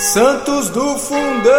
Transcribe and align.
Santos 0.00 0.70
do 0.70 0.96
Fundão! 0.96 1.50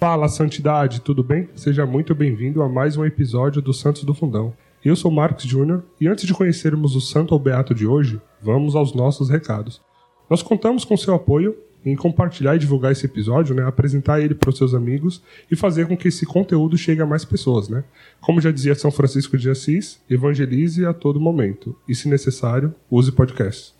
Fala, 0.00 0.28
Santidade, 0.28 1.00
tudo 1.00 1.22
bem? 1.22 1.48
Seja 1.54 1.86
muito 1.86 2.12
bem-vindo 2.12 2.60
a 2.60 2.68
mais 2.68 2.96
um 2.96 3.04
episódio 3.04 3.62
do 3.62 3.72
Santos 3.72 4.02
do 4.02 4.12
Fundão. 4.12 4.52
Eu 4.84 4.96
sou 4.96 5.12
Marcos 5.12 5.44
Júnior 5.44 5.84
e 6.00 6.08
antes 6.08 6.26
de 6.26 6.34
conhecermos 6.34 6.96
o 6.96 7.00
Santo 7.00 7.34
ou 7.34 7.38
Beato 7.38 7.72
de 7.72 7.86
hoje, 7.86 8.20
vamos 8.42 8.74
aos 8.74 8.92
nossos 8.92 9.30
recados. 9.30 9.80
Nós 10.28 10.42
contamos 10.42 10.84
com 10.84 10.96
seu 10.96 11.14
apoio 11.14 11.56
em 11.86 11.94
compartilhar 11.94 12.56
e 12.56 12.58
divulgar 12.58 12.90
esse 12.90 13.06
episódio, 13.06 13.54
né, 13.54 13.62
apresentar 13.64 14.20
ele 14.20 14.34
para 14.34 14.50
os 14.50 14.58
seus 14.58 14.74
amigos 14.74 15.22
e 15.48 15.54
fazer 15.54 15.86
com 15.86 15.96
que 15.96 16.08
esse 16.08 16.26
conteúdo 16.26 16.76
chegue 16.76 17.00
a 17.00 17.06
mais 17.06 17.24
pessoas. 17.24 17.68
Né? 17.68 17.84
Como 18.20 18.40
já 18.40 18.50
dizia 18.50 18.74
São 18.74 18.90
Francisco 18.90 19.38
de 19.38 19.48
Assis, 19.48 20.00
evangelize 20.10 20.84
a 20.84 20.92
todo 20.92 21.20
momento 21.20 21.76
e, 21.88 21.94
se 21.94 22.08
necessário, 22.08 22.74
use 22.90 23.12
podcast. 23.12 23.73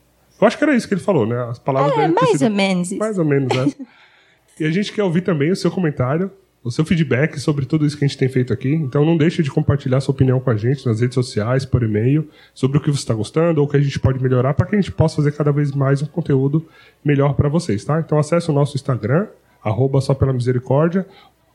Eu 0.45 0.49
acho 0.49 0.59
que 0.59 0.65
era 0.65 0.77
isso 0.77 0.87
que 0.87 0.93
ele 0.93 1.01
falou, 1.01 1.27
né? 1.27 1.43
As 1.49 1.59
palavras 1.59 1.97
É, 1.99 2.09
mais 2.09 2.43
ou 2.43 2.51
menos. 2.51 2.93
Mais 2.93 3.19
ou 3.19 3.25
menos, 3.25 3.57
né? 3.57 3.73
e 4.61 4.65
a 4.67 4.71
gente 4.71 4.93
quer 4.93 5.03
ouvir 5.03 5.23
também 5.23 5.51
o 5.51 5.57
seu 5.57 5.71
comentário, 5.71 6.31
o 6.63 6.71
seu 6.71 6.85
feedback 6.85 7.41
sobre 7.41 7.65
tudo 7.65 7.87
isso 7.87 7.97
que 7.97 8.05
a 8.05 8.09
gente 8.09 8.19
tem 8.19 8.29
feito 8.29 8.53
aqui. 8.53 8.75
Então 8.75 9.07
não 9.07 9.17
deixe 9.17 9.43
de 9.43 9.51
compartilhar 9.51 10.03
sua 10.03 10.13
opinião 10.13 10.39
com 10.39 10.51
a 10.51 10.57
gente 10.57 10.85
nas 10.85 11.01
redes 11.01 11.15
sociais, 11.15 11.65
por 11.65 11.83
e-mail, 11.83 12.29
sobre 12.53 12.77
o 12.77 12.81
que 12.83 12.91
você 12.91 12.99
está 12.99 13.15
gostando 13.15 13.59
ou 13.63 13.67
o 13.67 13.71
que 13.71 13.79
a 13.79 13.81
gente 13.81 13.99
pode 13.99 14.23
melhorar 14.23 14.53
para 14.53 14.67
que 14.67 14.77
a 14.77 14.79
gente 14.79 14.93
possa 14.93 15.17
fazer 15.17 15.33
cada 15.33 15.51
vez 15.51 15.73
mais 15.73 16.03
um 16.03 16.07
conteúdo 16.07 16.67
melhor 17.03 17.33
para 17.33 17.49
vocês, 17.49 17.83
tá? 17.83 17.99
Então 17.99 18.19
acesse 18.19 18.51
o 18.51 18.53
nosso 18.53 18.77
Instagram, 18.77 19.27
arroba 19.63 19.99
só 20.03 20.13
pela 20.13 20.33
misericórdia, 20.35 21.07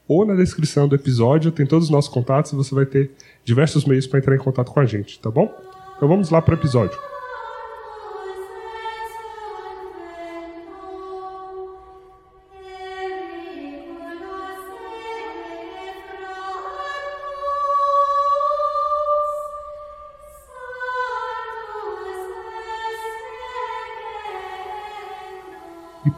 ou 0.07 0.26
na 0.26 0.34
descrição 0.34 0.87
do 0.87 0.95
episódio 0.95 1.51
tem 1.51 1.67
todos 1.67 1.85
os 1.85 1.91
nossos 1.91 2.12
contatos 2.12 2.53
e 2.53 2.55
você 2.55 2.73
vai 2.73 2.87
ter 2.87 3.12
diversos 3.45 3.85
meios 3.85 4.07
para 4.07 4.17
entrar 4.17 4.35
em 4.35 4.40
contato 4.40 4.71
com 4.71 4.79
a 4.79 4.85
gente, 4.85 5.20
tá 5.20 5.29
bom? 5.29 5.53
Então 5.95 6.09
vamos 6.09 6.31
lá 6.31 6.41
para 6.41 6.55
o 6.55 6.57
episódio. 6.57 7.09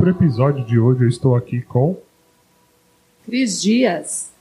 Para 0.02 0.08
o 0.08 0.16
episódio 0.16 0.66
de 0.66 0.80
hoje 0.80 1.04
eu 1.04 1.08
estou 1.08 1.36
aqui 1.36 1.62
com 1.62 1.96
Cris 3.24 3.62
Dias. 3.62 4.32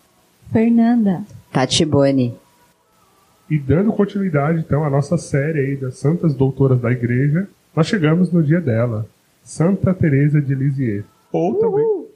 Fernanda. 0.51 1.23
Tati 1.53 1.85
Boni. 1.85 2.35
E 3.51 3.59
dando 3.59 3.93
continuidade, 3.93 4.61
então, 4.61 4.83
à 4.87 4.89
nossa 4.89 5.19
série 5.19 5.59
aí 5.59 5.77
das 5.77 5.99
Santas 5.99 6.35
Doutoras 6.35 6.81
da 6.81 6.91
Igreja, 6.91 7.47
nós 7.77 7.87
chegamos 7.87 8.33
no 8.33 8.43
dia 8.43 8.59
dela, 8.59 9.07
Santa 9.45 9.93
Teresa 9.93 10.41
de 10.41 10.55
Lisieux. 10.55 11.05
Ou 11.31 11.55
também, 11.57 12.07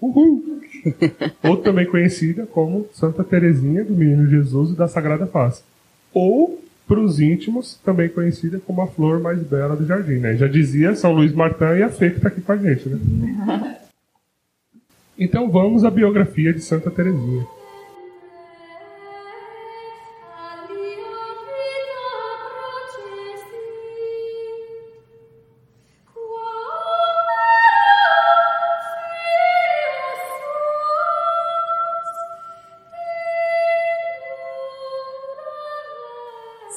Uhul. 0.00 0.62
ou 1.44 1.58
também 1.58 1.84
conhecida 1.84 2.46
como 2.46 2.88
Santa 2.94 3.22
Teresinha 3.22 3.84
do 3.84 3.94
Menino 3.94 4.26
Jesus 4.26 4.70
e 4.70 4.74
da 4.74 4.88
Sagrada 4.88 5.26
Face. 5.26 5.62
Ou, 6.14 6.62
para 6.86 7.00
os 7.00 7.20
íntimos, 7.20 7.74
também 7.84 8.08
conhecida 8.08 8.60
como 8.64 8.80
a 8.80 8.86
flor 8.86 9.20
mais 9.20 9.42
bela 9.42 9.76
do 9.76 9.84
jardim. 9.84 10.18
Né? 10.18 10.36
Já 10.36 10.46
dizia 10.46 10.94
São 10.94 11.12
Luís 11.12 11.32
Martin 11.32 11.78
e 11.78 11.82
a 11.82 11.88
Fê 11.88 12.10
que 12.10 12.16
está 12.16 12.28
aqui 12.28 12.40
com 12.40 12.52
a 12.52 12.56
gente. 12.56 12.88
Né? 12.88 13.78
Então 15.18 15.50
vamos 15.50 15.82
à 15.82 15.90
biografia 15.90 16.52
de 16.52 16.60
Santa 16.60 16.90
Teresinha. 16.90 17.46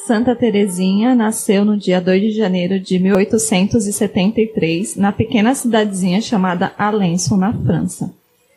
Santa 0.10 0.36
Teresinha 0.36 1.14
nasceu 1.14 1.64
no 1.64 1.78
dia 1.78 2.02
2 2.02 2.20
de 2.20 2.32
janeiro 2.32 2.80
de 2.80 2.98
1873 2.98 4.96
na 4.96 5.12
pequena 5.12 5.54
cidadezinha 5.54 6.20
chamada 6.20 6.74
Alençon, 6.80 7.38
na 7.38 7.54
França. 7.54 8.12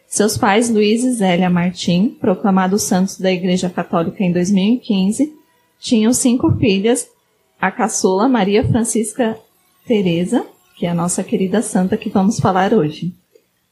Seus 0.08 0.38
pais, 0.38 0.70
Luiz 0.70 1.04
e 1.04 1.12
Zélia 1.12 1.50
Martim, 1.50 2.16
proclamados 2.18 2.84
santos 2.84 3.20
da 3.20 3.30
Igreja 3.30 3.68
Católica 3.68 4.24
em 4.24 4.32
2015, 4.32 5.30
tinham 5.78 6.14
cinco 6.14 6.56
filhas, 6.56 7.06
a 7.60 7.70
caçula 7.70 8.30
Maria 8.30 8.66
Francisca 8.66 9.38
Teresa, 9.86 10.46
que 10.78 10.86
é 10.86 10.88
a 10.88 10.94
nossa 10.94 11.22
querida 11.22 11.60
santa 11.60 11.98
que 11.98 12.08
vamos 12.08 12.40
falar 12.40 12.72
hoje. 12.72 13.12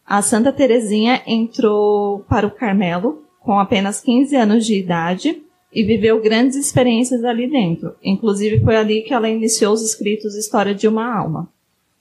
A 0.05 0.21
Santa 0.21 0.53
Teresinha 0.53 1.23
entrou 1.27 2.19
para 2.29 2.47
o 2.47 2.51
Carmelo 2.51 3.23
com 3.41 3.59
apenas 3.59 4.03
15 4.03 4.37
anos 4.37 4.67
de 4.67 4.75
idade 4.75 5.41
e 5.73 5.85
viveu 5.85 6.21
grandes 6.21 6.57
experiências 6.57 7.25
ali 7.25 7.49
dentro. 7.49 7.95
Inclusive 8.03 8.61
foi 8.61 8.77
ali 8.77 9.03
que 9.03 9.15
ela 9.15 9.29
iniciou 9.29 9.73
os 9.73 9.83
escritos 9.83 10.35
História 10.35 10.75
de 10.75 10.89
uma 10.89 11.17
Alma. 11.17 11.49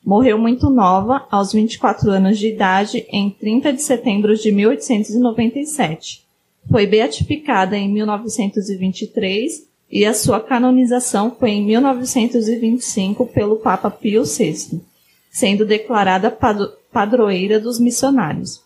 Morreu 0.03 0.37
muito 0.37 0.69
nova, 0.69 1.27
aos 1.29 1.51
24 1.51 2.09
anos 2.09 2.39
de 2.39 2.47
idade, 2.47 3.05
em 3.11 3.29
30 3.29 3.73
de 3.73 3.81
setembro 3.81 4.35
de 4.35 4.51
1897. 4.51 6.23
Foi 6.69 6.87
beatificada 6.87 7.77
em 7.77 7.91
1923 7.91 9.67
e 9.91 10.05
a 10.05 10.13
sua 10.13 10.39
canonização 10.39 11.35
foi 11.37 11.51
em 11.51 11.65
1925 11.65 13.25
pelo 13.27 13.57
Papa 13.57 13.89
Pio 13.89 14.23
VI, 14.23 14.79
sendo 15.31 15.65
declarada 15.65 16.31
padro- 16.31 16.71
padroeira 16.91 17.59
dos 17.59 17.79
missionários. 17.79 18.61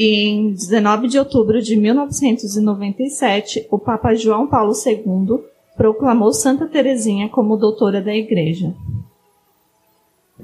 Em 0.00 0.52
19 0.52 1.08
de 1.08 1.18
outubro 1.18 1.60
de 1.60 1.76
1997, 1.76 3.66
o 3.68 3.80
Papa 3.80 4.14
João 4.14 4.46
Paulo 4.46 4.72
II 4.72 5.40
proclamou 5.76 6.32
Santa 6.32 6.68
Teresinha 6.68 7.28
como 7.28 7.56
doutora 7.56 8.00
da 8.00 8.14
Igreja. 8.14 8.72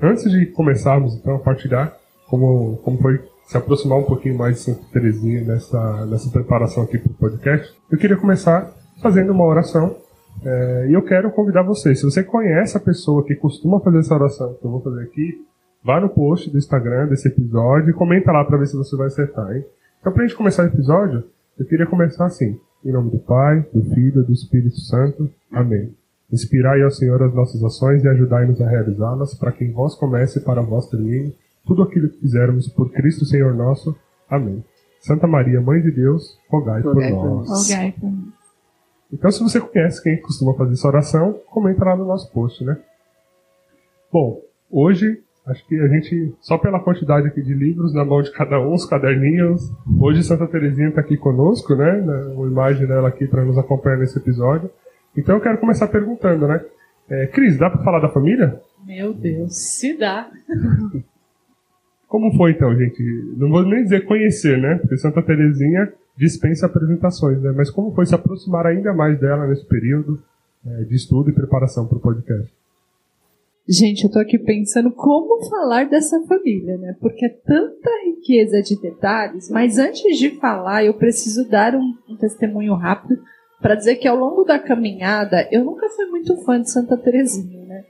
Antes 0.03 0.29
de 0.29 0.47
começarmos 0.47 1.15
então 1.15 1.37
a 1.37 1.39
partilhar 1.39 1.97
como, 2.27 2.79
como 2.79 2.99
foi 2.99 3.21
se 3.47 3.57
aproximar 3.57 3.99
um 3.99 4.03
pouquinho 4.03 4.37
mais 4.37 4.57
de 4.57 4.63
Santa 4.63 4.83
Teresinha 4.93 5.45
nessa, 5.45 6.05
nessa 6.07 6.29
preparação 6.31 6.83
aqui 6.83 6.99
para 6.99 7.13
o 7.13 7.15
podcast, 7.15 7.73
eu 7.93 7.97
queria 7.97 8.17
começar 8.17 8.75
fazendo 9.01 9.31
uma 9.31 9.45
oração. 9.45 9.95
eh, 10.45 10.87
e 10.91 10.93
eu 10.95 11.03
quero 11.03 11.31
convidar 11.31 11.63
você, 11.63 11.95
se 11.95 12.03
você 12.03 12.25
conhece 12.25 12.77
a 12.77 12.81
pessoa 12.81 13.25
que 13.25 13.37
costuma 13.37 13.79
fazer 13.79 13.99
essa 14.01 14.17
oração 14.17 14.55
que 14.55 14.67
eu 14.67 14.71
vou 14.73 14.81
fazer 14.81 15.05
aqui, 15.05 15.45
vá 15.85 16.01
no 16.01 16.09
post 16.09 16.51
do 16.51 16.57
Instagram 16.57 17.09
desse 17.09 17.29
episódio 17.29 17.91
e 17.91 17.93
comenta 17.93 18.33
lá 18.33 18.43
para 18.45 18.57
ver 18.57 18.67
se 18.67 18.77
você 18.77 18.97
vai 18.97 19.09
acertar, 19.09 19.55
hein? 19.55 19.65
Então, 20.01 20.13
para 20.13 20.25
a 20.25 20.27
gente 20.27 20.37
começar 20.37 20.65
o 20.65 20.67
episódio, 20.67 21.25
eu 21.59 21.67
queria 21.67 21.87
começar 21.87 22.25
assim. 22.25 22.59
Em 22.85 22.93
nome 22.93 23.11
do 23.11 23.19
Pai, 23.19 23.67
do 23.73 23.83
Filho 23.95 24.23
e 24.23 24.25
do 24.25 24.33
Espírito 24.33 24.79
Santo. 24.81 25.31
Amém. 25.53 25.95
Inspirai 26.31 26.83
ao 26.83 26.91
Senhor 26.91 27.23
as 27.23 27.35
nossas 27.35 27.63
ações 27.63 28.05
e 28.05 28.09
ajudai-nos 28.09 28.61
a 28.61 28.69
realizá-las, 28.69 29.35
para 29.35 29.53
que 29.53 29.65
em 29.65 29.73
vós 29.73 29.95
comece 29.95 30.39
e 30.39 30.43
para 30.43 30.61
vós 30.61 30.87
termine 30.89 31.35
tudo 31.67 31.83
aquilo 31.83 32.09
que 32.09 32.21
fizermos 32.21 32.69
por 32.69 32.91
Cristo 32.91 33.25
Senhor 33.25 33.55
nosso. 33.55 33.97
Amém. 34.29 34.63
Santa 35.01 35.27
Maria, 35.27 35.61
Mãe 35.61 35.81
de 35.81 35.91
Deus, 35.91 36.39
rogai, 36.51 36.81
Rogai 36.83 37.11
por 37.11 37.19
por 37.19 37.25
nós. 37.25 37.49
nós. 37.49 37.71
Rogai 37.71 37.93
por 37.93 38.11
nós. 38.11 38.35
Então, 39.13 39.31
se 39.31 39.43
você 39.43 39.61
conhece 39.61 40.03
quem 40.03 40.21
costuma 40.21 40.55
fazer 40.55 40.73
essa 40.73 40.89
oração, 40.89 41.41
comenta 41.51 41.85
lá 41.85 41.97
no 41.97 42.05
nosso 42.05 42.31
post, 42.33 42.65
né? 42.65 42.77
Bom, 44.13 44.41
hoje, 44.71 45.24
acho 45.47 45.67
que 45.67 45.79
a 45.79 45.89
gente, 45.89 46.35
só 46.41 46.57
pela 46.57 46.81
quantidade 46.81 47.27
aqui 47.27 47.43
de 47.43 47.53
livros 47.53 47.95
na 47.95 48.05
mão 48.05 48.23
de 48.23 48.33
cada 48.33 48.59
um, 48.61 48.73
os 48.73 48.87
caderninhos, 48.87 49.73
hoje 50.01 50.23
Santa 50.23 50.47
Teresinha 50.47 50.89
está 50.89 51.01
aqui 51.01 51.17
conosco, 51.17 51.75
né? 51.75 52.01
Uma 52.35 52.47
imagem 52.47 52.87
dela 52.87 53.09
aqui 53.09 53.27
para 53.27 53.45
nos 53.45 53.59
acompanhar 53.59 53.99
nesse 53.99 54.19
episódio. 54.19 54.71
Então, 55.17 55.37
eu 55.37 55.41
quero 55.41 55.59
começar 55.59 55.87
perguntando, 55.89 56.49
né? 56.49 56.65
É, 57.09 57.27
Cris, 57.27 57.59
dá 57.59 57.69
para 57.69 57.85
falar 57.85 58.01
da 58.01 58.09
família? 58.09 58.61
Meu 58.87 59.13
Deus, 59.13 59.57
se 59.57 59.97
dá. 59.97 60.31
Como 62.09 62.33
foi 62.37 62.53
então, 62.53 62.75
gente? 62.77 63.03
Não 63.37 63.51
vou 63.51 63.65
nem 63.65 63.83
dizer 63.83 64.05
conhecer, 64.05 64.57
né? 64.59 64.77
Porque 64.77 64.97
Santa 64.97 65.21
Teresinha 65.23 65.93
dispensa 66.17 66.67
apresentações, 66.67 67.43
né? 67.43 67.53
Mas 67.57 67.71
como 67.71 67.93
foi 67.93 68.07
se 68.07 68.15
aproximar 68.15 68.67
ainda 68.67 68.93
mais 68.93 69.19
dela 69.19 69.49
nesse 69.49 69.67
período 69.67 70.23
eh, 70.65 70.85
de 70.85 70.95
estudo 70.95 71.31
e 71.31 71.33
preparação 71.33 71.89
para 71.89 71.99
o 71.99 72.01
podcast? 72.01 72.55
Gente, 73.67 74.05
eu 74.05 74.11
tô 74.11 74.19
aqui 74.19 74.39
pensando 74.39 74.91
como 74.93 75.49
falar 75.49 75.89
dessa 75.89 76.21
família, 76.27 76.77
né? 76.77 76.95
Porque 77.01 77.25
é 77.25 77.31
tanta 77.31 77.91
riqueza 78.05 78.61
de 78.61 78.79
detalhes, 78.79 79.49
mas 79.51 79.79
antes 79.79 80.19
de 80.19 80.39
falar, 80.39 80.85
eu 80.85 80.93
preciso 80.95 81.49
dar 81.49 81.75
um, 81.75 81.95
um 82.09 82.17
testemunho 82.17 82.75
rápido 82.75 83.19
para 83.63 83.75
dizer 83.75 83.97
que 83.97 84.07
ao 84.07 84.19
longo 84.19 84.45
da 84.45 84.59
caminhada 84.59 85.49
eu 85.51 85.65
nunca 85.65 85.89
fui 85.89 86.05
muito 86.07 86.37
fã 86.45 86.61
de 86.61 86.71
Santa 86.71 86.99
Teresinha, 86.99 87.65
né? 87.65 87.85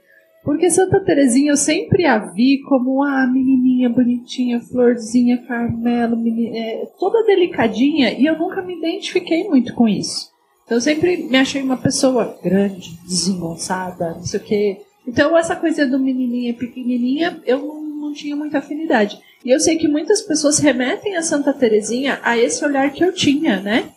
Porque 0.45 0.69
Santa 0.69 1.01
Teresinha 1.01 1.51
eu 1.51 1.57
sempre 1.57 2.05
a 2.05 2.19
vi 2.19 2.61
como 2.69 3.03
a 3.03 3.27
menininha 3.27 3.89
bonitinha, 3.89 4.61
florzinha, 4.61 5.43
Carmelo, 5.45 6.15
é, 6.55 6.87
toda 6.97 7.25
delicadinha, 7.25 8.13
e 8.13 8.25
eu 8.25 8.37
nunca 8.37 8.61
me 8.61 8.77
identifiquei 8.77 9.43
muito 9.49 9.73
com 9.73 9.89
isso. 9.89 10.31
Então 10.63 10.77
eu 10.77 10.81
sempre 10.81 11.17
me 11.17 11.35
achei 11.35 11.61
uma 11.61 11.75
pessoa 11.75 12.39
grande, 12.41 12.97
desengonçada, 13.03 14.13
não 14.13 14.23
sei 14.23 14.39
o 14.39 14.43
quê. 14.43 14.77
Então, 15.07 15.37
essa 15.37 15.55
coisa 15.55 15.85
do 15.85 15.99
menininha 15.99 16.53
pequenininha, 16.53 17.39
eu 17.45 17.59
não, 17.59 17.81
não 17.81 18.13
tinha 18.13 18.35
muita 18.35 18.57
afinidade. 18.57 19.19
E 19.43 19.51
eu 19.51 19.59
sei 19.59 19.77
que 19.77 19.87
muitas 19.87 20.21
pessoas 20.21 20.57
remetem 20.59 21.15
a 21.15 21.21
Santa 21.21 21.53
Terezinha 21.53 22.19
a 22.23 22.37
esse 22.37 22.65
olhar 22.65 22.91
que 22.91 23.03
eu 23.03 23.13
tinha, 23.13 23.61
né? 23.61 23.91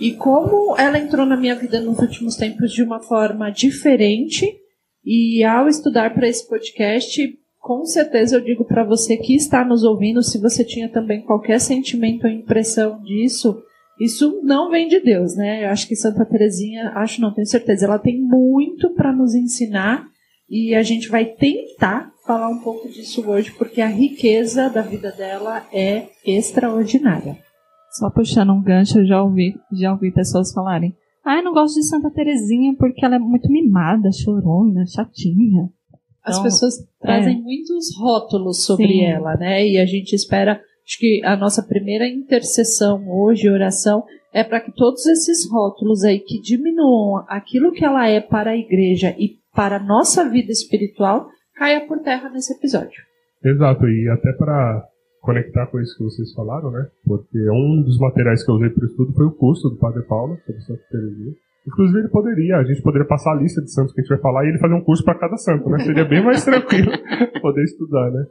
E 0.00 0.12
como 0.12 0.76
ela 0.78 0.98
entrou 0.98 1.26
na 1.26 1.36
minha 1.36 1.54
vida 1.54 1.80
nos 1.80 1.98
últimos 1.98 2.36
tempos 2.36 2.72
de 2.72 2.82
uma 2.82 3.00
forma 3.00 3.50
diferente, 3.50 4.58
e 5.04 5.44
ao 5.44 5.68
estudar 5.68 6.14
para 6.14 6.26
esse 6.26 6.48
podcast, 6.48 7.38
com 7.60 7.84
certeza 7.84 8.36
eu 8.36 8.40
digo 8.40 8.64
para 8.64 8.82
você 8.82 9.16
que 9.16 9.34
está 9.34 9.64
nos 9.64 9.84
ouvindo, 9.84 10.22
se 10.22 10.40
você 10.40 10.64
tinha 10.64 10.88
também 10.88 11.22
qualquer 11.22 11.60
sentimento 11.60 12.26
ou 12.26 12.32
impressão 12.32 13.00
disso, 13.02 13.62
isso 14.00 14.40
não 14.42 14.70
vem 14.70 14.88
de 14.88 15.00
Deus, 15.00 15.36
né? 15.36 15.64
Eu 15.64 15.68
acho 15.68 15.86
que 15.86 15.94
Santa 15.94 16.24
Terezinha, 16.24 16.92
acho 16.96 17.20
não, 17.20 17.32
tenho 17.32 17.46
certeza, 17.46 17.84
ela 17.84 17.98
tem 17.98 18.20
muito 18.20 18.90
para 18.94 19.12
nos 19.12 19.34
ensinar 19.34 20.08
e 20.48 20.74
a 20.74 20.82
gente 20.82 21.08
vai 21.08 21.24
tentar 21.24 22.12
falar 22.26 22.48
um 22.48 22.60
pouco 22.60 22.88
disso 22.88 23.28
hoje, 23.28 23.52
porque 23.52 23.80
a 23.80 23.86
riqueza 23.86 24.68
da 24.68 24.82
vida 24.82 25.12
dela 25.12 25.66
é 25.72 26.08
extraordinária. 26.24 27.38
Só 27.92 28.10
puxando 28.10 28.52
um 28.52 28.62
gancho, 28.62 28.98
eu 28.98 29.06
já 29.06 29.22
ouvi, 29.22 29.54
já 29.72 29.92
ouvi 29.92 30.10
pessoas 30.10 30.52
falarem: 30.52 30.94
"Ah, 31.24 31.36
eu 31.36 31.44
não 31.44 31.52
gosto 31.52 31.74
de 31.74 31.86
Santa 31.86 32.10
Terezinha 32.10 32.74
porque 32.78 33.04
ela 33.04 33.16
é 33.16 33.18
muito 33.18 33.50
mimada, 33.50 34.10
chorona, 34.12 34.84
chatinha". 34.86 35.70
As 36.22 36.36
então, 36.36 36.44
pessoas 36.44 36.74
trazem 37.00 37.36
é. 37.36 37.40
muitos 37.40 37.96
rótulos 37.98 38.64
sobre 38.64 38.88
Sim. 38.88 39.04
ela, 39.04 39.36
né? 39.36 39.66
E 39.66 39.78
a 39.78 39.84
gente 39.84 40.14
espera 40.14 40.60
Acho 40.86 40.98
que 40.98 41.22
a 41.24 41.34
nossa 41.34 41.62
primeira 41.62 42.06
intercessão 42.06 43.08
hoje, 43.08 43.48
oração, 43.48 44.04
é 44.32 44.44
para 44.44 44.60
que 44.60 44.70
todos 44.70 45.06
esses 45.06 45.50
rótulos 45.50 46.04
aí 46.04 46.18
que 46.18 46.38
diminuam 46.38 47.24
aquilo 47.26 47.72
que 47.72 47.84
ela 47.84 48.06
é 48.06 48.20
para 48.20 48.50
a 48.50 48.56
igreja 48.56 49.14
e 49.18 49.38
para 49.54 49.76
a 49.76 49.82
nossa 49.82 50.28
vida 50.28 50.50
espiritual, 50.50 51.28
caia 51.54 51.86
por 51.86 52.00
terra 52.00 52.28
nesse 52.30 52.52
episódio. 52.52 53.02
Exato, 53.44 53.86
e 53.88 54.08
até 54.08 54.32
para 54.32 54.86
conectar 55.20 55.66
com 55.66 55.80
isso 55.80 55.96
que 55.96 56.04
vocês 56.04 56.32
falaram, 56.34 56.70
né? 56.70 56.86
Porque 57.04 57.38
um 57.50 57.82
dos 57.82 57.98
materiais 57.98 58.44
que 58.44 58.50
eu 58.50 58.56
usei 58.56 58.70
para 58.70 58.84
o 58.84 58.86
estudo 58.86 59.12
foi 59.14 59.26
o 59.26 59.32
curso 59.32 59.70
do 59.70 59.76
Padre 59.76 60.02
Paulo 60.02 60.38
sobre 60.44 60.60
Santa 60.62 60.82
Teresinha. 60.90 61.32
Inclusive 61.66 62.00
ele 62.00 62.08
poderia, 62.08 62.58
a 62.58 62.64
gente 62.64 62.82
poderia 62.82 63.06
passar 63.06 63.32
a 63.32 63.40
lista 63.40 63.62
de 63.62 63.72
santos 63.72 63.94
que 63.94 64.00
a 64.00 64.02
gente 64.02 64.10
vai 64.10 64.20
falar 64.20 64.44
e 64.44 64.48
ele 64.48 64.58
fazer 64.58 64.74
um 64.74 64.82
curso 64.82 65.02
para 65.02 65.18
cada 65.18 65.36
santo, 65.38 65.68
né? 65.70 65.78
Seria 65.78 66.04
bem 66.04 66.22
mais 66.22 66.44
tranquilo 66.44 66.92
poder 67.40 67.64
estudar, 67.64 68.10
né? 68.10 68.26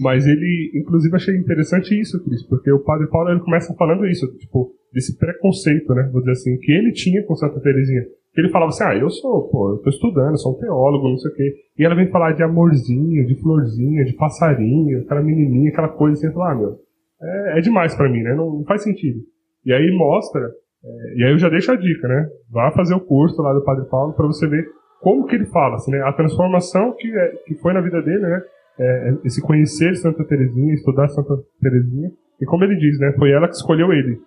Mas 0.00 0.26
ele, 0.26 0.72
inclusive, 0.74 1.14
achei 1.14 1.36
interessante 1.36 1.98
isso, 1.98 2.22
Cris, 2.24 2.42
porque 2.42 2.72
o 2.72 2.80
Padre 2.80 3.06
Paulo 3.08 3.30
ele 3.30 3.40
começa 3.40 3.72
falando 3.74 4.04
isso, 4.06 4.26
tipo, 4.36 4.74
desse 4.92 5.16
preconceito, 5.16 5.94
né? 5.94 6.08
Vou 6.12 6.22
dizer 6.22 6.32
assim, 6.32 6.56
que 6.58 6.72
ele 6.72 6.90
tinha 6.90 7.24
com 7.24 7.36
Santa 7.36 7.60
Teresinha. 7.60 8.04
Que 8.34 8.40
ele 8.40 8.50
falava 8.50 8.70
assim, 8.70 8.84
ah, 8.84 8.96
eu 8.96 9.10
sou, 9.10 9.48
pô, 9.48 9.72
eu 9.72 9.78
tô 9.78 9.90
estudando, 9.90 10.40
sou 10.40 10.54
um 10.54 10.58
teólogo, 10.58 11.08
não 11.08 11.18
sei 11.18 11.30
o 11.30 11.34
quê. 11.34 11.54
E 11.78 11.84
ela 11.84 11.94
vem 11.94 12.10
falar 12.10 12.32
de 12.32 12.42
amorzinho, 12.42 13.26
de 13.26 13.34
florzinha, 13.40 14.04
de 14.04 14.14
passarinho, 14.14 15.02
aquela 15.02 15.22
menininha, 15.22 15.70
aquela 15.70 15.88
coisa 15.88 16.14
assim, 16.14 16.34
eu 16.34 16.42
ah, 16.42 16.54
meu, 16.54 16.78
é, 17.20 17.58
é 17.58 17.60
demais 17.60 17.94
para 17.94 18.08
mim, 18.08 18.22
né? 18.22 18.34
Não, 18.34 18.50
não, 18.50 18.64
faz 18.64 18.82
sentido. 18.82 19.18
E 19.66 19.72
aí 19.72 19.90
mostra, 19.96 20.40
é, 20.84 21.14
e 21.16 21.24
aí 21.24 21.32
eu 21.32 21.38
já 21.38 21.48
deixo 21.50 21.72
a 21.72 21.76
dica, 21.76 22.08
né? 22.08 22.26
Vá 22.50 22.72
fazer 22.72 22.94
o 22.94 23.00
curso 23.00 23.40
lá 23.42 23.52
do 23.52 23.64
Padre 23.64 23.84
Paulo 23.90 24.14
para 24.14 24.26
você 24.26 24.46
ver 24.48 24.66
como 25.00 25.26
que 25.26 25.34
ele 25.34 25.46
fala, 25.46 25.74
assim, 25.74 25.90
né? 25.90 26.00
A 26.02 26.12
transformação 26.12 26.94
que, 26.96 27.08
é, 27.14 27.28
que 27.46 27.54
foi 27.56 27.72
na 27.74 27.80
vida 27.80 28.00
dele, 28.00 28.22
né? 28.22 28.42
É, 28.78 29.08
é, 29.10 29.14
esse 29.24 29.42
conhecer 29.42 29.94
Santa 29.96 30.24
Teresinha, 30.24 30.72
estudar 30.72 31.08
Santa 31.08 31.34
Teresinha. 31.60 32.10
E 32.40 32.46
como 32.46 32.64
ele 32.64 32.76
diz, 32.76 32.98
né, 32.98 33.12
foi 33.18 33.30
ela 33.30 33.46
que 33.46 33.54
escolheu 33.54 33.92
ele. 33.92 34.18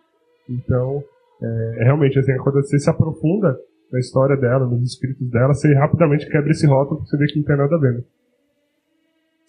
Então, 0.50 1.04
é, 1.42 1.82
é 1.82 1.84
realmente 1.86 2.20
assim, 2.20 2.38
quando 2.38 2.62
você 2.62 2.78
se 2.78 2.90
aprofunda 2.90 3.58
na 3.92 4.00
história 4.00 4.36
dela, 4.36 4.66
nos 4.66 4.94
escritos 4.94 5.30
dela, 5.30 5.54
você 5.54 5.74
rapidamente 5.74 6.30
quebra 6.30 6.52
esse 6.52 6.66
rótulo 6.66 6.98
porque 6.98 7.10
você 7.10 7.18
vê 7.18 7.28
que 7.28 7.40
não 7.40 7.46
tem 7.46 7.58
nada 7.58 7.76
a 7.76 7.80
ver. 7.80 7.94
Né? 7.94 8.04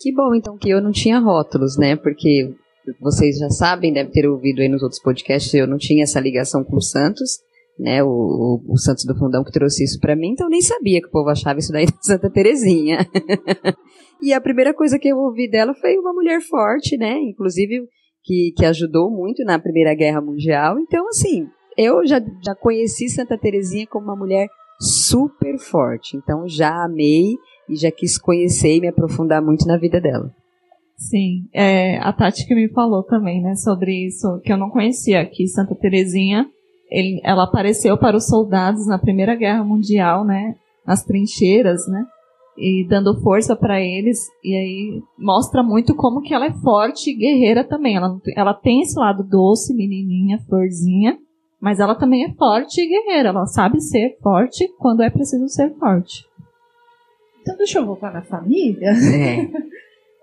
Que 0.01 0.13
bom, 0.13 0.35
então, 0.35 0.57
que 0.59 0.71
eu 0.71 0.81
não 0.81 0.91
tinha 0.91 1.19
rótulos, 1.19 1.77
né? 1.79 1.97
Porque 1.97 2.55
vocês 3.01 3.39
já 3.39 3.49
sabem, 3.51 3.93
deve 3.93 4.11
ter 4.11 4.29
ouvido 4.29 4.61
aí 4.61 4.69
nos 4.69 4.83
outros 4.83 5.01
podcasts, 5.01 5.53
eu 5.55 5.67
não 5.67 5.79
tinha 5.79 6.05
essa 6.05 6.21
ligação 6.21 6.63
com 6.63 6.77
os 6.77 6.91
Santos, 6.91 7.39
né? 7.79 8.03
O, 8.03 8.09
o, 8.09 8.73
o 8.73 8.79
Santos 8.79 9.05
do 9.05 9.17
Fundão 9.17 9.43
que 9.43 9.53
trouxe 9.53 9.85
isso 9.85 9.99
para 10.01 10.15
mim, 10.15 10.33
então 10.33 10.47
eu 10.47 10.51
nem 10.51 10.61
sabia 10.61 11.01
que 11.01 11.09
o 11.09 11.11
povo 11.11 11.31
achava 11.31 11.59
isso 11.59 11.73
daí 11.73 11.87
de 11.87 11.93
Santa 12.05 12.31
Terezinha. 12.31 12.99
E 14.23 14.33
a 14.33 14.41
primeira 14.41 14.73
coisa 14.73 14.99
que 14.99 15.09
eu 15.09 15.19
ouvi 15.19 15.49
dela 15.49 15.75
foi 15.75 15.97
uma 15.99 16.13
mulher 16.13 16.41
forte, 16.41 16.97
né? 16.97 17.19
Inclusive, 17.21 17.83
que, 18.25 18.53
que 18.57 18.65
ajudou 18.65 19.11
muito 19.11 19.45
na 19.45 19.59
Primeira 19.59 19.95
Guerra 19.95 20.21
Mundial. 20.21 20.79
Então, 20.79 21.07
assim, 21.09 21.47
eu 21.77 22.07
já, 22.07 22.21
já 22.45 22.55
conheci 22.55 23.09
Santa 23.09 23.37
Terezinha 23.37 23.87
como 23.87 24.07
uma 24.07 24.17
mulher 24.17 24.49
super 24.81 25.59
forte. 25.59 26.17
Então, 26.17 26.49
já 26.49 26.85
amei 26.85 27.37
e 27.69 27.77
já 27.77 27.91
quis 27.91 28.19
conhecer 28.19 28.77
e 28.77 28.81
me 28.81 28.89
aprofundar 28.89 29.43
muito 29.43 29.67
na 29.67 29.77
vida 29.77 30.01
dela. 30.01 30.31
Sim, 30.97 31.47
é, 31.53 31.99
a 31.99 32.11
Tati 32.13 32.47
que 32.47 32.55
me 32.55 32.69
falou 32.71 33.03
também, 33.03 33.43
né, 33.43 33.55
sobre 33.55 34.07
isso, 34.07 34.41
que 34.43 34.51
eu 34.51 34.57
não 34.57 34.71
conhecia, 34.71 35.27
que 35.27 35.47
Santa 35.47 35.75
Terezinha, 35.75 36.49
ele, 36.91 37.21
ela 37.23 37.45
apareceu 37.45 37.99
para 37.99 38.17
os 38.17 38.27
soldados 38.27 38.87
na 38.87 38.99
Primeira 38.99 39.35
Guerra 39.35 39.63
Mundial, 39.63 40.25
né, 40.25 40.55
nas 40.87 41.05
trincheiras, 41.05 41.87
né, 41.87 42.03
e 42.57 42.87
dando 42.89 43.21
força 43.21 43.55
para 43.55 43.79
eles 43.79 44.19
e 44.43 44.57
aí 44.57 45.03
mostra 45.19 45.63
muito 45.63 45.95
como 45.95 46.23
que 46.23 46.33
ela 46.33 46.47
é 46.47 46.55
forte 46.55 47.11
e 47.11 47.15
guerreira 47.15 47.63
também. 47.63 47.97
Ela, 47.97 48.19
ela 48.35 48.55
tem 48.55 48.81
esse 48.81 48.99
lado 48.99 49.23
doce, 49.23 49.75
menininha, 49.75 50.43
florzinha, 50.49 51.19
mas 51.67 51.81
ela 51.81 51.97
também 51.97 52.25
é 52.25 52.33
forte 52.35 52.81
e 52.81 52.87
guerreira. 52.87 53.31
Ela 53.31 53.45
sabe 53.45 53.81
ser 53.81 54.17
forte 54.23 54.69
quando 54.79 55.03
é 55.03 55.11
preciso 55.11 55.49
ser 55.49 55.75
forte. 55.75 56.25
Então 57.43 57.57
deixa 57.57 57.81
eu 57.81 57.85
voltar 57.85 58.13
na 58.13 58.23
família. 58.23 58.91
É. 58.91 59.49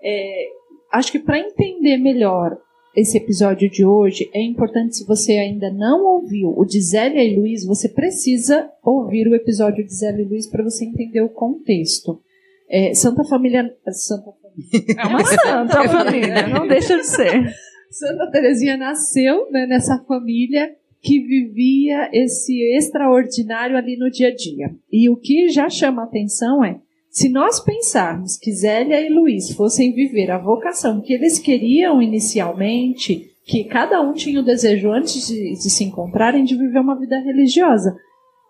é, 0.02 0.48
acho 0.90 1.12
que 1.12 1.18
para 1.18 1.38
entender 1.38 1.98
melhor 1.98 2.56
esse 2.96 3.18
episódio 3.18 3.68
de 3.68 3.84
hoje, 3.84 4.30
é 4.32 4.40
importante, 4.40 4.96
se 4.96 5.06
você 5.06 5.32
ainda 5.32 5.70
não 5.70 6.06
ouviu 6.06 6.54
o 6.56 6.64
de 6.64 6.80
Zélia 6.80 7.22
e 7.22 7.36
Luiz, 7.36 7.66
você 7.66 7.90
precisa 7.90 8.70
ouvir 8.82 9.28
o 9.28 9.34
episódio 9.34 9.84
de 9.84 9.94
Zélia 9.94 10.22
e 10.22 10.26
Luiz 10.26 10.46
para 10.46 10.64
você 10.64 10.86
entender 10.86 11.20
o 11.20 11.28
contexto. 11.28 12.22
É, 12.70 12.94
Santa 12.94 13.22
Família. 13.22 13.70
Santa 13.90 14.32
Família. 14.32 14.44
É 14.96 15.06
uma 15.06 15.24
santa 15.24 15.88
família, 15.88 16.46
não 16.46 16.66
deixa 16.66 16.96
de 16.96 17.04
ser. 17.04 17.52
Santa 17.90 18.30
Terezinha 18.30 18.76
nasceu 18.76 19.50
né, 19.50 19.66
nessa 19.66 19.98
família 20.04 20.72
que 21.04 21.20
vivia 21.20 22.08
esse 22.14 22.58
extraordinário 22.74 23.76
ali 23.76 23.94
no 23.98 24.10
dia 24.10 24.28
a 24.28 24.34
dia. 24.34 24.74
E 24.90 25.10
o 25.10 25.16
que 25.16 25.50
já 25.50 25.68
chama 25.68 26.02
atenção 26.02 26.64
é 26.64 26.80
se 27.10 27.28
nós 27.28 27.60
pensarmos 27.60 28.38
que 28.38 28.50
Zélia 28.50 29.00
e 29.00 29.10
Luiz 29.10 29.52
fossem 29.52 29.92
viver 29.92 30.30
a 30.30 30.38
vocação 30.38 31.02
que 31.02 31.12
eles 31.12 31.38
queriam 31.38 32.00
inicialmente, 32.00 33.30
que 33.44 33.64
cada 33.64 34.00
um 34.00 34.14
tinha 34.14 34.40
o 34.40 34.44
desejo 34.44 34.90
antes 34.90 35.28
de, 35.28 35.52
de 35.52 35.70
se 35.70 35.84
encontrarem 35.84 36.42
de 36.42 36.56
viver 36.56 36.80
uma 36.80 36.98
vida 36.98 37.18
religiosa, 37.20 37.94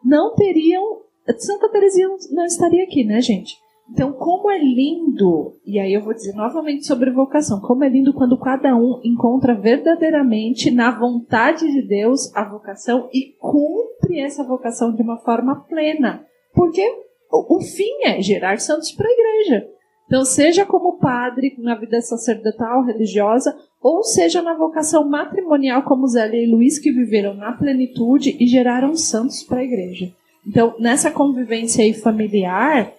não 0.02 0.34
teriam. 0.34 1.02
Santa 1.36 1.68
Teresinha 1.68 2.08
não 2.30 2.44
estaria 2.44 2.84
aqui, 2.84 3.02
né, 3.02 3.20
gente? 3.20 3.56
Então, 3.90 4.12
como 4.12 4.50
é 4.50 4.58
lindo, 4.58 5.56
e 5.64 5.78
aí 5.78 5.92
eu 5.92 6.02
vou 6.02 6.14
dizer 6.14 6.34
novamente 6.34 6.86
sobre 6.86 7.10
vocação, 7.10 7.60
como 7.60 7.84
é 7.84 7.88
lindo 7.88 8.14
quando 8.14 8.38
cada 8.38 8.74
um 8.74 8.98
encontra 9.04 9.54
verdadeiramente 9.54 10.70
na 10.70 10.90
vontade 10.90 11.70
de 11.70 11.82
Deus 11.82 12.34
a 12.34 12.44
vocação 12.44 13.08
e 13.12 13.34
cumpre 13.38 14.20
essa 14.20 14.42
vocação 14.42 14.94
de 14.94 15.02
uma 15.02 15.18
forma 15.18 15.56
plena. 15.68 16.24
Porque 16.54 16.82
o, 17.30 17.60
fim 17.60 18.04
é 18.04 18.22
gerar 18.22 18.58
santos 18.58 18.90
para 18.92 19.06
a 19.06 19.12
igreja. 19.12 19.68
Então, 20.06 20.24
seja 20.24 20.64
como 20.64 20.98
padre 20.98 21.54
na 21.58 21.74
vida 21.74 22.00
sacerdotal, 22.00 22.84
religiosa, 22.84 23.56
ou 23.82 24.02
seja 24.02 24.40
na 24.40 24.54
vocação 24.54 25.06
matrimonial, 25.08 25.82
como 25.82 26.06
Zélia 26.06 26.42
e 26.42 26.50
Luiz, 26.50 26.78
que 26.78 26.92
viveram 26.92 27.34
na 27.34 27.52
plenitude 27.52 28.36
e 28.40 28.46
geraram 28.46 28.94
santos 28.96 29.42
para 29.42 29.60
a 29.60 29.64
igreja. 29.64 30.10
Então, 30.46 30.74
nessa 30.78 31.10
convivência 31.10 31.84
aí 31.84 31.92
familiar, 31.92 32.92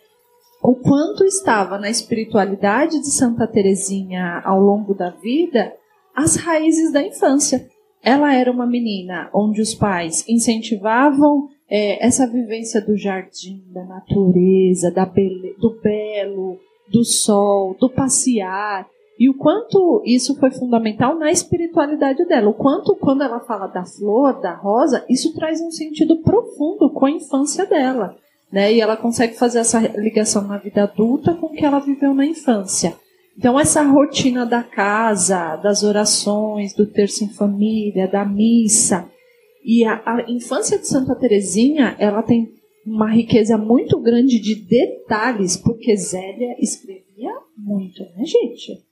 o 0.67 0.73
quanto 0.73 1.23
estava 1.23 1.77
na 1.77 1.91
espiritualidade 1.91 2.99
de 2.99 3.11
Santa 3.11 3.45
Teresinha 3.45 4.41
ao 4.43 4.59
longo 4.59 4.95
da 4.95 5.11
vida 5.11 5.71
as 6.15 6.35
raízes 6.37 6.91
da 6.91 7.03
infância. 7.03 7.69
Ela 8.01 8.33
era 8.33 8.51
uma 8.51 8.65
menina 8.65 9.29
onde 9.31 9.61
os 9.61 9.75
pais 9.75 10.27
incentivavam 10.27 11.49
é, 11.69 12.03
essa 12.03 12.25
vivência 12.25 12.81
do 12.81 12.97
jardim, 12.97 13.63
da 13.71 13.83
natureza, 13.83 14.89
da 14.89 15.05
bele, 15.05 15.55
do 15.59 15.69
belo, 15.69 16.57
do 16.91 17.03
sol, 17.03 17.75
do 17.79 17.87
passear. 17.87 18.87
E 19.19 19.29
o 19.29 19.35
quanto 19.35 20.01
isso 20.03 20.35
foi 20.39 20.49
fundamental 20.49 21.15
na 21.15 21.29
espiritualidade 21.29 22.25
dela. 22.25 22.49
O 22.49 22.55
quanto, 22.55 22.95
quando 22.95 23.21
ela 23.21 23.39
fala 23.39 23.67
da 23.67 23.85
flor, 23.85 24.41
da 24.41 24.55
rosa, 24.55 25.05
isso 25.07 25.31
traz 25.35 25.61
um 25.61 25.69
sentido 25.69 26.17
profundo 26.23 26.89
com 26.89 27.05
a 27.05 27.11
infância 27.11 27.67
dela. 27.67 28.17
Né? 28.55 28.73
E 28.73 28.79
ela 28.79 28.95
consegue 28.95 29.37
fazer 29.37 29.59
essa 29.59 29.81
ligação 29.97 30.47
na 30.47 30.57
vida 30.57 30.83
adulta 30.83 31.33
com 31.33 31.47
o 31.47 31.51
que 31.51 31.65
ela 31.65 31.79
viveu 31.79 32.13
na 32.13 32.25
infância. 32.25 32.95
Então, 33.37 33.59
essa 33.59 33.83
rotina 33.83 34.45
da 34.45 34.63
casa, 34.63 35.57
das 35.57 35.83
orações, 35.83 36.73
do 36.73 36.87
terço 36.87 37.25
em 37.25 37.33
família, 37.33 38.07
da 38.07 38.23
missa, 38.23 39.11
e 39.61 39.83
a, 39.83 40.01
a 40.05 40.31
infância 40.31 40.79
de 40.79 40.87
Santa 40.87 41.13
Teresinha, 41.15 41.97
ela 41.99 42.23
tem 42.23 42.49
uma 42.85 43.11
riqueza 43.11 43.57
muito 43.57 43.99
grande 43.99 44.39
de 44.39 44.55
detalhes, 44.55 45.57
porque 45.57 45.97
Zélia 45.97 46.55
escrevia 46.57 47.33
muito, 47.57 48.03
né, 48.03 48.23
gente? 48.23 48.84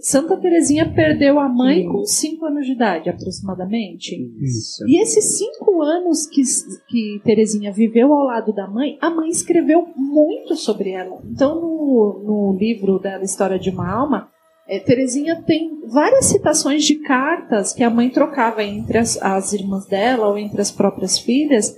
Santa 0.00 0.36
Terezinha 0.36 0.90
perdeu 0.92 1.38
a 1.38 1.48
mãe 1.48 1.86
com 1.86 2.04
5 2.04 2.44
anos 2.46 2.66
de 2.66 2.72
idade, 2.72 3.10
aproximadamente. 3.10 4.16
Isso. 4.40 4.84
E 4.86 5.00
esses 5.00 5.38
cinco 5.38 5.82
anos 5.82 6.26
que, 6.26 6.42
que 6.88 7.20
Terezinha 7.24 7.72
viveu 7.72 8.12
ao 8.12 8.24
lado 8.24 8.52
da 8.52 8.66
mãe, 8.66 8.96
a 9.00 9.10
mãe 9.10 9.28
escreveu 9.28 9.86
muito 9.96 10.56
sobre 10.56 10.90
ela. 10.90 11.20
Então, 11.24 11.60
no, 11.60 12.22
no 12.24 12.58
livro 12.58 12.98
dela, 12.98 13.24
História 13.24 13.58
de 13.58 13.70
uma 13.70 13.90
Alma, 13.90 14.28
é, 14.66 14.78
Terezinha 14.78 15.42
tem 15.42 15.80
várias 15.86 16.26
citações 16.26 16.84
de 16.84 16.96
cartas 16.96 17.72
que 17.72 17.82
a 17.82 17.90
mãe 17.90 18.08
trocava 18.08 18.62
entre 18.62 18.98
as, 18.98 19.20
as 19.20 19.52
irmãs 19.52 19.86
dela 19.86 20.28
ou 20.28 20.38
entre 20.38 20.60
as 20.60 20.70
próprias 20.70 21.18
filhas, 21.18 21.74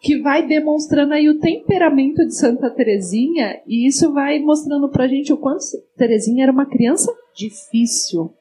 que 0.00 0.20
vai 0.20 0.46
demonstrando 0.46 1.14
aí 1.14 1.28
o 1.28 1.38
temperamento 1.38 2.26
de 2.26 2.34
Santa 2.34 2.68
Terezinha, 2.68 3.60
e 3.66 3.86
isso 3.86 4.12
vai 4.12 4.40
mostrando 4.40 4.90
pra 4.90 5.08
gente 5.08 5.32
o 5.32 5.38
quanto 5.38 5.62
Terezinha 5.96 6.42
era 6.42 6.52
uma 6.52 6.66
criança 6.66 7.10
difícil. 7.34 8.32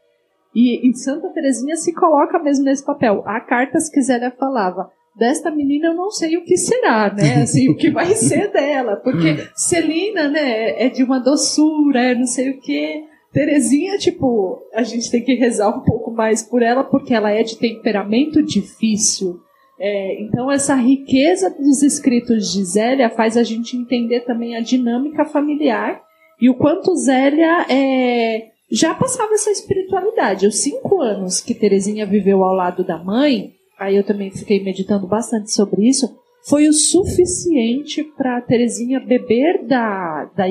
E, 0.54 0.90
e 0.90 0.94
Santa 0.96 1.30
Terezinha 1.30 1.76
se 1.76 1.94
coloca 1.94 2.38
mesmo 2.40 2.66
nesse 2.66 2.86
papel. 2.86 3.24
Há 3.26 3.40
cartas 3.40 3.90
que 3.90 4.02
Zélia 4.02 4.32
falava, 4.32 4.92
desta 5.16 5.50
menina 5.50 5.88
eu 5.88 5.96
não 5.96 6.12
sei 6.12 6.38
o 6.38 6.44
que 6.44 6.58
será, 6.58 7.14
né? 7.14 7.44
Assim, 7.44 7.70
o 7.70 7.76
que 7.76 7.90
vai 7.90 8.08
ser 8.16 8.52
dela, 8.52 8.98
porque 8.98 9.48
Celina, 9.56 10.28
né, 10.28 10.84
é 10.84 10.90
de 10.90 11.04
uma 11.04 11.20
doçura, 11.20 12.02
é 12.04 12.16
não 12.16 12.26
sei 12.28 12.52
o 12.52 12.60
que. 12.60 13.06
Terezinha, 13.32 13.98
tipo, 13.98 14.62
a 14.74 14.84
gente 14.84 15.10
tem 15.10 15.24
que 15.24 15.36
rezar 15.36 15.70
um 15.70 15.82
pouco 15.82 16.12
mais 16.12 16.44
por 16.44 16.62
ela, 16.62 16.84
porque 16.84 17.14
ela 17.14 17.32
é 17.32 17.44
de 17.44 17.58
temperamento 17.58 18.44
difícil. 18.44 19.40
É, 19.80 20.22
então, 20.22 20.52
essa 20.52 20.76
riqueza 20.76 21.50
dos 21.50 21.82
escritos 21.82 22.52
de 22.52 22.64
Zélia 22.64 23.10
faz 23.10 23.38
a 23.38 23.44
gente 23.44 23.78
entender 23.78 24.20
também 24.22 24.56
a 24.56 24.62
dinâmica 24.62 25.24
familiar 25.24 26.02
e 26.40 26.50
o 26.50 26.56
quanto 26.56 26.96
Zélia 26.96 27.66
é, 27.70 28.51
já 28.72 28.96
passava 28.96 29.34
essa 29.34 29.52
espiritualidade. 29.52 30.48
Os 30.48 30.60
cinco 30.60 31.02
anos 31.02 31.42
que 31.42 31.54
Terezinha 31.54 32.06
viveu 32.06 32.44
ao 32.44 32.54
lado 32.54 32.84
da 32.84 32.98
mãe, 32.98 33.54
aí 33.78 33.96
eu 33.98 34.04
também 34.04 34.32
fiquei 34.32 34.64
meditando 34.64 35.06
bastante 35.06 35.52
sobre 35.52 35.88
isso, 35.88 36.18
foi 36.44 36.68
o 36.68 36.74
suficiente 36.74 38.04
para 38.04 38.42
Terezinha 38.42 39.00
beber 39.00 39.66
da, 39.68 40.26
da, 40.36 40.46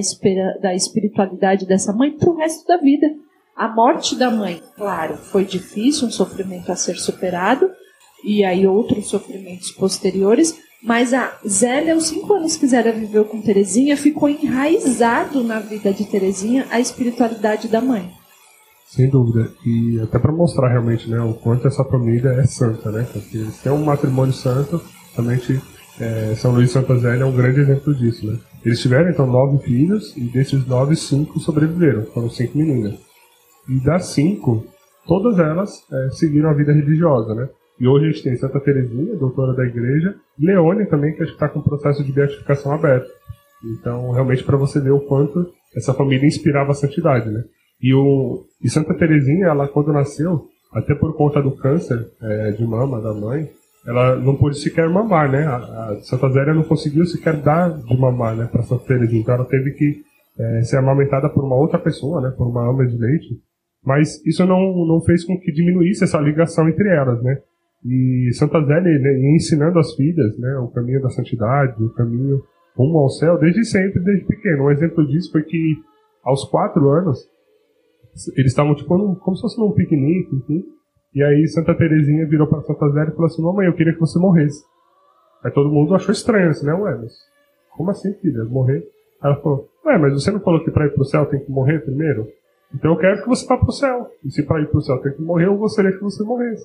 da 0.60 0.74
espiritualidade 0.74 1.66
dessa 1.66 1.92
mãe 1.92 2.12
para 2.12 2.30
o 2.30 2.36
resto 2.36 2.66
da 2.66 2.76
vida. 2.76 3.06
A 3.56 3.68
morte 3.68 4.14
da 4.14 4.30
mãe, 4.30 4.62
claro, 4.76 5.16
foi 5.16 5.44
difícil, 5.44 6.08
um 6.08 6.10
sofrimento 6.10 6.70
a 6.70 6.76
ser 6.76 6.96
superado, 6.96 7.70
e 8.24 8.44
aí 8.44 8.66
outros 8.66 9.08
sofrimentos 9.08 9.70
posteriores, 9.72 10.58
mas 10.82 11.12
a 11.12 11.38
Zélia, 11.46 11.96
os 11.96 12.06
cinco 12.06 12.32
anos 12.32 12.56
que 12.56 12.66
Zélia 12.66 12.92
viveu 12.92 13.24
com 13.24 13.40
Terezinha, 13.40 13.96
ficou 13.96 14.28
enraizado 14.28 15.44
na 15.44 15.60
vida 15.60 15.92
de 15.92 16.04
Terezinha 16.04 16.66
a 16.70 16.80
espiritualidade 16.80 17.68
da 17.68 17.80
mãe. 17.80 18.10
Sem 18.86 19.08
dúvida. 19.08 19.52
E 19.64 20.00
até 20.00 20.18
para 20.18 20.32
mostrar 20.32 20.68
realmente 20.68 21.08
né, 21.08 21.20
o 21.20 21.34
quanto 21.34 21.68
essa 21.68 21.84
família 21.84 22.30
é 22.30 22.44
santa, 22.44 22.90
né? 22.90 23.06
Porque 23.12 23.36
eles 23.36 23.58
têm 23.58 23.70
um 23.70 23.84
matrimônio 23.84 24.32
santo, 24.32 24.82
realmente 25.14 25.60
é, 26.00 26.34
São 26.34 26.52
Luís 26.52 26.70
e 26.70 26.72
Santa 26.72 26.98
Zélia 26.98 27.22
é 27.22 27.26
um 27.26 27.36
grande 27.36 27.60
exemplo 27.60 27.94
disso, 27.94 28.26
né? 28.26 28.38
Eles 28.64 28.80
tiveram 28.80 29.10
então 29.10 29.26
nove 29.26 29.58
filhos 29.64 30.16
e 30.16 30.22
desses 30.22 30.66
nove, 30.66 30.96
cinco 30.96 31.38
sobreviveram, 31.38 32.04
foram 32.06 32.28
cinco 32.30 32.58
meninas. 32.58 32.94
E 33.68 33.78
das 33.80 34.06
cinco, 34.06 34.66
todas 35.06 35.38
elas 35.38 35.84
é, 35.92 36.10
seguiram 36.10 36.50
a 36.50 36.54
vida 36.54 36.72
religiosa, 36.72 37.34
né? 37.34 37.48
E 37.80 37.88
hoje 37.88 38.04
a 38.04 38.10
gente 38.10 38.22
tem 38.22 38.36
Santa 38.36 38.60
Teresinha, 38.60 39.16
doutora 39.16 39.54
da 39.54 39.64
igreja, 39.64 40.14
Leone 40.38 40.84
também, 40.84 41.14
que 41.14 41.22
está 41.22 41.48
com 41.48 41.60
o 41.60 41.64
processo 41.64 42.04
de 42.04 42.12
beatificação 42.12 42.72
aberto. 42.72 43.10
Então, 43.64 44.10
realmente, 44.10 44.44
para 44.44 44.58
você 44.58 44.78
ver 44.78 44.90
o 44.90 45.00
quanto 45.00 45.50
essa 45.74 45.94
família 45.94 46.26
inspirava 46.26 46.72
a 46.72 46.74
santidade, 46.74 47.30
né? 47.30 47.42
E, 47.82 47.94
o, 47.94 48.44
e 48.62 48.68
Santa 48.68 48.92
Teresinha, 48.92 49.46
ela 49.46 49.66
quando 49.66 49.92
nasceu, 49.92 50.46
até 50.72 50.94
por 50.94 51.16
conta 51.16 51.42
do 51.42 51.52
câncer 51.52 52.06
é, 52.20 52.50
de 52.52 52.64
mama 52.66 53.00
da 53.00 53.14
mãe, 53.14 53.48
ela 53.86 54.16
não 54.16 54.36
pôde 54.36 54.58
sequer 54.58 54.86
mamar, 54.90 55.30
né? 55.30 55.46
A, 55.46 55.56
a 55.56 56.00
Santa 56.02 56.28
Zélia 56.28 56.52
não 56.52 56.64
conseguiu 56.64 57.06
sequer 57.06 57.36
dar 57.36 57.70
de 57.70 57.96
mamar, 57.98 58.36
né, 58.36 58.46
para 58.50 58.62
Santa 58.62 58.84
Teresinha. 58.84 59.22
Então 59.22 59.34
ela 59.34 59.46
teve 59.46 59.70
que 59.72 60.02
é, 60.38 60.62
ser 60.62 60.76
amamentada 60.76 61.30
por 61.30 61.42
uma 61.42 61.56
outra 61.56 61.78
pessoa, 61.78 62.20
né, 62.20 62.30
por 62.36 62.46
uma 62.46 62.68
ama 62.68 62.86
de 62.86 62.96
leite. 62.98 63.40
Mas 63.82 64.24
isso 64.26 64.44
não, 64.44 64.86
não 64.86 65.00
fez 65.00 65.24
com 65.24 65.38
que 65.40 65.50
diminuísse 65.50 66.04
essa 66.04 66.18
ligação 66.18 66.68
entre 66.68 66.86
elas, 66.94 67.22
né? 67.22 67.38
E 67.84 68.30
Santa 68.34 68.60
Zélia 68.62 68.98
né, 68.98 69.34
ensinando 69.34 69.78
as 69.78 69.94
filhas 69.94 70.38
né, 70.38 70.58
o 70.58 70.68
caminho 70.68 71.00
da 71.00 71.08
santidade, 71.08 71.82
o 71.82 71.94
caminho 71.94 72.42
rumo 72.76 72.98
ao 72.98 73.08
céu, 73.08 73.38
desde 73.38 73.64
sempre, 73.64 74.02
desde 74.02 74.26
pequeno. 74.26 74.64
Um 74.64 74.70
exemplo 74.70 75.06
disso 75.06 75.32
foi 75.32 75.42
que, 75.42 75.76
aos 76.22 76.44
quatro 76.50 76.88
anos, 76.90 77.18
eles 78.36 78.52
estavam 78.52 78.74
tipo 78.74 78.96
num, 78.96 79.14
como 79.14 79.36
se 79.36 79.42
fosse 79.42 79.58
num 79.58 79.72
piquenique, 79.72 80.34
enfim. 80.34 80.64
E 81.14 81.22
aí 81.22 81.46
Santa 81.48 81.74
Terezinha 81.74 82.26
virou 82.28 82.46
para 82.46 82.60
Santa 82.62 82.88
Zélia 82.90 83.10
e 83.10 83.14
falou 83.14 83.26
assim: 83.26 83.42
Mamãe, 83.42 83.66
eu 83.66 83.74
queria 83.74 83.92
que 83.92 84.00
você 84.00 84.18
morresse. 84.18 84.62
Aí 85.42 85.50
todo 85.50 85.70
mundo 85.70 85.94
achou 85.94 86.12
estranho 86.12 86.50
assim, 86.50 86.66
né? 86.66 86.74
Ué, 86.74 86.98
mas 86.98 87.12
como 87.76 87.90
assim, 87.90 88.12
filha? 88.20 88.44
Morrer? 88.44 88.84
Ela 89.22 89.36
falou: 89.36 89.68
Ué, 89.86 89.98
mas 89.98 90.12
você 90.12 90.30
não 90.30 90.40
falou 90.40 90.62
que 90.62 90.70
para 90.70 90.86
ir 90.86 90.90
para 90.90 91.02
o 91.02 91.04
céu 91.04 91.26
tem 91.26 91.40
que 91.40 91.50
morrer 91.50 91.80
primeiro? 91.80 92.28
Então 92.74 92.92
eu 92.92 92.98
quero 92.98 93.22
que 93.22 93.28
você 93.28 93.46
vá 93.46 93.56
para 93.56 93.68
o 93.68 93.72
céu. 93.72 94.10
E 94.24 94.30
se 94.30 94.44
para 94.44 94.60
ir 94.60 94.68
para 94.68 94.78
o 94.78 94.82
céu 94.82 95.00
tem 95.02 95.12
que 95.12 95.22
morrer, 95.22 95.46
eu 95.46 95.56
gostaria 95.56 95.92
que 95.92 96.02
você 96.02 96.22
morresse. 96.22 96.64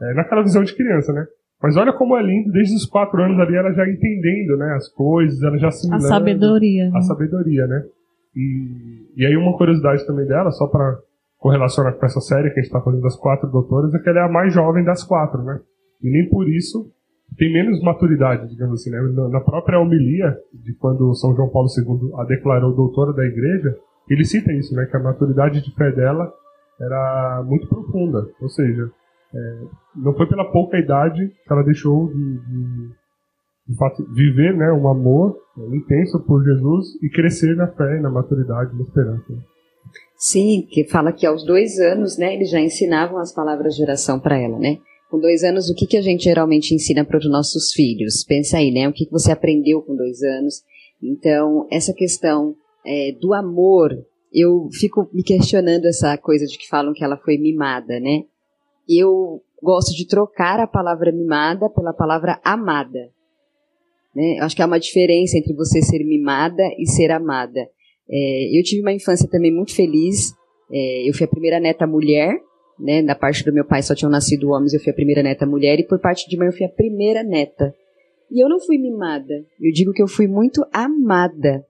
É, 0.00 0.14
naquela 0.14 0.42
visão 0.42 0.62
de 0.62 0.74
criança, 0.74 1.12
né? 1.12 1.26
Mas 1.62 1.76
olha 1.76 1.92
como 1.92 2.16
é 2.16 2.22
lindo, 2.22 2.52
desde 2.52 2.74
os 2.74 2.84
quatro 2.84 3.22
anos 3.22 3.38
ali, 3.40 3.56
ela 3.56 3.72
já 3.72 3.88
entendendo, 3.88 4.58
né, 4.58 4.74
as 4.74 4.88
coisas, 4.92 5.42
ela 5.42 5.56
já 5.58 5.68
assimilando. 5.68 6.04
A 6.04 6.08
sabedoria. 6.08 6.90
A 6.94 7.00
sabedoria, 7.00 7.66
né? 7.66 7.82
E, 8.34 9.12
e 9.16 9.26
aí 9.26 9.36
uma 9.36 9.56
curiosidade 9.56 10.06
também 10.06 10.26
dela, 10.26 10.50
só 10.50 10.66
para 10.66 10.98
correlacionar 11.38 11.94
com 11.94 12.04
essa 12.04 12.20
série 12.20 12.50
que 12.50 12.60
a 12.60 12.62
gente 12.62 12.66
está 12.66 12.80
fazendo 12.80 13.02
das 13.02 13.16
quatro 13.16 13.50
doutoras, 13.50 13.94
é 13.94 13.98
que 13.98 14.08
ela 14.08 14.20
é 14.20 14.22
a 14.24 14.28
mais 14.28 14.52
jovem 14.52 14.84
das 14.84 15.02
quatro, 15.02 15.42
né? 15.42 15.58
E 16.02 16.10
nem 16.10 16.28
por 16.28 16.46
isso 16.48 16.90
tem 17.38 17.52
menos 17.52 17.82
maturidade, 17.82 18.48
digamos 18.48 18.80
assim, 18.80 18.90
né? 18.90 19.00
Na 19.30 19.40
própria 19.40 19.78
homilia, 19.78 20.36
de 20.52 20.74
quando 20.74 21.14
São 21.14 21.34
João 21.34 21.48
Paulo 21.48 21.68
II 21.68 22.12
a 22.20 22.24
declarou 22.24 22.74
doutora 22.74 23.12
da 23.12 23.24
igreja, 23.24 23.74
ele 24.08 24.24
cita 24.24 24.52
isso, 24.52 24.74
né? 24.74 24.86
Que 24.86 24.96
a 24.96 25.02
maturidade 25.02 25.62
de 25.62 25.74
fé 25.74 25.90
dela 25.92 26.30
era 26.80 27.42
muito 27.46 27.66
profunda. 27.68 28.26
Ou 28.40 28.48
seja, 28.48 28.90
é, 29.34 29.60
não 29.94 30.14
foi 30.14 30.26
pela 30.28 30.50
pouca 30.50 30.78
idade 30.78 31.28
que 31.28 31.52
ela 31.52 31.62
deixou 31.62 32.08
de, 32.08 32.14
de, 32.14 32.88
de 33.68 33.76
fato, 33.76 34.04
viver 34.12 34.56
né, 34.56 34.72
um 34.72 34.88
amor 34.88 35.36
intenso 35.72 36.20
por 36.20 36.44
Jesus 36.44 37.02
e 37.02 37.08
crescer 37.08 37.56
na 37.56 37.68
fé, 37.68 38.00
na 38.00 38.10
maturidade, 38.10 38.74
na 38.74 38.82
esperança. 38.82 39.24
Sim, 40.16 40.66
que 40.70 40.84
fala 40.84 41.12
que 41.12 41.26
aos 41.26 41.44
dois 41.44 41.78
anos, 41.78 42.16
né, 42.18 42.34
eles 42.34 42.50
já 42.50 42.60
ensinavam 42.60 43.18
as 43.18 43.32
palavras 43.32 43.74
de 43.74 43.82
oração 43.82 44.18
para 44.18 44.38
ela, 44.38 44.58
né? 44.58 44.78
Com 45.10 45.20
dois 45.20 45.44
anos, 45.44 45.70
o 45.70 45.74
que, 45.74 45.86
que 45.86 45.96
a 45.96 46.02
gente 46.02 46.24
geralmente 46.24 46.74
ensina 46.74 47.04
para 47.04 47.18
os 47.18 47.30
nossos 47.30 47.72
filhos? 47.72 48.24
Pensa 48.24 48.58
aí, 48.58 48.72
né? 48.72 48.88
O 48.88 48.92
que, 48.92 49.06
que 49.06 49.12
você 49.12 49.30
aprendeu 49.30 49.80
com 49.82 49.94
dois 49.94 50.22
anos? 50.22 50.62
Então, 51.00 51.66
essa 51.70 51.92
questão 51.92 52.56
é, 52.84 53.12
do 53.20 53.32
amor, 53.32 53.92
eu 54.32 54.68
fico 54.72 55.08
me 55.12 55.22
questionando 55.22 55.86
essa 55.86 56.16
coisa 56.18 56.46
de 56.46 56.58
que 56.58 56.68
falam 56.68 56.92
que 56.92 57.04
ela 57.04 57.16
foi 57.16 57.38
mimada, 57.38 58.00
né? 58.00 58.24
Eu 58.88 59.42
gosto 59.62 59.94
de 59.94 60.06
trocar 60.06 60.60
a 60.60 60.66
palavra 60.66 61.12
mimada 61.12 61.68
pela 61.70 61.92
palavra 61.92 62.40
amada. 62.44 63.10
Né? 64.14 64.38
Acho 64.40 64.56
que 64.56 64.62
há 64.62 64.66
uma 64.66 64.80
diferença 64.80 65.36
entre 65.36 65.54
você 65.54 65.82
ser 65.82 66.04
mimada 66.04 66.62
e 66.78 66.86
ser 66.86 67.10
amada. 67.10 67.60
É, 68.08 68.58
eu 68.58 68.62
tive 68.62 68.80
uma 68.80 68.92
infância 68.92 69.28
também 69.28 69.52
muito 69.52 69.74
feliz. 69.74 70.32
É, 70.72 71.08
eu 71.08 71.12
fui 71.12 71.26
a 71.26 71.28
primeira 71.28 71.60
neta 71.60 71.86
mulher. 71.86 72.40
Né? 72.78 73.02
Da 73.02 73.14
parte 73.14 73.44
do 73.44 73.52
meu 73.52 73.64
pai 73.64 73.82
só 73.82 73.94
tinham 73.94 74.10
nascido 74.10 74.50
homens, 74.50 74.74
eu 74.74 74.80
fui 74.80 74.90
a 74.90 74.94
primeira 74.94 75.22
neta 75.22 75.46
mulher. 75.46 75.78
E 75.78 75.86
por 75.86 76.00
parte 76.00 76.28
de 76.28 76.36
mãe 76.36 76.46
eu 76.46 76.52
fui 76.52 76.64
a 76.64 76.70
primeira 76.70 77.22
neta. 77.22 77.74
E 78.30 78.42
eu 78.42 78.48
não 78.48 78.58
fui 78.58 78.78
mimada. 78.78 79.34
Eu 79.60 79.72
digo 79.72 79.92
que 79.92 80.02
eu 80.02 80.08
fui 80.08 80.26
muito 80.26 80.64
amada. 80.72 81.64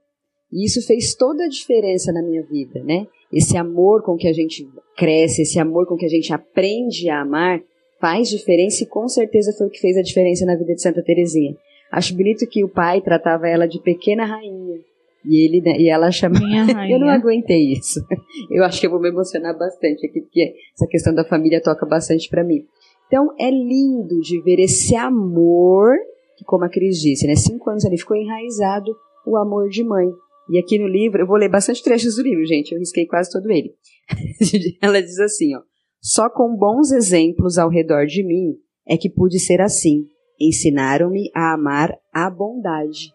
E 0.51 0.65
isso 0.65 0.85
fez 0.85 1.13
toda 1.15 1.45
a 1.45 1.49
diferença 1.49 2.11
na 2.11 2.21
minha 2.21 2.43
vida, 2.43 2.81
né? 2.83 3.07
esse 3.31 3.57
amor 3.57 4.03
com 4.03 4.15
que 4.15 4.27
a 4.27 4.33
gente 4.33 4.67
cresce, 4.95 5.41
esse 5.41 5.59
amor 5.59 5.85
com 5.85 5.95
que 5.95 6.05
a 6.05 6.09
gente 6.09 6.33
aprende 6.33 7.09
a 7.09 7.21
amar, 7.21 7.61
faz 7.99 8.29
diferença 8.29 8.83
e 8.83 8.87
com 8.87 9.07
certeza 9.07 9.53
foi 9.57 9.67
o 9.67 9.69
que 9.69 9.79
fez 9.79 9.97
a 9.97 10.01
diferença 10.01 10.45
na 10.45 10.55
vida 10.55 10.73
de 10.73 10.81
Santa 10.81 11.03
Teresinha. 11.03 11.55
Acho 11.91 12.15
bonito 12.15 12.47
que 12.47 12.63
o 12.63 12.69
pai 12.69 13.01
tratava 13.01 13.47
ela 13.47 13.67
de 13.67 13.81
pequena 13.81 14.25
rainha. 14.25 14.79
E, 15.25 15.45
ele, 15.45 15.61
né, 15.61 15.77
e 15.77 15.89
ela 15.89 16.11
chamava. 16.11 16.45
eu 16.89 16.99
não 16.99 17.09
aguentei 17.09 17.73
isso. 17.73 17.99
Eu 18.49 18.63
acho 18.63 18.79
que 18.79 18.87
eu 18.87 18.91
vou 18.91 18.99
me 18.99 19.09
emocionar 19.09 19.57
bastante 19.57 20.05
aqui, 20.05 20.21
porque 20.21 20.53
essa 20.73 20.87
questão 20.87 21.13
da 21.13 21.25
família 21.25 21.61
toca 21.61 21.85
bastante 21.85 22.29
para 22.29 22.43
mim. 22.43 22.65
Então 23.07 23.33
é 23.37 23.49
lindo 23.49 24.21
de 24.21 24.41
ver 24.41 24.59
esse 24.59 24.95
amor, 24.95 25.97
que 26.37 26.45
como 26.45 26.63
a 26.63 26.69
Cris 26.69 27.01
disse, 27.01 27.27
né? 27.27 27.35
Cinco 27.35 27.69
anos 27.69 27.83
ali 27.83 27.97
ficou 27.97 28.15
enraizado 28.15 28.95
o 29.25 29.35
amor 29.35 29.67
de 29.69 29.83
mãe. 29.83 30.07
E 30.49 30.57
aqui 30.57 30.79
no 30.79 30.87
livro, 30.87 31.21
eu 31.21 31.27
vou 31.27 31.37
ler 31.37 31.49
bastante 31.49 31.83
trechos 31.83 32.15
do 32.15 32.23
livro, 32.23 32.45
gente, 32.45 32.71
eu 32.71 32.79
risquei 32.79 33.05
quase 33.05 33.31
todo 33.31 33.51
ele. 33.51 33.73
Ela 34.81 35.01
diz 35.01 35.19
assim, 35.19 35.55
ó: 35.55 35.61
Só 36.01 36.29
com 36.29 36.55
bons 36.55 36.91
exemplos 36.91 37.57
ao 37.57 37.69
redor 37.69 38.05
de 38.05 38.23
mim 38.23 38.55
é 38.87 38.95
que 38.95 39.09
pude 39.09 39.39
ser 39.39 39.59
assim, 39.59 40.05
ensinaram-me 40.39 41.29
a 41.35 41.53
amar 41.53 41.97
a 42.13 42.29
bondade. 42.29 43.11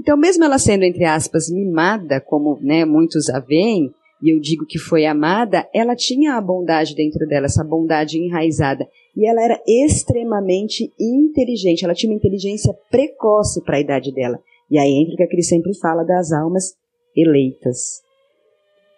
Então, 0.00 0.16
mesmo 0.16 0.44
ela 0.44 0.58
sendo, 0.58 0.84
entre 0.84 1.04
aspas, 1.04 1.48
mimada, 1.48 2.20
como 2.20 2.58
né, 2.60 2.84
muitos 2.84 3.28
a 3.28 3.40
veem, 3.40 3.92
e 4.22 4.34
eu 4.34 4.40
digo 4.40 4.64
que 4.66 4.78
foi 4.78 5.04
amada, 5.06 5.68
ela 5.74 5.94
tinha 5.94 6.34
a 6.34 6.40
bondade 6.40 6.94
dentro 6.94 7.26
dela, 7.26 7.46
essa 7.46 7.62
bondade 7.62 8.18
enraizada. 8.18 8.88
E 9.16 9.28
ela 9.28 9.42
era 9.42 9.60
extremamente 9.66 10.90
inteligente, 10.98 11.84
ela 11.84 11.94
tinha 11.94 12.10
uma 12.10 12.16
inteligência 12.16 12.72
precoce 12.90 13.62
para 13.62 13.76
a 13.76 13.80
idade 13.80 14.12
dela. 14.12 14.38
E 14.74 14.78
aí 14.78 14.90
entra 14.90 15.14
o 15.14 15.16
que 15.16 15.26
Cris 15.28 15.48
sempre 15.48 15.72
fala 15.78 16.02
das 16.02 16.32
almas 16.32 16.74
eleitas. 17.16 18.02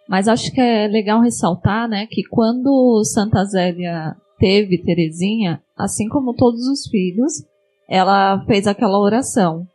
Mas 0.09 0.27
acho 0.27 0.51
que 0.51 0.59
é 0.59 0.89
legal 0.89 1.21
ressaltar, 1.21 1.87
né, 1.87 2.07
que 2.11 2.23
quando 2.31 3.05
Santa 3.05 3.45
Zélia 3.45 4.17
teve 4.39 4.83
Terezinha, 4.83 5.63
assim 5.77 6.09
como 6.09 6.33
todos 6.33 6.67
os 6.67 6.89
filhos, 6.89 7.45
ela 7.87 8.43
fez 8.47 8.67
aquela 8.67 8.99
oração 8.99 9.67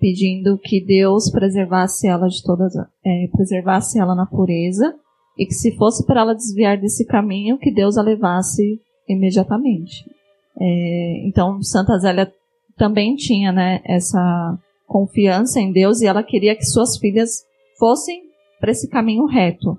pedindo 0.00 0.56
que 0.56 0.82
Deus 0.82 1.30
preservasse 1.30 2.08
ela 2.08 2.26
de 2.26 2.42
todas, 2.42 2.74
é, 3.04 3.28
preservasse 3.30 4.00
ela 4.00 4.14
na 4.14 4.24
pureza 4.24 4.94
e 5.36 5.44
que 5.44 5.52
se 5.52 5.76
fosse 5.76 6.06
para 6.06 6.22
ela 6.22 6.34
desviar 6.34 6.80
desse 6.80 7.04
caminho, 7.04 7.58
que 7.58 7.70
Deus 7.70 7.98
a 7.98 8.02
levasse 8.02 8.80
imediatamente. 9.06 10.10
É, 10.58 11.26
então 11.26 11.62
Santa 11.62 11.98
Zélia 11.98 12.32
também 12.78 13.14
tinha, 13.14 13.52
né, 13.52 13.82
essa 13.84 14.58
confiança 14.90 15.60
em 15.60 15.70
Deus 15.70 16.00
e 16.00 16.06
ela 16.06 16.22
queria 16.22 16.56
que 16.56 16.64
suas 16.64 16.98
filhas 16.98 17.44
fossem 17.78 18.22
para 18.58 18.72
esse 18.72 18.90
caminho 18.90 19.24
reto. 19.24 19.78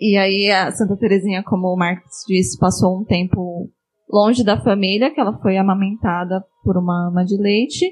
E 0.00 0.16
aí 0.16 0.48
a 0.48 0.70
Santa 0.70 0.96
Teresinha, 0.96 1.42
como 1.42 1.66
o 1.66 1.76
Marcos 1.76 2.24
disse, 2.28 2.56
passou 2.56 3.00
um 3.00 3.04
tempo 3.04 3.68
longe 4.08 4.44
da 4.44 4.62
família, 4.62 5.12
que 5.12 5.20
ela 5.20 5.36
foi 5.40 5.56
amamentada 5.56 6.44
por 6.62 6.78
uma 6.78 7.08
ama 7.08 7.24
de 7.24 7.36
leite, 7.36 7.84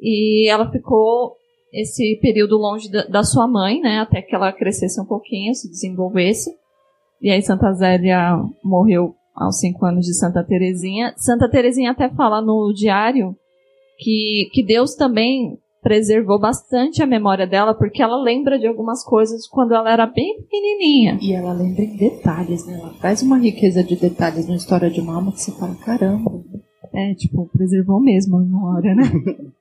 e 0.00 0.48
ela 0.48 0.70
ficou 0.70 1.36
esse 1.72 2.18
período 2.22 2.56
longe 2.56 2.90
da, 2.90 3.04
da, 3.04 3.22
sua 3.22 3.46
mãe, 3.46 3.80
né, 3.80 3.98
até 3.98 4.22
que 4.22 4.34
ela 4.34 4.52
crescesse 4.52 4.98
um 4.98 5.04
pouquinho, 5.04 5.54
se 5.54 5.68
desenvolvesse. 5.68 6.50
E 7.20 7.30
aí 7.30 7.42
Santa 7.42 7.70
Zélia 7.74 8.34
morreu 8.64 9.14
aos 9.36 9.58
cinco 9.58 9.84
anos 9.84 10.06
de 10.06 10.14
Santa 10.14 10.42
Teresinha. 10.42 11.12
Santa 11.16 11.50
Teresinha 11.50 11.90
até 11.90 12.08
fala 12.08 12.40
no 12.40 12.72
diário 12.72 13.36
que, 14.00 14.48
que 14.52 14.62
Deus 14.62 14.94
também 14.94 15.58
preservou 15.82 16.38
bastante 16.38 17.02
a 17.02 17.06
memória 17.06 17.46
dela, 17.46 17.74
porque 17.74 18.02
ela 18.02 18.20
lembra 18.22 18.58
de 18.58 18.66
algumas 18.66 19.04
coisas 19.04 19.46
quando 19.46 19.74
ela 19.74 19.90
era 19.90 20.06
bem 20.06 20.36
pequenininha. 20.42 21.18
E 21.20 21.32
ela 21.32 21.52
lembra 21.52 21.82
em 21.82 21.96
detalhes, 21.96 22.66
né? 22.66 22.78
Ela 22.80 22.92
traz 23.00 23.22
uma 23.22 23.38
riqueza 23.38 23.82
de 23.82 23.96
detalhes 23.96 24.46
na 24.46 24.56
história 24.56 24.90
de 24.90 25.00
uma 25.00 25.14
alma 25.14 25.32
que 25.32 25.40
você 25.40 25.52
fala, 25.52 25.74
caramba. 25.76 26.30
É, 26.92 27.14
tipo, 27.14 27.48
preservou 27.52 28.00
mesmo 28.00 28.36
a 28.36 28.40
memória, 28.40 28.94
né? 28.94 29.04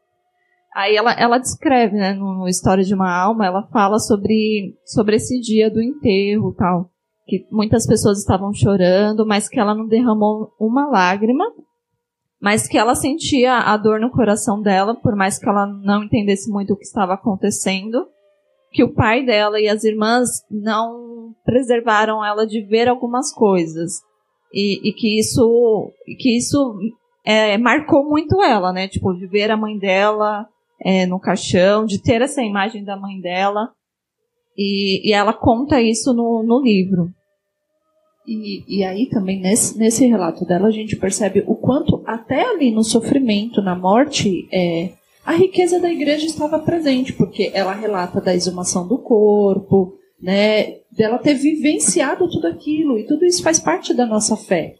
Aí 0.75 0.95
ela, 0.95 1.11
ela 1.13 1.37
descreve, 1.39 1.95
né, 1.95 2.13
no 2.13 2.47
História 2.47 2.83
de 2.83 2.93
uma 2.93 3.11
Alma, 3.11 3.45
ela 3.45 3.67
fala 3.71 3.97
sobre, 3.97 4.75
sobre 4.85 5.15
esse 5.15 5.39
dia 5.41 5.69
do 5.69 5.81
enterro 5.81 6.53
tal. 6.53 6.89
Que 7.27 7.45
muitas 7.51 7.85
pessoas 7.85 8.19
estavam 8.19 8.53
chorando, 8.53 9.25
mas 9.25 9.49
que 9.49 9.59
ela 9.59 9.75
não 9.75 9.87
derramou 9.87 10.53
uma 10.59 10.87
lágrima 10.87 11.43
mas 12.41 12.67
que 12.67 12.77
ela 12.77 12.95
sentia 12.95 13.57
a 13.57 13.75
dor 13.75 13.99
no 13.99 14.11
coração 14.11 14.61
dela, 14.61 14.95
por 14.95 15.15
mais 15.15 15.37
que 15.37 15.47
ela 15.47 15.65
não 15.65 16.03
entendesse 16.03 16.49
muito 16.49 16.73
o 16.73 16.77
que 16.77 16.85
estava 16.85 17.13
acontecendo, 17.13 18.07
que 18.71 18.83
o 18.83 18.93
pai 18.93 19.25
dela 19.25 19.59
e 19.59 19.67
as 19.67 19.83
irmãs 19.83 20.29
não 20.49 21.33
preservaram 21.43 22.23
ela 22.23 22.45
de 22.45 22.61
ver 22.61 22.87
algumas 22.87 23.33
coisas 23.33 24.01
e, 24.53 24.89
e 24.89 24.93
que 24.93 25.19
isso 25.19 25.91
que 26.17 26.37
isso 26.37 26.77
é, 27.25 27.57
marcou 27.57 28.07
muito 28.07 28.41
ela, 28.41 28.71
né? 28.71 28.87
Tipo 28.87 29.13
de 29.13 29.27
ver 29.27 29.51
a 29.51 29.57
mãe 29.57 29.77
dela 29.77 30.47
é, 30.81 31.05
no 31.05 31.19
caixão, 31.19 31.85
de 31.85 32.01
ter 32.01 32.21
essa 32.21 32.41
imagem 32.41 32.83
da 32.83 32.95
mãe 32.95 33.19
dela 33.19 33.71
e, 34.57 35.09
e 35.09 35.13
ela 35.13 35.33
conta 35.33 35.81
isso 35.81 36.13
no, 36.13 36.43
no 36.43 36.61
livro. 36.61 37.09
E, 38.29 38.63
e 38.67 38.83
aí 38.83 39.07
também 39.07 39.41
nesse, 39.41 39.75
nesse 39.75 40.05
relato 40.05 40.45
dela 40.45 40.67
a 40.67 40.71
gente 40.71 40.95
percebe 40.95 41.43
o 41.47 41.55
quanto 41.55 42.03
até 42.05 42.43
ali 42.43 42.69
no 42.69 42.83
sofrimento, 42.83 43.59
na 43.59 43.75
morte, 43.75 44.47
é, 44.53 44.91
a 45.25 45.33
riqueza 45.33 45.79
da 45.79 45.89
igreja 45.89 46.27
estava 46.27 46.59
presente, 46.59 47.11
porque 47.13 47.49
ela 47.55 47.73
relata 47.73 48.21
da 48.21 48.35
exumação 48.35 48.87
do 48.87 48.99
corpo, 48.99 49.95
né, 50.21 50.75
dela 50.91 51.17
ter 51.17 51.33
vivenciado 51.33 52.29
tudo 52.29 52.45
aquilo, 52.47 52.99
e 52.99 53.07
tudo 53.07 53.25
isso 53.25 53.41
faz 53.41 53.57
parte 53.57 53.95
da 53.95 54.05
nossa 54.05 54.37
fé. 54.37 54.75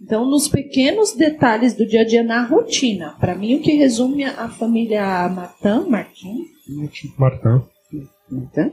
Então, 0.00 0.24
nos 0.24 0.46
pequenos 0.46 1.12
detalhes 1.12 1.74
do 1.74 1.86
dia 1.86 2.02
a 2.02 2.04
dia, 2.04 2.22
na 2.22 2.44
rotina, 2.44 3.16
para 3.18 3.34
mim 3.34 3.56
o 3.56 3.62
que 3.62 3.72
resume 3.72 4.24
a 4.24 4.48
família 4.48 5.28
Martin, 5.28 5.90
Martin? 5.90 6.46
Martin. 6.68 7.12
Martin? 8.30 8.72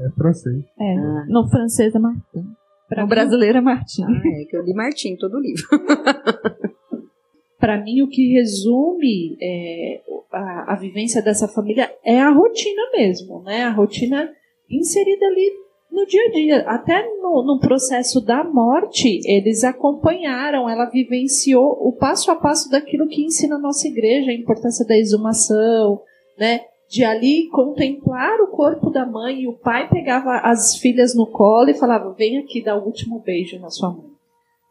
É 0.00 0.10
francês. 0.16 0.64
É, 0.80 0.96
ah. 0.96 1.26
no 1.28 1.48
francês 1.48 1.94
é 1.94 1.98
Martin. 1.98 2.57
Para 2.88 3.04
o 3.04 3.08
brasileiro 3.08 3.58
é 3.58 3.60
Martim. 3.60 4.02
Ah, 4.04 4.40
é 4.40 4.44
que 4.44 4.56
eu 4.56 4.62
li 4.62 4.72
Martim 4.72 5.16
todo 5.16 5.34
o 5.34 5.40
livro. 5.40 5.66
Para 7.58 7.82
mim, 7.82 8.02
o 8.02 8.08
que 8.08 8.32
resume 8.32 9.36
é, 9.42 10.00
a, 10.32 10.72
a, 10.72 10.76
vivência 10.76 11.20
dessa 11.20 11.48
família 11.48 11.92
é 12.04 12.20
a 12.20 12.30
rotina 12.30 12.82
mesmo, 12.92 13.42
né? 13.42 13.64
A 13.64 13.72
rotina 13.72 14.30
inserida 14.70 15.26
ali 15.26 15.52
no 15.90 16.06
dia 16.06 16.24
a 16.24 16.30
dia. 16.30 16.60
Até 16.68 17.02
no, 17.20 17.42
no 17.42 17.58
processo 17.58 18.20
da 18.24 18.44
morte, 18.44 19.20
eles 19.24 19.64
acompanharam, 19.64 20.68
ela 20.68 20.88
vivenciou 20.88 21.76
o 21.80 21.92
passo 21.92 22.30
a 22.30 22.36
passo 22.36 22.70
daquilo 22.70 23.08
que 23.08 23.24
ensina 23.24 23.56
a 23.56 23.60
nossa 23.60 23.88
igreja, 23.88 24.30
a 24.30 24.34
importância 24.34 24.86
da 24.86 24.96
exumação, 24.96 26.00
né? 26.38 26.60
De 26.88 27.04
ali 27.04 27.48
contemplar 27.50 28.40
o 28.40 28.48
corpo 28.48 28.90
da 28.90 29.04
mãe 29.04 29.42
e 29.42 29.48
o 29.48 29.52
pai 29.52 29.88
pegava 29.88 30.38
as 30.38 30.76
filhas 30.76 31.14
no 31.14 31.26
colo 31.26 31.68
e 31.70 31.74
falava: 31.74 32.14
vem 32.14 32.38
aqui 32.38 32.62
dar 32.62 32.76
o 32.76 32.84
último 32.84 33.20
beijo 33.20 33.58
na 33.58 33.70
sua 33.70 33.90
mãe. 33.90 34.18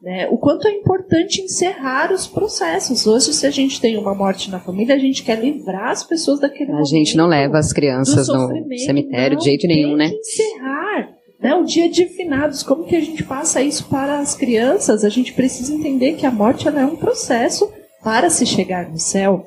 Né? 0.02 0.28
O 0.30 0.38
quanto 0.38 0.68
é 0.68 0.72
importante 0.72 1.42
encerrar 1.42 2.12
os 2.12 2.28
processos. 2.28 3.08
Hoje, 3.08 3.34
se 3.34 3.48
a 3.48 3.50
gente 3.50 3.82
tem 3.82 3.98
uma 3.98 4.14
morte 4.14 4.50
na 4.52 4.60
família, 4.60 4.96
a 4.96 5.00
gente 5.00 5.24
quer 5.24 5.40
livrar 5.40 5.90
as 5.90 6.04
pessoas 6.04 6.40
daquele 6.40 6.72
A 6.72 6.84
gente 6.84 7.18
não 7.18 7.28
leva 7.28 7.58
as 7.58 7.74
crianças 7.74 8.28
no 8.28 8.48
cemitério 8.78 9.34
não, 9.34 9.40
de 9.40 9.46
jeito 9.46 9.68
nenhum, 9.68 9.96
né? 9.96 10.12
encerrar. 10.12 11.10
Né? 11.40 11.56
O 11.56 11.64
dia 11.64 11.90
de 11.90 12.06
finados, 12.06 12.62
como 12.62 12.86
que 12.86 12.96
a 12.96 13.02
gente 13.02 13.24
passa 13.24 13.62
isso 13.62 13.88
para 13.90 14.20
as 14.20 14.36
crianças? 14.36 15.04
A 15.04 15.10
gente 15.10 15.34
precisa 15.34 15.74
entender 15.74 16.14
que 16.14 16.28
a 16.28 16.32
morte 16.32 16.68
ela 16.68 16.82
é 16.82 16.86
um 16.86 16.96
processo 16.96 17.72
para 18.04 18.30
se 18.30 18.46
chegar 18.46 18.90
no 18.90 19.00
céu. 19.00 19.46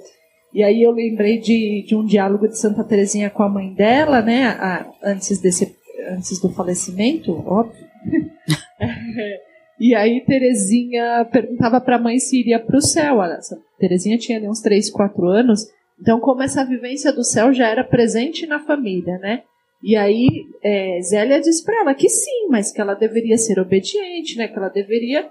E 0.52 0.62
aí 0.62 0.82
eu 0.82 0.90
lembrei 0.90 1.38
de, 1.38 1.84
de 1.86 1.94
um 1.94 2.04
diálogo 2.04 2.48
de 2.48 2.58
Santa 2.58 2.82
Teresinha 2.82 3.30
com 3.30 3.42
a 3.42 3.48
mãe 3.48 3.72
dela, 3.72 4.20
né, 4.20 4.46
a, 4.46 4.86
antes, 5.02 5.40
desse, 5.40 5.76
antes 6.08 6.40
do 6.40 6.52
falecimento, 6.52 7.32
óbvio. 7.46 7.86
e 9.78 9.94
aí 9.94 10.20
Teresinha 10.22 11.24
perguntava 11.30 11.80
para 11.80 11.96
a 11.96 12.00
mãe 12.00 12.18
se 12.18 12.40
iria 12.40 12.58
para 12.58 12.76
o 12.76 12.82
céu. 12.82 13.20
A 13.20 13.38
Teresinha 13.78 14.18
tinha 14.18 14.38
ali 14.38 14.48
uns 14.48 14.60
3, 14.60 14.90
4 14.90 15.28
anos, 15.28 15.68
então 16.00 16.18
como 16.18 16.42
essa 16.42 16.64
vivência 16.64 17.12
do 17.12 17.22
céu 17.22 17.52
já 17.52 17.68
era 17.68 17.84
presente 17.84 18.46
na 18.46 18.58
família, 18.58 19.18
né? 19.18 19.42
E 19.82 19.96
aí 19.96 20.26
é, 20.62 21.00
Zélia 21.00 21.40
disse 21.40 21.64
para 21.64 21.80
ela 21.80 21.94
que 21.94 22.08
sim, 22.08 22.48
mas 22.50 22.70
que 22.70 22.80
ela 22.80 22.94
deveria 22.94 23.38
ser 23.38 23.58
obediente, 23.58 24.36
né? 24.36 24.48
Que 24.48 24.58
ela 24.58 24.68
deveria 24.68 25.30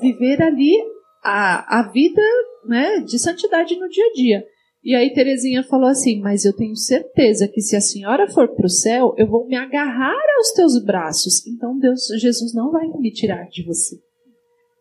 viver 0.00 0.42
ali 0.42 0.74
a, 1.22 1.80
a 1.80 1.82
vida 1.90 2.22
né, 2.66 3.00
de 3.00 3.18
santidade 3.18 3.76
no 3.78 3.88
dia 3.88 4.04
a 4.04 4.12
dia. 4.12 4.46
E 4.84 4.94
aí 4.94 5.12
Terezinha 5.14 5.62
falou 5.62 5.88
assim: 5.88 6.20
Mas 6.20 6.44
eu 6.44 6.54
tenho 6.54 6.76
certeza 6.76 7.48
que 7.48 7.62
se 7.62 7.74
a 7.74 7.80
senhora 7.80 8.28
for 8.28 8.48
para 8.54 8.66
o 8.66 8.70
céu, 8.70 9.14
eu 9.16 9.26
vou 9.26 9.46
me 9.46 9.56
agarrar 9.56 10.20
aos 10.36 10.52
teus 10.52 10.78
braços. 10.84 11.46
Então 11.46 11.78
Deus, 11.78 12.06
Jesus 12.20 12.54
não 12.54 12.70
vai 12.70 12.86
me 12.88 13.10
tirar 13.10 13.48
de 13.48 13.64
você. 13.64 13.96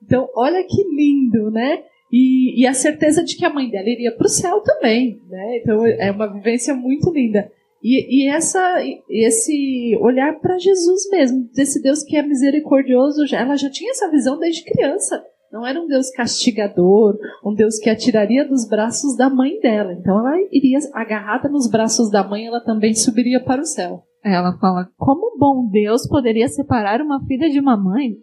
Então, 0.03 0.29
olha 0.35 0.61
que 0.63 0.83
lindo, 0.83 1.49
né? 1.49 1.83
E, 2.11 2.61
e 2.61 2.67
a 2.67 2.73
certeza 2.73 3.23
de 3.23 3.37
que 3.37 3.45
a 3.45 3.49
mãe 3.49 3.69
dela 3.69 3.89
iria 3.89 4.11
para 4.15 4.25
o 4.25 4.29
céu 4.29 4.61
também, 4.61 5.19
né? 5.29 5.57
Então 5.57 5.85
é 5.85 6.11
uma 6.11 6.31
vivência 6.31 6.75
muito 6.75 7.09
linda. 7.11 7.49
E, 7.81 8.23
e 8.23 8.29
essa, 8.29 8.81
esse 9.09 9.97
olhar 9.99 10.39
para 10.39 10.57
Jesus 10.57 11.09
mesmo, 11.09 11.49
desse 11.53 11.81
Deus 11.81 12.03
que 12.03 12.15
é 12.15 12.21
misericordioso, 12.21 13.23
ela 13.33 13.55
já 13.55 13.69
tinha 13.69 13.91
essa 13.91 14.09
visão 14.09 14.37
desde 14.37 14.63
criança. 14.63 15.23
Não 15.53 15.67
era 15.67 15.79
um 15.79 15.85
Deus 15.85 16.09
castigador, 16.09 17.15
um 17.45 17.53
Deus 17.53 17.77
que 17.77 17.87
atiraria 17.87 18.43
dos 18.43 18.67
braços 18.67 19.15
da 19.15 19.29
mãe 19.29 19.59
dela. 19.59 19.93
Então 19.93 20.17
ela 20.17 20.35
iria 20.51 20.79
agarrada 20.95 21.47
nos 21.47 21.69
braços 21.69 22.09
da 22.09 22.27
mãe, 22.27 22.47
ela 22.47 22.59
também 22.59 22.95
subiria 22.95 23.39
para 23.39 23.61
o 23.61 23.65
céu. 23.65 24.01
Ela 24.25 24.57
fala: 24.57 24.89
como 24.97 25.37
bom 25.37 25.69
Deus 25.69 26.07
poderia 26.07 26.47
separar 26.47 27.01
uma 27.01 27.23
filha 27.27 27.51
de 27.51 27.59
uma 27.59 27.77
mãe? 27.77 28.15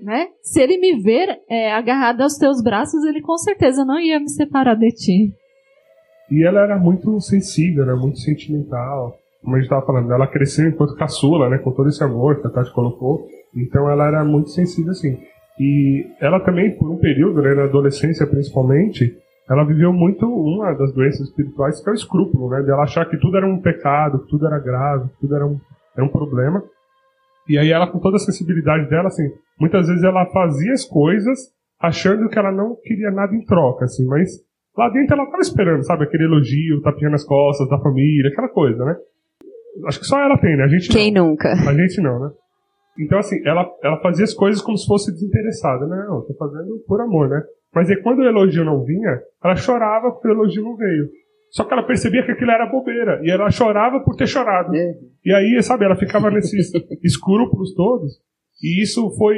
Né? 0.00 0.28
Se 0.40 0.62
ele 0.62 0.78
me 0.78 1.02
ver 1.02 1.38
é, 1.50 1.72
agarrada 1.72 2.22
aos 2.22 2.38
teus 2.38 2.62
braços, 2.62 3.04
ele 3.04 3.20
com 3.20 3.36
certeza 3.36 3.84
não 3.84 4.00
ia 4.00 4.18
me 4.18 4.30
separar 4.30 4.74
de 4.74 4.88
ti. 4.88 5.34
E 6.30 6.46
ela 6.46 6.62
era 6.62 6.78
muito 6.78 7.20
sensível, 7.20 7.82
era 7.82 7.96
muito 7.96 8.18
sentimental. 8.18 9.14
Como 9.42 9.54
a 9.54 9.58
gente 9.58 9.66
estava 9.66 9.84
falando, 9.84 10.10
ela 10.10 10.26
cresceu 10.26 10.66
enquanto 10.66 10.96
caçula, 10.96 11.50
né? 11.50 11.58
Com 11.58 11.70
todo 11.70 11.88
esse 11.90 12.02
amor 12.02 12.40
que 12.40 12.46
a 12.46 12.50
Tati 12.50 12.72
colocou. 12.72 13.26
Então 13.54 13.90
ela 13.90 14.06
era 14.06 14.24
muito 14.24 14.48
sensível, 14.48 14.92
assim. 14.92 15.18
E 15.58 16.06
ela 16.20 16.40
também, 16.40 16.76
por 16.76 16.90
um 16.90 16.98
período, 16.98 17.42
né, 17.42 17.54
na 17.54 17.64
adolescência 17.64 18.26
principalmente, 18.26 19.16
ela 19.50 19.64
viveu 19.64 19.92
muito 19.92 20.26
uma 20.26 20.74
das 20.74 20.92
doenças 20.92 21.28
espirituais 21.28 21.82
que 21.82 21.88
é 21.88 21.92
o 21.92 21.94
escrúpulo, 21.94 22.50
né? 22.50 22.62
De 22.62 22.70
ela 22.70 22.82
achar 22.82 23.08
que 23.08 23.16
tudo 23.16 23.36
era 23.36 23.46
um 23.46 23.60
pecado, 23.60 24.20
que 24.20 24.28
tudo 24.28 24.46
era 24.46 24.58
grave, 24.58 25.08
que 25.08 25.20
tudo 25.20 25.34
era 25.34 25.46
um, 25.46 25.58
era 25.96 26.04
um 26.04 26.08
problema. 26.08 26.62
E 27.48 27.56
aí 27.56 27.72
ela, 27.72 27.90
com 27.90 27.98
toda 27.98 28.16
a 28.16 28.20
sensibilidade 28.20 28.88
dela, 28.90 29.08
assim, 29.08 29.26
muitas 29.58 29.88
vezes 29.88 30.04
ela 30.04 30.26
fazia 30.26 30.72
as 30.72 30.84
coisas 30.84 31.38
achando 31.80 32.28
que 32.28 32.38
ela 32.38 32.52
não 32.52 32.76
queria 32.82 33.10
nada 33.10 33.34
em 33.34 33.44
troca, 33.44 33.86
assim, 33.86 34.04
mas 34.06 34.28
lá 34.76 34.90
dentro 34.90 35.14
ela 35.14 35.24
estava 35.24 35.40
esperando, 35.40 35.82
sabe, 35.84 36.04
aquele 36.04 36.24
elogio, 36.24 36.82
tapinha 36.82 37.10
nas 37.10 37.24
costas 37.24 37.68
da 37.70 37.78
família, 37.78 38.30
aquela 38.30 38.48
coisa, 38.48 38.84
né? 38.84 38.96
Acho 39.86 40.00
que 40.00 40.06
só 40.06 40.20
ela 40.20 40.36
tem, 40.36 40.56
né? 40.56 40.64
A 40.64 40.68
gente 40.68 40.90
Quem 40.90 41.10
não. 41.10 41.28
nunca? 41.28 41.52
A 41.52 41.72
gente 41.72 42.00
não, 42.02 42.18
né? 42.20 42.30
Então, 42.98 43.18
assim, 43.18 43.40
ela, 43.46 43.68
ela 43.82 44.00
fazia 44.00 44.24
as 44.24 44.34
coisas 44.34 44.60
como 44.60 44.76
se 44.76 44.86
fosse 44.86 45.12
desinteressada. 45.12 45.86
né? 45.86 46.06
Não, 46.08 46.22
tô 46.22 46.34
fazendo 46.34 46.82
por 46.86 47.00
amor, 47.00 47.28
né? 47.28 47.42
Mas 47.74 47.88
aí 47.90 47.96
quando 48.02 48.20
o 48.20 48.24
elogio 48.24 48.64
não 48.64 48.82
vinha, 48.82 49.20
ela 49.44 49.54
chorava 49.54 50.10
porque 50.10 50.28
o 50.28 50.32
elogio 50.32 50.64
não 50.64 50.76
veio. 50.76 51.08
Só 51.50 51.64
que 51.64 51.72
ela 51.72 51.82
percebia 51.82 52.24
que 52.24 52.32
aquilo 52.32 52.50
era 52.50 52.66
bobeira. 52.66 53.20
E 53.22 53.30
ela 53.30 53.50
chorava 53.50 54.00
por 54.00 54.16
ter 54.16 54.26
chorado. 54.26 54.74
É. 54.74 54.94
E 55.24 55.32
aí, 55.32 55.62
sabe, 55.62 55.84
ela 55.84 55.96
ficava 55.96 56.30
nesses 56.30 56.72
escrúpulos 57.02 57.74
todos. 57.74 58.20
E 58.62 58.82
isso 58.82 59.10
foi, 59.16 59.36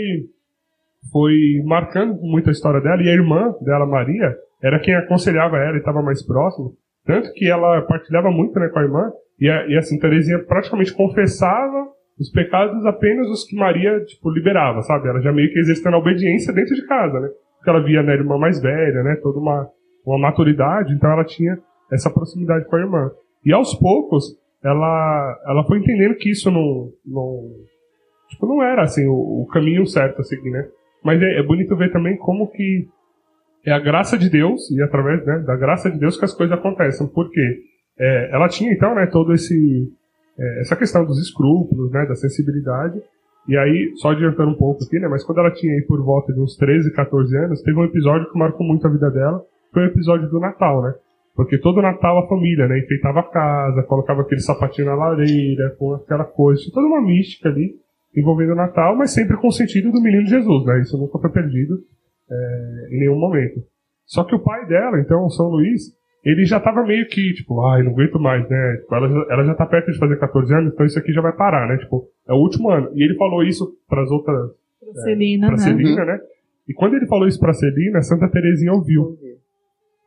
foi 1.12 1.34
marcando 1.64 2.14
muito 2.20 2.48
a 2.48 2.52
história 2.52 2.80
dela. 2.80 3.02
E 3.02 3.08
a 3.08 3.12
irmã 3.12 3.54
dela, 3.60 3.86
Maria, 3.86 4.34
era 4.62 4.80
quem 4.80 4.94
aconselhava 4.94 5.58
ela 5.58 5.76
e 5.76 5.78
estava 5.78 6.02
mais 6.02 6.24
próximo. 6.24 6.74
Tanto 7.04 7.32
que 7.32 7.48
ela 7.48 7.82
partilhava 7.82 8.30
muito 8.30 8.58
né, 8.58 8.68
com 8.68 8.78
a 8.78 8.82
irmã. 8.82 9.12
E, 9.38 9.46
e 9.46 9.78
assim, 9.78 9.98
Terezinha 9.98 10.44
praticamente 10.44 10.92
confessava 10.92 11.88
os 12.20 12.30
pecados 12.30 12.84
apenas 12.84 13.28
os 13.30 13.44
que 13.44 13.56
Maria, 13.56 14.04
tipo, 14.04 14.30
liberava, 14.30 14.82
sabe? 14.82 15.08
Ela 15.08 15.22
já 15.22 15.32
meio 15.32 15.50
que 15.50 15.58
exercendo 15.58 15.94
a 15.94 15.98
obediência 15.98 16.52
dentro 16.52 16.74
de 16.74 16.86
casa, 16.86 17.18
né? 17.18 17.28
Porque 17.56 17.70
ela 17.70 17.82
via 17.82 18.02
né, 18.02 18.12
a 18.12 18.16
irmã 18.16 18.36
mais 18.36 18.60
velha, 18.60 19.02
né? 19.02 19.16
Toda 19.22 19.38
uma, 19.38 19.66
uma 20.04 20.18
maturidade, 20.18 20.92
então 20.92 21.10
ela 21.10 21.24
tinha 21.24 21.58
essa 21.90 22.10
proximidade 22.10 22.66
com 22.66 22.76
a 22.76 22.80
irmã. 22.80 23.10
E 23.44 23.52
aos 23.54 23.74
poucos, 23.74 24.38
ela, 24.62 25.40
ela 25.46 25.64
foi 25.64 25.78
entendendo 25.78 26.14
que 26.16 26.30
isso 26.30 26.50
não, 26.50 26.90
não, 27.06 27.40
tipo, 28.28 28.46
não 28.46 28.62
era, 28.62 28.82
assim, 28.82 29.06
o, 29.06 29.42
o 29.42 29.46
caminho 29.50 29.86
certo 29.86 30.20
a 30.20 30.22
seguir, 30.22 30.50
né? 30.50 30.68
Mas 31.02 31.22
é, 31.22 31.38
é 31.38 31.42
bonito 31.42 31.74
ver 31.74 31.90
também 31.90 32.18
como 32.18 32.50
que 32.50 32.86
é 33.64 33.72
a 33.72 33.78
graça 33.78 34.18
de 34.18 34.28
Deus, 34.28 34.70
e 34.70 34.82
através 34.82 35.24
né, 35.24 35.38
da 35.38 35.56
graça 35.56 35.90
de 35.90 35.98
Deus 35.98 36.18
que 36.18 36.26
as 36.26 36.34
coisas 36.34 36.56
acontecem. 36.56 37.06
Porque 37.06 37.40
é, 37.98 38.30
ela 38.30 38.46
tinha, 38.46 38.70
então, 38.70 38.94
né, 38.94 39.06
todo 39.06 39.32
esse 39.32 39.90
é, 40.40 40.60
essa 40.60 40.74
questão 40.74 41.04
dos 41.04 41.20
escrúpulos, 41.20 41.92
né, 41.92 42.06
da 42.06 42.14
sensibilidade. 42.14 43.00
E 43.46 43.56
aí, 43.56 43.92
só 43.96 44.10
adiantando 44.10 44.50
um 44.50 44.56
pouco 44.56 44.82
aqui, 44.84 44.98
né, 44.98 45.06
mas 45.08 45.22
quando 45.22 45.38
ela 45.38 45.50
tinha 45.50 45.74
aí 45.74 45.82
por 45.82 46.02
volta 46.02 46.32
de 46.32 46.40
uns 46.40 46.56
13, 46.56 46.92
14 46.92 47.36
anos, 47.36 47.62
teve 47.62 47.78
um 47.78 47.84
episódio 47.84 48.30
que 48.30 48.38
marcou 48.38 48.66
muito 48.66 48.86
a 48.86 48.90
vida 48.90 49.10
dela, 49.10 49.44
foi 49.72 49.84
o 49.84 49.86
episódio 49.86 50.28
do 50.28 50.40
Natal, 50.40 50.82
né? 50.82 50.94
Porque 51.34 51.58
todo 51.58 51.80
Natal 51.80 52.18
a 52.18 52.28
família, 52.28 52.66
né, 52.66 52.78
enfeitava 52.78 53.20
a 53.20 53.30
casa, 53.30 53.82
colocava 53.84 54.22
aquele 54.22 54.40
sapatinho 54.40 54.88
na 54.88 54.94
lareira, 54.94 55.76
com 55.78 55.94
aquela 55.94 56.24
coisa, 56.24 56.62
toda 56.72 56.86
uma 56.86 57.00
mística 57.00 57.48
ali 57.48 57.74
envolvendo 58.16 58.52
o 58.52 58.56
Natal, 58.56 58.96
mas 58.96 59.12
sempre 59.12 59.36
com 59.36 59.48
o 59.48 59.52
sentido 59.52 59.92
do 59.92 60.00
menino 60.00 60.26
Jesus, 60.26 60.64
né? 60.66 60.80
Isso 60.80 60.98
nunca 60.98 61.18
foi 61.18 61.30
perdido 61.30 61.78
é, 62.30 62.88
em 62.90 62.98
nenhum 63.00 63.18
momento. 63.18 63.62
Só 64.04 64.24
que 64.24 64.34
o 64.34 64.40
pai 64.40 64.66
dela, 64.66 64.98
então, 64.98 65.28
São 65.30 65.46
Luís, 65.48 65.94
ele 66.24 66.44
já 66.44 66.60
tava 66.60 66.82
meio 66.84 67.06
que, 67.08 67.32
tipo, 67.34 67.64
ai, 67.66 67.82
não 67.82 67.92
aguento 67.92 68.18
mais, 68.20 68.48
né? 68.48 68.76
Tipo, 68.80 68.94
ela, 68.94 69.08
já- 69.08 69.26
ela 69.30 69.44
já 69.44 69.54
tá 69.54 69.66
perto 69.66 69.90
de 69.90 69.98
fazer 69.98 70.18
14 70.18 70.52
anos, 70.54 70.72
então 70.72 70.84
isso 70.86 70.98
aqui 70.98 71.12
já 71.12 71.20
vai 71.20 71.32
parar, 71.32 71.66
né? 71.68 71.76
Tipo, 71.78 72.06
é 72.28 72.32
o 72.32 72.36
último 72.36 72.70
ano. 72.70 72.90
E 72.94 73.02
ele 73.04 73.14
falou 73.16 73.42
isso 73.42 73.76
pras 73.88 74.10
outras, 74.10 74.50
Celina, 75.02 75.46
pra 75.48 75.56
né? 75.56 75.62
Celina, 75.62 76.04
né? 76.04 76.20
E 76.68 76.74
quando 76.74 76.94
ele 76.94 77.06
falou 77.06 77.26
isso 77.26 77.38
pra 77.40 77.52
Celina, 77.52 78.02
Santa 78.02 78.28
Terezinha 78.28 78.72
ouviu. 78.72 79.16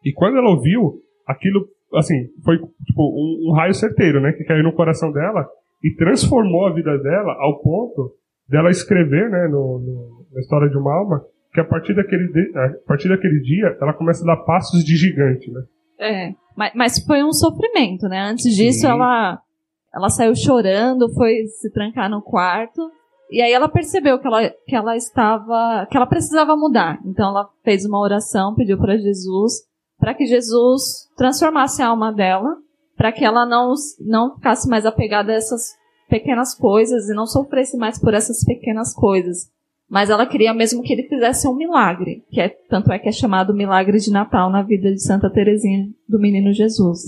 E 0.06 0.12
quando 0.14 0.38
ela 0.38 0.50
ouviu, 0.50 1.02
aquilo, 1.26 1.68
assim, 1.96 2.30
foi 2.44 2.58
tipo 2.58 3.02
um, 3.02 3.50
um 3.50 3.54
raio 3.54 3.74
certeiro, 3.74 4.20
né? 4.22 4.32
Que 4.34 4.44
caiu 4.44 4.64
no 4.64 4.74
coração 4.74 5.12
dela 5.12 5.48
e 5.84 5.92
transformou 5.96 6.66
a 6.68 6.74
vida 6.74 6.98
dela 6.98 7.34
ao 7.40 7.60
ponto 7.62 8.14
dela 8.48 8.70
escrever, 8.70 9.30
né, 9.30 9.48
no, 9.48 9.80
no- 9.80 10.26
na 10.34 10.40
história 10.42 10.70
de 10.70 10.78
uma 10.78 10.94
alma, 10.94 11.24
que 11.54 11.60
a 11.60 11.64
partir 11.64 11.94
daquele, 11.96 12.28
de- 12.28 12.52
a 12.58 12.70
partir 12.88 13.08
daquele 13.10 13.40
dia 13.42 13.78
ela 13.82 13.94
começa 13.94 14.24
a 14.24 14.28
dar 14.36 14.44
passos 14.44 14.84
de 14.84 14.96
gigante, 14.96 15.50
né? 15.52 15.62
É, 16.00 16.34
mas, 16.56 16.72
mas 16.76 17.00
foi 17.06 17.24
um 17.24 17.34
sofrimento, 17.34 18.08
né? 18.08 18.20
Antes 18.20 18.56
disso, 18.56 18.82
Sim. 18.82 18.88
ela, 18.88 19.42
ela 19.94 20.10
saiu 20.10 20.36
chorando, 20.36 21.14
foi 21.14 21.46
se 21.48 21.72
trancar 21.72 22.10
no 22.10 22.22
quarto. 22.22 22.82
E 23.30 23.42
aí 23.42 23.52
ela 23.52 23.68
percebeu 23.68 24.20
que 24.20 24.28
ela, 24.28 24.50
que 24.68 24.76
ela 24.76 24.96
estava, 24.96 25.88
que 25.90 25.98
ela 25.98 26.06
precisava 26.06 26.56
mudar. 26.56 27.00
Então 27.06 27.30
ela 27.30 27.50
fez 27.64 27.86
uma 27.86 28.00
oração, 28.00 28.54
pediu 28.54 28.78
para 28.78 28.98
Jesus, 28.98 29.54
para 29.98 30.14
que 30.14 30.26
Jesus 30.26 31.10
transformasse 31.18 31.82
a 31.82 31.88
alma 31.88 32.12
dela, 32.12 32.56
para 32.96 33.12
que 33.12 33.26
ela 33.26 33.46
não, 33.46 33.74
não 34.00 34.36
ficasse 34.36 34.70
mais 34.70 34.86
apegada 34.86 35.32
a 35.32 35.36
essas 35.36 35.74
pequenas 36.10 36.54
coisas 36.54 37.10
e 37.10 37.16
não 37.16 37.26
sofresse 37.26 37.76
mais 37.76 38.00
por 38.00 38.14
essas 38.14 38.44
pequenas 38.44 38.94
coisas. 38.94 39.50
Mas 39.90 40.10
ela 40.10 40.26
queria 40.26 40.54
mesmo 40.54 40.82
que 40.82 40.92
ele 40.94 41.04
fizesse 41.08 41.48
um 41.48 41.56
milagre, 41.56 42.24
que 42.32 42.42
é 42.42 42.50
tanto 42.70 42.92
é 42.92 42.98
que 42.98 43.08
é 43.10 43.12
chamado 43.12 43.54
milagre 43.54 43.98
de 44.00 44.12
Natal 44.12 44.50
na 44.50 44.62
vida 44.64 44.92
de 44.92 45.02
Santa 45.02 45.30
Teresinha 45.30 45.86
do 46.10 46.20
Menino 46.20 46.52
Jesus. 46.52 47.00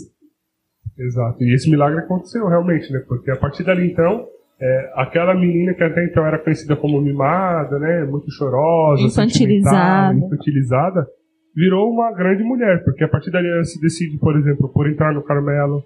Exato. 0.97 1.43
E 1.43 1.53
esse 1.53 1.69
milagre 1.69 1.99
aconteceu 1.99 2.47
realmente, 2.47 2.91
né? 2.91 2.99
Porque 3.07 3.31
a 3.31 3.35
partir 3.37 3.63
dali 3.63 3.91
então, 3.91 4.25
é, 4.61 4.91
aquela 4.95 5.33
menina 5.33 5.73
que 5.73 5.83
até 5.83 6.05
então 6.05 6.25
era 6.25 6.39
conhecida 6.39 6.75
como 6.75 7.01
mimada, 7.01 7.77
né? 7.79 8.05
Muito 8.05 8.31
chorosa, 8.31 9.01
Infantilizada. 9.03 10.17
infantilizada, 10.17 11.07
virou 11.55 11.89
uma 11.91 12.11
grande 12.13 12.43
mulher, 12.43 12.83
porque 12.83 13.03
a 13.03 13.07
partir 13.09 13.31
dali 13.31 13.47
ela 13.47 13.63
se 13.63 13.79
decide, 13.81 14.17
por 14.17 14.37
exemplo, 14.37 14.69
por 14.69 14.89
entrar 14.89 15.13
no 15.13 15.23
Carmelo. 15.23 15.83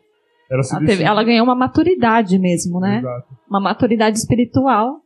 Ela 0.51 0.61
Ela, 0.71 0.85
teve- 0.85 1.03
ela 1.03 1.23
ganhou 1.23 1.43
uma 1.43 1.55
maturidade 1.55 2.37
mesmo, 2.39 2.79
né? 2.79 2.97
Exato. 2.99 3.27
Uma 3.49 3.61
maturidade 3.61 4.17
espiritual 4.17 4.97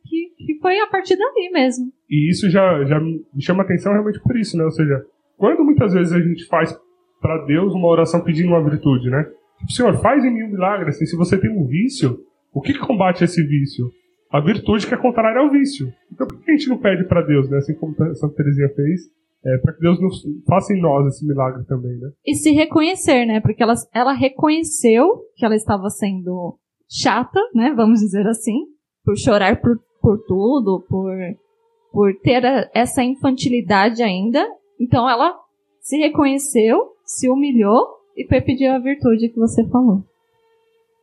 que, 0.46 0.54
que 0.54 0.60
foi 0.60 0.80
a 0.80 0.88
partir 0.88 1.18
dali 1.18 1.50
mesmo. 1.52 1.86
E 2.10 2.30
isso 2.30 2.50
já, 2.50 2.84
já 2.86 3.00
me 3.00 3.24
chama 3.40 3.64
atenção 3.64 3.94
realmente 3.94 4.22
por 4.22 4.38
isso, 4.38 4.58
né? 4.58 4.64
Ou 4.64 4.72
seja, 4.72 5.06
quando 5.38 5.64
muitas 5.64 5.94
vezes 5.94 6.14
a 6.14 6.20
gente 6.20 6.46
faz 6.48 6.78
para 7.22 7.46
Deus 7.46 7.74
uma 7.74 7.88
oração 7.88 8.22
pedindo 8.22 8.50
uma 8.50 8.64
virtude, 8.64 9.10
né? 9.10 9.24
Tipo, 9.60 9.72
Senhor, 9.72 10.02
faz 10.02 10.24
em 10.26 10.32
mim 10.32 10.44
um 10.44 10.52
milagre, 10.52 10.90
assim, 10.90 11.06
se 11.06 11.16
você 11.16 11.38
tem 11.38 11.50
um 11.50 11.66
vício, 11.66 12.20
o 12.54 12.62
que, 12.62 12.74
que 12.74 12.80
combate 12.80 13.24
esse 13.24 13.42
vício? 13.42 13.92
A 14.30 14.40
virtude 14.40 14.88
que 14.88 14.94
é 14.94 14.98
contrária 14.98 15.40
ao 15.42 15.50
vício. 15.50 15.92
Então 16.12 16.28
por 16.28 16.40
que 16.42 16.52
a 16.52 16.56
gente 16.56 16.70
não 16.70 16.78
pede 16.78 17.06
para 17.06 17.22
Deus, 17.22 17.50
né? 17.50 17.58
Assim 17.58 17.74
como 17.76 17.96
Santa 18.16 18.36
Teresinha 18.36 18.70
fez, 18.76 19.02
é, 19.46 19.58
para 19.58 19.74
que 19.74 19.80
Deus 19.80 20.00
nos, 20.02 20.24
faça 20.48 20.74
em 20.74 20.82
nós 20.82 21.06
esse 21.08 21.26
milagre 21.26 21.64
também, 21.66 21.98
né? 21.98 22.10
E 22.26 22.36
se 22.36 22.52
reconhecer, 22.52 23.26
né? 23.26 23.42
Porque 23.42 23.62
ela, 23.62 23.74
ela 23.94 24.14
reconheceu 24.14 25.08
que 25.36 25.46
ela 25.46 25.56
estava 25.56 25.90
sendo 25.90 26.58
chata, 26.90 27.40
né? 27.54 27.74
Vamos 27.76 28.00
dizer 28.00 28.26
assim. 28.28 28.58
Por 29.04 29.18
chorar 29.18 29.60
por, 29.60 29.78
por 30.04 30.20
tudo, 30.28 30.84
por, 30.90 31.10
por 31.94 32.14
ter 32.22 32.46
a- 32.46 32.70
essa 32.74 33.02
infantilidade 33.02 34.04
ainda. 34.04 34.46
Então 34.78 35.10
ela 35.10 35.34
se 35.80 35.98
reconheceu, 35.98 36.92
se 37.06 37.30
humilhou 37.30 37.88
e 38.18 38.28
foi 38.28 38.42
pedir 38.42 38.68
a 38.68 38.78
virtude 38.80 39.30
que 39.30 39.40
você 39.40 39.66
falou. 39.70 40.04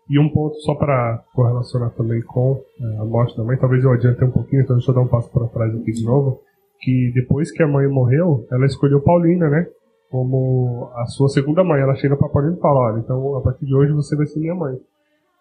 E 0.08 0.18
um 0.18 0.28
ponto 0.28 0.56
só 0.60 0.74
para 0.74 1.24
correlacionar 1.34 1.90
também 1.94 2.20
com 2.22 2.60
é, 2.80 2.98
a 2.98 3.04
morte 3.04 3.36
da 3.36 3.44
mãe, 3.44 3.56
talvez 3.56 3.82
eu 3.82 3.92
adiante 3.92 4.22
um 4.24 4.30
pouquinho, 4.30 4.62
então 4.62 4.76
deixa 4.76 4.90
eu 4.90 4.94
dar 4.94 5.02
um 5.02 5.08
passo 5.08 5.30
para 5.30 5.46
trás 5.46 5.74
aqui 5.74 5.92
de 5.92 6.04
novo, 6.04 6.40
que 6.80 7.12
depois 7.14 7.50
que 7.52 7.62
a 7.62 7.68
mãe 7.68 7.86
morreu, 7.88 8.44
ela 8.50 8.66
escolheu 8.66 9.00
Paulina, 9.00 9.48
né, 9.48 9.66
como 10.10 10.90
a 10.96 11.06
sua 11.06 11.28
segunda 11.28 11.62
mãe. 11.62 11.80
Ela 11.80 11.94
chega 11.94 12.16
para 12.16 12.28
Paulina 12.28 12.56
e 12.56 12.60
fala, 12.60 12.80
olha, 12.90 12.98
então 12.98 13.36
a 13.36 13.40
partir 13.40 13.64
de 13.64 13.74
hoje 13.74 13.92
você 13.92 14.16
vai 14.16 14.26
ser 14.26 14.40
minha 14.40 14.54
mãe. 14.54 14.76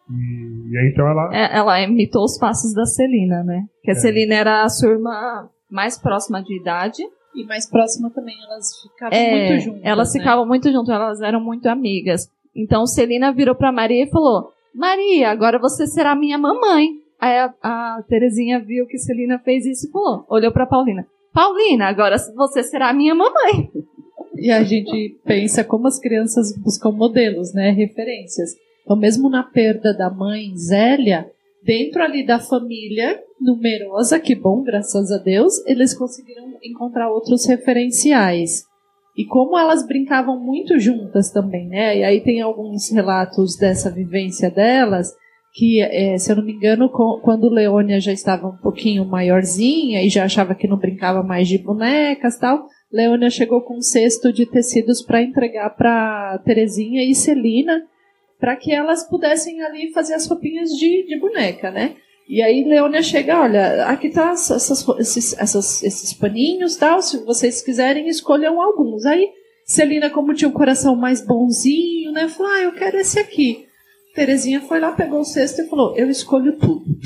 E, 0.10 0.72
e 0.72 0.78
aí 0.78 0.92
então 0.92 1.08
ela... 1.08 1.30
É, 1.36 1.58
ela 1.58 1.82
imitou 1.82 2.24
os 2.24 2.38
passos 2.38 2.74
da 2.74 2.86
Celina, 2.86 3.44
né? 3.44 3.66
Que 3.84 3.92
a 3.92 3.94
É. 3.94 3.96
Celina 3.96 4.36
era 4.36 4.64
a 4.64 4.70
sua 4.70 4.90
irmã 4.92 5.50
mais 5.70 5.98
próxima 5.98 6.42
de 6.44 6.60
idade. 6.60 7.02
E 7.36 7.46
mais 7.46 7.70
próxima 7.70 8.10
também, 8.10 8.36
elas 8.44 8.68
ficavam 8.82 9.18
É, 9.18 9.50
muito 9.50 9.64
juntas. 9.64 9.82
elas 9.84 10.14
né? 10.14 10.20
ficavam 10.20 10.46
muito 10.48 10.72
juntas, 10.72 10.90
elas 10.96 11.22
eram 11.22 11.40
muito 11.40 11.68
amigas. 11.68 12.28
Então 12.56 12.88
Celina 12.88 13.32
virou 13.32 13.54
pra 13.54 13.72
Maria 13.72 14.04
e 14.04 14.10
falou: 14.10 14.52
Maria, 14.74 15.30
agora 15.30 15.60
você 15.60 15.86
será 15.86 16.16
minha 16.16 16.38
mamãe. 16.40 16.88
Aí 17.22 17.38
a, 17.38 17.54
a 17.62 18.04
Terezinha 18.08 18.60
viu 18.60 18.88
que 18.88 18.98
Celina 18.98 19.38
fez 19.40 19.64
isso 19.68 19.88
e 19.88 19.92
falou: 19.92 20.26
olhou 20.28 20.52
pra 20.52 20.66
Paulina. 20.66 21.06
Paulina, 21.32 21.86
agora 21.86 22.16
você 22.36 22.64
será 22.64 22.92
minha 22.94 23.14
mamãe. 23.14 23.70
E 24.36 24.50
a 24.52 24.64
gente 24.64 25.16
pensa 25.24 25.64
como 25.64 25.88
as 25.88 26.00
crianças 26.00 26.58
buscam 26.58 26.92
modelos, 26.92 27.54
né? 27.54 27.70
Referências. 27.70 28.56
Então, 28.90 28.98
mesmo 28.98 29.30
na 29.30 29.44
perda 29.44 29.94
da 29.94 30.10
mãe 30.10 30.58
Zélia, 30.58 31.30
dentro 31.64 32.02
ali 32.02 32.26
da 32.26 32.40
família 32.40 33.22
numerosa, 33.40 34.20
que 34.20 34.34
bom, 34.34 34.64
graças 34.64 35.12
a 35.12 35.20
Deus, 35.20 35.64
eles 35.68 35.96
conseguiram 35.96 36.56
encontrar 36.64 37.08
outros 37.12 37.46
referenciais. 37.46 38.64
E 39.16 39.26
como 39.26 39.56
elas 39.56 39.86
brincavam 39.86 40.40
muito 40.40 40.80
juntas 40.80 41.30
também, 41.30 41.68
né? 41.68 42.00
E 42.00 42.04
aí 42.04 42.22
tem 42.22 42.42
alguns 42.42 42.92
relatos 42.92 43.56
dessa 43.56 43.92
vivência 43.92 44.50
delas, 44.50 45.14
que, 45.54 45.80
eh, 45.82 46.18
se 46.18 46.32
eu 46.32 46.38
não 46.38 46.44
me 46.44 46.54
engano, 46.54 46.90
quando 47.22 47.48
Leônia 47.48 48.00
já 48.00 48.12
estava 48.12 48.48
um 48.48 48.58
pouquinho 48.58 49.06
maiorzinha 49.06 50.02
e 50.02 50.10
já 50.10 50.24
achava 50.24 50.56
que 50.56 50.68
não 50.68 50.80
brincava 50.80 51.22
mais 51.22 51.48
de 51.48 51.60
bonecas 51.60 52.40
tal, 52.40 52.66
Leônia 52.92 53.30
chegou 53.30 53.62
com 53.62 53.78
um 53.78 53.82
cesto 53.84 54.34
de 54.34 54.48
tecidos 54.48 55.04
para 55.04 55.22
entregar 55.22 55.70
para 55.76 56.40
Terezinha 56.44 57.08
e 57.08 57.14
Celina, 57.14 57.84
para 58.40 58.56
que 58.56 58.72
elas 58.72 59.04
pudessem 59.04 59.62
ali 59.62 59.92
fazer 59.92 60.14
as 60.14 60.26
roupinhas 60.28 60.70
de, 60.70 61.06
de 61.06 61.20
boneca, 61.20 61.70
né? 61.70 61.96
E 62.28 62.42
aí 62.42 62.64
Leônia 62.64 63.02
chega, 63.02 63.42
olha, 63.42 63.86
aqui 63.86 64.10
tá 64.10 64.32
essas, 64.32 64.88
esses, 65.00 65.38
essas, 65.38 65.84
esses 65.84 66.14
paninhos 66.14 66.76
tal, 66.76 67.02
se 67.02 67.18
vocês 67.26 67.62
quiserem, 67.62 68.08
escolham 68.08 68.62
alguns. 68.62 69.06
Aí 69.06 69.30
Celina, 69.66 70.10
como 70.10 70.34
tinha 70.34 70.48
um 70.48 70.54
coração 70.54 70.96
mais 70.96 71.26
bonzinho, 71.26 72.12
né, 72.12 72.28
falou, 72.28 72.52
ah, 72.52 72.62
eu 72.62 72.72
quero 72.74 72.98
esse 72.98 73.20
aqui. 73.20 73.66
Terezinha 74.14 74.62
foi 74.62 74.80
lá, 74.80 74.92
pegou 74.92 75.20
o 75.20 75.26
cesto 75.26 75.62
e 75.62 75.68
falou, 75.68 75.96
eu 75.96 76.10
escolho 76.10 76.58
tudo. 76.58 76.86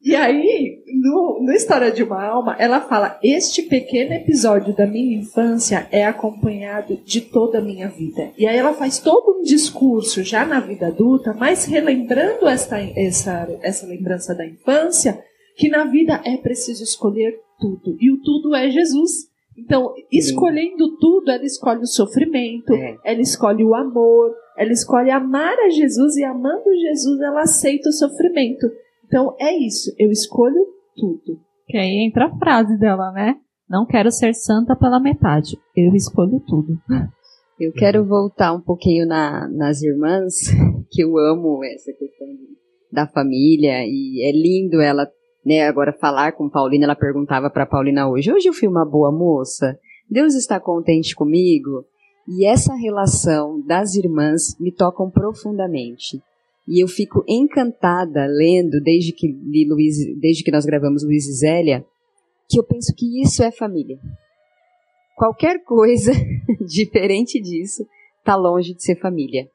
E 0.00 0.14
aí, 0.14 0.80
no, 1.02 1.42
no 1.42 1.52
História 1.52 1.90
de 1.90 2.04
uma 2.04 2.22
Alma, 2.24 2.56
ela 2.58 2.80
fala: 2.80 3.18
Este 3.22 3.62
pequeno 3.62 4.12
episódio 4.12 4.74
da 4.74 4.86
minha 4.86 5.18
infância 5.18 5.88
é 5.90 6.04
acompanhado 6.04 6.96
de 7.04 7.20
toda 7.20 7.58
a 7.58 7.62
minha 7.62 7.88
vida. 7.88 8.30
E 8.38 8.46
aí 8.46 8.56
ela 8.56 8.72
faz 8.72 9.00
todo 9.00 9.38
um 9.38 9.42
discurso 9.42 10.22
já 10.22 10.46
na 10.46 10.60
vida 10.60 10.86
adulta, 10.86 11.34
mas 11.34 11.64
relembrando 11.64 12.46
esta, 12.46 12.78
essa, 12.78 13.48
essa 13.60 13.86
lembrança 13.86 14.34
da 14.34 14.46
infância, 14.46 15.20
que 15.56 15.68
na 15.68 15.84
vida 15.84 16.22
é 16.24 16.36
preciso 16.36 16.84
escolher 16.84 17.40
tudo. 17.58 17.96
E 18.00 18.12
o 18.12 18.22
tudo 18.22 18.54
é 18.54 18.70
Jesus. 18.70 19.28
Então, 19.58 19.92
escolhendo 20.12 20.96
tudo, 20.98 21.32
ela 21.32 21.44
escolhe 21.44 21.80
o 21.80 21.86
sofrimento, 21.86 22.72
é. 22.72 22.96
ela 23.04 23.20
escolhe 23.20 23.64
o 23.64 23.74
amor, 23.74 24.32
ela 24.56 24.70
escolhe 24.70 25.10
amar 25.10 25.58
a 25.58 25.70
Jesus 25.70 26.16
e 26.16 26.22
amando 26.22 26.72
Jesus, 26.80 27.20
ela 27.20 27.40
aceita 27.40 27.88
o 27.88 27.92
sofrimento. 27.92 28.70
Então 29.08 29.34
é 29.40 29.56
isso, 29.56 29.90
eu 29.98 30.10
escolho 30.10 30.66
tudo. 30.94 31.40
Que 31.66 31.78
aí 31.78 32.06
entra 32.06 32.26
a 32.26 32.38
frase 32.38 32.78
dela, 32.78 33.10
né? 33.10 33.36
Não 33.68 33.86
quero 33.86 34.10
ser 34.10 34.34
santa 34.34 34.76
pela 34.76 35.00
metade, 35.00 35.58
eu 35.74 35.94
escolho 35.94 36.40
tudo. 36.46 36.78
Eu 37.58 37.72
quero 37.72 38.04
voltar 38.04 38.52
um 38.52 38.60
pouquinho 38.60 39.06
na, 39.06 39.48
nas 39.48 39.82
irmãs, 39.82 40.34
que 40.92 41.02
eu 41.02 41.18
amo 41.18 41.64
essa 41.64 41.92
questão 41.92 42.28
da 42.92 43.06
família 43.06 43.84
e 43.84 44.22
é 44.24 44.32
lindo 44.32 44.80
ela, 44.80 45.10
né, 45.44 45.66
agora 45.66 45.92
falar 45.92 46.32
com 46.32 46.48
Paulina, 46.48 46.84
ela 46.84 46.94
perguntava 46.94 47.50
para 47.50 47.66
Paulina 47.66 48.08
hoje, 48.08 48.32
hoje 48.32 48.48
eu 48.48 48.52
fui 48.52 48.68
uma 48.68 48.84
boa 48.84 49.10
moça? 49.10 49.78
Deus 50.08 50.34
está 50.34 50.60
contente 50.60 51.14
comigo? 51.14 51.84
E 52.26 52.46
essa 52.46 52.74
relação 52.74 53.60
das 53.66 53.94
irmãs 53.94 54.54
me 54.60 54.70
tocam 54.70 55.10
profundamente. 55.10 56.20
E 56.68 56.82
eu 56.82 56.86
fico 56.86 57.24
encantada 57.26 58.26
lendo, 58.26 58.78
desde 58.82 59.10
que 59.10 59.26
li 59.26 59.66
Luiz, 59.66 59.96
desde 60.20 60.44
que 60.44 60.50
nós 60.50 60.66
gravamos 60.66 61.02
Luiz 61.02 61.26
e 61.26 61.32
Zélia, 61.32 61.82
que 62.46 62.60
eu 62.60 62.64
penso 62.64 62.94
que 62.94 63.22
isso 63.22 63.42
é 63.42 63.50
família. 63.50 63.98
Qualquer 65.16 65.64
coisa 65.64 66.12
diferente 66.68 67.40
disso 67.40 67.86
está 68.18 68.36
longe 68.36 68.74
de 68.74 68.82
ser 68.82 68.96
família. 69.00 69.48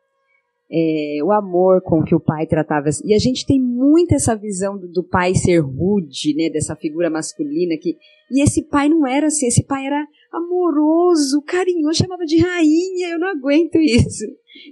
É, 0.71 1.19
o 1.23 1.31
amor 1.31 1.83
com 1.83 2.03
que 2.03 2.15
o 2.15 2.19
pai 2.19 2.47
tratava. 2.47 2.89
E 3.05 3.13
a 3.13 3.19
gente 3.19 3.45
tem 3.45 3.61
muito 3.61 4.15
essa 4.15 4.35
visão 4.35 4.75
do, 4.75 4.87
do, 4.87 5.03
pai 5.03 5.35
ser 5.35 5.59
rude, 5.59 6.33
né? 6.35 6.49
Dessa 6.49 6.75
figura 6.75 7.11
masculina 7.11 7.77
que. 7.79 7.95
E 8.31 8.41
esse 8.41 8.63
pai 8.63 8.89
não 8.89 9.05
era 9.05 9.27
assim, 9.27 9.45
esse 9.45 9.63
pai 9.63 9.85
era 9.85 10.03
amoroso, 10.31 11.43
carinhoso, 11.45 11.99
chamava 11.99 12.25
de 12.25 12.39
rainha, 12.39 13.09
eu 13.09 13.19
não 13.19 13.27
aguento 13.27 13.75
isso. 13.75 14.25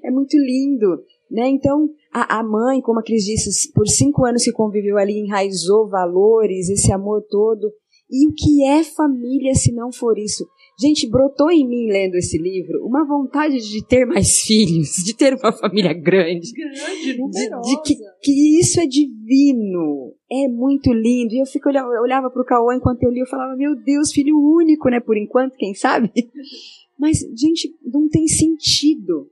É 0.03 0.09
muito 0.09 0.35
lindo. 0.39 1.03
Né? 1.29 1.47
Então, 1.49 1.87
a, 2.13 2.39
a 2.39 2.43
mãe, 2.43 2.81
como 2.81 2.99
a 2.99 3.03
Cris 3.03 3.23
disse, 3.23 3.71
por 3.73 3.87
cinco 3.87 4.25
anos 4.25 4.43
que 4.43 4.51
conviveu 4.51 4.97
ali, 4.97 5.19
enraizou 5.19 5.87
valores, 5.87 6.69
esse 6.69 6.91
amor 6.91 7.23
todo. 7.29 7.71
E 8.09 8.27
o 8.27 8.33
que 8.33 8.65
é 8.65 8.83
família 8.83 9.55
se 9.55 9.71
não 9.71 9.91
for 9.91 10.17
isso? 10.19 10.45
Gente, 10.81 11.07
brotou 11.07 11.51
em 11.51 11.67
mim 11.67 11.91
lendo 11.91 12.15
esse 12.15 12.37
livro 12.37 12.83
uma 12.85 13.05
vontade 13.05 13.59
de 13.59 13.85
ter 13.85 14.05
mais 14.05 14.39
filhos, 14.41 14.95
de 15.05 15.15
ter 15.15 15.35
uma 15.35 15.53
família 15.53 15.93
grande. 15.93 16.51
Grande, 16.51 17.17
numerosa. 17.17 17.61
De, 17.61 17.75
de 17.75 17.81
que, 17.83 17.95
que, 18.21 18.59
isso 18.59 18.81
é 18.81 18.85
divino, 18.85 20.13
é 20.29 20.47
muito 20.47 20.91
lindo. 20.91 21.33
E 21.33 21.39
eu 21.41 21.45
fico 21.45 21.69
olhava, 21.69 21.87
olhava 22.01 22.29
para 22.29 22.41
o 22.41 22.45
Cauã 22.45 22.75
enquanto 22.75 23.03
eu 23.03 23.11
li, 23.11 23.19
eu 23.19 23.27
falava, 23.27 23.55
meu 23.55 23.75
Deus, 23.75 24.11
filho 24.11 24.35
único, 24.37 24.89
né? 24.89 24.99
Por 24.99 25.17
enquanto, 25.17 25.55
quem 25.55 25.73
sabe? 25.73 26.11
Mas, 26.99 27.19
gente, 27.35 27.73
não 27.85 28.09
tem 28.09 28.27
sentido. 28.27 29.29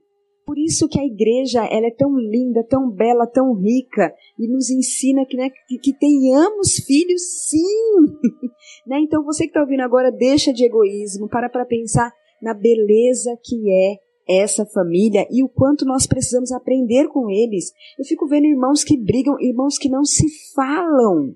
Por 0.50 0.58
isso 0.58 0.88
que 0.88 0.98
a 0.98 1.06
igreja 1.06 1.64
ela 1.64 1.86
é 1.86 1.94
tão 1.96 2.18
linda, 2.18 2.66
tão 2.68 2.90
bela, 2.90 3.24
tão 3.24 3.54
rica 3.54 4.12
e 4.36 4.48
nos 4.48 4.68
ensina 4.68 5.24
que, 5.24 5.36
né, 5.36 5.48
que, 5.68 5.78
que 5.78 5.96
tenhamos 5.96 6.74
filhos, 6.84 7.22
sim. 7.46 8.18
né? 8.84 8.98
Então 8.98 9.22
você 9.22 9.44
que 9.44 9.50
está 9.50 9.60
ouvindo 9.60 9.82
agora, 9.82 10.10
deixa 10.10 10.52
de 10.52 10.64
egoísmo, 10.64 11.28
para 11.28 11.48
para 11.48 11.64
pensar 11.64 12.12
na 12.42 12.52
beleza 12.52 13.30
que 13.44 13.70
é 13.70 14.42
essa 14.42 14.66
família 14.66 15.24
e 15.30 15.40
o 15.44 15.48
quanto 15.48 15.84
nós 15.84 16.04
precisamos 16.04 16.50
aprender 16.50 17.06
com 17.06 17.30
eles. 17.30 17.70
Eu 17.96 18.04
fico 18.04 18.26
vendo 18.26 18.46
irmãos 18.46 18.82
que 18.82 19.00
brigam, 19.00 19.36
irmãos 19.38 19.78
que 19.78 19.88
não 19.88 20.04
se 20.04 20.26
falam. 20.52 21.32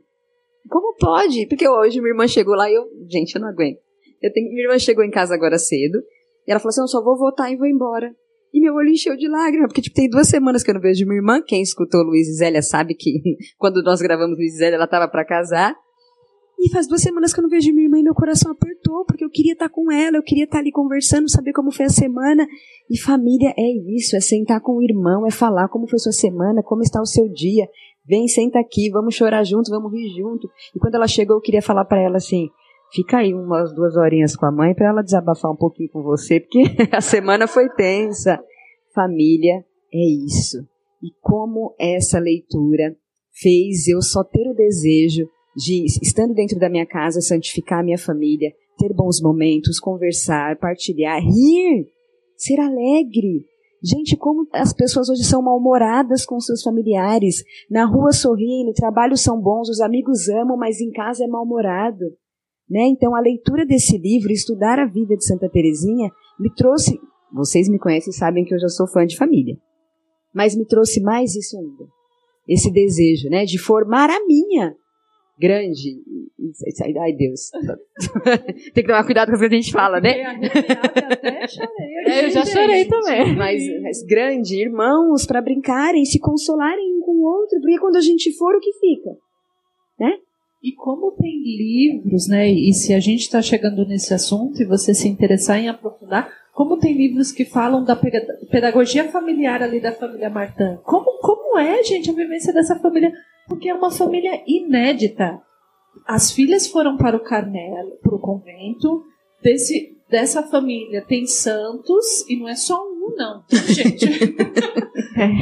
Como 0.68 0.96
pode? 0.98 1.46
Porque 1.46 1.68
hoje 1.68 2.00
minha 2.00 2.10
irmã 2.10 2.26
chegou 2.26 2.56
lá 2.56 2.68
e 2.68 2.74
eu, 2.74 2.82
gente, 3.08 3.36
eu 3.36 3.40
não 3.40 3.50
aguento. 3.50 3.78
Eu 4.20 4.32
tenho, 4.32 4.50
minha 4.50 4.64
irmã 4.64 4.76
chegou 4.76 5.04
em 5.04 5.10
casa 5.12 5.36
agora 5.36 5.56
cedo 5.56 6.02
e 6.48 6.50
ela 6.50 6.58
falou 6.58 6.70
assim: 6.70 6.80
eu 6.80 6.88
só 6.88 7.00
vou 7.00 7.16
votar 7.16 7.52
e 7.52 7.56
vou 7.56 7.68
embora. 7.68 8.12
E 8.54 8.60
meu 8.60 8.72
olho 8.72 8.90
encheu 8.90 9.16
de 9.16 9.26
lágrimas, 9.28 9.66
porque 9.66 9.82
tipo, 9.82 9.96
tem 9.96 10.08
duas 10.08 10.28
semanas 10.28 10.62
que 10.62 10.70
eu 10.70 10.74
não 10.74 10.80
vejo 10.80 11.04
minha 11.04 11.16
irmã. 11.16 11.42
Quem 11.44 11.60
escutou 11.60 12.04
Luiz 12.04 12.28
e 12.28 12.34
Zélia 12.34 12.62
sabe 12.62 12.94
que 12.94 13.20
quando 13.58 13.82
nós 13.82 14.00
gravamos 14.00 14.38
Luiz 14.38 14.54
e 14.54 14.58
Zélia, 14.58 14.76
ela 14.76 14.84
estava 14.84 15.08
para 15.08 15.24
casar. 15.24 15.74
E 16.56 16.70
faz 16.70 16.86
duas 16.86 17.02
semanas 17.02 17.34
que 17.34 17.40
eu 17.40 17.42
não 17.42 17.50
vejo 17.50 17.72
minha 17.72 17.86
irmã 17.86 17.98
e 17.98 18.04
meu 18.04 18.14
coração 18.14 18.52
apertou, 18.52 19.04
porque 19.06 19.24
eu 19.24 19.28
queria 19.28 19.54
estar 19.54 19.68
tá 19.68 19.74
com 19.74 19.90
ela, 19.90 20.18
eu 20.18 20.22
queria 20.22 20.44
estar 20.44 20.58
tá 20.58 20.60
ali 20.60 20.70
conversando, 20.70 21.28
saber 21.28 21.52
como 21.52 21.72
foi 21.72 21.86
a 21.86 21.88
semana. 21.88 22.46
E 22.88 22.96
família 22.96 23.52
é 23.58 23.96
isso, 23.96 24.14
é 24.14 24.20
sentar 24.20 24.60
com 24.60 24.76
o 24.76 24.82
irmão, 24.82 25.26
é 25.26 25.32
falar 25.32 25.68
como 25.68 25.88
foi 25.88 25.98
sua 25.98 26.12
semana, 26.12 26.62
como 26.62 26.82
está 26.82 27.00
o 27.02 27.06
seu 27.06 27.28
dia. 27.28 27.68
Vem, 28.06 28.28
senta 28.28 28.60
aqui, 28.60 28.88
vamos 28.88 29.16
chorar 29.16 29.42
junto, 29.42 29.68
vamos 29.68 29.92
rir 29.92 30.08
junto. 30.16 30.48
E 30.76 30.78
quando 30.78 30.94
ela 30.94 31.08
chegou, 31.08 31.36
eu 31.36 31.40
queria 31.40 31.60
falar 31.60 31.86
para 31.86 32.00
ela 32.00 32.18
assim: 32.18 32.48
fica 32.94 33.18
aí 33.18 33.34
umas 33.34 33.74
duas 33.74 33.96
horinhas 33.96 34.36
com 34.36 34.46
a 34.46 34.52
mãe 34.52 34.72
para 34.74 34.88
ela 34.88 35.02
desabafar 35.02 35.50
um 35.50 35.56
pouquinho 35.56 35.90
com 35.90 36.02
você, 36.02 36.40
porque 36.40 36.62
a 36.92 37.00
semana 37.00 37.46
foi 37.46 37.68
tensa. 37.70 38.38
Família 38.94 39.64
é 39.92 40.24
isso. 40.24 40.58
E 41.02 41.10
como 41.20 41.74
essa 41.78 42.18
leitura 42.18 42.96
fez 43.32 43.88
eu 43.88 44.00
só 44.00 44.22
ter 44.22 44.48
o 44.48 44.54
desejo 44.54 45.28
de, 45.56 45.84
estando 46.02 46.32
dentro 46.32 46.58
da 46.58 46.70
minha 46.70 46.86
casa, 46.86 47.20
santificar 47.20 47.80
a 47.80 47.82
minha 47.82 47.98
família, 47.98 48.52
ter 48.78 48.92
bons 48.94 49.20
momentos, 49.20 49.80
conversar, 49.80 50.56
partilhar, 50.58 51.20
rir, 51.20 51.88
ser 52.36 52.60
alegre. 52.60 53.44
Gente, 53.82 54.16
como 54.16 54.48
as 54.52 54.72
pessoas 54.72 55.08
hoje 55.10 55.24
são 55.24 55.42
mal-humoradas 55.42 56.24
com 56.24 56.40
seus 56.40 56.62
familiares. 56.62 57.44
Na 57.70 57.84
rua 57.84 58.12
sorriem, 58.12 58.64
no 58.64 58.72
trabalho 58.72 59.16
são 59.16 59.40
bons, 59.40 59.68
os 59.68 59.80
amigos 59.80 60.28
amam, 60.28 60.56
mas 60.56 60.80
em 60.80 60.90
casa 60.90 61.24
é 61.24 61.26
mal-humorado. 61.26 62.04
Né? 62.74 62.88
Então, 62.88 63.14
a 63.14 63.20
leitura 63.20 63.64
desse 63.64 63.96
livro, 63.96 64.32
estudar 64.32 64.80
a 64.80 64.84
vida 64.84 65.16
de 65.16 65.24
Santa 65.24 65.48
Teresinha, 65.48 66.10
me 66.40 66.52
trouxe. 66.52 66.98
Vocês 67.32 67.68
me 67.68 67.78
conhecem 67.78 68.10
e 68.10 68.16
sabem 68.16 68.44
que 68.44 68.52
eu 68.52 68.58
já 68.58 68.68
sou 68.68 68.88
fã 68.88 69.06
de 69.06 69.16
família. 69.16 69.56
Mas 70.34 70.56
me 70.56 70.66
trouxe 70.66 71.00
mais 71.00 71.36
isso 71.36 71.56
ainda. 71.56 71.84
Esse 72.48 72.72
desejo, 72.72 73.28
né, 73.30 73.44
de 73.44 73.58
formar 73.58 74.10
a 74.10 74.26
minha 74.26 74.74
grande. 75.38 76.02
Ai, 77.00 77.12
Deus. 77.12 77.50
Tem 78.74 78.82
que 78.82 78.88
tomar 78.88 79.04
cuidado 79.04 79.30
com 79.30 79.36
o 79.36 79.38
que 79.38 79.46
a 79.46 79.50
gente 79.50 79.72
fala, 79.72 80.00
né? 80.00 80.24
Até 80.24 81.46
chorei. 81.46 82.06
É, 82.06 82.24
eu 82.24 82.30
já 82.30 82.44
chorei 82.44 82.84
também. 82.86 83.36
Mas, 83.36 83.62
mas 83.82 84.02
grande, 84.02 84.60
irmãos, 84.60 85.24
para 85.24 85.40
brincarem, 85.40 86.04
se 86.04 86.18
consolarem 86.18 86.96
um 86.96 87.00
com 87.00 87.12
o 87.12 87.24
outro, 87.24 87.60
porque 87.60 87.78
quando 87.78 87.96
a 87.96 88.00
gente 88.00 88.36
for, 88.36 88.56
o 88.56 88.60
que 88.60 88.72
fica? 88.72 89.10
Né? 90.00 90.18
E 90.64 90.72
como 90.72 91.12
tem 91.12 91.42
livros, 91.42 92.26
né? 92.26 92.50
E 92.50 92.72
se 92.72 92.94
a 92.94 92.98
gente 92.98 93.20
está 93.20 93.42
chegando 93.42 93.84
nesse 93.84 94.14
assunto 94.14 94.62
e 94.62 94.64
você 94.64 94.94
se 94.94 95.06
interessar 95.06 95.58
em 95.58 95.68
aprofundar, 95.68 96.32
como 96.54 96.78
tem 96.78 96.96
livros 96.96 97.30
que 97.30 97.44
falam 97.44 97.84
da 97.84 97.94
pedagogia 97.94 99.04
familiar 99.10 99.62
ali 99.62 99.78
da 99.78 99.92
família 99.92 100.30
Martin? 100.30 100.78
Como, 100.82 101.18
como 101.18 101.58
é, 101.58 101.82
gente, 101.82 102.08
a 102.08 102.14
vivência 102.14 102.50
dessa 102.50 102.78
família? 102.78 103.12
Porque 103.46 103.68
é 103.68 103.74
uma 103.74 103.90
família 103.90 104.42
inédita. 104.46 105.38
As 106.06 106.32
filhas 106.32 106.66
foram 106.66 106.96
para 106.96 107.14
o 107.14 107.20
Carmelo, 107.20 107.98
para 108.02 108.14
o 108.14 108.18
convento. 108.18 109.04
Desse, 109.42 109.94
dessa 110.08 110.44
família 110.44 111.04
tem 111.06 111.26
santos, 111.26 112.26
e 112.26 112.36
não 112.38 112.48
é 112.48 112.54
só 112.54 112.82
um, 112.82 113.14
não, 113.14 113.44
gente. 113.52 114.06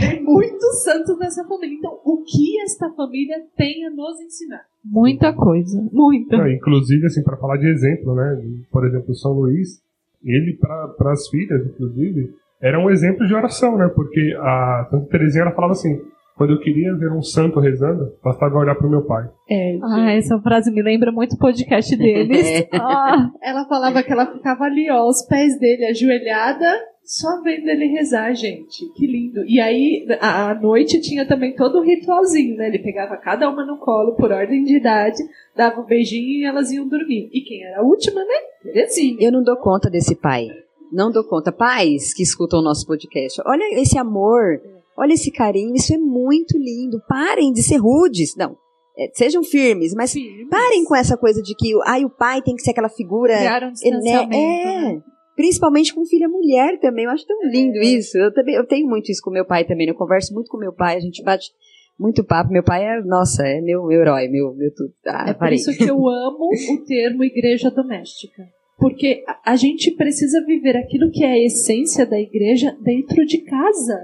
tem 0.00 0.20
muitos 0.20 0.82
santos 0.82 1.16
nessa 1.16 1.44
família. 1.44 1.76
Então, 1.76 2.00
o 2.04 2.24
que 2.24 2.61
esta 2.62 2.90
família 2.90 3.46
tem 3.56 3.87
a 3.87 3.90
nos 3.90 4.20
ensinar? 4.20 4.71
Muita 4.85 5.33
coisa, 5.33 5.81
muita. 5.92 6.37
Não, 6.37 6.49
inclusive, 6.51 7.07
assim, 7.07 7.23
para 7.23 7.37
falar 7.37 7.57
de 7.57 7.68
exemplo, 7.68 8.14
né? 8.14 8.42
Por 8.71 8.87
exemplo, 8.87 9.14
São 9.14 9.33
Luís, 9.33 9.81
ele, 10.25 10.57
para 10.59 11.12
as 11.12 11.29
filhas, 11.29 11.64
inclusive, 11.66 12.31
era 12.61 12.79
um 12.79 12.90
exemplo 12.90 13.27
de 13.27 13.35
oração, 13.35 13.77
né? 13.77 13.88
Porque 13.95 14.35
a 14.38 14.87
Santa 14.90 15.07
Teresinha, 15.07 15.42
ela 15.42 15.53
falava 15.55 15.73
assim, 15.73 16.01
quando 16.37 16.55
eu 16.55 16.61
queria 16.61 16.95
ver 16.97 17.12
um 17.12 17.23
santo 17.23 17.61
rezando, 17.61 18.12
bastava 18.25 18.59
olhar 18.59 18.75
pro 18.75 18.88
meu 18.90 19.03
pai. 19.03 19.29
É, 19.49 19.79
Ah, 19.83 20.12
essa 20.12 20.40
frase 20.40 20.71
me 20.73 20.83
lembra 20.83 21.12
muito 21.12 21.35
o 21.35 21.38
podcast 21.38 21.95
deles. 21.97 22.66
Ah, 22.73 23.31
Ela 23.42 23.64
falava 23.68 24.03
que 24.03 24.12
ela 24.12 24.27
ficava 24.33 24.64
ali, 24.64 24.90
ó, 24.90 24.95
aos 24.99 25.25
pés 25.27 25.59
dele, 25.61 25.87
ajoelhada, 25.87 26.66
só 27.12 27.42
vendo 27.42 27.68
ele 27.68 27.88
rezar, 27.88 28.33
gente. 28.33 28.88
Que 28.94 29.07
lindo. 29.07 29.44
E 29.46 29.61
aí, 29.61 30.07
à 30.18 30.55
noite 30.55 30.98
tinha 30.98 31.29
também 31.29 31.55
todo 31.55 31.79
o 31.79 31.83
ritualzinho, 31.83 32.57
né? 32.57 32.68
Ele 32.68 32.79
pegava 32.79 33.18
cada 33.18 33.51
uma 33.51 33.66
no 33.66 33.77
colo, 33.77 34.14
por 34.14 34.33
ordem 34.33 34.64
de 34.64 34.79
idade, 34.79 35.22
dava 35.55 35.83
um 35.83 35.85
beijinho 35.85 36.40
e 36.40 36.44
elas 36.46 36.70
iam 36.70 36.88
dormir. 36.88 37.29
E 37.31 37.42
quem 37.42 37.64
era 37.64 37.81
a 37.81 37.83
última, 37.83 38.25
né? 38.25 38.35
Terezinha. 38.62 39.18
Eu 39.20 39.31
não 39.31 39.42
dou 39.42 39.59
conta 39.59 39.90
desse 39.90 40.16
pai. 40.16 40.48
Não 40.90 41.11
dou 41.11 41.22
conta. 41.22 41.53
Pais 41.53 42.14
que 42.14 42.22
escutam 42.22 42.61
o 42.61 42.62
nosso 42.62 42.87
podcast, 42.87 43.42
olha 43.44 43.79
esse 43.79 43.98
amor, 43.98 44.62
olha 44.96 45.12
esse 45.12 45.31
carinho, 45.31 45.75
isso 45.75 45.92
é 45.92 45.98
muito 45.98 46.57
lindo. 46.57 46.98
Parem 47.07 47.53
de 47.53 47.62
ser 47.62 47.77
rudes. 47.77 48.35
Não, 48.37 48.57
é, 48.96 49.11
sejam 49.12 49.42
firmes, 49.42 49.92
mas 49.94 50.14
parem 50.51 50.83
com 50.87 50.96
essa 50.96 51.14
coisa 51.18 51.42
de 51.42 51.55
que 51.55 51.75
ai, 51.85 52.07
o 52.07 52.11
pai 52.11 52.40
tem 52.40 52.57
que 52.57 52.62
ser 52.62 52.70
aquela 52.70 52.88
figura. 52.88 53.37
Criaram 53.37 53.66
um 53.68 53.70
né, 53.70 53.75
distanciamento. 53.75 54.35
é, 54.35 54.94
né? 54.94 55.03
Principalmente 55.37 55.95
com 55.95 56.05
filha 56.05 56.29
mulher 56.29 56.79
também. 56.81 57.05
Eu 57.05 57.11
acho 57.11 57.27
tão 57.27 57.38
lindo 57.51 57.79
É. 57.79 57.83
isso. 57.85 58.16
Eu 58.18 58.33
também 58.33 58.55
eu 58.55 58.66
tenho 58.66 58.87
muito 58.88 59.11
isso 59.11 59.23
com 59.23 59.31
meu 59.31 59.45
pai 59.45 59.64
também. 59.64 59.88
Eu 59.88 59.95
converso 59.95 60.33
muito 60.35 60.51
com 60.51 60.59
meu 60.59 60.73
pai, 60.73 60.97
a 60.97 61.01
gente 61.01 61.23
bate 61.23 61.51
muito 61.99 62.23
papo. 62.25 62.53
Meu 62.53 62.62
pai 62.62 62.85
é, 62.85 63.01
nossa, 63.03 63.47
é 63.47 63.61
meu, 63.61 63.87
meu 63.87 64.01
herói, 64.01 64.29
meu, 64.29 64.55
meu 64.55 64.71
tudo. 64.75 64.92
Ah, 65.07 65.27
É 65.31 65.35
por 65.35 65.53
isso 65.53 65.73
que 65.77 65.85
eu 65.85 66.09
amo 66.09 66.49
o 66.73 66.85
termo 66.87 67.25
igreja 67.25 67.71
doméstica. 67.71 68.45
Porque 68.79 69.23
a- 69.27 69.53
a 69.53 69.57
gente 69.57 69.90
precisa 69.92 70.45
viver 70.45 70.77
aquilo 70.77 71.11
que 71.11 71.23
é 71.25 71.29
a 71.33 71.38
essência 71.45 72.05
da 72.05 72.18
igreja 72.21 72.77
dentro 72.81 73.25
de 73.25 73.38
casa. 73.38 73.99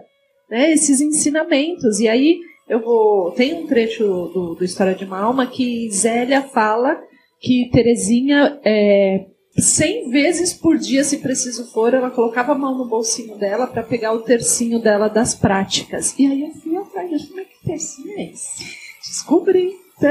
Né? 0.50 0.72
Esses 0.72 1.00
ensinamentos. 1.00 1.98
E 2.00 2.08
aí 2.08 2.38
eu 2.68 2.80
vou. 2.80 3.32
Tem 3.32 3.54
um 3.54 3.66
trecho 3.66 4.04
do, 4.04 4.54
do 4.54 4.64
História 4.64 4.94
de 4.94 5.04
uma 5.04 5.18
Alma 5.20 5.46
que 5.46 5.90
Zélia 5.90 6.42
fala 6.42 6.98
que 7.40 7.68
Terezinha. 7.72 8.58
É, 8.64 9.26
100 9.58 10.10
vezes 10.10 10.52
por 10.54 10.78
dia, 10.78 11.02
se 11.02 11.18
preciso 11.18 11.70
for, 11.72 11.92
ela 11.92 12.10
colocava 12.10 12.52
a 12.52 12.58
mão 12.58 12.78
no 12.78 12.86
bolsinho 12.86 13.36
dela 13.36 13.66
para 13.66 13.82
pegar 13.82 14.12
o 14.12 14.22
tercinho 14.22 14.78
dela 14.80 15.08
das 15.08 15.34
práticas. 15.34 16.14
E 16.18 16.26
aí 16.26 16.42
eu 16.42 16.50
fui 16.50 16.76
atrás, 16.76 17.10
eu 17.10 17.28
como 17.28 17.40
é 17.40 17.44
que 17.44 17.64
tercinho 17.64 18.18
é 18.18 18.30
esse? 18.30 18.64
Descobri. 19.02 19.72
Tã! 20.00 20.08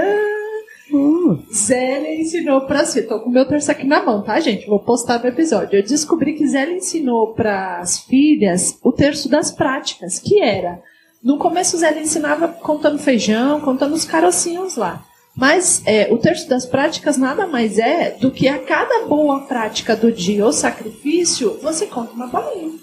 Zélia 1.53 2.21
ensinou 2.21 2.62
para 2.62 2.86
si. 2.86 3.01
Tô 3.03 3.19
com 3.19 3.29
o 3.29 3.31
meu 3.31 3.45
terço 3.45 3.71
aqui 3.71 3.86
na 3.86 4.03
mão, 4.03 4.23
tá, 4.23 4.39
gente? 4.39 4.67
Vou 4.67 4.79
postar 4.79 5.19
no 5.19 5.27
episódio. 5.27 5.77
Eu 5.77 5.83
descobri 5.83 6.33
que 6.33 6.47
Zélia 6.47 6.75
ensinou 6.75 7.33
para 7.33 7.79
as 7.79 7.99
filhas 7.99 8.77
o 8.81 8.91
terço 8.91 9.29
das 9.29 9.51
práticas, 9.51 10.19
que 10.19 10.41
era. 10.41 10.81
No 11.21 11.38
começo, 11.38 11.77
Zélia 11.77 12.01
ensinava 12.01 12.47
contando 12.47 12.99
feijão, 12.99 13.60
contando 13.60 13.93
os 13.93 14.05
carocinhos 14.05 14.77
lá. 14.77 15.03
Mas 15.38 15.84
é, 15.86 16.12
o 16.12 16.17
terço 16.17 16.50
das 16.50 16.65
práticas 16.65 17.15
nada 17.15 17.45
mais 17.45 17.78
é 17.78 18.12
do 18.12 18.32
que 18.32 18.47
a 18.47 18.58
cada 18.58 19.06
boa 19.06 19.41
prática 19.41 19.95
do 19.95 20.12
dia 20.12 20.43
ou 20.43 20.52
sacrifício, 20.52 21.60
você 21.62 21.86
conta 21.86 22.12
uma 22.13 22.26
bolinha. 22.26 22.80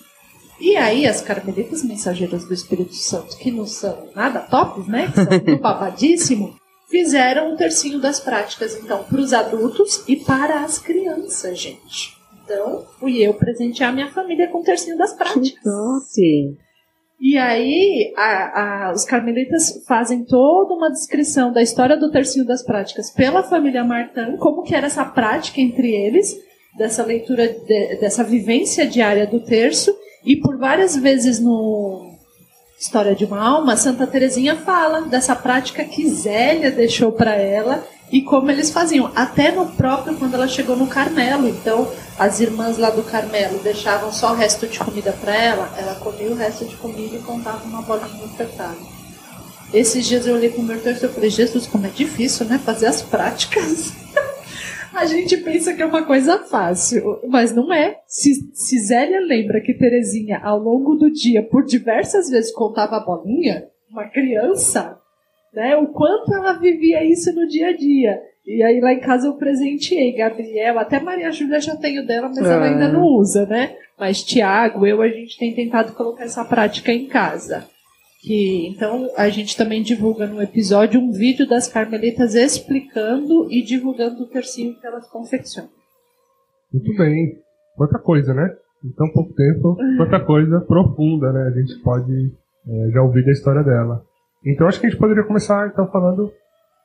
E 0.60 0.76
aí, 0.76 1.04
as 1.04 1.20
carmelitas 1.20 1.82
mensageiras 1.82 2.44
do 2.44 2.54
Espírito 2.54 2.94
Santo, 2.94 3.36
que 3.36 3.50
não 3.50 3.66
são 3.66 4.08
nada 4.14 4.38
tops, 4.38 4.86
né? 4.86 5.08
Que 5.08 5.24
são 5.24 5.56
do 5.56 5.58
babadíssimo, 5.60 6.54
fizeram 6.88 7.52
o 7.52 7.56
tercinho 7.56 8.00
das 8.00 8.20
práticas, 8.20 8.76
então, 8.76 9.02
para 9.02 9.20
os 9.20 9.32
adultos 9.32 10.04
e 10.06 10.14
para 10.14 10.60
as 10.62 10.78
crianças, 10.78 11.58
gente. 11.58 12.16
Então, 12.44 12.86
fui 13.00 13.18
eu 13.18 13.34
presentear 13.34 13.92
minha 13.92 14.12
família 14.12 14.48
com 14.48 14.60
o 14.60 14.64
tercinho 14.64 14.96
das 14.96 15.12
Que 15.12 15.18
práticas. 15.18 15.64
E 17.26 17.38
aí, 17.38 18.12
a- 18.18 18.88
a- 18.88 18.92
os 18.92 19.02
carmelitas 19.02 19.82
fazem 19.88 20.26
toda 20.26 20.74
uma 20.74 20.90
descrição 20.90 21.50
da 21.50 21.62
história 21.62 21.96
do 21.96 22.10
tercinho 22.10 22.44
das 22.44 22.62
práticas 22.62 23.10
pela 23.10 23.42
família 23.42 23.82
Martin, 23.82 24.36
como 24.38 24.62
que 24.62 24.74
era 24.74 24.88
essa 24.88 25.06
prática 25.06 25.58
entre 25.58 25.90
eles, 25.90 26.36
dessa 26.76 27.02
leitura, 27.02 27.48
de- 27.48 27.96
dessa 27.96 28.22
vivência 28.22 28.86
diária 28.86 29.26
do 29.26 29.40
terço, 29.40 29.96
e 30.22 30.36
por 30.36 30.58
várias 30.58 30.94
vezes 30.96 31.40
no 31.40 32.12
História 32.78 33.14
de 33.14 33.24
uma 33.24 33.40
Alma, 33.40 33.74
Santa 33.76 34.06
Teresinha 34.06 34.56
fala 34.56 35.00
dessa 35.02 35.34
prática 35.34 35.82
que 35.84 36.06
Zélia 36.06 36.70
deixou 36.70 37.10
para 37.12 37.34
ela 37.34 37.82
e 38.14 38.22
como 38.22 38.48
eles 38.48 38.70
faziam, 38.70 39.10
até 39.12 39.50
no 39.50 39.66
próprio 39.72 40.14
quando 40.14 40.34
ela 40.34 40.46
chegou 40.46 40.76
no 40.76 40.86
Carmelo. 40.86 41.48
Então, 41.48 41.90
as 42.16 42.38
irmãs 42.38 42.78
lá 42.78 42.88
do 42.88 43.02
Carmelo 43.02 43.58
deixavam 43.58 44.12
só 44.12 44.30
o 44.30 44.36
resto 44.36 44.68
de 44.68 44.78
comida 44.78 45.12
para 45.20 45.34
ela, 45.34 45.74
ela 45.76 45.96
comia 45.96 46.30
o 46.30 46.36
resto 46.36 46.64
de 46.64 46.76
comida 46.76 47.16
e 47.16 47.18
contava 47.18 47.64
uma 47.64 47.82
bolinha 47.82 48.24
ofertada. 48.24 48.76
Esses 49.72 50.06
dias 50.06 50.28
eu 50.28 50.36
olhei 50.36 50.48
pro 50.48 50.62
meu 50.62 50.80
texto 50.80 51.06
e 51.06 51.08
falei, 51.08 51.28
Jesus, 51.28 51.66
como 51.66 51.86
é 51.86 51.90
difícil, 51.90 52.46
né? 52.46 52.56
Fazer 52.64 52.86
as 52.86 53.02
práticas. 53.02 53.92
A 54.94 55.06
gente 55.06 55.36
pensa 55.38 55.74
que 55.74 55.82
é 55.82 55.86
uma 55.86 56.04
coisa 56.04 56.38
fácil, 56.38 57.18
mas 57.28 57.52
não 57.52 57.72
é. 57.72 57.96
Se, 58.06 58.32
se 58.54 58.78
Zélia 58.78 59.18
lembra 59.26 59.60
que 59.60 59.74
Terezinha, 59.74 60.38
ao 60.38 60.60
longo 60.60 60.94
do 60.94 61.10
dia, 61.10 61.42
por 61.42 61.64
diversas 61.64 62.30
vezes 62.30 62.52
contava 62.52 62.94
a 62.96 63.04
bolinha, 63.04 63.64
uma 63.90 64.04
criança, 64.04 65.00
né? 65.54 65.76
O 65.76 65.88
quanto 65.88 66.34
ela 66.34 66.52
vivia 66.54 67.04
isso 67.04 67.32
no 67.34 67.46
dia 67.46 67.68
a 67.68 67.76
dia. 67.76 68.20
E 68.46 68.62
aí 68.62 68.80
lá 68.80 68.92
em 68.92 69.00
casa 69.00 69.26
eu 69.26 69.34
presenteei 69.34 70.12
Gabriel, 70.12 70.78
até 70.78 71.00
Maria 71.00 71.32
Júlia 71.32 71.60
já 71.60 71.74
tenho 71.76 72.06
dela, 72.06 72.28
mas 72.28 72.38
ela 72.38 72.64
Ah. 72.66 72.68
ainda 72.68 72.88
não 72.88 73.02
usa, 73.04 73.46
né? 73.46 73.74
Mas 73.98 74.22
Tiago, 74.22 74.86
eu, 74.86 75.00
a 75.00 75.08
gente 75.08 75.38
tem 75.38 75.54
tentado 75.54 75.92
colocar 75.94 76.24
essa 76.24 76.44
prática 76.44 76.92
em 76.92 77.06
casa. 77.06 77.66
Que, 78.20 78.68
então 78.68 79.10
a 79.16 79.28
gente 79.28 79.56
também 79.56 79.82
divulga 79.82 80.26
no 80.26 80.42
episódio 80.42 80.98
um 81.00 81.12
vídeo 81.12 81.46
das 81.46 81.68
carmelitas 81.68 82.34
explicando 82.34 83.50
e 83.50 83.62
divulgando 83.62 84.22
o 84.22 84.26
tercinho 84.26 84.74
que 84.80 84.86
elas 84.86 85.06
confeccionam. 85.10 85.70
Muito 86.72 86.94
bem. 86.96 87.38
Quanta 87.76 87.98
coisa, 87.98 88.32
né? 88.34 88.50
Em 88.84 88.90
tão 88.92 89.10
pouco 89.12 89.32
tempo, 89.34 89.76
quanta 89.96 90.20
coisa 90.20 90.60
profunda, 90.60 91.32
né? 91.32 91.48
A 91.48 91.50
gente 91.60 91.80
pode 91.82 92.32
é, 92.68 92.90
já 92.92 93.02
ouvir 93.02 93.24
da 93.24 93.32
história 93.32 93.62
dela. 93.62 94.02
Então 94.44 94.68
acho 94.68 94.80
que 94.80 94.86
a 94.86 94.90
gente 94.90 94.98
poderia 94.98 95.24
começar 95.24 95.68
então 95.68 95.90
falando. 95.90 96.32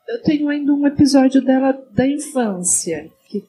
Eu 0.07 0.21
tenho 0.23 0.49
ainda 0.49 0.73
um 0.73 0.87
episódio 0.87 1.43
dela 1.43 1.77
da 1.91 2.07
infância, 2.07 3.09
que 3.27 3.43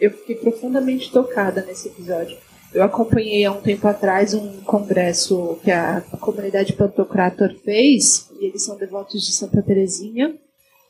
eu 0.00 0.10
fiquei 0.10 0.36
profundamente 0.36 1.10
tocada 1.12 1.62
nesse 1.62 1.88
episódio. 1.88 2.36
Eu 2.72 2.82
acompanhei 2.82 3.44
há 3.44 3.52
um 3.52 3.60
tempo 3.60 3.86
atrás 3.86 4.34
um 4.34 4.60
congresso 4.62 5.58
que 5.62 5.70
a 5.70 6.02
comunidade 6.20 6.72
Pantocrator 6.74 7.54
fez, 7.64 8.30
e 8.38 8.46
eles 8.46 8.64
são 8.64 8.76
devotos 8.76 9.22
de 9.22 9.32
Santa 9.32 9.62
Teresinha. 9.62 10.34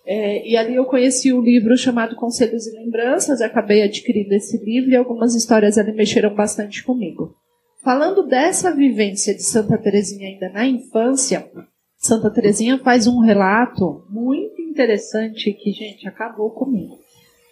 É, 0.04 0.48
e 0.48 0.56
ali 0.56 0.76
eu 0.76 0.84
conheci 0.84 1.32
o 1.32 1.40
livro 1.40 1.76
chamado 1.76 2.14
Conselhos 2.14 2.66
e 2.66 2.72
Lembranças, 2.78 3.40
acabei 3.40 3.82
adquirindo 3.82 4.32
esse 4.34 4.56
livro 4.64 4.90
e 4.90 4.96
algumas 4.96 5.34
histórias 5.34 5.76
ali 5.76 5.92
mexeram 5.92 6.34
bastante 6.34 6.84
comigo. 6.84 7.34
Falando 7.82 8.24
dessa 8.24 8.74
vivência 8.74 9.34
de 9.34 9.42
Santa 9.42 9.76
Teresinha 9.78 10.28
ainda 10.28 10.48
na 10.48 10.66
infância, 10.66 11.48
Santa 12.06 12.30
Teresinha 12.30 12.78
faz 12.78 13.08
um 13.08 13.18
relato 13.18 14.04
muito 14.08 14.62
interessante 14.62 15.52
que, 15.52 15.72
gente, 15.72 16.06
acabou 16.06 16.50
comigo. 16.50 16.96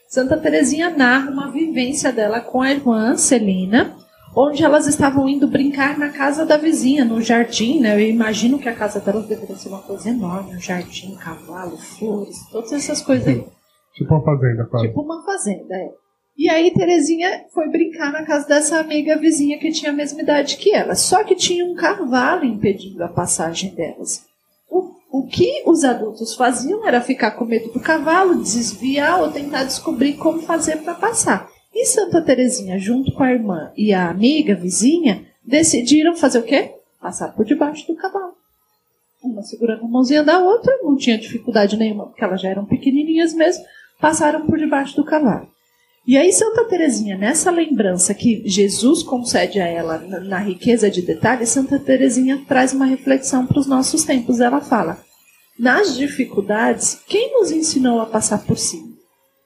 Santa 0.06 0.36
Teresinha 0.36 0.90
narra 0.90 1.28
uma 1.28 1.50
vivência 1.50 2.12
dela 2.12 2.40
com 2.40 2.62
a 2.62 2.70
irmã 2.70 3.16
Celina, 3.16 3.96
onde 4.36 4.62
elas 4.62 4.86
estavam 4.86 5.28
indo 5.28 5.48
brincar 5.48 5.98
na 5.98 6.10
casa 6.10 6.46
da 6.46 6.56
vizinha, 6.56 7.04
no 7.04 7.20
jardim, 7.20 7.80
né? 7.80 7.96
Eu 7.96 8.08
imagino 8.08 8.56
que 8.56 8.68
a 8.68 8.74
casa 8.74 9.00
delas 9.00 9.26
deveria 9.26 9.56
ser 9.56 9.70
uma 9.70 9.82
coisa 9.82 10.08
enorme, 10.08 10.54
um 10.54 10.60
jardim, 10.60 11.16
cavalo, 11.16 11.76
flores, 11.76 12.36
todas 12.52 12.72
essas 12.72 13.02
coisas 13.02 13.26
aí. 13.26 13.44
Tipo 13.94 14.14
uma 14.14 14.24
fazenda, 14.24 14.66
quase. 14.66 14.86
Tipo 14.86 15.02
uma 15.02 15.24
fazenda, 15.24 15.74
é. 15.74 15.90
E 16.38 16.48
aí 16.48 16.72
Terezinha 16.72 17.46
foi 17.52 17.68
brincar 17.70 18.12
na 18.12 18.24
casa 18.24 18.46
dessa 18.46 18.78
amiga 18.78 19.18
vizinha 19.18 19.58
que 19.58 19.72
tinha 19.72 19.90
a 19.90 19.94
mesma 19.94 20.22
idade 20.22 20.56
que 20.58 20.72
ela. 20.72 20.94
Só 20.94 21.24
que 21.24 21.34
tinha 21.34 21.64
um 21.64 21.74
cavalo 21.74 22.44
impedindo 22.44 23.02
a 23.02 23.08
passagem 23.08 23.74
delas. 23.74 24.32
O, 25.16 25.28
que 25.28 25.62
os 25.64 25.84
adultos 25.84 26.34
faziam 26.34 26.84
era 26.84 27.00
ficar 27.00 27.30
com 27.30 27.44
medo 27.44 27.72
do 27.72 27.78
cavalo, 27.78 28.42
desviar 28.42 29.22
ou 29.22 29.30
tentar 29.30 29.62
descobrir 29.62 30.14
como 30.14 30.42
fazer 30.42 30.78
para 30.78 30.92
passar. 30.92 31.48
E 31.72 31.86
Santa 31.86 32.20
Terezinha, 32.20 32.80
junto 32.80 33.12
com 33.12 33.22
a 33.22 33.30
irmã 33.30 33.70
e 33.76 33.92
a 33.92 34.10
amiga 34.10 34.56
vizinha, 34.56 35.24
decidiram 35.44 36.16
fazer 36.16 36.40
o 36.40 36.42
quê? 36.42 36.74
Passar 37.00 37.28
por 37.28 37.44
debaixo 37.44 37.86
do 37.86 37.94
cavalo. 37.94 38.34
Uma 39.22 39.42
segurando 39.42 39.84
a 39.84 39.88
mãozinha 39.88 40.24
da 40.24 40.40
outra, 40.40 40.76
não 40.82 40.96
tinha 40.96 41.16
dificuldade 41.16 41.76
nenhuma, 41.76 42.06
porque 42.06 42.24
elas 42.24 42.40
já 42.40 42.48
eram 42.48 42.66
pequenininhas 42.66 43.32
mesmo, 43.32 43.62
passaram 44.00 44.44
por 44.44 44.58
debaixo 44.58 44.96
do 44.96 45.04
cavalo. 45.04 45.46
E 46.06 46.18
aí 46.18 46.30
Santa 46.34 46.64
Teresinha, 46.64 47.16
nessa 47.16 47.50
lembrança 47.50 48.12
que 48.12 48.42
Jesus 48.44 49.02
concede 49.02 49.58
a 49.58 49.66
ela 49.66 49.98
na, 49.98 50.38
riqueza 50.38 50.90
de 50.90 51.00
detalhes, 51.00 51.48
Santa 51.48 51.78
Teresinha 51.78 52.44
traz 52.46 52.74
uma 52.74 52.84
reflexão 52.84 53.46
para 53.46 53.58
os 53.58 53.66
nossos 53.66 54.04
tempos. 54.04 54.38
Ela 54.38 54.60
fala: 54.60 55.02
nas 55.58 55.96
dificuldades, 55.96 57.00
quem 57.06 57.32
nos 57.32 57.50
ensinou 57.50 58.00
a 58.00 58.06
passar 58.06 58.44
por 58.44 58.58
cima? 58.58 58.94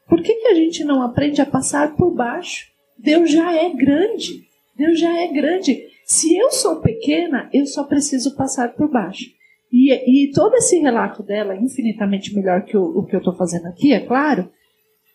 Por 0.09 0.23
que, 0.23 0.35
que 0.35 0.47
a 0.49 0.55
gente 0.55 0.83
não 0.85 1.03
aprende 1.03 1.41
a 1.41 1.47
passar 1.47 1.95
por 1.95 2.11
baixo? 2.15 2.67
Deus 2.99 3.31
já 3.31 3.55
é 3.55 3.69
grande. 3.71 4.43
Deus 4.77 4.99
já 4.99 5.21
é 5.21 5.29
grande. 5.29 5.87
Se 6.05 6.35
eu 6.37 6.51
sou 6.51 6.77
pequena, 6.77 7.51
eu 7.53 7.67
só 7.67 7.85
preciso 7.85 8.35
passar 8.35 8.75
por 8.75 8.91
baixo. 8.91 9.27
E, 9.71 9.93
e 10.25 10.33
todo 10.33 10.55
esse 10.55 10.79
relato 10.79 11.23
dela, 11.23 11.55
infinitamente 11.55 12.35
melhor 12.35 12.65
que 12.65 12.77
o, 12.77 12.99
o 12.99 13.05
que 13.05 13.15
eu 13.15 13.19
estou 13.19 13.35
fazendo 13.35 13.67
aqui, 13.67 13.93
é 13.93 14.01
claro, 14.01 14.51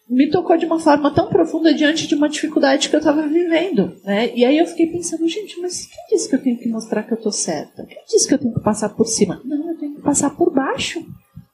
me 0.10 0.30
tocou 0.30 0.58
de 0.58 0.66
uma 0.66 0.80
forma 0.80 1.14
tão 1.14 1.30
profunda 1.30 1.74
diante 1.74 2.08
de 2.08 2.16
uma 2.16 2.30
dificuldade 2.30 2.90
que 2.90 2.96
eu 2.96 3.00
estava 3.00 3.28
vivendo. 3.28 3.96
Né? 4.04 4.36
E 4.36 4.44
aí 4.46 4.58
eu 4.58 4.66
fiquei 4.66 4.88
pensando, 4.88 5.28
gente, 5.28 5.60
mas 5.60 5.88
quem 5.88 6.18
disse 6.18 6.30
que 6.30 6.36
eu 6.36 6.42
tenho 6.42 6.58
que 6.58 6.68
mostrar 6.68 7.04
que 7.04 7.14
eu 7.14 7.18
estou 7.18 7.32
certa? 7.32 7.86
Quem 7.86 8.04
disse 8.08 8.28
que 8.28 8.34
eu 8.34 8.40
tenho 8.40 8.54
que 8.54 8.62
passar 8.62 8.90
por 8.90 9.06
cima? 9.08 9.42
Não, 9.46 9.70
eu 9.70 9.78
tenho 9.78 9.96
que 9.96 10.02
passar 10.02 10.30
por 10.32 10.52
baixo. 10.52 11.04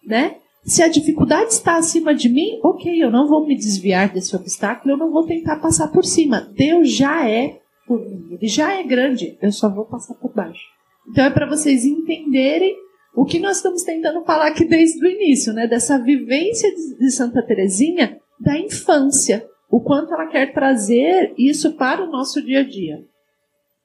Né? 0.05 0.35
Se 0.63 0.83
a 0.83 0.87
dificuldade 0.87 1.53
está 1.53 1.77
acima 1.77 2.13
de 2.13 2.27
mim, 2.27 2.59
ok, 2.63 3.01
eu 3.01 3.11
não 3.11 3.27
vou 3.27 3.45
me 3.45 3.55
desviar 3.55 4.11
desse 4.11 4.35
obstáculo, 4.35 4.93
eu 4.93 4.97
não 4.97 5.11
vou 5.11 5.25
tentar 5.25 5.57
passar 5.57 5.87
por 5.87 6.03
cima. 6.03 6.47
Deus 6.55 6.91
já 6.91 7.29
é 7.29 7.59
por 7.87 7.99
mim, 7.99 8.27
ele 8.31 8.47
já 8.47 8.73
é 8.73 8.83
grande, 8.83 9.37
eu 9.41 9.51
só 9.51 9.67
vou 9.67 9.85
passar 9.85 10.13
por 10.15 10.33
baixo. 10.33 10.61
Então 11.09 11.25
é 11.25 11.29
para 11.29 11.47
vocês 11.47 11.85
entenderem 11.85 12.75
o 13.15 13.25
que 13.25 13.39
nós 13.39 13.57
estamos 13.57 13.81
tentando 13.81 14.23
falar 14.23 14.47
aqui 14.47 14.63
desde 14.65 15.03
o 15.03 15.09
início, 15.09 15.53
né? 15.53 15.65
Dessa 15.65 15.97
vivência 15.97 16.69
de 16.99 17.09
Santa 17.09 17.41
Teresinha 17.41 18.19
da 18.39 18.57
infância, 18.57 19.45
o 19.69 19.81
quanto 19.81 20.13
ela 20.13 20.27
quer 20.27 20.53
trazer 20.53 21.33
isso 21.37 21.75
para 21.75 22.03
o 22.03 22.09
nosso 22.09 22.43
dia 22.43 22.61
a 22.61 22.63
dia. 22.63 22.97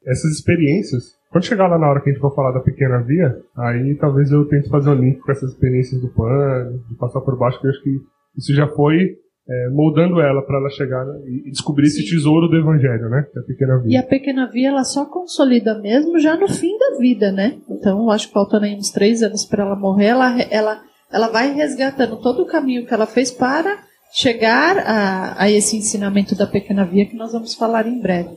Essas 0.07 0.33
experiências, 0.33 1.15
quando 1.31 1.45
chegar 1.45 1.67
lá 1.67 1.79
na 1.79 1.89
hora 1.89 2.01
que 2.01 2.11
a 2.11 2.13
gente 2.13 2.21
for 2.21 2.35
falar 2.35 2.53
da 2.53 2.61
pequena 2.61 3.03
via, 3.03 3.37
aí 3.57 3.95
talvez 3.97 4.31
eu 4.31 4.47
tente 4.47 4.69
fazer 4.69 4.91
um 4.91 4.95
link 4.95 5.19
com 5.21 5.33
essas 5.33 5.53
experiências 5.53 6.01
do 6.01 6.09
pano, 6.09 6.79
de 6.89 6.95
passar 6.97 7.21
por 7.21 7.39
baixo, 7.39 7.61
que 7.61 7.67
eu 7.67 7.71
acho 7.71 7.83
que 7.83 8.01
isso 8.37 8.55
já 8.55 8.69
foi 8.69 9.17
é, 9.49 9.69
moldando 9.71 10.21
ela 10.21 10.43
para 10.43 10.59
ela 10.59 10.71
chegar 10.71 11.05
né, 11.05 11.21
e 11.27 11.51
descobrir 11.51 11.87
Sim. 11.89 12.01
esse 12.01 12.11
tesouro 12.11 12.49
do 12.49 12.57
evangelho, 12.57 13.09
né? 13.11 13.27
Que 13.31 13.39
é 13.39 13.43
a 13.43 13.45
pequena 13.45 13.79
via. 13.79 13.93
E 13.93 13.97
a 13.97 14.03
pequena 14.03 14.51
via 14.51 14.69
ela 14.69 14.85
só 14.85 15.05
consolida 15.05 15.79
mesmo 15.79 16.19
já 16.19 16.37
no 16.37 16.49
fim 16.49 16.77
da 16.79 16.99
vida, 16.99 17.31
né? 17.31 17.59
Então 17.69 18.03
eu 18.03 18.11
acho 18.11 18.29
que 18.29 18.35
faltando 18.35 18.65
aí 18.65 18.75
uns 18.75 18.91
três 18.91 19.23
anos 19.23 19.45
para 19.45 19.65
ela 19.65 19.77
morrer, 19.77 20.07
ela, 20.07 20.41
ela, 20.51 20.83
ela 21.13 21.29
vai 21.29 21.53
resgatando 21.53 22.21
todo 22.21 22.43
o 22.43 22.47
caminho 22.47 22.87
que 22.87 22.95
ela 22.95 23.07
fez 23.07 23.31
para 23.31 23.79
chegar 24.15 24.79
a, 24.79 25.43
a 25.43 25.51
esse 25.51 25.77
ensinamento 25.77 26.37
da 26.37 26.47
pequena 26.47 26.85
via 26.85 27.05
que 27.05 27.17
nós 27.17 27.33
vamos 27.33 27.53
falar 27.53 27.85
em 27.85 27.99
breve. 27.99 28.31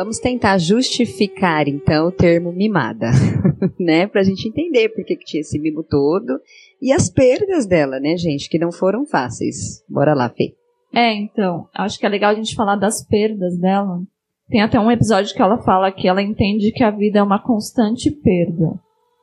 Vamos 0.00 0.18
tentar 0.18 0.56
justificar, 0.56 1.68
então, 1.68 2.08
o 2.08 2.10
termo 2.10 2.50
mimada, 2.54 3.10
né? 3.78 4.06
Pra 4.06 4.22
gente 4.22 4.48
entender 4.48 4.88
por 4.88 5.04
que, 5.04 5.14
que 5.14 5.26
tinha 5.26 5.42
esse 5.42 5.58
mimo 5.58 5.82
todo 5.82 6.40
e 6.80 6.90
as 6.90 7.10
perdas 7.10 7.66
dela, 7.66 8.00
né, 8.00 8.16
gente? 8.16 8.48
Que 8.48 8.58
não 8.58 8.72
foram 8.72 9.04
fáceis. 9.04 9.84
Bora 9.86 10.14
lá, 10.14 10.30
Fê. 10.30 10.54
É, 10.90 11.12
então, 11.12 11.68
acho 11.74 11.98
que 11.98 12.06
é 12.06 12.08
legal 12.08 12.30
a 12.30 12.34
gente 12.34 12.54
falar 12.54 12.76
das 12.76 13.06
perdas 13.06 13.58
dela. 13.58 14.00
Tem 14.48 14.62
até 14.62 14.80
um 14.80 14.90
episódio 14.90 15.34
que 15.34 15.42
ela 15.42 15.58
fala 15.58 15.92
que 15.92 16.08
ela 16.08 16.22
entende 16.22 16.72
que 16.72 16.82
a 16.82 16.90
vida 16.90 17.18
é 17.18 17.22
uma 17.22 17.38
constante 17.38 18.10
perda, 18.10 18.80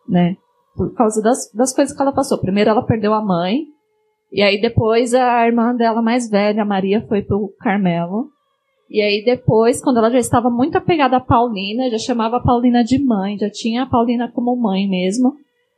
né? 0.07 0.37
Por 0.75 0.93
causa 0.93 1.23
das, 1.23 1.51
das 1.55 1.73
coisas 1.73 1.95
que 1.95 1.99
ela 1.99 2.13
passou. 2.13 2.39
Primeiro 2.39 2.69
ela 2.69 2.85
perdeu 2.85 3.15
a 3.15 3.25
mãe, 3.25 3.65
e 4.31 4.43
aí 4.43 4.61
depois 4.61 5.15
a 5.15 5.43
irmã 5.43 5.75
dela 5.75 6.03
mais 6.03 6.29
velha, 6.29 6.61
a 6.61 6.65
Maria, 6.65 7.03
foi 7.07 7.23
pro 7.23 7.51
Carmelo. 7.59 8.29
E 8.89 9.01
aí 9.01 9.23
depois, 9.23 9.81
quando 9.81 9.97
ela 9.97 10.09
já 10.09 10.19
estava 10.19 10.49
muito 10.49 10.77
apegada 10.77 11.17
a 11.17 11.21
Paulina, 11.21 11.89
já 11.89 11.97
chamava 11.97 12.37
a 12.37 12.41
Paulina 12.41 12.83
de 12.83 12.97
mãe, 12.97 13.37
já 13.37 13.49
tinha 13.49 13.83
a 13.83 13.85
Paulina 13.85 14.31
como 14.33 14.55
mãe 14.55 14.87
mesmo, 14.87 15.35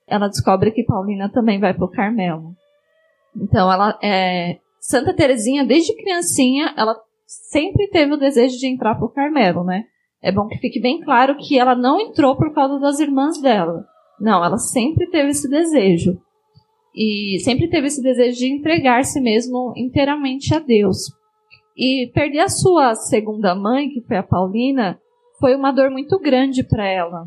ela 0.07 0.27
descobre 0.27 0.71
que 0.71 0.83
Paulina 0.83 1.29
também 1.29 1.59
vai 1.59 1.73
pro 1.73 1.89
Carmelo. 1.89 2.53
Então 3.35 3.71
ela 3.71 3.97
é 4.01 4.59
Santa 4.79 5.13
Terezinha 5.13 5.65
desde 5.65 5.95
criancinha, 5.95 6.73
ela 6.77 6.95
sempre 7.25 7.87
teve 7.87 8.13
o 8.13 8.17
desejo 8.17 8.57
de 8.57 8.67
entrar 8.67 8.95
pro 8.95 9.09
Carmelo, 9.09 9.63
né? 9.63 9.85
É 10.21 10.31
bom 10.31 10.47
que 10.47 10.57
fique 10.57 10.81
bem 10.81 11.01
claro 11.01 11.37
que 11.37 11.57
ela 11.57 11.75
não 11.75 11.99
entrou 11.99 12.35
por 12.35 12.53
causa 12.53 12.79
das 12.79 12.99
irmãs 12.99 13.41
dela. 13.41 13.85
Não, 14.19 14.43
ela 14.43 14.57
sempre 14.57 15.07
teve 15.09 15.29
esse 15.29 15.49
desejo. 15.49 16.19
E 16.93 17.39
sempre 17.43 17.69
teve 17.69 17.87
esse 17.87 18.01
desejo 18.01 18.37
de 18.37 18.53
entregar-se 18.53 19.21
mesmo 19.21 19.73
inteiramente 19.77 20.53
a 20.53 20.59
Deus. 20.59 21.18
E 21.77 22.11
perder 22.13 22.39
a 22.39 22.49
sua 22.49 22.95
segunda 22.95 23.55
mãe, 23.55 23.89
que 23.89 24.01
foi 24.01 24.17
a 24.17 24.23
Paulina, 24.23 24.99
foi 25.39 25.55
uma 25.55 25.71
dor 25.71 25.89
muito 25.89 26.19
grande 26.19 26.63
para 26.63 26.87
ela. 26.87 27.25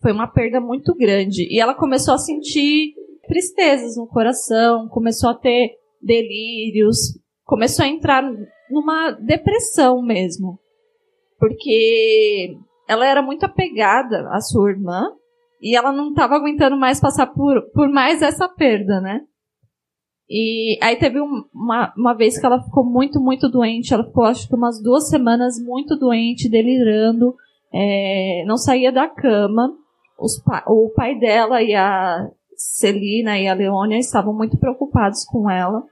Foi 0.00 0.12
uma 0.12 0.26
perda 0.26 0.60
muito 0.60 0.94
grande. 0.94 1.46
E 1.50 1.60
ela 1.60 1.74
começou 1.74 2.14
a 2.14 2.18
sentir 2.18 2.94
tristezas 3.26 3.96
no 3.96 4.06
coração, 4.06 4.88
começou 4.88 5.30
a 5.30 5.34
ter 5.34 5.76
delírios, 6.00 7.18
começou 7.44 7.84
a 7.84 7.88
entrar 7.88 8.22
numa 8.70 9.10
depressão 9.12 10.02
mesmo. 10.02 10.58
Porque 11.38 12.56
ela 12.88 13.06
era 13.06 13.22
muito 13.22 13.44
apegada 13.44 14.28
à 14.30 14.40
sua 14.40 14.70
irmã 14.70 15.12
e 15.60 15.76
ela 15.76 15.92
não 15.92 16.10
estava 16.10 16.34
aguentando 16.34 16.76
mais 16.76 17.00
passar 17.00 17.28
por, 17.28 17.62
por 17.72 17.88
mais 17.88 18.22
essa 18.22 18.48
perda, 18.48 19.00
né? 19.00 19.20
E 20.34 20.78
aí 20.80 20.96
teve 20.96 21.20
uma, 21.20 21.92
uma 21.94 22.14
vez 22.14 22.40
que 22.40 22.46
ela 22.46 22.62
ficou 22.62 22.82
muito, 22.82 23.20
muito 23.20 23.50
doente. 23.50 23.92
Ela 23.92 24.02
ficou, 24.02 24.24
acho 24.24 24.48
que 24.48 24.54
umas 24.54 24.82
duas 24.82 25.10
semanas 25.10 25.62
muito 25.62 25.94
doente, 25.94 26.48
delirando. 26.48 27.36
É, 27.70 28.42
não 28.46 28.56
saía 28.56 28.90
da 28.90 29.06
cama. 29.06 29.76
Pa 30.46 30.64
o 30.68 30.88
pai 30.96 31.18
dela 31.18 31.60
e 31.60 31.74
a 31.74 32.30
Celina 32.56 33.38
e 33.38 33.46
a 33.46 33.52
Leônia 33.52 33.98
estavam 33.98 34.32
muito 34.32 34.56
preocupados 34.56 35.22
com 35.26 35.50
ela. 35.50 35.82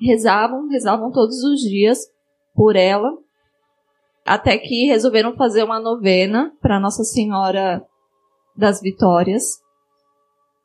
Rezavam, 0.00 0.66
rezavam 0.70 1.12
todos 1.12 1.44
os 1.44 1.60
dias 1.60 1.98
por 2.54 2.76
ela. 2.76 3.12
Até 4.24 4.56
que 4.56 4.86
resolveram 4.86 5.36
fazer 5.36 5.64
uma 5.64 5.78
novena 5.78 6.50
para 6.62 6.80
Nossa 6.80 7.04
Senhora 7.04 7.84
das 8.56 8.80
Vitórias. 8.80 9.60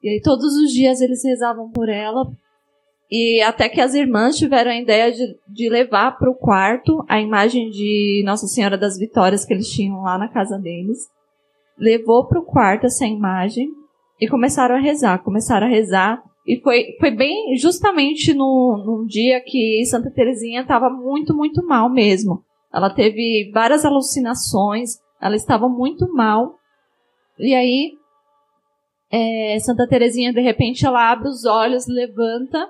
E 0.01 0.07
aí 0.07 0.21
todos 0.21 0.55
os 0.55 0.71
dias 0.71 1.01
eles 1.01 1.25
rezavam 1.25 1.69
por 1.71 1.89
ela, 1.89 2.31
e 3.09 3.41
até 3.41 3.69
que 3.69 3.79
as 3.79 3.93
irmãs 3.93 4.35
tiveram 4.35 4.71
a 4.71 4.79
ideia 4.79 5.11
de, 5.11 5.37
de 5.47 5.69
levar 5.69 6.17
para 6.17 6.29
o 6.29 6.35
quarto 6.35 7.05
a 7.07 7.21
imagem 7.21 7.69
de 7.69 8.23
Nossa 8.25 8.47
Senhora 8.47 8.77
das 8.77 8.97
Vitórias 8.97 9.45
que 9.45 9.53
eles 9.53 9.69
tinham 9.69 10.01
lá 10.01 10.17
na 10.17 10.27
casa 10.27 10.57
deles. 10.57 11.07
Levou 11.77 12.25
para 12.27 12.39
o 12.39 12.45
quarto 12.45 12.85
essa 12.85 13.05
imagem 13.05 13.69
e 14.19 14.27
começaram 14.27 14.75
a 14.75 14.79
rezar. 14.79 15.19
Começaram 15.19 15.67
a 15.67 15.69
rezar. 15.69 16.23
E 16.47 16.59
foi, 16.61 16.95
foi 16.99 17.11
bem 17.11 17.55
justamente 17.57 18.33
no, 18.33 18.83
num 18.85 19.05
dia 19.05 19.41
que 19.41 19.83
Santa 19.85 20.09
Teresinha 20.09 20.61
estava 20.61 20.89
muito, 20.89 21.35
muito 21.35 21.65
mal 21.65 21.89
mesmo. 21.89 22.43
Ela 22.73 22.89
teve 22.89 23.51
várias 23.53 23.85
alucinações, 23.85 24.99
ela 25.21 25.35
estava 25.35 25.69
muito 25.69 26.11
mal. 26.11 26.55
E 27.37 27.53
aí, 27.53 27.93
é, 29.11 29.57
Santa 29.59 29.87
Teresinha, 29.87 30.33
de 30.33 30.41
repente, 30.41 30.85
ela 30.85 31.11
abre 31.11 31.27
os 31.27 31.45
olhos, 31.45 31.87
levanta 31.87 32.67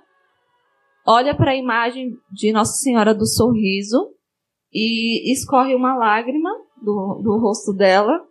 olha 1.05 1.35
para 1.35 1.51
a 1.51 1.55
imagem 1.55 2.13
de 2.31 2.51
Nossa 2.51 2.73
Senhora 2.73 3.13
do 3.13 3.25
Sorriso 3.25 4.09
e 4.73 5.31
escorre 5.31 5.75
uma 5.75 5.95
lágrima 5.95 6.49
do, 6.81 7.21
do 7.23 7.37
rosto 7.39 7.73
dela. 7.73 8.21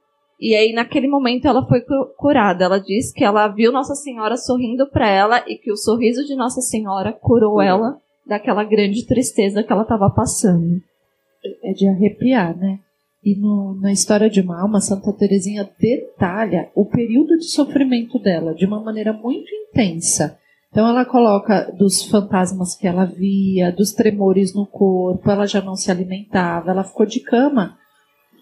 E 0.41 0.55
aí, 0.55 0.72
naquele 0.72 1.09
momento, 1.09 1.47
ela 1.47 1.66
foi 1.66 1.81
curada. 2.16 2.64
Ela 2.64 2.79
diz 2.79 3.12
que 3.12 3.25
ela 3.25 3.49
viu 3.49 3.72
Nossa 3.72 3.95
Senhora 3.95 4.37
sorrindo 4.37 4.91
para 4.91 5.09
ela 5.09 5.45
e 5.47 5.57
que 5.57 5.72
o 5.72 5.77
sorriso 5.77 6.25
de 6.27 6.35
Nossa 6.35 6.61
Senhora 6.61 7.12
curou 7.12 7.62
ela 7.62 7.97
daquela 8.27 8.64
grande 8.64 9.07
tristeza 9.07 9.62
que 9.62 9.72
ela 9.72 9.83
estava 9.83 10.11
passando. 10.11 10.83
É 11.62 11.72
de 11.72 11.87
arrepiar, 11.87 12.57
né? 12.57 12.81
E 13.22 13.35
no, 13.37 13.75
na 13.81 13.91
história 13.91 14.29
de 14.29 14.41
uma 14.41 14.61
alma, 14.61 14.81
Santa 14.81 15.12
Teresinha 15.12 15.68
detalha 15.79 16.70
o 16.75 16.85
período 16.85 17.39
de 17.39 17.47
sofrimento 17.51 18.18
dela 18.18 18.55
de 18.55 18.66
uma 18.66 18.83
maneira 18.83 19.12
muito 19.12 19.49
intensa. 19.55 20.39
Então 20.75 20.89
ela 20.89 21.05
coloca 21.05 21.70
dos 21.79 22.05
fantasmas 22.05 22.75
que 22.75 22.85
ela 22.85 23.05
via, 23.05 23.70
dos 23.70 23.93
tremores 23.93 24.53
no 24.53 24.66
corpo, 24.66 25.31
ela 25.31 25.47
já 25.47 25.62
não 25.62 25.77
se 25.77 25.89
alimentava, 25.89 26.72
ela 26.72 26.83
ficou 26.83 27.07
de 27.07 27.20
cama. 27.20 27.79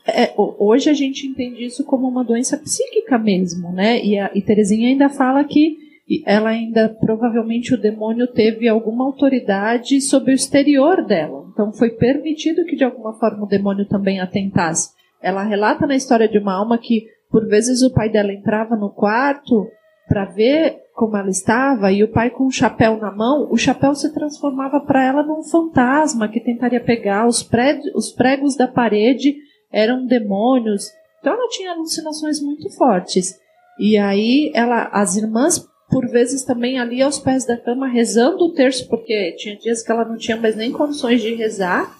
É, 0.09 0.33
hoje 0.37 0.89
a 0.89 0.95
gente 0.95 1.27
entende 1.27 1.63
isso 1.63 1.85
como 1.85 2.09
uma 2.09 2.25
doença 2.25 2.57
psíquica 2.57 3.19
mesmo, 3.19 3.71
né? 3.71 4.03
E, 4.03 4.19
a, 4.19 4.31
e 4.35 4.41
Terezinha 4.41 4.89
ainda 4.89 5.11
fala 5.11 5.45
que 5.45 5.77
ela 6.25 6.49
ainda 6.49 6.89
provavelmente 6.89 7.75
o 7.75 7.81
demônio 7.81 8.27
teve 8.27 8.67
alguma 8.67 9.05
autoridade 9.05 10.01
sobre 10.01 10.33
o 10.33 10.35
exterior 10.35 11.05
dela. 11.05 11.45
Então 11.53 11.71
foi 11.71 11.91
permitido 11.91 12.65
que 12.65 12.77
de 12.77 12.83
alguma 12.83 13.13
forma 13.13 13.45
o 13.45 13.49
demônio 13.49 13.85
também 13.85 14.21
atentasse. 14.21 14.89
Ela 15.21 15.43
relata 15.43 15.87
na 15.87 15.95
história 15.95 16.27
de 16.27 16.39
uma 16.39 16.55
alma 16.55 16.79
que 16.79 17.05
por 17.31 17.47
vezes 17.47 17.83
o 17.83 17.93
pai 17.93 18.09
dela 18.09 18.33
entrava 18.33 18.75
no 18.75 18.89
quarto 18.89 19.69
para 20.09 20.25
ver 20.25 20.82
como 20.95 21.17
ela 21.17 21.31
estava 21.31 21.91
e 21.91 22.05
o 22.05 22.09
pai 22.09 22.31
com 22.31 22.47
o 22.47 22.53
chapéu 22.53 22.97
na 22.99 23.11
mão, 23.11 23.49
o 23.51 23.57
chapéu 23.57 23.95
se 23.95 24.13
transformava 24.13 24.81
para 24.81 25.05
ela 25.05 25.23
num 25.23 25.43
fantasma 25.43 26.29
que 26.29 26.41
tentaria 26.41 26.81
pegar 26.81 27.27
os, 27.27 27.49
os 27.95 28.13
pregos 28.13 28.57
da 28.57 28.69
parede 28.69 29.37
eram 29.71 30.07
demônios. 30.07 30.91
Então 31.21 31.33
ela 31.33 31.49
tinha 31.49 31.73
alucinações 31.73 32.41
muito 32.41 32.69
fortes. 32.77 33.39
E 33.79 33.97
aí 33.97 34.53
ela, 34.55 34.91
as 34.93 35.17
irmãs 35.17 35.67
por 35.93 36.09
vezes 36.09 36.43
também 36.43 36.81
ali 36.81 37.03
aos 37.03 37.19
pés 37.19 37.45
da 37.45 37.55
cama 37.55 37.87
rezando 37.87 38.47
o 38.47 38.55
terço, 38.55 38.89
porque 38.89 39.33
tinha 39.33 39.57
dias 39.57 39.83
que 39.83 39.93
ela 39.93 40.07
não 40.07 40.17
tinha 40.17 40.39
mais 40.39 40.57
nem 40.57 40.73
condições 40.73 41.21
de 41.21 41.35
rezar. 41.35 41.95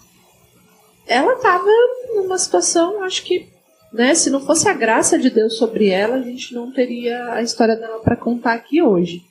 Ela 1.07 1.33
estava 1.33 1.69
numa 2.15 2.37
situação, 2.39 3.03
acho 3.03 3.23
que, 3.23 3.47
né, 3.93 4.15
se 4.15 4.29
não 4.29 4.41
fosse 4.41 4.67
a 4.67 4.73
graça 4.73 5.19
de 5.19 5.29
Deus 5.29 5.57
sobre 5.57 5.89
ela, 5.89 6.15
a 6.15 6.21
gente 6.21 6.53
não 6.53 6.71
teria 6.71 7.33
a 7.33 7.41
história 7.41 7.75
dela 7.75 7.99
para 7.99 8.15
contar 8.15 8.53
aqui 8.53 8.81
hoje. 8.81 9.21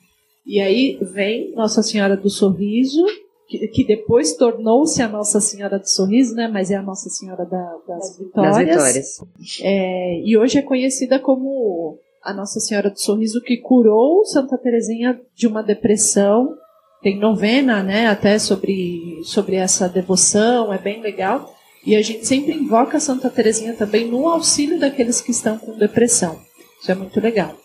E 0.45 0.59
aí 0.59 0.97
vem 1.01 1.53
Nossa 1.53 1.83
Senhora 1.83 2.15
do 2.15 2.29
Sorriso, 2.29 3.05
que, 3.47 3.67
que 3.67 3.85
depois 3.85 4.35
tornou-se 4.35 5.01
a 5.01 5.07
Nossa 5.07 5.41
Senhora 5.41 5.77
do 5.77 5.87
Sorriso, 5.87 6.33
né, 6.33 6.47
mas 6.47 6.71
é 6.71 6.75
a 6.75 6.81
Nossa 6.81 7.09
Senhora 7.09 7.45
da, 7.45 7.77
das, 7.87 8.17
Vitórias. 8.17 8.55
Das 8.55 8.65
Vitórias. 8.65 9.21
É, 9.61 10.21
e 10.21 10.37
hoje 10.37 10.57
é 10.57 10.61
conhecida 10.61 11.19
como 11.19 11.99
a 12.23 12.33
Nossa 12.33 12.61
Senhora 12.61 12.89
do 12.89 12.99
Sorriso 12.99 13.41
que 13.41 13.57
curou 13.57 14.25
Santa 14.25 14.57
Teresinha 14.57 15.19
de 15.35 15.45
uma 15.45 15.61
depressão. 15.61 16.55
Tem 17.01 17.19
novena, 17.19 17.83
né, 17.83 18.07
até 18.07 18.39
sobre, 18.39 19.21
sobre 19.25 19.57
essa 19.57 19.89
devoção, 19.89 20.73
é 20.73 20.77
bem 20.77 21.01
legal. 21.01 21.53
E 21.85 21.95
a 21.95 22.01
gente 22.01 22.25
sempre 22.25 22.53
invoca 22.53 22.99
Santa 22.99 23.29
Teresinha 23.29 23.73
também 23.73 24.07
no 24.07 24.27
auxílio 24.27 24.79
daqueles 24.79 25.19
que 25.19 25.31
estão 25.31 25.57
com 25.57 25.77
depressão. 25.77 26.39
Isso 26.81 26.91
é 26.91 26.95
muito 26.95 27.19
legal. 27.19 27.57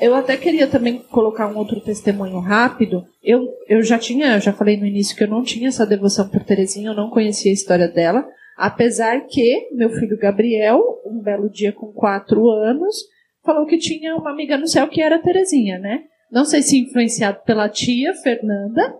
Eu 0.00 0.14
até 0.14 0.36
queria 0.36 0.66
também 0.66 0.98
colocar 1.10 1.46
um 1.46 1.58
outro 1.58 1.80
testemunho 1.80 2.38
rápido. 2.38 3.04
Eu, 3.22 3.46
eu 3.68 3.82
já 3.82 3.98
tinha, 3.98 4.34
eu 4.34 4.40
já 4.40 4.52
falei 4.52 4.76
no 4.78 4.86
início 4.86 5.16
que 5.16 5.24
eu 5.24 5.28
não 5.28 5.42
tinha 5.42 5.68
essa 5.68 5.84
devoção 5.84 6.28
por 6.28 6.42
Terezinha, 6.42 6.90
eu 6.90 6.94
não 6.94 7.10
conhecia 7.10 7.50
a 7.50 7.54
história 7.54 7.88
dela. 7.88 8.26
Apesar 8.56 9.26
que 9.26 9.68
meu 9.72 9.90
filho 9.90 10.16
Gabriel, 10.16 10.80
um 11.04 11.20
belo 11.20 11.50
dia 11.50 11.72
com 11.72 11.92
quatro 11.92 12.48
anos, 12.48 12.96
falou 13.44 13.66
que 13.66 13.76
tinha 13.76 14.16
uma 14.16 14.30
amiga 14.30 14.56
no 14.56 14.66
céu 14.66 14.88
que 14.88 15.02
era 15.02 15.20
Terezinha, 15.20 15.78
né? 15.78 16.04
Não 16.30 16.44
sei 16.44 16.62
se 16.62 16.78
influenciado 16.78 17.40
pela 17.44 17.68
tia 17.68 18.14
Fernanda, 18.14 18.94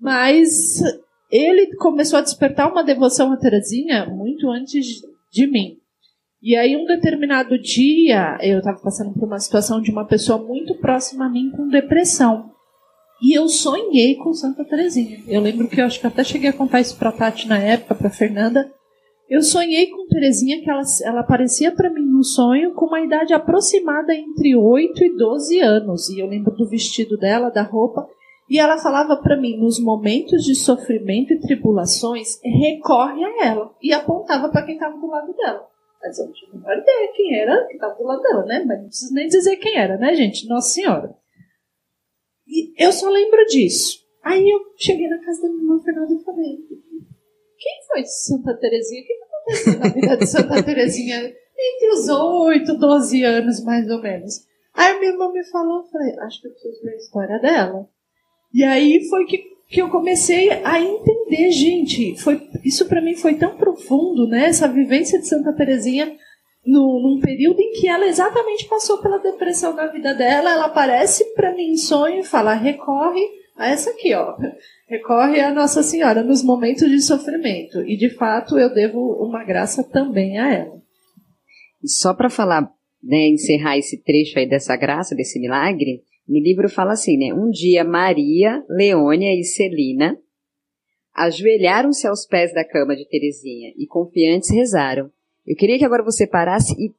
mas 0.00 0.82
ele 1.30 1.74
começou 1.76 2.18
a 2.18 2.22
despertar 2.22 2.70
uma 2.70 2.84
devoção 2.84 3.32
a 3.32 3.36
Terezinha 3.36 4.06
muito 4.06 4.48
antes 4.50 5.02
de 5.32 5.46
mim. 5.46 5.78
E 6.42 6.54
aí, 6.54 6.76
um 6.76 6.84
determinado 6.84 7.58
dia, 7.58 8.36
eu 8.42 8.58
estava 8.58 8.78
passando 8.78 9.14
por 9.14 9.24
uma 9.24 9.38
situação 9.38 9.80
de 9.80 9.90
uma 9.90 10.04
pessoa 10.04 10.38
muito 10.38 10.74
próxima 10.74 11.24
a 11.24 11.30
mim 11.30 11.50
com 11.50 11.68
depressão. 11.68 12.50
E 13.22 13.32
eu 13.32 13.48
sonhei 13.48 14.16
com 14.16 14.34
Santa 14.34 14.62
Terezinha. 14.64 15.22
Eu 15.26 15.40
lembro 15.40 15.66
que 15.68 15.80
eu 15.80 15.86
acho 15.86 15.98
que 15.98 16.06
até 16.06 16.22
cheguei 16.22 16.50
a 16.50 16.52
contar 16.52 16.82
isso 16.82 16.98
para 16.98 17.10
Tati 17.10 17.48
na 17.48 17.58
época, 17.58 17.94
para 17.94 18.10
Fernanda. 18.10 18.70
Eu 19.30 19.42
sonhei 19.42 19.86
com 19.86 20.06
Terezinha 20.06 20.60
que 20.60 20.68
ela, 20.68 20.82
ela 21.04 21.20
aparecia 21.20 21.72
para 21.72 21.88
mim 21.88 22.04
no 22.04 22.22
sonho 22.22 22.74
com 22.74 22.84
uma 22.84 23.00
idade 23.00 23.32
aproximada 23.32 24.14
entre 24.14 24.54
8 24.54 25.02
e 25.02 25.16
12 25.16 25.60
anos. 25.60 26.10
E 26.10 26.18
eu 26.18 26.26
lembro 26.26 26.54
do 26.54 26.68
vestido 26.68 27.16
dela, 27.16 27.48
da 27.48 27.62
roupa. 27.62 28.06
E 28.48 28.58
ela 28.58 28.78
falava 28.78 29.16
para 29.16 29.40
mim, 29.40 29.56
nos 29.58 29.80
momentos 29.80 30.44
de 30.44 30.54
sofrimento 30.54 31.32
e 31.32 31.40
tribulações, 31.40 32.40
recorre 32.42 33.24
a 33.24 33.46
ela. 33.46 33.74
E 33.82 33.92
apontava 33.92 34.50
para 34.50 34.64
quem 34.64 34.74
estava 34.74 34.98
do 34.98 35.06
lado 35.06 35.32
dela. 35.34 35.66
Mas 36.02 36.18
eu 36.18 36.26
não 36.26 36.32
tinha 36.32 36.52
menor 36.52 36.76
ideia 36.76 37.12
quem 37.14 37.38
era 37.38 37.66
que 37.66 37.74
estava 37.74 37.94
do 37.94 38.04
lado 38.04 38.22
dela, 38.22 38.44
né? 38.44 38.64
Mas 38.66 38.78
não 38.78 38.88
preciso 38.88 39.14
nem 39.14 39.26
dizer 39.26 39.56
quem 39.56 39.78
era, 39.78 39.96
né, 39.96 40.14
gente? 40.14 40.46
Nossa 40.46 40.68
Senhora. 40.68 41.16
E 42.46 42.74
eu 42.84 42.92
só 42.92 43.08
lembro 43.08 43.44
disso. 43.46 44.04
Aí 44.22 44.46
eu 44.48 44.60
cheguei 44.76 45.08
na 45.08 45.18
casa 45.24 45.42
da 45.42 45.48
minha 45.48 45.62
irmã 45.62 45.80
Fernanda 45.82 46.12
e 46.12 46.24
falei: 46.24 46.58
quem 47.58 47.86
foi 47.88 48.04
Santa 48.04 48.54
Terezinha? 48.58 49.02
O 49.02 49.06
que 49.06 49.12
aconteceu 49.12 49.78
na 49.78 49.88
vida 49.88 50.16
de 50.18 50.26
Santa 50.26 50.62
Terezinha 50.62 51.34
entre 51.56 51.88
os 51.94 52.08
8, 52.08 52.76
12 52.76 53.24
anos, 53.24 53.64
mais 53.64 53.88
ou 53.88 54.02
menos? 54.02 54.46
Aí 54.74 54.98
minha 54.98 55.12
irmã 55.12 55.32
me 55.32 55.44
falou, 55.44 55.78
eu 55.78 55.84
falei, 55.84 56.18
acho 56.20 56.42
que 56.42 56.48
eu 56.48 56.52
preciso 56.52 56.82
ver 56.82 56.90
a 56.90 56.96
história 56.96 57.38
dela. 57.38 57.88
E 58.54 58.62
aí 58.62 59.04
foi 59.08 59.24
que, 59.26 59.44
que 59.68 59.82
eu 59.82 59.90
comecei 59.90 60.50
a 60.50 60.80
entender, 60.80 61.50
gente, 61.50 62.16
foi, 62.22 62.40
isso 62.64 62.86
para 62.86 63.00
mim 63.00 63.16
foi 63.16 63.34
tão 63.34 63.56
profundo, 63.56 64.28
né? 64.28 64.46
Essa 64.46 64.68
vivência 64.68 65.18
de 65.18 65.26
Santa 65.26 65.52
Terezinha 65.52 66.16
no, 66.64 67.00
num 67.02 67.20
período 67.20 67.60
em 67.60 67.72
que 67.72 67.88
ela 67.88 68.06
exatamente 68.06 68.66
passou 68.66 69.02
pela 69.02 69.18
depressão 69.18 69.74
na 69.74 69.88
vida 69.88 70.14
dela, 70.14 70.52
ela 70.52 70.66
aparece 70.66 71.24
para 71.34 71.54
mim 71.54 71.72
em 71.72 71.76
sonho 71.76 72.20
e 72.20 72.24
fala, 72.24 72.54
recorre 72.54 73.20
a 73.58 73.68
essa 73.68 73.90
aqui, 73.90 74.14
ó 74.14 74.34
recorre 74.88 75.40
a 75.40 75.52
Nossa 75.52 75.82
Senhora 75.82 76.22
nos 76.22 76.42
momentos 76.42 76.88
de 76.88 77.00
sofrimento. 77.00 77.80
E, 77.82 77.96
de 77.96 78.10
fato, 78.10 78.58
eu 78.58 78.72
devo 78.72 78.98
uma 79.24 79.44
graça 79.44 79.82
também 79.82 80.38
a 80.38 80.52
ela. 80.52 80.82
E 81.82 81.88
só 81.88 82.14
para 82.14 82.30
falar, 82.30 82.70
né, 83.02 83.28
encerrar 83.28 83.76
esse 83.76 84.02
trecho 84.02 84.38
aí 84.38 84.48
dessa 84.48 84.76
graça, 84.76 85.14
desse 85.14 85.38
milagre, 85.40 86.02
no 86.26 86.40
livro 86.40 86.68
fala 86.68 86.92
assim, 86.92 87.18
né? 87.18 87.34
Um 87.34 87.50
dia 87.50 87.84
Maria, 87.84 88.64
Leônia 88.68 89.38
e 89.38 89.44
Celina 89.44 90.18
ajoelharam-se 91.14 92.06
aos 92.06 92.26
pés 92.26 92.52
da 92.52 92.64
cama 92.64 92.96
de 92.96 93.08
Teresinha 93.08 93.72
e 93.76 93.86
confiantes 93.86 94.50
rezaram. 94.50 95.10
Eu 95.46 95.54
queria 95.54 95.78
que 95.78 95.84
agora 95.84 96.02
você 96.02 96.26
parasse 96.26 96.72
e 96.74 96.92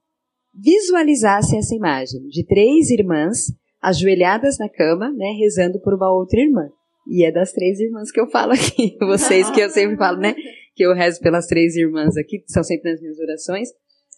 visualizasse 0.53 1.57
essa 1.57 1.75
imagem 1.75 2.27
de 2.27 2.45
três 2.45 2.89
irmãs 2.89 3.47
ajoelhadas 3.81 4.57
na 4.57 4.69
cama, 4.69 5.11
né, 5.11 5.35
rezando 5.39 5.79
por 5.81 5.93
uma 5.93 6.11
outra 6.13 6.39
irmã. 6.39 6.69
E 7.07 7.25
é 7.25 7.31
das 7.31 7.51
três 7.51 7.79
irmãs 7.79 8.11
que 8.11 8.19
eu 8.19 8.27
falo 8.27 8.53
aqui. 8.53 8.97
Vocês 9.01 9.49
que 9.51 9.59
eu 9.59 9.69
sempre 9.69 9.97
falo, 9.97 10.17
né? 10.17 10.33
Que 10.75 10.85
eu 10.85 10.93
rezo 10.93 11.21
pelas 11.21 11.45
três 11.45 11.75
irmãs 11.75 12.17
aqui, 12.17 12.39
que 12.39 12.51
são 12.51 12.63
sempre 12.63 12.91
nas 12.91 12.99
minhas 12.99 13.19
orações. 13.19 13.69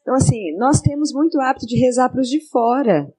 Então, 0.02 0.16
assim, 0.16 0.56
nós 0.58 0.80
temos 0.80 1.12
muito 1.12 1.40
hábito 1.42 1.66
de 1.66 1.78
rezar 1.78 2.10
para 2.10 2.22
os 2.22 2.30
de 2.30 2.40
fora. 2.50 3.12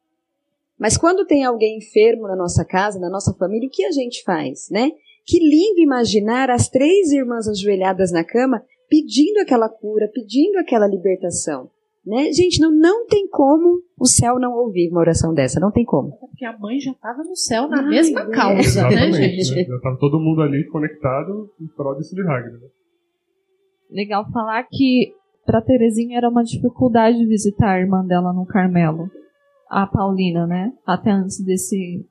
Mas 0.79 0.97
quando 0.97 1.27
tem 1.27 1.45
alguém 1.45 1.79
enfermo 1.79 2.29
na 2.29 2.37
nossa 2.37 2.65
casa, 2.65 3.01
na 3.01 3.11
nossa 3.11 3.35
família, 3.35 3.69
o 3.69 3.71
que 3.71 3.85
a 3.85 3.91
gente 3.91 4.23
faz, 4.23 4.69
né? 4.71 4.91
Que 5.27 5.39
lindo 5.39 5.81
imaginar 5.81 6.51
as 6.51 6.69
três 6.69 7.11
irmãs 7.11 7.49
ajoelhadas 7.49 8.13
na 8.13 8.25
cama 8.25 8.63
pedindo 8.89 9.41
aquela 9.41 9.69
cura, 9.69 10.09
pedindo 10.13 10.59
aquela 10.59 10.87
libertação. 10.87 11.71
Né? 12.07 12.33
Gente, 12.33 12.59
não, 12.59 12.71
não 12.71 13.07
tem 13.07 13.29
como 13.29 13.83
o 13.99 14.07
céu 14.07 14.39
não 14.39 14.55
ouvir 14.55 14.89
uma 14.91 15.01
oração 15.01 15.35
dessa, 15.35 15.61
não 15.61 15.71
tem 15.71 15.85
como. 15.85 16.17
Porque 16.19 16.43
a 16.47 16.57
mãe 16.57 16.81
já 16.81 16.93
estava 16.93 17.23
no 17.23 17.37
céu 17.37 17.69
na 17.69 17.83
Ai, 17.83 17.89
mesma 17.89 18.21
é. 18.21 18.31
causa, 18.31 18.89
né, 18.89 19.13
gente? 19.13 19.55
Né? 19.55 19.65
Já 19.65 19.77
estava 19.77 19.99
todo 19.99 20.19
mundo 20.19 20.41
ali 20.41 20.67
conectado 20.69 21.51
em 21.61 21.67
prol 21.67 21.95
desse 21.97 22.15
milagre. 22.15 22.53
Né? 22.53 22.69
Legal 23.91 24.25
falar 24.33 24.63
que 24.71 25.13
para 25.45 25.61
Terezinha 25.61 26.17
era 26.17 26.31
uma 26.31 26.43
dificuldade 26.43 27.27
visitar 27.27 27.73
a 27.73 27.81
irmã 27.81 28.03
dela 28.03 28.33
no 28.33 28.47
Carmelo, 28.47 29.11
a 29.69 29.87
Paulina, 29.87 30.47
né? 30.47 30.73
Até 30.87 31.11
antes 31.11 31.45
desse 31.45 32.07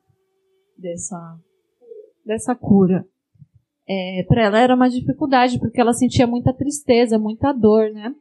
dessa 0.76 1.38
dessa 2.24 2.54
cura. 2.54 3.04
É, 3.88 4.24
para 4.28 4.44
ela 4.44 4.58
era 4.58 4.74
uma 4.74 4.88
dificuldade 4.88 5.58
porque 5.58 5.80
ela 5.80 5.94
sentia 5.94 6.26
muita 6.26 6.52
tristeza, 6.52 7.18
muita 7.18 7.52
dor, 7.52 7.90
né? 7.90 8.14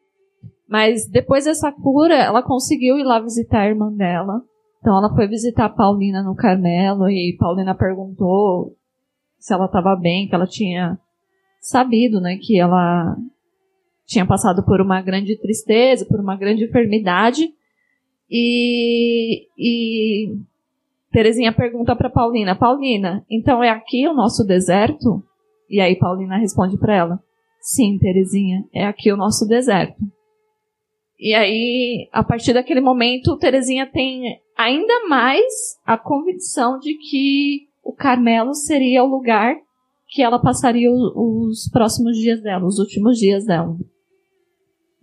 Mas 0.68 1.08
depois 1.08 1.46
dessa 1.46 1.72
cura, 1.72 2.16
ela 2.16 2.42
conseguiu 2.42 2.98
ir 2.98 3.04
lá 3.04 3.20
visitar 3.20 3.62
a 3.62 3.68
irmã 3.68 3.92
dela. 3.92 4.42
Então 4.80 4.98
ela 4.98 5.14
foi 5.14 5.28
visitar 5.28 5.66
a 5.66 5.70
Paulina 5.70 6.24
no 6.24 6.36
Carmelo 6.36 7.10
e 7.10 7.36
Paulina 7.38 7.76
perguntou 7.76 8.76
se 9.38 9.54
ela 9.54 9.66
estava 9.66 9.96
bem, 9.96 10.28
que 10.28 10.36
ela 10.36 10.48
tinha 10.48 10.98
sabido, 11.62 12.20
né, 12.22 12.38
que 12.38 12.60
ela 12.60 13.16
tinha 14.06 14.26
passado 14.26 14.64
por 14.64 14.80
uma 14.80 15.02
grande 15.02 15.38
tristeza, 15.38 16.06
por 16.06 16.20
uma 16.20 16.38
grande 16.38 16.64
enfermidade. 16.64 17.50
E, 18.30 19.48
e 19.58 20.36
Terezinha 21.12 21.54
pergunta 21.54 21.96
para 21.96 22.10
Paulina: 22.10 22.56
Paulina, 22.56 23.26
então 23.30 23.64
é 23.64 23.70
aqui 23.70 24.08
o 24.08 24.14
nosso 24.14 24.46
deserto? 24.46 25.24
E 25.70 25.80
aí 25.80 25.98
Paulina 25.98 26.38
responde 26.38 26.78
para 26.78 26.96
ela: 26.96 27.20
Sim, 27.60 27.98
Terezinha, 27.98 28.64
é 28.74 28.86
aqui 28.86 29.12
o 29.12 29.18
nosso 29.18 29.48
deserto. 29.48 30.02
E 31.20 31.34
aí, 31.34 32.08
a 32.12 32.24
partir 32.24 32.54
daquele 32.54 32.80
momento, 32.80 33.38
Terezinha 33.38 33.88
tem 33.88 34.40
ainda 34.56 35.08
mais 35.08 35.44
a 35.86 35.98
convicção 35.98 36.78
de 36.78 36.94
que 36.96 37.68
o 37.84 37.92
Carmelo 37.92 38.54
seria 38.54 39.04
o 39.04 39.08
lugar 39.08 39.56
que 40.10 40.22
ela 40.22 40.40
passaria 40.40 40.90
os 40.92 41.70
próximos 41.72 42.18
dias 42.18 42.42
dela, 42.42 42.66
os 42.66 42.80
últimos 42.80 43.18
dias 43.18 43.46
dela. 43.46 43.76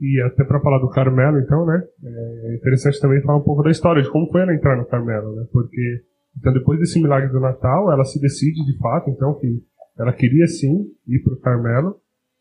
E 0.05 0.20
até 0.22 0.44
para 0.44 0.61
falar 0.61 0.78
do 0.80 0.90
Carmelo, 0.90 1.38
então, 1.38 1.64
né? 1.64 1.82
É 2.05 2.55
interessante 2.57 3.00
também 3.00 3.22
falar 3.22 3.38
um 3.38 3.42
pouco 3.44 3.62
da 3.62 3.70
história 3.70 4.02
de 4.02 4.11
como 4.11 4.30
foi 4.30 4.42
ela 4.42 4.55
entrar 4.55 4.76
no 4.76 4.84
Carmelo, 4.86 5.34
né? 5.34 5.46
Porque 5.52 6.02
então 6.38 6.52
depois 6.52 6.78
desse 6.78 7.00
milagre 7.00 7.30
do 7.30 7.40
Natal, 7.40 7.90
ela 7.90 8.05
se 8.05 8.20
decide 8.20 8.64
de 8.66 8.78
fato, 8.78 9.09
então 9.09 9.34
que 9.38 9.62
ela 9.98 10.12
queria 10.12 10.46
sim 10.46 10.84
ir 11.07 11.22
para 11.22 11.32
o 11.34 11.40
Carmelo 11.40 11.96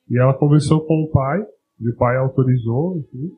e 0.10 0.20
ela 0.20 0.34
conversou 0.34 0.86
com 0.86 1.04
o 1.04 1.12
pai, 1.12 1.42
e 1.80 1.90
o 1.90 1.96
pai 1.96 2.18
autorizou, 2.18 2.98
enfim, 2.98 3.32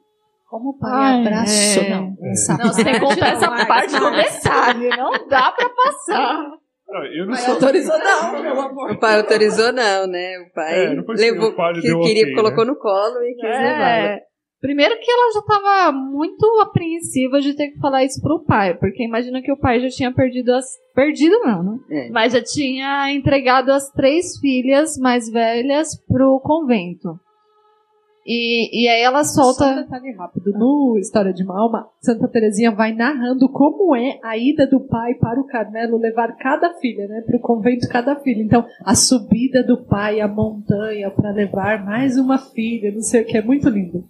Como 0.49 0.69
o 0.69 0.77
pai 0.79 0.91
Ai, 0.91 1.21
abraçou. 1.21 1.83
é. 1.83 1.89
Não, 1.89 2.17
É. 2.21 2.31
essa 2.31 2.57
Não, 2.57 2.67
você 2.73 2.83
tem 2.83 2.93
que 2.93 2.99
contar 3.01 3.27
essa 3.33 3.65
parte 3.67 3.99
do 3.99 4.11
detalhe. 4.11 4.89
Não 4.89 5.11
dá 5.27 5.51
pra 5.51 5.69
passar. 5.69 6.51
Não, 6.87 7.03
eu 7.05 7.25
não 7.25 7.33
Pai 7.33 7.41
sou. 7.41 7.53
autorizou, 7.55 7.97
não, 7.99 8.41
meu 8.41 8.59
amor. 8.61 8.91
O 8.91 8.99
pai 8.99 9.15
autorizou, 9.19 9.71
não, 9.73 10.07
né? 10.07 10.39
O 10.39 10.53
pai 10.53 10.73
É, 10.73 10.87
assim, 10.87 11.05
levou, 11.15 11.49
o 11.49 11.55
pai 11.55 11.73
que 11.73 11.81
queria, 11.81 12.23
ok, 12.23 12.35
colocou 12.35 12.65
né? 12.65 12.71
no 12.71 12.77
colo 12.77 13.23
e 13.23 13.33
quis 13.35 13.43
levar. 13.43 13.99
É. 13.99 14.19
Primeiro 14.61 14.97
que 14.99 15.11
ela 15.11 15.31
já 15.33 15.39
estava 15.41 15.91
muito 15.91 16.45
apreensiva 16.61 17.39
de 17.39 17.55
ter 17.55 17.67
que 17.69 17.79
falar 17.79 18.03
isso 18.03 18.19
pro 18.21 18.43
pai, 18.45 18.73
porque 18.75 19.03
imagina 19.03 19.41
que 19.41 19.51
o 19.51 19.57
pai 19.59 19.79
já 19.79 19.89
tinha 19.89 20.13
perdido 20.13 20.53
as. 20.53 20.65
Perdido 20.95 21.37
não, 21.39 21.61
né? 21.61 21.77
É. 21.91 22.09
Mas 22.09 22.33
já 22.33 22.41
tinha 22.41 23.11
entregado 23.11 23.69
as 23.71 23.91
três 23.91 24.39
filhas 24.39 24.97
mais 24.97 25.29
velhas 25.29 25.89
pro 26.07 26.39
convento. 26.43 27.19
E, 28.25 28.85
e 28.85 28.87
aí 28.87 29.01
ela 29.01 29.23
Só 29.23 29.41
um 29.41 29.53
solta. 29.53 29.83
detalhe 29.83 30.11
rápido. 30.13 30.51
No 30.53 30.97
História 30.97 31.31
de 31.31 31.43
uma 31.43 31.61
Alma, 31.61 31.87
Santa 32.01 32.27
Terezinha 32.27 32.71
vai 32.71 32.91
narrando 32.91 33.47
como 33.47 33.95
é 33.95 34.19
a 34.23 34.35
ida 34.35 34.65
do 34.65 34.79
pai 34.79 35.13
para 35.13 35.39
o 35.39 35.45
Carmelo 35.45 35.97
levar 35.97 36.35
cada 36.35 36.73
filha, 36.75 37.07
né? 37.07 37.21
Para 37.21 37.37
o 37.37 37.39
convento 37.39 37.87
cada 37.87 38.15
filha. 38.15 38.41
Então, 38.41 38.65
a 38.83 38.95
subida 38.95 39.63
do 39.63 39.77
pai 39.77 40.21
à 40.21 40.27
montanha 40.27 41.11
para 41.11 41.29
levar 41.31 41.85
mais 41.85 42.17
uma 42.17 42.39
filha, 42.39 42.91
não 42.91 43.01
sei 43.01 43.21
o 43.21 43.25
que, 43.25 43.37
é 43.37 43.43
muito 43.43 43.69
lindo. 43.69 44.03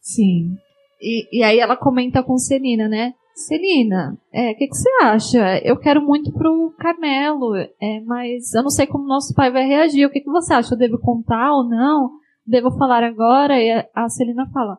Sim. 0.00 0.56
E, 1.00 1.38
e 1.38 1.42
aí 1.44 1.60
ela 1.60 1.76
comenta 1.76 2.24
com 2.24 2.36
Celina, 2.38 2.88
né? 2.88 3.14
Celina, 3.34 4.18
é, 4.32 4.50
o 4.50 4.56
que, 4.56 4.66
que 4.66 4.76
você 4.76 4.90
acha? 5.00 5.58
Eu 5.64 5.78
quero 5.78 6.02
muito 6.02 6.32
pro 6.32 6.74
Carmelo, 6.78 7.54
é, 7.56 8.00
mas 8.04 8.52
eu 8.52 8.62
não 8.62 8.68
sei 8.68 8.86
como 8.86 9.06
nosso 9.06 9.32
pai 9.34 9.50
vai 9.50 9.64
reagir. 9.64 10.04
O 10.04 10.10
que, 10.10 10.20
que 10.20 10.30
você 10.30 10.52
acha? 10.52 10.74
Eu 10.74 10.78
devo 10.78 10.98
contar 10.98 11.52
ou 11.52 11.64
não? 11.64 12.19
Devo 12.46 12.70
falar 12.76 13.02
agora? 13.04 13.60
E 13.60 13.70
a- 13.94 14.08
Celina 14.08 14.48
fala: 14.52 14.78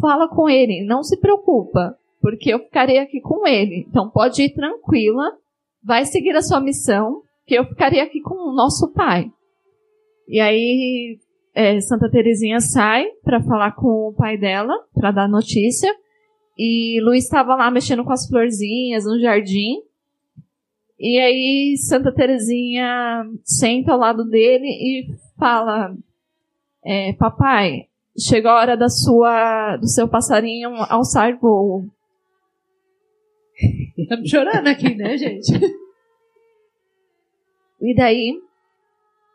Fala 0.00 0.28
com 0.28 0.48
ele, 0.48 0.84
não 0.84 1.02
se 1.02 1.18
preocupa, 1.20 1.96
porque 2.20 2.52
eu 2.52 2.58
ficarei 2.60 2.98
aqui 2.98 3.20
com 3.20 3.46
ele. 3.46 3.84
Então 3.88 4.10
pode 4.10 4.42
ir 4.42 4.54
tranquila, 4.54 5.24
vai 5.82 6.04
seguir 6.04 6.34
a 6.36 6.42
sua 6.42 6.60
missão, 6.60 7.22
que 7.46 7.54
eu 7.54 7.64
ficarei 7.64 8.00
aqui 8.00 8.20
com 8.20 8.34
o 8.34 8.54
nosso 8.54 8.92
pai. 8.92 9.30
E 10.28 10.40
aí 10.40 11.18
é, 11.54 11.80
Santa 11.80 12.10
Terezinha 12.10 12.60
sai 12.60 13.06
para 13.24 13.42
falar 13.42 13.72
com 13.72 14.08
o 14.08 14.14
pai 14.14 14.36
dela, 14.36 14.74
para 14.94 15.10
dar 15.10 15.28
notícia. 15.28 15.92
E 16.56 17.00
Luiz 17.02 17.24
estava 17.24 17.54
lá 17.54 17.70
mexendo 17.70 18.04
com 18.04 18.12
as 18.12 18.26
florzinhas 18.28 19.04
no 19.04 19.18
jardim. 19.20 19.76
E 20.98 21.18
aí 21.18 21.76
Santa 21.76 22.12
Terezinha 22.12 23.24
senta 23.44 23.92
ao 23.92 23.98
lado 23.98 24.24
dele 24.24 24.66
e 24.66 25.06
fala: 25.38 25.94
é, 26.84 27.12
Papai, 27.14 27.88
chegou 28.18 28.50
a 28.50 28.56
hora 28.60 28.76
da 28.76 28.88
sua, 28.88 29.76
do 29.76 29.88
seu 29.88 30.08
passarinho 30.08 30.70
alçar 30.88 31.38
voo. 31.38 31.84
Estamos 33.96 34.28
chorando 34.28 34.68
aqui, 34.68 34.94
né, 34.94 35.16
gente? 35.16 35.52
E 37.80 37.94
daí, 37.94 38.36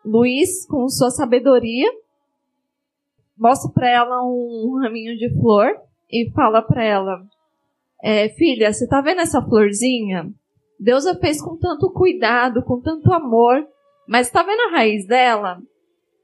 Luiz, 0.04 0.68
com 0.68 0.90
sua 0.90 1.10
sabedoria, 1.10 1.90
mostra 3.38 3.72
para 3.72 3.90
ela 3.90 4.22
um 4.22 4.82
raminho 4.84 5.18
de 5.18 5.30
flor 5.40 5.70
e 6.12 6.30
fala 6.32 6.62
para 6.62 6.84
ela: 6.84 7.26
é, 8.04 8.28
Filha, 8.30 8.74
você 8.74 8.86
tá 8.86 9.00
vendo 9.00 9.22
essa 9.22 9.42
florzinha? 9.42 10.30
Deus 10.78 11.06
a 11.06 11.18
fez 11.18 11.42
com 11.42 11.58
tanto 11.58 11.90
cuidado, 11.92 12.62
com 12.64 12.82
tanto 12.82 13.14
amor, 13.14 13.66
mas 14.06 14.30
tá 14.30 14.44
vendo 14.44 14.60
a 14.60 14.72
raiz 14.72 15.08
dela? 15.08 15.62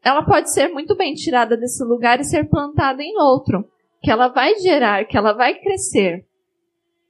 Ela 0.04 0.24
pode 0.24 0.52
ser 0.52 0.70
muito 0.70 0.96
bem 0.96 1.14
tirada 1.14 1.58
desse 1.58 1.84
lugar 1.84 2.20
e 2.20 2.24
ser 2.24 2.50
plantada 2.50 3.04
em 3.04 3.18
outro, 3.18 3.66
que 4.02 4.10
ela 4.10 4.30
vai 4.30 4.56
gerar, 4.56 5.06
que 5.06 5.18
ela 5.18 5.34
vai 5.34 5.60
crescer. 5.60 6.26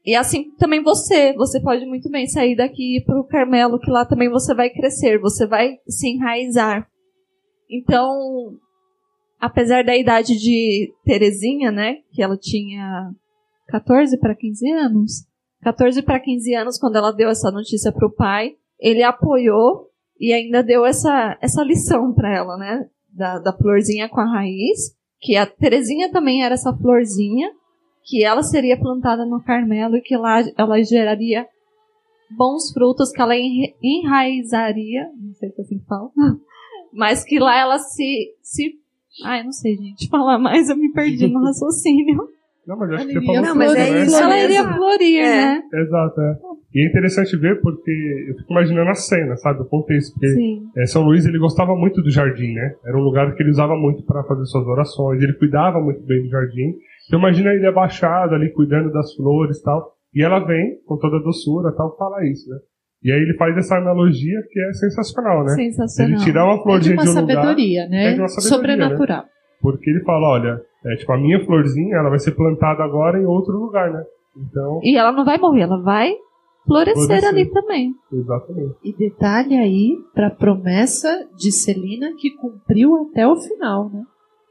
E 0.06 0.16
assim 0.16 0.52
também 0.58 0.82
você, 0.82 1.34
você 1.34 1.62
pode 1.62 1.86
muito 1.86 2.10
bem 2.10 2.26
sair 2.26 2.56
daqui 2.56 2.82
e 2.82 2.98
ir 2.98 3.06
pro 3.06 3.24
Carmelo, 3.26 3.80
que 3.80 3.92
lá 3.92 4.06
também 4.06 4.30
você 4.30 4.56
vai 4.56 4.70
crescer, 4.70 5.20
você 5.20 5.46
vai 5.46 5.78
se 5.88 6.10
enraizar. 6.10 6.90
Então, 7.70 8.58
apesar 9.40 9.84
da 9.84 9.96
idade 9.96 10.36
de 10.38 10.92
Terezinha, 11.06 11.72
né, 11.72 11.98
que 12.12 12.24
ela 12.24 12.38
tinha 12.38 13.12
14 13.68 14.18
para 14.18 14.36
15 14.36 14.72
anos, 14.72 15.12
14 15.62 16.02
para 16.02 16.20
15 16.20 16.56
anos 16.56 16.80
quando 16.80 16.96
ela 16.96 17.12
deu 17.12 17.30
essa 17.30 17.52
notícia 17.52 17.92
pro 17.92 18.10
pai, 18.10 18.56
ele 18.80 19.04
apoiou 19.04 19.89
e 20.20 20.34
ainda 20.34 20.62
deu 20.62 20.86
essa, 20.86 21.38
essa 21.42 21.64
lição 21.64 22.14
para 22.14 22.36
ela, 22.36 22.58
né, 22.58 22.88
da, 23.12 23.40
da 23.40 23.54
florzinha 23.54 24.10
com 24.10 24.20
a 24.20 24.26
raiz, 24.32 24.96
que 25.20 25.36
a 25.36 25.46
Terezinha 25.46 26.12
também 26.12 26.44
era 26.44 26.54
essa 26.56 26.76
florzinha, 26.76 27.52
que 28.04 28.24
ela 28.24 28.42
seria 28.44 28.80
plantada 28.80 29.26
no 29.26 29.42
Carmelo 29.44 29.96
e 29.98 30.02
que 30.02 30.16
lá 30.18 30.42
ela 30.58 30.82
geraria 30.84 31.48
bons 32.32 32.72
frutos, 32.72 33.12
que 33.12 33.22
ela 33.22 33.36
enra- 33.36 33.74
enraizaria, 33.82 35.10
não 35.20 35.34
sei 35.34 35.50
se 35.52 35.62
é 35.62 35.64
assim 35.64 35.80
que 35.80 35.86
fala, 35.86 36.10
mas 36.94 37.24
que 37.24 37.40
lá 37.40 37.58
ela 37.58 37.78
se, 37.80 38.36
se 38.42 38.80
Ai, 39.24 39.44
não 39.44 39.52
sei, 39.52 39.76
gente. 39.76 40.08
Falar 40.08 40.38
mais, 40.38 40.70
eu 40.70 40.78
me 40.78 40.92
perdi 40.94 41.28
no 41.28 41.42
raciocínio. 41.44 42.30
Não, 42.70 42.78
mas 42.78 42.92
acho 42.92 43.08
que 43.08 43.14
você 43.14 43.26
falou 43.26 43.42
Não, 43.42 43.56
mas 43.56 43.74
é 43.74 43.92
né? 43.92 44.02
isso 44.04 44.16
ela 44.16 44.30
mesmo. 44.36 44.46
iria 44.52 44.74
florir, 44.74 45.20
É. 45.20 45.26
né? 45.26 45.62
Exato, 45.74 46.22
é. 46.22 46.38
E 46.76 46.86
é 46.86 46.88
interessante 46.88 47.36
ver 47.36 47.60
porque 47.62 47.92
eu 48.30 48.36
fico 48.38 48.52
imaginando 48.52 48.90
a 48.92 48.94
cena, 48.94 49.36
sabe? 49.38 49.62
O 49.62 49.66
contexto. 49.66 50.14
Porque 50.14 50.62
é, 50.78 50.86
São 50.86 51.02
Luís 51.02 51.26
ele 51.26 51.40
gostava 51.40 51.76
muito 51.76 52.00
do 52.04 52.12
jardim, 52.12 52.54
né? 52.54 52.76
Era 52.86 52.96
um 52.96 53.02
lugar 53.02 53.34
que 53.34 53.42
ele 53.42 53.50
usava 53.50 53.76
muito 53.76 54.06
para 54.06 54.24
fazer 54.24 54.46
suas 54.46 54.68
orações. 54.68 55.20
Ele 55.20 55.34
cuidava 55.34 55.82
muito 55.82 56.06
bem 56.06 56.22
do 56.22 56.30
jardim. 56.30 56.76
Então 57.08 57.18
imagina 57.20 57.50
ele 57.56 57.66
abaixado 57.66 58.36
ali, 58.36 58.52
cuidando 58.54 58.92
das 58.92 59.16
flores 59.16 59.58
e 59.58 59.64
tal. 59.64 59.94
E 60.14 60.24
ela 60.24 60.40
vem, 60.46 60.78
com 60.86 60.96
toda 60.98 61.18
a 61.18 61.22
doçura 61.24 61.72
tal, 61.76 61.98
fala 61.98 62.24
isso, 62.24 62.48
né? 62.52 62.58
E 63.04 63.12
aí 63.12 63.20
ele 63.20 63.34
faz 63.36 63.58
essa 63.58 63.78
analogia 63.78 64.40
que 64.52 64.60
é 64.60 64.74
sensacional, 64.74 65.44
né? 65.46 65.56
Sensacional. 65.56 66.12
Ele 66.14 66.24
tirar 66.24 66.46
uma 66.46 66.54
É 66.54 66.58
de 66.60 66.70
uma 66.70 66.80
de, 66.80 66.90
um 66.90 66.94
lugar. 66.94 67.08
sabedoria, 67.08 67.88
né? 67.88 68.12
É 68.12 68.14
de 68.14 68.20
uma 68.20 68.28
sabedoria, 68.28 68.58
Sobrenatural. 68.58 69.24
Porque 69.62 69.90
ele 69.90 70.02
fala, 70.04 70.28
olha, 70.28 70.62
é, 70.86 70.96
tipo, 70.96 71.12
a 71.12 71.18
minha 71.18 71.44
florzinha, 71.46 71.98
ela 71.98 72.10
vai 72.10 72.20
ser 72.20 72.32
plantada 72.32 72.84
agora 72.84 73.20
em 73.22 73.26
outro 73.26 73.54
lugar, 73.58 73.92
né? 73.92 74.04
Então, 74.38 74.80
E 74.84 74.98
ela 74.98 75.12
não 75.12 75.26
vai 75.26 75.38
morrer, 75.38 75.62
ela 75.62 75.82
vai 75.82 76.14
florescer, 76.66 77.06
Florescer. 77.06 77.30
ali 77.30 77.50
também. 77.52 77.94
exatamente. 78.14 78.76
E 78.84 78.94
detalhe 78.96 79.56
aí 79.58 79.98
para 80.14 80.28
a 80.28 80.36
promessa 80.36 81.28
de 81.36 81.52
Celina 81.52 82.14
que 82.18 82.32
cumpriu 82.36 82.96
até 83.10 83.28
o 83.28 83.36
final, 83.36 83.90
né? 83.90 84.04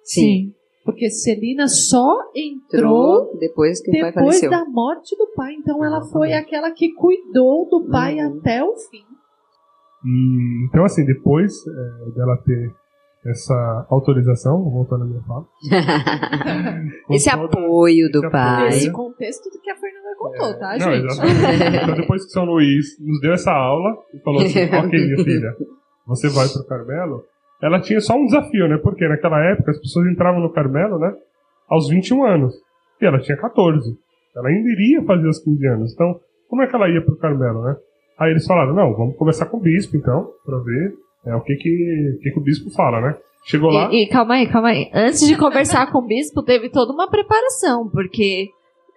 Sim. 0.03 0.53
Porque 0.85 1.11
Celina 1.11 1.68
só 1.68 2.16
entrou 2.35 3.24
Entrou 3.26 3.39
depois 3.39 3.81
que 3.83 3.91
o 3.91 3.93
pai 4.01 4.11
depois 4.12 4.41
faleceu. 4.41 4.51
da 4.51 4.64
morte 4.64 5.14
do 5.16 5.26
pai. 5.35 5.53
Então 5.55 5.85
ela 5.85 6.01
foi 6.11 6.33
aquela 6.33 6.70
que 6.72 6.93
cuidou 6.95 7.68
do 7.68 7.87
pai 7.91 8.16
Uhum. 8.18 8.39
até 8.39 8.64
o 8.64 8.74
fim. 8.74 9.05
E, 10.05 10.66
então, 10.66 10.85
assim, 10.85 11.05
depois 11.05 11.53
é, 11.66 12.11
dela 12.12 12.37
ter 12.45 12.72
essa 13.27 13.87
autorização, 13.91 14.62
voltando 14.71 15.05
à 15.05 15.07
minha 15.07 15.23
fala. 15.23 15.45
Esse 17.11 17.29
apoio 17.31 18.11
do 18.11 18.19
esse 18.21 18.31
pai. 18.31 18.55
apoio. 18.55 18.69
Esse 18.69 18.93
contexto 18.93 19.51
do 19.51 19.61
que 19.61 19.71
a 19.71 19.77
Fernanda 19.77 20.16
contou, 20.19 20.59
tá, 20.59 20.75
É. 20.75 20.79
Não, 20.79 20.93
gente? 20.93 21.05
exatamente. 21.07 21.77
Então, 21.83 21.95
depois 21.97 22.25
que 22.25 22.31
São 22.31 22.45
Luís 22.45 22.87
nos 23.01 23.21
deu 23.21 23.33
essa 23.33 23.53
aula 23.53 23.97
e 24.14 24.19
falou 24.21 24.43
assim: 24.43 24.64
Ok, 24.73 24.91
minha 25.07 25.25
filha, 25.25 25.55
você 26.07 26.29
vai 26.29 26.49
pro 26.49 26.66
Carmelo. 26.66 27.25
Ela 27.61 27.81
tinha 27.81 28.01
só 28.01 28.14
um 28.14 28.25
desafio, 28.27 28.69
né? 28.69 28.79
Porque 28.79 29.07
naquela 29.09 29.43
época 29.51 29.73
as 29.73 29.79
pessoas 29.81 30.07
entravam 30.07 30.41
no 30.41 30.53
Carmelo, 30.53 30.99
né? 30.99 31.12
Aos 31.69 31.89
21 31.89 32.25
anos. 32.25 32.55
E 33.01 33.05
ela 33.07 33.19
tinha 33.19 33.37
14. 33.37 33.85
Ela 34.37 34.49
ainda 34.49 34.69
iria 34.71 35.03
fazer 35.05 35.27
os 35.29 35.39
15 35.43 35.66
anos. 35.66 35.93
Então, 35.93 36.21
como 36.49 36.62
é 36.62 36.66
que 36.69 36.75
ela 36.77 36.89
ia 36.89 37.03
pro 37.05 37.16
Carmelo, 37.19 37.62
né? 37.64 37.77
Aí 38.19 38.31
eles 38.31 38.47
falaram: 38.47 38.75
Não, 38.75 38.95
vamos 38.95 39.16
conversar 39.16 39.47
com 39.47 39.57
o 39.57 39.61
bispo 39.61 39.97
então, 39.97 40.31
pra 40.45 40.59
ver 40.59 40.95
é, 41.27 41.35
o 41.35 41.41
que 41.43 41.55
que, 41.57 42.14
o 42.16 42.21
que 42.21 42.31
que 42.33 42.39
o 42.39 42.43
bispo 42.43 42.71
fala, 42.71 43.01
né? 43.01 43.16
Chegou 43.45 43.71
lá. 43.71 43.89
E, 43.93 44.03
e 44.05 44.07
calma 44.09 44.35
aí, 44.35 44.47
calma 44.47 44.69
aí. 44.71 44.91
Antes 44.93 45.27
de 45.27 45.37
conversar 45.37 45.91
com 45.91 45.99
o 45.99 46.07
bispo, 46.07 46.43
teve 46.43 46.69
toda 46.71 46.93
uma 46.93 47.09
preparação, 47.09 47.89
porque 47.89 48.49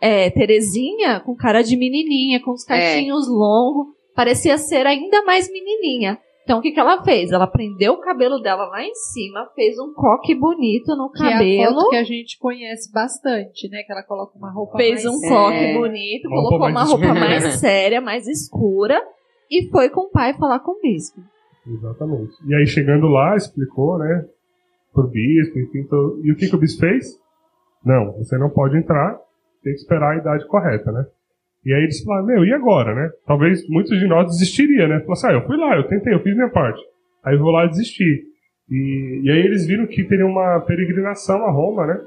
é, 0.02 0.30
Terezinha, 0.30 1.20
com 1.22 1.36
cara 1.36 1.62
de 1.62 1.78
menininha, 1.78 2.42
com 2.42 2.52
os 2.52 2.64
cachinhos 2.66 3.28
longos, 3.30 3.94
parecia 4.16 4.58
ser 4.58 4.86
ainda 4.86 5.24
mais 5.24 5.50
menininha. 5.52 6.18
Então 6.44 6.58
o 6.58 6.62
que, 6.62 6.72
que 6.72 6.80
ela 6.80 7.02
fez? 7.04 7.32
Ela 7.32 7.46
prendeu 7.48 7.94
o 7.94 8.02
cabelo 8.02 8.40
dela 8.40 8.66
lá 8.66 8.84
em 8.84 8.94
cima, 8.96 9.48
fez 9.56 9.78
um 9.78 9.94
coque 9.94 10.34
bonito 10.36 10.96
no 10.98 11.10
Que 11.12 11.24
é 11.24 11.28
a 11.28 11.32
cabelo. 11.34 11.76
foto 11.76 11.90
que 11.92 11.96
a 11.98 12.04
gente 12.04 12.38
conhece 12.40 12.92
bastante, 12.92 13.70
né? 13.70 13.84
Que 13.84 13.92
ela 13.94 14.04
coloca 14.04 14.38
uma 14.38 14.52
roupa 14.52 14.76
fez 14.78 15.04
mais... 15.04 15.06
um 15.06 15.22
coque 15.30 15.56
É. 15.56 15.78
bonito, 15.78 16.28
Uma 16.28 16.36
colocou 16.42 16.68
uma 16.68 16.84
roupa 16.84 17.06
escura. 17.06 17.20
mais 17.20 17.44
séria, 17.60 18.02
mais 18.02 18.28
escura, 18.28 19.00
e 19.50 19.70
foi 19.70 19.90
com 19.90 20.02
o 20.08 20.10
pai 20.10 20.34
falar 20.34 20.60
com 20.60 20.72
o 20.72 20.82
bispo. 20.82 21.22
Exatamente. 21.68 22.34
E 22.48 22.56
aí 22.56 22.66
chegando 22.66 23.08
lá, 23.08 23.36
explicou, 23.36 23.98
né? 24.00 24.26
Pro 24.94 25.08
bispo, 25.08 25.60
enfim. 25.60 25.84
to- 25.84 26.20
E 26.24 26.32
o 26.32 26.36
que, 26.36 26.50
que 26.50 26.56
o 26.56 26.60
bispo 26.60 26.82
fez? 26.82 27.06
Não, 27.86 28.12
você 28.18 28.38
não 28.38 28.50
pode 28.50 28.78
entrar, 28.78 29.14
tem 29.64 29.74
que 29.74 29.80
esperar 29.80 30.12
a 30.12 30.18
idade 30.18 30.46
correta, 30.48 30.92
né? 30.92 31.06
E 31.66 31.74
aí 31.74 31.84
eles 31.84 32.04
falaram, 32.04 32.26
meu, 32.26 32.44
e 32.44 32.54
agora, 32.54 32.94
né? 32.96 33.10
Talvez 33.26 33.68
muitos 33.70 33.98
de 34.00 34.08
nós 34.08 34.26
desistiria, 34.28 34.88
né? 34.88 35.00
Falaram 35.02 35.12
assim, 35.14 35.28
ah, 35.28 35.34
eu 35.34 35.46
fui 35.46 35.58
lá, 35.58 35.76
eu 35.78 35.88
tentei, 35.88 36.14
eu 36.14 36.22
fiz 36.24 36.36
minha 36.36 36.50
parte. 36.50 36.82
Aí 37.24 37.36
eu 37.36 37.40
vou 37.40 37.52
lá 37.52 37.66
desistir. 37.68 38.24
E, 38.70 39.22
e 39.24 39.30
aí 39.32 39.40
eles 39.40 39.66
viram 39.68 39.86
que 39.86 40.04
teria 40.04 40.26
uma 40.26 40.60
peregrinação 40.62 41.46
a 41.46 41.52
Roma, 41.52 41.86
né? 41.86 42.02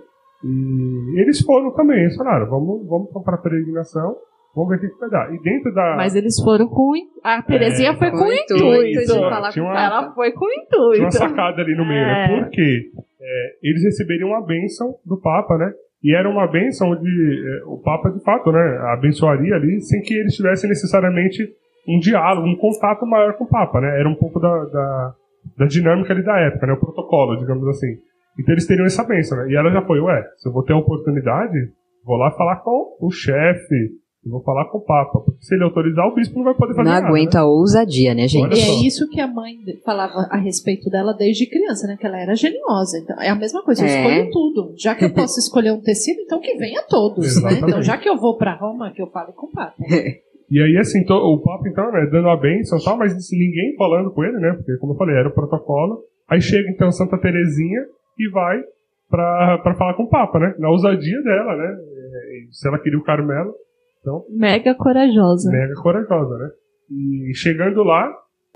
E 0.45 1.21
eles 1.21 1.41
foram 1.41 1.71
também, 1.73 2.01
eles 2.03 2.17
falaram, 2.17 2.47
vamos, 2.51 2.87
vamos 2.87 3.11
para 3.25 3.37
a 3.37 3.39
peregrinação, 3.39 4.17
vamos 4.55 4.71
ver 4.71 4.77
o 4.77 4.81
que, 4.81 4.89
que 4.95 5.01
vai 5.01 5.11
dar. 5.11 5.35
E 5.35 5.39
dentro 5.43 5.73
da. 5.75 5.97
Mas 5.97 6.15
eles 6.15 6.35
foram 6.43 6.67
com. 6.69 6.93
A 7.23 7.43
Terezinha 7.43 7.91
É, 7.91 7.97
foi 7.97 8.11
com 8.11 8.19
com 8.19 8.33
intuito 8.33 8.65
intuito. 8.65 9.01
de 9.15 9.21
falar 9.21 9.51
Tinha 9.51 9.65
com 9.65 9.71
uma- 9.71 9.81
Ela 9.85 10.13
foi 10.15 10.33
com 10.33 10.47
Tinha 10.47 10.63
intuito. 10.65 11.01
uma 11.03 11.11
sacada 11.11 11.63
ali 11.63 11.75
no 11.77 11.87
meio, 11.87 12.01
né? 12.07 12.25
É. 12.25 12.29
Por 12.41 12.51
quê? 12.51 12.83
É, 13.21 13.53
eles 13.63 13.83
receberiam 13.85 14.29
uma 14.29 14.45
bênção 14.45 14.95
do 15.05 15.19
Papa, 15.21 15.57
né? 15.57 15.73
E 16.03 16.15
era 16.15 16.29
uma 16.29 16.47
bênção 16.47 16.91
onde 16.91 17.09
é, 17.09 17.65
o 17.65 17.79
Papa, 17.79 18.11
de 18.11 18.23
fato, 18.23 18.53
né, 18.53 18.61
abençoaria 18.93 19.55
ali, 19.55 19.81
sem 19.81 20.03
que 20.03 20.13
eles 20.13 20.35
tivessem 20.37 20.69
necessariamente 20.69 21.43
um 21.89 21.99
diálogo, 21.99 22.47
um 22.47 22.57
contato 22.57 23.07
maior 23.07 23.33
com 23.39 23.45
o 23.45 23.49
Papa, 23.49 23.81
né? 23.81 23.99
Era 23.99 24.07
um 24.09 24.15
pouco 24.15 24.39
da, 24.39 24.65
da, 24.67 25.15
da 25.61 25.67
dinâmica 25.67 26.13
ali 26.13 26.23
da 26.23 26.39
época, 26.41 26.67
né? 26.67 26.75
O 26.75 26.81
protocolo, 26.81 27.39
digamos 27.39 27.67
assim. 27.69 27.97
Então 28.39 28.53
eles 28.53 28.67
teriam 28.67 28.85
essa 28.85 29.03
bênção, 29.05 29.39
né? 29.39 29.51
E 29.51 29.57
ela 29.57 29.71
já 29.71 29.81
foi, 29.81 29.99
ué, 30.01 30.23
se 30.37 30.47
eu 30.47 30.53
vou 30.53 30.63
ter 30.63 30.75
a 30.75 30.77
oportunidade, 30.77 31.55
vou 32.05 32.17
lá 32.19 32.31
falar 32.33 32.57
com 32.57 32.97
o 33.01 33.11
chefe, 33.11 33.91
eu 34.25 34.31
vou 34.33 34.43
falar 34.43 34.65
com 34.67 34.79
o 34.79 34.81
Papa. 34.81 35.21
Porque 35.21 35.45
se 35.45 35.55
ele 35.55 35.65
autorizar, 35.65 36.07
o 36.07 36.15
bispo 36.15 36.37
não 36.39 36.45
vai 36.45 36.55
poder 36.55 36.75
fazer 36.75 36.89
Não 36.89 36.95
nada. 36.95 37.07
aguenta 37.07 37.39
né? 37.39 37.45
a 37.45 37.47
ousadia, 37.47 38.15
né, 38.15 38.27
gente? 38.27 38.57
E 38.57 38.61
é 38.61 38.87
isso 38.87 39.09
que 39.11 39.21
a 39.21 39.27
mãe 39.27 39.57
falava 39.85 40.27
a 40.31 40.37
respeito 40.37 40.89
dela 40.91 41.13
desde 41.13 41.47
criança, 41.47 41.87
né? 41.87 41.97
Que 41.99 42.07
ela 42.07 42.19
era 42.19 42.35
geniosa. 42.35 42.99
Então, 42.99 43.21
é 43.21 43.29
a 43.29 43.35
mesma 43.35 43.63
coisa, 43.63 43.83
eu 43.83 43.89
É. 43.89 44.01
escolho 44.01 44.31
tudo. 44.31 44.75
Já 44.77 44.95
que 44.95 45.05
eu 45.05 45.11
posso 45.13 45.39
escolher 45.39 45.73
um 45.73 45.81
tecido, 45.81 46.21
então 46.23 46.41
que 46.41 46.55
venha 46.57 46.83
todos, 46.89 47.43
né? 47.43 47.53
Então, 47.63 47.83
já 47.83 47.97
que 47.99 48.09
eu 48.09 48.17
vou 48.17 48.37
pra 48.39 48.55
Roma, 48.55 48.91
que 48.93 49.03
eu 49.03 49.07
fale 49.09 49.33
com 49.33 49.47
o 49.47 49.51
Papa. 49.53 49.75
E 50.51 50.61
aí, 50.63 50.77
assim, 50.77 51.03
to- 51.07 51.15
o 51.15 51.39
Papa, 51.43 51.67
então, 51.67 51.91
né, 51.91 52.07
dando 52.13 52.29
a 52.29 52.37
bênção 52.37 52.79
e 52.79 52.85
tal, 52.85 52.99
mas 52.99 53.15
ninguém 53.33 53.75
falando 53.79 54.11
com 54.13 54.23
ele, 54.23 54.37
né? 54.39 54.53
Porque, 54.53 54.77
como 54.77 54.93
eu 54.93 54.97
falei, 54.99 55.17
era 55.17 55.29
o 55.31 55.33
protocolo. 55.35 56.03
Aí 56.29 56.39
chega, 56.41 56.69
então, 56.69 56.93
Santa 56.93 57.17
Terezinha 57.19 57.81
e 58.19 58.29
vai 58.31 58.61
pra, 59.11 59.59
pra 59.63 59.75
falar 59.75 59.95
com 59.95 60.03
o 60.05 60.09
Papa, 60.09 60.39
né? 60.39 60.55
Na 60.59 60.69
ousadia 60.69 61.21
dela, 61.23 61.57
né? 61.57 61.65
É, 61.67 62.53
Se 62.53 62.69
ela 62.69 62.79
queria 62.79 62.99
o 62.99 63.03
Carmelo, 63.03 63.55
então, 64.05 64.25
Mega 64.29 64.75
corajosa. 64.75 65.51
mega 65.51 65.75
corajosa, 65.81 66.37
né? 66.39 66.51
E 66.91 67.35
chegando 67.35 67.83
lá, 67.83 68.07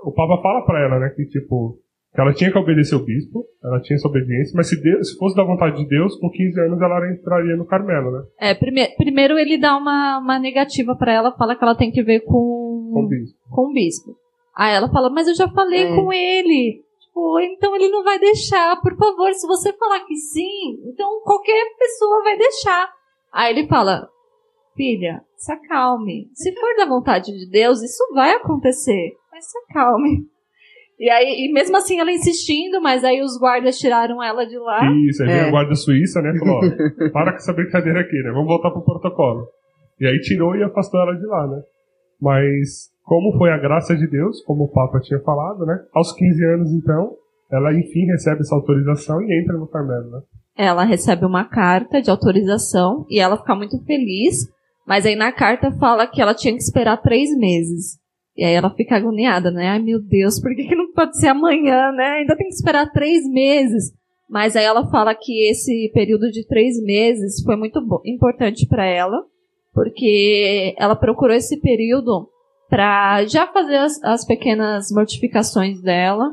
o 0.03 0.11
Papa 0.11 0.39
fala 0.41 0.63
pra 0.63 0.79
ela, 0.85 0.99
né? 0.99 1.09
Que, 1.15 1.25
tipo, 1.25 1.79
que 2.13 2.21
ela 2.21 2.31
tinha 2.33 2.51
que 2.51 2.57
obedecer 2.57 2.95
o 2.95 3.03
bispo, 3.03 3.43
ela 3.63 3.81
tinha 3.81 3.95
essa 3.95 4.07
obediência, 4.07 4.53
mas 4.55 4.67
se, 4.69 4.79
Deus, 4.81 5.09
se 5.11 5.17
fosse 5.17 5.35
da 5.35 5.43
vontade 5.43 5.77
de 5.77 5.87
Deus, 5.87 6.15
com 6.17 6.29
15 6.29 6.59
anos 6.61 6.79
ela 6.81 7.11
entraria 7.11 7.55
no 7.55 7.65
Carmelo, 7.65 8.11
né? 8.11 8.23
É, 8.39 8.53
prime- 8.53 8.95
primeiro 8.97 9.37
ele 9.39 9.57
dá 9.57 9.75
uma, 9.75 10.19
uma 10.19 10.37
negativa 10.39 10.95
pra 10.95 11.11
ela, 11.13 11.35
fala 11.35 11.55
que 11.55 11.63
ela 11.63 11.75
tem 11.75 11.91
que 11.91 12.03
ver 12.03 12.19
Com 12.21 12.33
o 12.35 12.91
com, 12.93 13.07
bispo. 13.07 13.37
com 13.49 13.69
o 13.69 13.73
bispo. 13.73 14.15
Aí 14.55 14.73
ela 14.75 14.89
fala, 14.91 15.09
mas 15.09 15.27
eu 15.27 15.35
já 15.35 15.47
falei 15.49 15.83
É. 15.83 15.95
com 15.95 16.11
ele. 16.13 16.83
Tipo, 16.99 17.39
então 17.39 17.75
ele 17.75 17.89
não 17.89 18.03
vai 18.03 18.19
deixar. 18.19 18.79
Por 18.81 18.95
favor, 18.95 19.31
se 19.33 19.47
você 19.47 19.71
falar 19.73 20.01
que 20.05 20.15
sim, 20.15 20.79
então 20.85 21.21
qualquer 21.23 21.65
pessoa 21.79 22.23
vai 22.23 22.37
deixar. 22.37 22.89
Aí 23.33 23.55
ele 23.57 23.67
fala, 23.67 24.07
filha, 24.75 25.21
se 25.39 25.51
acalme. 25.51 26.29
Se 26.33 26.53
for 26.53 26.75
da 26.77 26.85
vontade 26.85 27.31
de 27.31 27.49
Deus, 27.49 27.81
isso 27.81 28.03
vai 28.13 28.33
acontecer. 28.33 29.13
Mas 29.31 29.45
se 29.49 29.57
acalme. 29.69 30.25
E 30.99 31.09
aí, 31.09 31.45
e 31.47 31.53
mesmo 31.53 31.77
assim 31.77 31.97
ela 31.99 32.11
insistindo, 32.11 32.81
mas 32.81 33.05
aí 33.05 33.21
os 33.21 33.37
guardas 33.39 33.79
tiraram 33.79 34.21
ela 34.21 34.45
de 34.45 34.57
lá. 34.57 34.81
Isso, 35.07 35.23
aí 35.23 35.29
veio 35.29 35.39
É. 35.45 35.47
a 35.47 35.51
guarda 35.51 35.73
suíça, 35.75 36.21
né? 36.21 36.33
Falou, 36.37 36.57
ó, 36.57 37.09
para 37.11 37.31
com 37.31 37.37
essa 37.37 37.53
brincadeira 37.53 38.01
aqui, 38.01 38.17
né? 38.21 38.31
Vamos 38.31 38.47
voltar 38.47 38.69
pro 38.71 38.83
protocolo. 38.83 39.47
E 39.99 40.05
aí 40.05 40.19
tirou 40.19 40.55
e 40.57 40.63
afastou 40.63 40.99
ela 40.99 41.13
de 41.15 41.25
lá, 41.25 41.47
né? 41.47 41.61
Mas, 42.21 42.89
como 43.05 43.37
foi 43.37 43.49
a 43.49 43.57
graça 43.57 43.95
de 43.95 44.07
Deus, 44.07 44.41
como 44.43 44.65
o 44.65 44.71
Papa 44.71 44.99
tinha 44.99 45.19
falado, 45.21 45.65
né? 45.65 45.79
Aos 45.93 46.11
15 46.11 46.45
anos, 46.45 46.71
então, 46.73 47.13
ela 47.49 47.73
enfim 47.73 48.05
recebe 48.05 48.41
essa 48.41 48.55
autorização 48.55 49.21
e 49.21 49.41
entra 49.41 49.57
no 49.57 49.67
Carmelo, 49.67 50.09
né? 50.11 50.19
ela 50.61 50.83
recebe 50.83 51.25
uma 51.25 51.45
carta 51.45 52.01
de 52.01 52.09
autorização 52.11 53.05
e 53.09 53.17
ela 53.17 53.37
fica 53.37 53.55
muito 53.55 53.81
feliz, 53.85 54.45
mas 54.89 55.05
aí 55.05 55.15
na 55.15 55.31
carta 55.31 55.71
fala 55.73 56.07
que 56.07 56.19
ela 56.19 56.33
tinha 56.33 56.51
que 56.51 56.63
esperar 56.63 56.97
três 56.97 57.29
meses. 57.37 57.99
E 58.35 58.43
aí 58.43 58.55
ela 58.55 58.71
fica 58.71 58.95
agoniada, 58.95 59.51
né? 59.51 59.67
Ai 59.67 59.77
meu 59.77 60.01
Deus, 60.01 60.41
por 60.41 60.55
que, 60.55 60.63
que 60.63 60.73
não 60.73 60.91
pode 60.93 61.15
ser 61.19 61.27
amanhã, 61.27 61.91
né? 61.91 62.21
Ainda 62.21 62.35
tem 62.35 62.47
que 62.47 62.55
esperar 62.55 62.91
três 62.91 63.23
meses. 63.29 63.93
Mas 64.27 64.55
aí 64.55 64.65
ela 64.65 64.89
fala 64.89 65.13
que 65.13 65.47
esse 65.47 65.91
período 65.93 66.31
de 66.31 66.43
três 66.47 66.81
meses 66.81 67.39
foi 67.43 67.55
muito 67.55 67.79
importante 68.03 68.65
para 68.65 68.83
ela, 68.83 69.23
porque 69.71 70.73
ela 70.75 70.95
procurou 70.95 71.35
esse 71.35 71.59
período 71.61 72.27
para 72.67 73.23
já 73.27 73.45
fazer 73.45 73.77
as, 73.77 74.03
as 74.03 74.25
pequenas 74.25 74.91
mortificações 74.91 75.79
dela, 75.83 76.31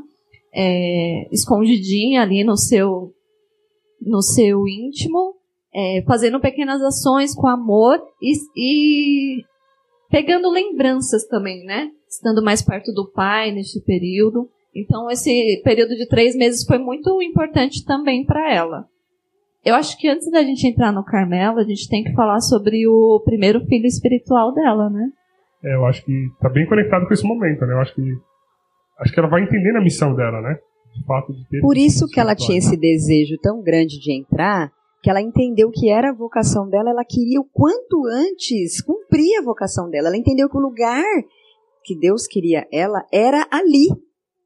é, 0.55 1.29
escondidinha 1.31 2.23
ali 2.23 2.43
no 2.43 2.57
seu 2.57 3.13
no 4.01 4.23
seu 4.23 4.67
íntimo, 4.67 5.36
é, 5.77 6.03
fazendo 6.07 6.41
pequenas 6.41 6.81
ações 6.81 7.35
com 7.35 7.47
amor 7.47 8.01
e, 8.23 8.33
e 8.57 9.45
pegando 10.11 10.51
lembranças 10.51 11.27
também, 11.27 11.65
né? 11.65 11.91
Estando 12.09 12.43
mais 12.43 12.63
perto 12.63 12.93
do 12.95 13.13
pai 13.13 13.53
neste 13.53 13.81
período. 13.81 14.49
Então, 14.75 15.11
esse 15.11 15.61
período 15.63 15.95
de 15.95 16.09
três 16.09 16.35
meses 16.35 16.65
foi 16.65 16.79
muito 16.79 17.21
importante 17.21 17.85
também 17.85 18.25
para 18.25 18.55
ela. 18.55 18.87
Eu 19.63 19.75
acho 19.75 19.99
que 19.99 20.09
antes 20.09 20.31
da 20.31 20.43
gente 20.43 20.67
entrar 20.67 20.93
no 20.93 21.05
Carmelo, 21.05 21.59
a 21.59 21.65
gente 21.65 21.89
tem 21.89 22.03
que 22.03 22.15
falar 22.15 22.41
sobre 22.41 22.87
o 22.87 23.21
primeiro 23.25 23.61
filho 23.67 23.87
espiritual 23.87 24.55
dela, 24.55 24.89
né? 24.89 25.11
É, 25.63 25.75
eu 25.75 25.85
acho 25.85 26.05
que 26.05 26.29
tá 26.41 26.49
bem 26.49 26.67
conectado 26.67 27.07
com 27.07 27.13
esse 27.13 27.27
momento, 27.27 27.67
né? 27.67 27.75
Eu 27.75 27.81
acho 27.81 27.95
que 27.95 28.03
acho 29.01 29.13
que 29.13 29.19
ela 29.19 29.29
vai 29.29 29.43
entendendo 29.43 29.77
a 29.77 29.83
missão 29.83 30.15
dela, 30.15 30.41
né? 30.41 30.57
De 30.95 31.05
fato 31.05 31.35
de 31.35 31.47
ter 31.49 31.61
Por 31.61 31.77
isso 31.77 32.07
que 32.07 32.21
ela 32.21 32.35
tinha 32.35 32.57
esse 32.57 32.77
desejo 32.77 33.37
tão 33.43 33.63
grande 33.63 33.99
de 33.99 34.13
entrar, 34.13 34.71
que 35.07 35.11
ela 35.11 35.23
entendeu 35.23 35.71
que 35.71 35.89
era 35.89 36.11
a 36.11 36.13
vocação 36.13 36.69
dela, 36.69 36.91
ela 36.91 37.05
queria 37.05 37.41
o 37.41 37.45
quanto 37.45 38.05
antes 38.07 38.83
cumprir 38.83 39.39
a 39.39 39.45
vocação 39.45 39.89
dela. 39.89 40.09
Ela 40.09 40.17
entendeu 40.17 40.51
que 40.51 40.57
o 40.57 40.61
lugar 40.61 41.05
que 41.85 41.97
Deus 41.97 42.27
queria 42.27 42.67
ela 42.73 43.07
era 43.13 43.47
ali. 43.53 43.85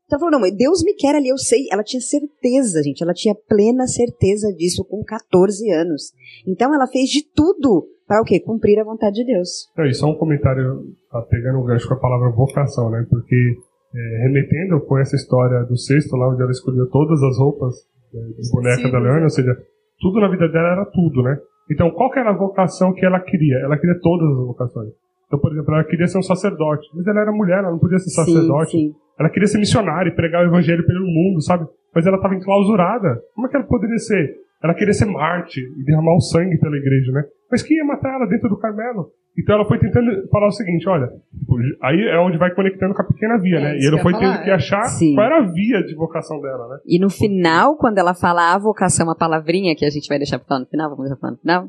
Então 0.05 0.19
ela 0.19 0.21
falou, 0.21 0.39
não, 0.39 0.55
Deus 0.55 0.85
me 0.85 0.93
quer 0.93 1.15
ali, 1.15 1.29
eu 1.29 1.39
sei. 1.39 1.61
Ela 1.73 1.83
tinha 1.83 2.03
certeza, 2.03 2.83
gente, 2.83 3.03
ela 3.03 3.15
tinha 3.15 3.35
plena 3.35 3.87
certeza 3.87 4.53
disso 4.53 4.85
com 4.85 5.03
14 5.03 5.71
anos. 5.71 6.13
Então 6.47 6.75
ela 6.75 6.87
fez 6.87 7.09
de 7.09 7.25
tudo 7.35 7.89
para 8.07 8.21
o 8.21 8.25
quê? 8.27 8.39
Cumprir 8.39 8.79
a 8.81 8.85
vontade 8.85 9.15
de 9.15 9.25
Deus. 9.25 9.71
Não, 9.75 9.87
e 9.87 9.95
só 9.95 10.11
um 10.11 10.19
comentário, 10.19 10.95
tá 11.11 11.23
pegando 11.23 11.59
o 11.59 11.65
gancho 11.65 11.89
com 11.89 11.95
a 11.95 12.01
palavra 12.01 12.33
vocação, 12.33 12.91
né? 12.91 13.07
Porque 13.09 13.57
é, 13.95 14.23
remetendo 14.25 14.79
com 14.83 14.99
essa 14.99 15.17
história 15.17 15.63
do 15.63 15.79
sexto, 15.79 16.17
lá 16.17 16.31
onde 16.31 16.43
ela 16.43 16.51
escolheu 16.51 16.87
todas 16.91 17.23
as 17.23 17.39
roupas 17.39 17.77
é, 18.13 18.43
de 18.43 18.51
boneca 18.51 18.91
da 18.91 18.99
Leona, 18.99 19.23
ou 19.23 19.31
seja, 19.31 19.57
tudo 20.01 20.21
na 20.21 20.29
vida 20.29 20.49
dela 20.49 20.69
era 20.73 20.85
tudo, 20.87 21.23
né? 21.23 21.39
Então, 21.71 21.91
qual 21.91 22.11
que 22.11 22.19
era 22.19 22.31
a 22.31 22.37
vocação 22.37 22.93
que 22.93 23.05
ela 23.05 23.21
queria? 23.21 23.59
Ela 23.59 23.79
queria 23.79 23.99
todas 24.01 24.29
as 24.29 24.47
vocações. 24.47 24.91
Então, 25.27 25.39
por 25.39 25.53
exemplo, 25.53 25.73
ela 25.75 25.85
queria 25.85 26.09
ser 26.09 26.19
um 26.19 26.23
sacerdote, 26.23 26.89
mas 26.95 27.07
ela 27.07 27.21
era 27.21 27.31
mulher, 27.31 27.59
ela 27.59 27.71
não 27.71 27.79
podia 27.79 27.99
ser 27.99 28.11
sacerdote. 28.11 28.73
sim. 28.73 28.95
Ela 29.19 29.29
queria 29.29 29.47
ser 29.47 29.59
missionária 29.59 30.09
e 30.09 30.15
pregar 30.15 30.43
o 30.43 30.49
evangelho 30.49 30.85
pelo 30.87 31.07
mundo, 31.07 31.43
sabe? 31.43 31.67
Mas 31.95 32.07
ela 32.07 32.17
estava 32.17 32.35
enclausurada. 32.35 33.21
Como 33.35 33.47
é 33.47 33.51
que 33.51 33.57
ela 33.57 33.67
poderia 33.67 33.99
ser? 33.99 34.35
Ela 34.63 34.75
queria 34.75 34.95
ser 34.95 35.05
Marte 35.05 35.61
e 35.61 35.85
derramar 35.85 36.15
o 36.15 36.21
sangue 36.21 36.59
pela 36.59 36.77
igreja, 36.77 37.13
né? 37.13 37.25
Mas 37.51 37.63
quem 37.63 37.77
ia 37.77 37.85
matar 37.85 38.15
ela 38.15 38.27
dentro 38.27 38.49
do 38.49 38.59
Carmelo? 38.59 39.11
Então 39.39 39.55
ela 39.55 39.65
foi 39.65 39.79
tentando 39.79 40.29
falar 40.29 40.49
o 40.49 40.53
seguinte, 40.53 40.87
olha, 40.89 41.07
tipo, 41.39 41.57
aí 41.83 42.01
é 42.09 42.19
onde 42.19 42.37
vai 42.37 42.53
conectando 42.55 42.95
com 42.95 43.03
a 43.03 43.07
pequena 43.07 43.39
via, 43.39 43.59
É, 43.59 43.61
né? 43.63 43.79
E 43.79 43.87
ela 43.87 43.99
foi 44.03 44.13
ia 44.13 44.19
tendo 44.19 44.33
falar, 44.33 44.45
que 44.45 44.51
é. 44.51 44.55
achar 44.55 44.83
Sim. 44.85 45.15
qual 45.15 45.27
era 45.27 45.39
a 45.39 45.47
via 45.47 45.83
de 45.83 45.95
vocação 45.95 46.41
dela, 46.41 46.69
né? 46.69 46.79
E 46.85 46.99
no 46.99 47.09
final, 47.09 47.77
quando 47.77 47.99
ela 47.99 48.13
fala 48.15 48.53
a 48.55 48.59
vocação, 48.59 49.09
a 49.09 49.15
palavrinha 49.15 49.75
que 49.77 49.85
a 49.85 49.91
gente 49.91 50.09
vai 50.09 50.19
deixar 50.19 50.39
pra 50.39 50.47
falar 50.49 50.61
no 50.61 50.67
final, 50.67 50.91
vamos 50.91 51.05
deixar 51.05 51.17
pra 51.17 51.21
falar 51.21 51.33
no 51.33 51.39
final, 51.39 51.69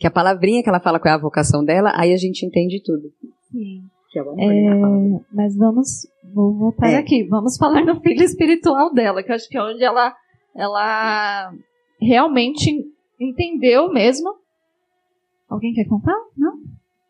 que 0.00 0.06
a 0.06 0.10
palavrinha 0.10 0.62
que 0.62 0.68
ela 0.68 0.80
fala 0.80 0.98
qual 0.98 1.12
é 1.12 1.16
a 1.16 1.20
vocação 1.20 1.62
dela, 1.64 1.92
aí 1.94 2.12
a 2.12 2.16
gente 2.16 2.44
entende 2.46 2.82
tudo. 2.82 3.12
Sim. 3.50 3.82
Que 4.10 4.18
é, 4.18 4.22
a 4.22 4.24
palavra. 4.24 5.20
mas 5.32 5.56
vamos, 5.56 6.06
vou 6.34 6.52
voltar 6.54 6.90
É. 6.90 6.96
aqui. 6.96 7.24
Vamos 7.24 7.56
falar 7.56 7.84
no 7.84 8.00
filho 8.00 8.22
espiritual 8.22 8.92
dela, 8.92 9.22
que 9.22 9.30
eu 9.30 9.34
acho 9.36 9.48
que 9.48 9.56
é 9.56 9.62
onde 9.62 9.82
ela, 9.84 10.14
ela 10.56 11.52
realmente 12.00 12.70
entendeu 13.20 13.90
mesmo. 13.92 14.34
Alguém 15.48 15.72
quer 15.72 15.84
contar? 15.86 16.16
Não? 16.36 16.52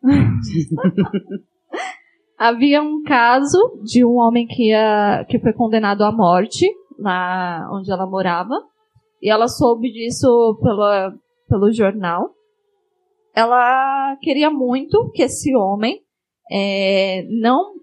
Havia 2.37 2.81
um 2.81 3.03
caso 3.03 3.79
de 3.83 4.03
um 4.03 4.17
homem 4.17 4.45
que, 4.45 4.69
ia, 4.69 5.25
que 5.29 5.39
foi 5.39 5.53
condenado 5.53 6.03
à 6.03 6.11
morte 6.11 6.67
lá 6.99 7.69
onde 7.71 7.91
ela 7.91 8.05
morava. 8.05 8.53
E 9.21 9.29
ela 9.29 9.47
soube 9.47 9.91
disso 9.91 10.59
pela, 10.61 11.13
pelo 11.47 11.71
jornal. 11.71 12.31
Ela 13.33 14.17
queria 14.21 14.51
muito 14.51 15.09
que 15.11 15.23
esse 15.23 15.55
homem 15.55 16.01
é, 16.51 17.25
não 17.29 17.73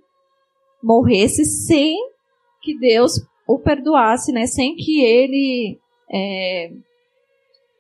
morresse 0.82 1.44
sem 1.44 1.96
que 2.62 2.78
Deus 2.78 3.12
o 3.48 3.58
perdoasse, 3.58 4.32
né? 4.32 4.46
Sem 4.46 4.76
que 4.76 5.02
ele 5.02 5.78
é, 6.12 6.70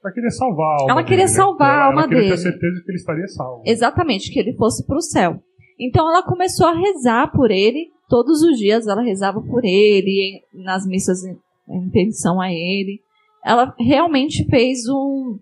Ela 0.02 0.12
queria 0.14 0.30
salvar 0.30 0.66
a 0.66 0.80
alma 0.82 0.90
Ela 0.92 1.02
queria 1.02 1.24
dele, 1.24 1.30
né? 1.30 1.36
salvar 1.36 1.70
a 1.70 1.74
ela, 1.74 1.84
alma 1.86 2.00
ela 2.00 2.08
queria 2.08 2.22
dele. 2.22 2.34
ter 2.36 2.42
certeza 2.42 2.82
que 2.84 2.90
ele 2.90 2.96
estaria 2.98 3.28
salvo. 3.28 3.62
exatamente 3.66 4.32
que 4.32 4.38
ele 4.38 4.54
fosse 4.54 4.86
para 4.86 4.96
o 4.96 5.02
céu. 5.02 5.42
Então 5.78 6.08
ela 6.08 6.22
começou 6.22 6.66
a 6.66 6.74
rezar 6.74 7.30
por 7.32 7.50
ele 7.50 7.90
todos 8.08 8.42
os 8.42 8.58
dias. 8.58 8.86
Ela 8.86 9.02
rezava 9.02 9.40
por 9.40 9.64
ele 9.64 10.42
nas 10.52 10.86
missas 10.86 11.22
em, 11.24 11.36
em 11.68 11.90
petição 11.90 12.40
a 12.40 12.50
ele. 12.52 13.00
Ela 13.44 13.74
realmente 13.78 14.44
fez 14.46 14.86
um 14.88 15.38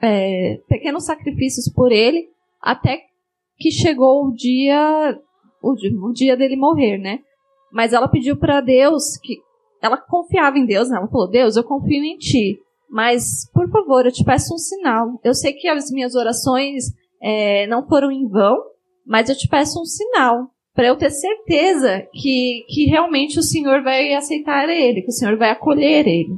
é, 0.00 0.58
pequenos 0.68 1.04
sacrifícios 1.06 1.72
por 1.72 1.90
ele, 1.92 2.28
até 2.60 3.00
que 3.56 3.70
chegou 3.70 4.26
o 4.26 4.34
dia, 4.34 5.18
o, 5.62 5.72
o 6.08 6.12
dia 6.12 6.36
dele 6.36 6.56
morrer, 6.56 6.98
né? 6.98 7.20
Mas 7.72 7.92
ela 7.92 8.08
pediu 8.08 8.36
para 8.36 8.60
Deus 8.60 9.16
que 9.22 9.38
ela 9.80 9.96
confiava 9.96 10.58
em 10.58 10.66
Deus, 10.66 10.90
né? 10.90 10.96
Ela 10.98 11.08
falou: 11.08 11.30
Deus, 11.30 11.56
eu 11.56 11.64
confio 11.64 12.02
em 12.04 12.18
Ti, 12.18 12.58
mas 12.92 13.50
por 13.54 13.68
favor, 13.70 14.04
eu 14.04 14.12
te 14.12 14.22
peço 14.22 14.54
um 14.54 14.58
sinal. 14.58 15.18
Eu 15.24 15.32
sei 15.32 15.54
que 15.54 15.66
as 15.66 15.90
minhas 15.90 16.14
orações 16.14 16.92
é, 17.22 17.66
não 17.66 17.88
foram 17.88 18.12
em 18.12 18.28
vão, 18.28 18.58
mas 19.06 19.30
eu 19.30 19.36
te 19.36 19.48
peço 19.48 19.80
um 19.80 19.84
sinal 19.86 20.50
para 20.74 20.88
eu 20.88 20.96
ter 20.96 21.10
certeza 21.10 22.06
que, 22.12 22.64
que 22.68 22.84
realmente 22.90 23.38
o 23.38 23.42
Senhor 23.42 23.82
vai 23.82 24.12
aceitar 24.12 24.68
ele, 24.68 25.00
que 25.00 25.08
o 25.08 25.12
Senhor 25.12 25.36
vai 25.38 25.50
acolher 25.50 26.06
ele. 26.06 26.36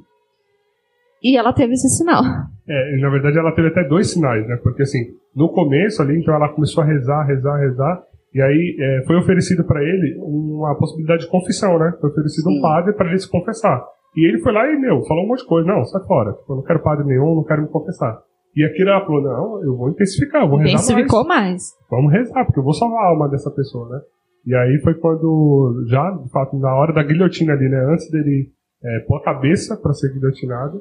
E 1.22 1.36
ela 1.36 1.52
teve 1.52 1.72
esse 1.72 1.88
sinal. 1.88 2.22
É, 2.68 2.96
na 2.98 3.11
verdade 3.11 3.36
ela 3.36 3.55
teve 3.55 3.68
até 3.68 3.82
dois 3.88 4.11
sinais, 4.11 4.46
né? 4.46 4.57
Porque 4.62 4.82
assim, 4.82 5.00
no 5.34 5.48
começo 5.48 6.00
ali, 6.02 6.20
então 6.20 6.34
ela 6.34 6.48
começou 6.48 6.84
a 6.84 6.86
rezar, 6.86 7.24
rezar, 7.24 7.59
rezar, 7.59 8.02
e 8.32 8.40
aí 8.40 8.76
é, 8.78 9.02
foi 9.07 9.16
oferecido 9.16 9.64
para 9.64 9.82
ele 9.82 10.16
uma 10.18 10.76
possibilidade 10.76 11.24
de 11.24 11.30
confissão, 11.30 11.78
né? 11.78 11.96
Foi 12.00 12.11
oferecido 12.11 12.48
Sim. 12.48 12.59
um 12.59 12.62
padre 12.62 12.92
para 12.92 13.09
ele 13.09 13.18
se 13.18 13.30
confessar. 13.30 13.84
E 14.16 14.28
ele 14.28 14.40
foi 14.40 14.52
lá 14.52 14.66
e, 14.70 14.76
meu, 14.78 15.02
falou 15.04 15.24
um 15.24 15.28
monte 15.28 15.40
de 15.40 15.46
coisa. 15.46 15.66
Não, 15.66 15.84
sai 15.84 16.04
fora. 16.06 16.32
Tipo, 16.32 16.52
eu 16.52 16.56
não 16.56 16.62
quero 16.62 16.82
padre 16.82 17.04
nenhum, 17.04 17.34
não 17.34 17.44
quero 17.44 17.62
me 17.62 17.68
confessar. 17.68 18.22
E 18.56 18.64
aquilo 18.64 18.90
ela 18.90 19.04
falou, 19.04 19.22
não, 19.22 19.64
eu 19.64 19.76
vou 19.76 19.90
intensificar, 19.90 20.42
eu 20.42 20.48
vou 20.48 20.58
rezar 20.58 20.74
Intensificou 20.74 21.26
mais. 21.26 21.42
mais. 21.42 21.62
Vamos 21.90 22.12
rezar, 22.12 22.44
porque 22.44 22.60
eu 22.60 22.64
vou 22.64 22.72
salvar 22.72 23.04
a 23.04 23.08
alma 23.08 23.28
dessa 23.28 23.50
pessoa, 23.50 23.88
né? 23.88 24.00
E 24.46 24.54
aí 24.54 24.78
foi 24.82 24.94
quando, 24.94 25.84
já, 25.88 26.10
de 26.10 26.30
fato, 26.30 26.56
na 26.58 26.72
hora 26.74 26.92
da 26.92 27.02
guilhotina 27.02 27.54
ali, 27.54 27.68
né? 27.68 27.84
Antes 27.92 28.08
dele 28.10 28.52
é, 28.84 29.00
pôr 29.00 29.16
a 29.16 29.22
cabeça 29.22 29.76
para 29.76 29.92
ser 29.92 30.12
guilhotinado, 30.12 30.80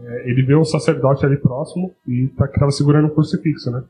é, 0.00 0.30
ele 0.30 0.42
vê 0.44 0.56
um 0.56 0.64
sacerdote 0.64 1.26
ali 1.26 1.36
próximo 1.36 1.92
e 2.08 2.28
tá, 2.36 2.48
que 2.48 2.58
tava 2.58 2.70
segurando 2.70 3.08
um 3.08 3.14
crucifixo, 3.14 3.70
né? 3.70 3.82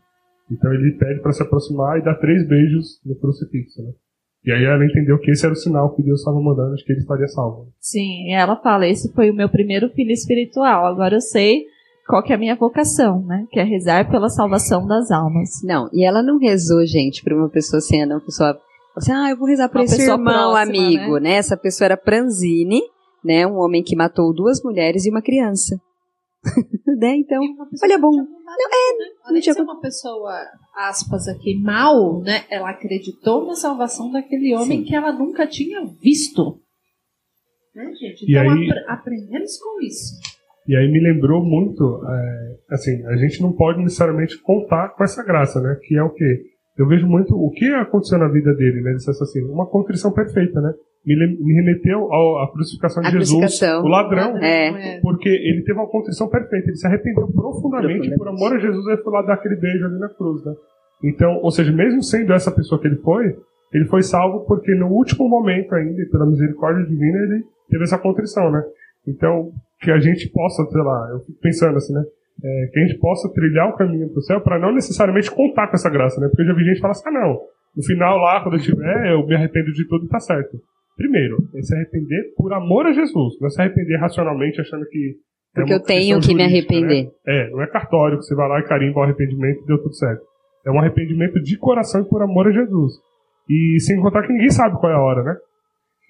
Então 0.51 0.72
ele 0.72 0.93
pede 0.93 1.20
para 1.20 1.32
se 1.32 1.43
aproximar 1.43 1.99
e 1.99 2.03
dá 2.03 2.14
três 2.14 2.49
beijos 2.49 3.01
no 3.07 3.14
crucifixo, 3.14 3.82
né? 3.82 3.93
E 4.45 4.51
aí 4.51 4.64
ela 4.64 4.84
entendeu 4.84 5.18
que 5.18 5.30
esse 5.30 5.45
era 5.45 5.53
o 5.53 5.57
sinal 5.57 5.95
que 5.95 6.03
Deus 6.03 6.20
estava 6.20 6.41
mandando 6.41 6.74
de 6.74 6.84
que 6.84 6.93
ele 6.93 7.01
estaria 7.01 7.28
salvo. 7.28 7.68
Sim, 7.78 8.28
e 8.28 8.32
ela 8.32 8.57
fala: 8.57 8.86
esse 8.86 9.12
foi 9.12 9.30
o 9.30 9.34
meu 9.34 9.49
primeiro 9.49 9.91
filho 9.91 10.12
espiritual. 10.12 10.86
Agora 10.86 11.16
eu 11.16 11.20
sei 11.20 11.64
qual 12.07 12.22
que 12.22 12.32
é 12.32 12.36
a 12.36 12.38
minha 12.38 12.57
vocação, 12.57 13.22
né? 13.22 13.47
Que 13.51 13.61
é 13.61 13.62
rezar 13.62 14.11
pela 14.11 14.28
salvação 14.28 14.86
das 14.86 15.11
almas. 15.11 15.62
Não, 15.62 15.88
e 15.93 16.05
ela 16.05 16.22
não 16.22 16.38
rezou, 16.38 16.84
gente, 16.86 17.22
para 17.22 17.36
uma 17.36 17.49
pessoa 17.49 17.78
assim, 17.78 18.03
uma 18.05 18.20
pessoa 18.20 18.59
assim, 18.97 19.12
ah, 19.12 19.30
eu 19.30 19.36
vou 19.36 19.47
rezar 19.47 19.68
para 19.68 19.84
esse 19.84 20.03
irmão 20.03 20.24
próxima, 20.24 20.62
amigo, 20.62 21.14
né? 21.14 21.30
né? 21.30 21.34
Essa 21.34 21.57
pessoa 21.57 21.86
era 21.86 21.97
Pranzini, 21.97 22.80
né? 23.22 23.47
Um 23.47 23.59
homem 23.59 23.82
que 23.82 23.95
matou 23.95 24.34
duas 24.34 24.62
mulheres 24.62 25.05
e 25.05 25.11
uma 25.11 25.22
criança. 25.22 25.78
né? 26.99 27.16
Então, 27.16 27.41
olha 27.82 27.99
bom. 27.99 28.11
Não, 28.11 28.24
é, 28.24 28.99
né? 28.99 29.14
Além 29.24 29.41
de 29.41 29.53
ser 29.53 29.62
uma 29.62 29.80
pessoa, 29.80 30.32
aspas 30.74 31.28
aqui, 31.28 31.59
mal, 31.61 32.20
né? 32.20 32.45
Ela 32.51 32.70
acreditou 32.70 33.47
na 33.47 33.55
salvação 33.55 34.11
daquele 34.11 34.55
homem 34.55 34.78
Sim. 34.78 34.84
que 34.84 34.95
ela 34.95 35.12
nunca 35.12 35.47
tinha 35.47 35.84
visto. 36.01 36.61
Né, 37.74 37.93
gente? 37.95 38.24
Então, 38.28 38.51
aí, 38.51 38.70
ap 38.70 39.01
aprendemos 39.01 39.59
com 39.59 39.80
isso. 39.82 40.14
E 40.66 40.76
aí 40.76 40.91
me 40.91 41.01
lembrou 41.01 41.45
muito, 41.45 42.03
é, 42.07 42.74
assim, 42.74 43.05
a 43.07 43.16
gente 43.16 43.43
não 43.43 43.53
pode 43.53 43.82
necessariamente 43.82 44.41
contar 44.41 44.91
com 44.91 45.03
essa 45.05 45.22
graça, 45.24 45.61
né? 45.61 45.76
Que 45.82 45.97
é 45.97 46.03
o 46.03 46.11
quê? 46.11 46.43
Eu 46.76 46.86
vejo 46.86 47.07
muito 47.07 47.34
o 47.34 47.51
que 47.51 47.66
aconteceu 47.74 48.18
na 48.18 48.28
vida 48.28 48.55
dele, 48.55 48.80
né, 48.80 48.93
desse 48.93 49.11
assassino. 49.11 49.53
Uma 49.53 49.68
contrição 49.68 50.12
perfeita, 50.12 50.61
né? 50.61 50.72
Me, 51.05 51.16
me 51.16 51.55
remeteu 51.55 52.12
à 52.12 52.53
crucificação 52.53 53.03
de 53.03 53.09
a 53.09 53.11
Jesus, 53.12 53.30
crucificação. 53.30 53.82
o 53.82 53.88
ladrão, 53.88 54.36
é. 54.36 55.01
porque 55.01 55.28
ele 55.28 55.62
teve 55.62 55.78
uma 55.78 55.88
contrição 55.88 56.28
perfeita. 56.28 56.68
Ele 56.68 56.76
se 56.76 56.86
arrependeu 56.86 57.26
profundamente 57.28 58.09
e 58.09 58.16
por 58.16 58.28
amor 58.28 58.55
a 58.55 58.59
Jesus 58.59 58.86
ele 58.86 58.98
foi 58.98 59.12
lá 59.12 59.22
dar 59.22 59.34
aquele 59.34 59.57
beijo 59.57 59.86
ali 59.86 59.98
na 59.98 60.09
cruz, 60.11 60.44
né? 60.44 60.53
Então, 61.03 61.40
ou 61.42 61.51
seja, 61.51 61.72
mesmo 61.72 62.03
sendo 62.03 62.32
essa 62.34 62.53
pessoa 62.53 62.78
que 62.78 62.86
ele 62.86 62.96
foi, 62.96 63.34
ele 63.72 63.86
foi 63.86 64.03
salvo 64.03 64.44
porque 64.46 64.74
no 64.74 64.88
último 64.88 65.26
momento 65.26 65.74
ainda, 65.74 66.05
pela 66.11 66.26
misericórdia 66.26 66.84
divina, 66.84 67.18
ele 67.18 67.44
teve 67.70 67.84
essa 67.84 67.96
contrição, 67.96 68.51
né? 68.51 68.62
Então, 69.09 69.53
que 69.80 69.90
a 69.90 69.98
gente 69.98 70.28
possa, 70.28 70.62
sei 70.66 70.82
lá, 70.82 71.09
eu 71.12 71.20
fico 71.20 71.38
pensando 71.40 71.78
assim, 71.78 71.94
né? 71.94 72.05
é, 72.42 72.70
que 72.72 72.78
a 72.78 72.86
gente 72.86 72.98
possa 72.98 73.28
trilhar 73.32 73.68
o 73.68 73.76
caminho 73.76 74.09
para 74.09 74.18
o 74.18 74.22
céu 74.22 74.40
para 74.40 74.59
não 74.59 74.72
necessariamente 74.72 75.30
contar 75.30 75.68
com 75.68 75.74
essa 75.74 75.90
graça, 75.90 76.20
né? 76.20 76.28
Porque 76.28 76.42
eu 76.42 76.46
já 76.46 76.55
vi 76.55 76.64
gente 76.64 76.80
falar 76.80 76.92
assim, 76.92 77.09
ah, 77.09 77.12
não, 77.12 77.40
no 77.76 77.82
final 77.84 78.18
lá, 78.18 78.42
quando 78.42 78.57
eu 78.57 78.62
tiver, 78.62 79.12
eu 79.12 79.26
me 79.26 79.34
arrependo 79.34 79.72
de 79.72 79.86
tudo 79.86 80.07
e 80.07 80.09
tá 80.09 80.18
certo. 80.18 80.59
Primeiro, 80.97 81.38
é 81.55 81.62
se 81.62 81.74
arrepender 81.74 82.34
por 82.36 82.53
amor 82.53 82.86
a 82.86 82.93
Jesus, 82.93 83.41
não 83.41 83.47
é 83.47 83.51
se 83.51 83.61
arrepender 83.61 83.97
racionalmente 83.99 84.61
achando 84.61 84.84
que. 84.86 85.16
Porque 85.55 85.74
eu 85.74 85.82
tenho 85.82 86.20
que 86.20 86.34
me 86.34 86.45
arrepender. 86.45 87.05
Né? 87.05 87.11
É, 87.26 87.51
não 87.51 87.62
é 87.62 87.66
cartório 87.66 88.18
que 88.18 88.24
você 88.24 88.34
vai 88.34 88.49
lá 88.49 88.61
e 88.61 88.64
carimba 88.64 89.01
o 89.01 89.03
arrependimento 89.03 89.62
e 89.62 89.66
deu 89.66 89.82
tudo 89.82 89.95
certo. 89.95 90.22
É 90.64 90.70
um 90.70 90.78
arrependimento 90.78 91.41
de 91.41 91.59
coração 91.59 92.03
e 92.03 92.09
por 92.09 92.22
amor 92.22 92.47
a 92.47 92.53
Jesus. 92.53 92.93
E 93.49 93.80
sem 93.80 94.01
contar 94.01 94.22
que 94.26 94.32
ninguém 94.32 94.51
sabe 94.51 94.78
qual 94.78 94.93
é 94.93 94.95
a 94.95 95.01
hora, 95.01 95.24
né? 95.24 95.34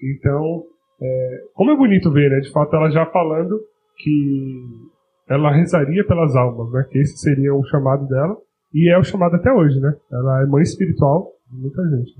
Então, 0.03 0.63
é, 1.01 1.37
como 1.53 1.71
é 1.71 1.75
bonito 1.75 2.11
ver, 2.11 2.29
né? 2.29 2.39
De 2.39 2.51
fato, 2.51 2.75
ela 2.75 2.91
já 2.91 3.05
falando 3.07 3.59
que 3.97 4.63
ela 5.27 5.51
rezaria 5.51 6.05
pelas 6.05 6.35
almas, 6.35 6.71
né? 6.71 6.85
Que 6.91 6.99
esse 6.99 7.17
seria 7.17 7.53
o 7.55 7.65
chamado 7.65 8.07
dela. 8.07 8.37
E 8.73 8.89
é 8.93 8.97
o 8.97 9.03
chamado 9.03 9.35
até 9.35 9.51
hoje, 9.51 9.79
né? 9.79 9.93
Ela 10.11 10.43
é 10.43 10.45
mãe 10.45 10.61
espiritual 10.61 11.31
de 11.49 11.57
muita 11.57 11.81
gente. 11.89 12.13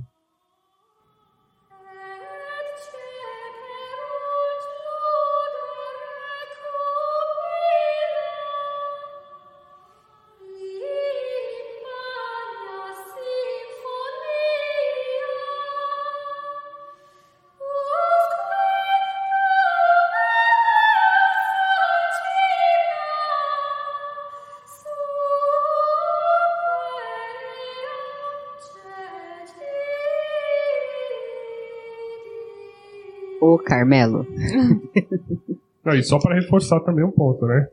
Carmelo. 33.81 34.25
Não, 35.83 35.93
e 35.95 36.03
só 36.03 36.19
para 36.19 36.35
reforçar 36.35 36.79
também 36.81 37.03
um 37.03 37.11
ponto, 37.11 37.45
né? 37.45 37.67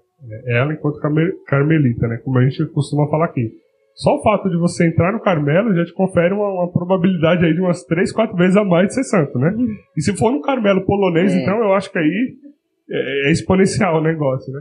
É 0.47 0.59
ela 0.59 0.73
enquanto 0.73 0.99
carmelita, 1.47 2.09
né? 2.09 2.17
Como 2.25 2.39
a 2.39 2.45
gente 2.45 2.65
costuma 2.73 3.09
falar 3.09 3.27
aqui. 3.27 3.53
Só 3.95 4.15
o 4.17 4.23
fato 4.23 4.49
de 4.49 4.57
você 4.57 4.87
entrar 4.87 5.13
no 5.13 5.21
Carmelo 5.21 5.75
já 5.75 5.85
te 5.85 5.93
confere 5.93 6.33
uma, 6.33 6.49
uma 6.49 6.73
probabilidade 6.73 7.45
aí 7.45 7.53
de 7.53 7.61
umas 7.61 7.85
3, 7.85 8.13
4 8.13 8.37
vezes 8.37 8.57
a 8.57 8.65
mais 8.65 8.89
de 8.89 8.95
ser 8.95 9.05
santo, 9.05 9.39
né? 9.39 9.53
E 9.97 10.03
se 10.03 10.17
for 10.17 10.31
no 10.31 10.41
Carmelo 10.41 10.87
polonês, 10.87 11.35
é. 11.35 11.43
então 11.43 11.59
eu 11.59 11.73
acho 11.75 11.91
que 11.91 11.99
aí 11.99 12.37
é, 12.91 13.29
é, 13.29 13.33
exponencial 13.33 13.99
o 13.99 14.03
negócio, 14.03 14.53
né? 14.53 14.61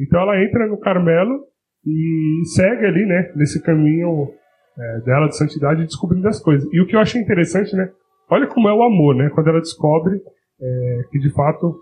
Então 0.00 0.20
ela 0.20 0.42
entra 0.42 0.66
no 0.66 0.78
Carmelo 0.78 1.44
e 1.86 2.42
segue 2.54 2.86
ali, 2.86 3.06
né? 3.06 3.32
Nesse 3.36 3.62
caminho 3.62 4.28
é, 4.78 5.00
dela 5.00 5.28
de 5.28 5.36
santidade 5.36 5.84
descobrindo 5.84 6.26
as 6.28 6.40
coisas. 6.40 6.68
E 6.72 6.80
o 6.80 6.86
que 6.86 6.96
eu 6.96 7.00
achei 7.00 7.20
interessante, 7.20 7.74
né? 7.76 7.88
Olha 8.28 8.46
como 8.46 8.68
é 8.68 8.72
o 8.72 8.82
amor, 8.82 9.14
né? 9.14 9.30
Quando 9.30 9.48
ela 9.48 9.60
descobre 9.60 10.20
é, 10.62 11.04
que 11.10 11.18
de 11.18 11.30
fato 11.34 11.76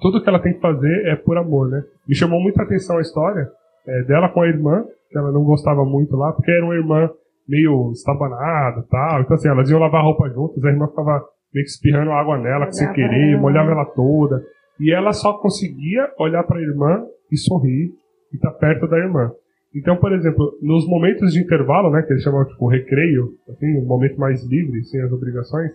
tudo 0.00 0.22
que 0.22 0.28
ela 0.28 0.38
tem 0.38 0.54
que 0.54 0.60
fazer 0.60 1.06
é 1.06 1.16
por 1.16 1.36
amor, 1.36 1.68
né? 1.68 1.82
Me 2.06 2.14
chamou 2.14 2.40
muita 2.40 2.62
atenção 2.62 2.98
a 2.98 3.00
história 3.00 3.50
é, 3.86 4.02
dela 4.04 4.28
com 4.28 4.42
a 4.42 4.48
irmã, 4.48 4.84
que 5.10 5.18
ela 5.18 5.32
não 5.32 5.42
gostava 5.42 5.84
muito 5.84 6.16
lá, 6.16 6.32
porque 6.32 6.50
era 6.50 6.64
uma 6.64 6.74
irmã 6.74 7.10
meio 7.48 7.90
estabanada 7.92 8.84
tal. 8.90 9.22
Então, 9.22 9.34
assim, 9.34 9.48
elas 9.48 9.68
iam 9.70 9.80
lavar 9.80 10.04
roupa 10.04 10.28
juntas, 10.28 10.64
a 10.64 10.68
irmã 10.68 10.86
ficava 10.86 11.24
meio 11.52 11.64
que 11.64 11.70
espirrando 11.70 12.12
água 12.12 12.38
nela, 12.38 12.70
sem 12.70 12.92
querer, 12.92 13.32
ela. 13.32 13.40
molhava 13.40 13.70
ela 13.72 13.86
toda. 13.86 14.42
E 14.78 14.92
ela 14.92 15.12
só 15.12 15.32
conseguia 15.38 16.08
olhar 16.18 16.44
para 16.44 16.58
a 16.58 16.62
irmã 16.62 17.04
e 17.32 17.36
sorrir 17.36 17.90
e 18.32 18.36
estar 18.36 18.52
tá 18.52 18.58
perto 18.58 18.86
da 18.86 18.98
irmã. 18.98 19.32
Então, 19.74 19.96
por 19.96 20.12
exemplo, 20.12 20.58
nos 20.62 20.86
momentos 20.86 21.32
de 21.32 21.40
intervalo, 21.40 21.90
né, 21.90 22.02
que 22.02 22.12
eles 22.12 22.22
chamam 22.22 22.44
tipo 22.44 22.68
recreio, 22.68 23.30
assim, 23.48 23.78
um 23.78 23.86
momento 23.86 24.18
mais 24.18 24.44
livre, 24.44 24.82
sem 24.84 25.02
as 25.02 25.12
obrigações, 25.12 25.72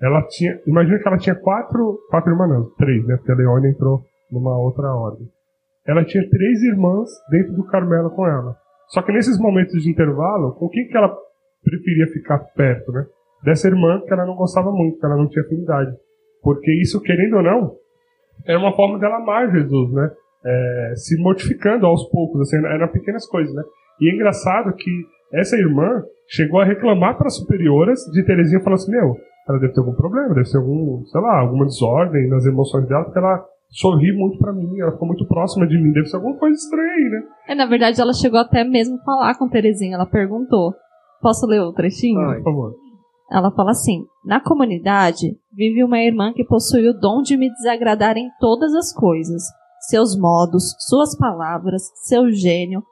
ela 0.00 0.22
tinha. 0.28 0.58
Imagina 0.66 0.98
que 0.98 1.08
ela 1.08 1.18
tinha 1.18 1.34
quatro. 1.34 1.98
Quatro 2.10 2.32
irmãs, 2.32 2.48
não, 2.48 2.70
três, 2.76 3.06
né? 3.06 3.16
Porque 3.16 3.32
a 3.32 3.34
Leone 3.34 3.68
entrou 3.68 4.02
numa 4.30 4.56
outra 4.58 4.92
ordem. 4.94 5.28
Ela 5.86 6.04
tinha 6.04 6.28
três 6.28 6.62
irmãs 6.62 7.08
dentro 7.30 7.52
do 7.54 7.64
Carmelo 7.64 8.10
com 8.10 8.26
ela. 8.26 8.56
Só 8.88 9.02
que 9.02 9.12
nesses 9.12 9.38
momentos 9.38 9.82
de 9.82 9.90
intervalo, 9.90 10.54
com 10.54 10.68
quem 10.68 10.86
que 10.86 10.96
ela 10.96 11.14
preferia 11.62 12.06
ficar 12.08 12.38
perto, 12.38 12.92
né? 12.92 13.04
Dessa 13.44 13.68
irmã 13.68 14.00
que 14.00 14.12
ela 14.12 14.26
não 14.26 14.34
gostava 14.34 14.70
muito, 14.70 14.98
que 14.98 15.06
ela 15.06 15.16
não 15.16 15.28
tinha 15.28 15.44
afinidade. 15.44 15.94
Porque 16.42 16.70
isso, 16.80 17.00
querendo 17.00 17.36
ou 17.36 17.42
não, 17.42 17.76
era 18.46 18.58
uma 18.58 18.74
forma 18.74 18.98
dela 18.98 19.16
amar 19.16 19.50
Jesus, 19.52 19.92
né? 19.92 20.10
É, 20.44 20.92
se 20.96 21.20
mortificando 21.20 21.86
aos 21.86 22.08
poucos, 22.10 22.40
assim, 22.40 22.56
eram 22.66 22.88
pequenas 22.88 23.26
coisas, 23.26 23.54
né? 23.54 23.62
E 24.00 24.10
é 24.10 24.14
engraçado 24.14 24.72
que 24.72 24.90
essa 25.32 25.56
irmã 25.56 26.02
chegou 26.26 26.60
a 26.60 26.64
reclamar 26.64 27.16
para 27.16 27.26
as 27.26 27.36
superioras 27.36 28.00
de 28.12 28.24
Terezinha, 28.24 28.62
falando 28.62 28.78
assim, 28.78 28.90
meu, 28.90 29.16
ela 29.48 29.58
deve 29.58 29.72
ter 29.72 29.80
algum 29.80 29.94
problema, 29.94 30.34
deve 30.34 30.46
ser 30.46 30.58
algum, 30.58 31.04
sei 31.06 31.20
lá, 31.20 31.40
alguma 31.40 31.64
desordem 31.64 32.28
nas 32.28 32.44
emoções 32.46 32.86
dela, 32.86 33.04
porque 33.04 33.18
ela 33.18 33.44
sorrir 33.70 34.12
muito 34.12 34.38
pra 34.38 34.52
mim, 34.52 34.78
ela 34.80 34.92
ficou 34.92 35.06
muito 35.06 35.26
próxima 35.26 35.66
de 35.66 35.80
mim. 35.80 35.92
Deve 35.92 36.06
ser 36.06 36.16
alguma 36.16 36.36
coisa 36.36 36.56
estranha 36.56 36.92
aí, 36.92 37.10
né? 37.10 37.22
É, 37.48 37.54
na 37.54 37.66
verdade, 37.66 38.00
ela 38.00 38.12
chegou 38.12 38.40
até 38.40 38.64
mesmo 38.64 38.96
a 38.96 39.04
falar 39.04 39.38
com 39.38 39.48
Terezinha. 39.48 39.94
Ela 39.94 40.06
perguntou: 40.06 40.74
Posso 41.20 41.46
ler 41.46 41.60
o 41.60 41.72
trechinho? 41.72 42.20
Por 42.36 42.42
favor. 42.42 42.74
Ela 43.30 43.50
fala 43.52 43.70
assim: 43.70 44.04
Na 44.24 44.40
comunidade 44.40 45.36
vive 45.52 45.84
uma 45.84 45.98
irmã 45.98 46.32
que 46.32 46.44
possui 46.44 46.88
o 46.88 46.98
dom 46.98 47.22
de 47.22 47.36
me 47.36 47.48
desagradar 47.50 48.16
em 48.16 48.28
todas 48.40 48.74
as 48.74 48.92
coisas. 48.92 49.42
Seus 49.88 50.18
modos, 50.18 50.74
suas 50.78 51.16
palavras, 51.16 51.82
seu 52.06 52.30
gênio 52.30 52.82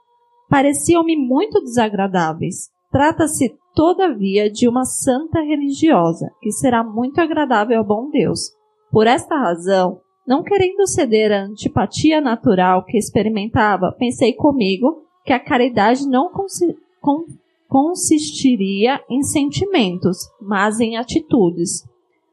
pareciam-me 0.49 1.17
muito 1.17 1.61
desagradáveis. 1.61 2.71
Trata-se, 2.99 3.55
todavia, 3.77 4.51
de 4.51 4.69
uma 4.69 4.85
santa 4.85 5.41
religiosa, 5.41 6.33
que 6.43 6.51
será 6.51 6.83
muito 6.83 7.21
agradável 7.21 7.79
ao 7.79 7.85
bom 7.85 8.11
Deus. 8.11 8.51
Por 8.91 9.07
esta 9.07 9.37
razão, 9.37 10.01
não 10.27 10.43
querendo 10.43 10.85
ceder 10.85 11.31
à 11.31 11.45
antipatia 11.45 12.21
natural 12.21 12.85
que 12.85 12.99
experimentava, 12.99 13.95
pensei 13.97 14.33
comigo 14.33 15.05
que 15.25 15.33
a 15.33 15.39
caridade 15.39 16.09
não 16.09 16.29
consi 16.33 16.77
con 17.01 17.25
consistiria 17.69 19.01
em 19.09 19.23
sentimentos, 19.23 20.19
mas 20.43 20.81
em 20.81 20.97
atitudes. 20.97 21.89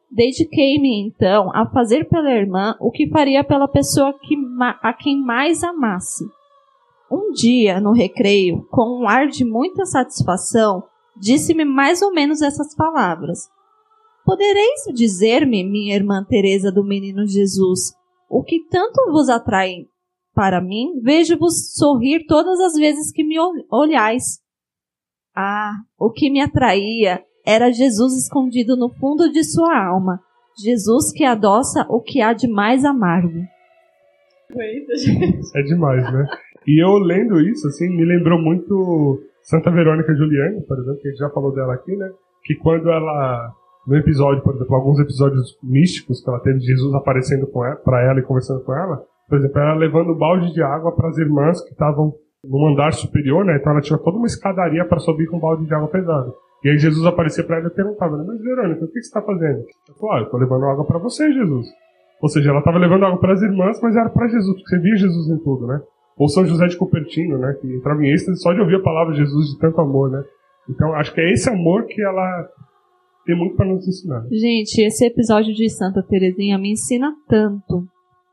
Dediquei-me 0.10 1.00
então 1.00 1.52
a 1.54 1.68
fazer 1.68 2.10
pela 2.10 2.34
irmã 2.34 2.76
o 2.80 2.90
que 2.90 3.08
faria 3.10 3.44
pela 3.44 3.68
pessoa 3.68 4.18
que 4.20 4.36
a 4.82 4.94
quem 4.94 5.22
mais 5.22 5.64
amasse. 5.64 6.26
Um 7.10 7.32
dia, 7.32 7.80
no 7.80 7.92
recreio, 7.92 8.68
com 8.72 9.02
um 9.02 9.08
ar 9.08 9.28
de 9.28 9.46
muita 9.46 9.86
satisfação, 9.86 10.84
disse-me 11.16 11.64
mais 11.64 12.02
ou 12.02 12.12
menos 12.12 12.42
essas 12.42 12.76
palavras: 12.76 13.48
Podereis 14.26 14.82
dizer-me, 14.94 15.64
minha 15.64 15.96
irmã 15.96 16.26
Teresa 16.28 16.72
do 16.72 16.84
Menino 16.84 17.28
Jesus, 17.28 17.94
o 18.30 18.44
que 18.44 18.66
tanto 18.70 19.12
vos 19.12 19.30
atrai 19.30 19.86
para 20.34 20.60
mim? 20.60 21.00
Vejo-vos 21.02 21.74
sorrir 21.76 22.26
todas 22.26 22.60
as 22.60 22.74
vezes 22.74 23.12
que 23.12 23.24
me 23.24 23.36
olhais. 23.70 24.40
Ah, 25.36 25.74
o 26.00 26.12
que 26.12 26.30
me 26.30 26.42
atraía 26.42 27.24
era 27.46 27.72
Jesus 27.72 28.14
escondido 28.16 28.76
no 28.76 28.90
fundo 28.90 29.32
de 29.32 29.44
sua 29.44 29.78
alma, 29.78 30.20
Jesus 30.58 31.12
que 31.12 31.24
adoça 31.24 31.86
o 31.90 32.02
que 32.02 32.22
há 32.22 32.34
de 32.34 32.48
mais 32.48 32.84
amargo. 32.84 33.42
É 35.56 35.62
demais, 35.64 36.04
né? 36.12 36.26
E 36.68 36.84
eu 36.84 36.98
lendo 36.98 37.40
isso, 37.42 37.68
assim, 37.68 37.88
me 37.90 38.06
lembrou 38.06 38.40
muito 38.42 39.22
Santa 39.44 39.70
Verônica 39.70 40.16
Juliana, 40.16 40.62
por 40.68 40.78
exemplo, 40.80 41.00
que 41.00 41.08
a 41.08 41.12
gente 41.12 41.20
já 41.20 41.30
falou 41.30 41.54
dela 41.54 41.74
aqui, 41.74 41.96
né? 41.96 42.10
Que 42.44 42.56
quando 42.56 42.90
ela, 42.90 43.52
no 43.88 43.96
episódio, 43.96 44.44
por 44.44 44.56
exemplo, 44.56 44.76
alguns 44.76 45.00
episódios 45.00 45.58
místicos 45.64 46.24
que 46.24 46.30
ela 46.30 46.40
teve 46.40 46.60
de 46.60 46.66
Jesus 46.66 46.94
aparecendo 46.96 47.48
para 47.48 48.02
ela 48.04 48.20
e 48.20 48.24
conversando 48.24 48.64
com 48.64 48.74
ela, 48.74 49.04
por 49.30 49.38
exemplo, 49.38 49.60
ela 49.60 49.76
levando 49.76 50.12
um 50.12 50.18
balde 50.18 50.54
de 50.54 50.62
água 50.62 50.96
para 50.96 51.10
as 51.10 51.18
irmãs 51.18 51.62
que 51.64 51.72
estavam 51.72 52.14
no 52.44 52.68
andar 52.68 52.94
superior, 52.94 53.46
né? 53.46 53.58
Então 53.58 53.72
ela 53.72 53.82
tinha 53.82 53.98
toda 53.98 54.18
uma 54.18 54.28
escadaria 54.28 54.86
para 54.86 55.00
subir 55.00 55.28
com 55.28 55.38
um 55.38 55.40
balde 55.40 55.66
de 55.66 55.74
água 55.74 55.88
pesado. 55.88 56.34
E 56.64 56.70
aí 56.70 56.78
Jesus 56.78 57.06
aparecia 57.06 57.44
para 57.44 57.58
ela 57.58 57.68
e 57.68 57.72
perguntava, 57.72 58.18
né? 58.18 58.24
Mas 58.28 58.42
Verônica, 58.42 58.86
o 58.86 58.88
que 58.88 58.94
você 58.94 59.00
está 59.00 59.22
fazendo? 59.22 59.60
Eu 59.88 59.96
falei, 59.96 60.16
ah, 60.16 60.20
eu 60.20 60.26
estou 60.26 60.40
levando 60.40 60.66
água 60.66 60.86
para 60.86 60.98
você, 61.00 61.32
Jesus. 61.32 61.68
Ou 62.22 62.30
seja, 62.30 62.50
ela 62.50 62.60
estava 62.60 62.78
levando 62.78 63.06
água 63.06 63.20
para 63.20 63.34
as 63.34 63.42
irmãs, 63.42 63.80
mas 63.82 63.96
era 63.96 64.10
para 64.10 64.28
Jesus, 64.28 64.56
porque 64.56 64.70
você 64.70 64.80
via 64.80 64.96
Jesus 64.96 65.30
em 65.30 65.44
tudo, 65.44 65.68
né? 65.68 65.80
Ou 66.18 66.30
São 66.30 66.46
José 66.46 66.68
de 66.68 66.78
Cupertino, 66.78 67.38
né? 67.38 67.58
Que 67.60 67.68
entrava 67.68 68.02
em 68.04 68.12
êxtase 68.12 68.42
só 68.42 68.54
de 68.54 68.62
ouvir 68.62 68.76
a 68.76 68.84
palavra 68.84 69.14
de 69.14 69.20
Jesus 69.20 69.52
de 69.52 69.60
tanto 69.60 69.80
amor, 69.82 70.10
né? 70.10 70.24
Então 70.70 70.94
acho 70.94 71.14
que 71.14 71.22
é 71.22 71.32
esse 71.32 71.50
amor 71.50 71.86
que 71.86 72.02
ela 72.02 72.48
tem 73.26 73.38
muito 73.38 73.56
para 73.56 73.66
nos 73.66 73.88
ensinar. 73.88 74.24
Gente, 74.32 74.82
esse 74.82 75.06
episódio 75.06 75.54
de 75.54 75.70
Santa 75.70 76.04
Terezinha 76.04 76.58
me 76.58 76.72
ensina 76.72 77.14
tanto. 77.28 77.86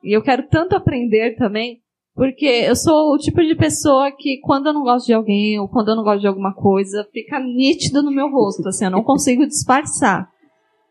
E 0.02 0.16
eu 0.16 0.22
quero 0.22 0.46
tanto 0.48 0.76
aprender 0.76 1.36
também, 1.36 1.80
porque 2.14 2.44
eu 2.44 2.76
sou 2.76 3.14
o 3.14 3.18
tipo 3.18 3.42
de 3.42 3.54
pessoa 3.54 4.12
que 4.16 4.38
quando 4.42 4.66
eu 4.66 4.72
não 4.72 4.82
gosto 4.82 5.06
de 5.06 5.14
alguém 5.14 5.58
ou 5.58 5.68
quando 5.68 5.88
eu 5.88 5.96
não 5.96 6.04
gosto 6.04 6.20
de 6.20 6.26
alguma 6.26 6.54
coisa, 6.54 7.06
fica 7.12 7.40
nítido 7.40 8.02
no 8.02 8.10
meu 8.10 8.28
rosto, 8.28 8.68
assim, 8.68 8.84
eu 8.84 8.90
não 8.90 9.02
consigo 9.02 9.46
disfarçar. 9.46 10.28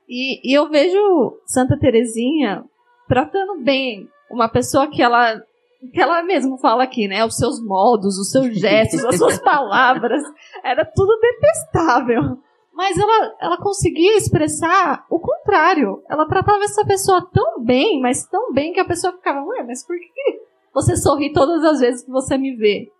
E, 0.09 0.41
e 0.49 0.57
eu 0.57 0.69
vejo 0.69 1.39
Santa 1.45 1.77
Terezinha 1.77 2.63
tratando 3.07 3.61
bem 3.63 4.07
uma 4.31 4.49
pessoa 4.49 4.89
que 4.89 5.01
ela 5.01 5.41
ela 5.93 6.23
mesmo 6.23 6.57
fala 6.57 6.84
aqui, 6.84 7.07
né? 7.07 7.25
Os 7.25 7.36
seus 7.36 7.63
modos, 7.63 8.17
os 8.17 8.29
seus 8.29 8.57
gestos, 8.57 9.03
as 9.05 9.17
suas 9.17 9.39
palavras, 9.39 10.21
era 10.63 10.86
tudo 10.86 11.19
detestável. 11.19 12.38
Mas 12.73 12.97
ela, 12.97 13.36
ela 13.41 13.57
conseguia 13.57 14.17
expressar 14.17 15.05
o 15.09 15.19
contrário. 15.19 16.01
Ela 16.09 16.27
tratava 16.27 16.63
essa 16.63 16.86
pessoa 16.86 17.27
tão 17.34 17.63
bem, 17.63 17.99
mas 17.99 18.25
tão 18.25 18.53
bem 18.53 18.73
que 18.73 18.79
a 18.79 18.86
pessoa 18.86 19.13
ficava, 19.13 19.43
ué, 19.43 19.63
mas 19.63 19.86
por 19.86 19.97
que 19.97 20.41
você 20.73 20.95
sorri 20.95 21.34
todas 21.34 21.63
as 21.63 21.79
vezes 21.79 22.03
que 22.03 22.11
você 22.11 22.38
me 22.38 22.55
vê? 22.55 22.91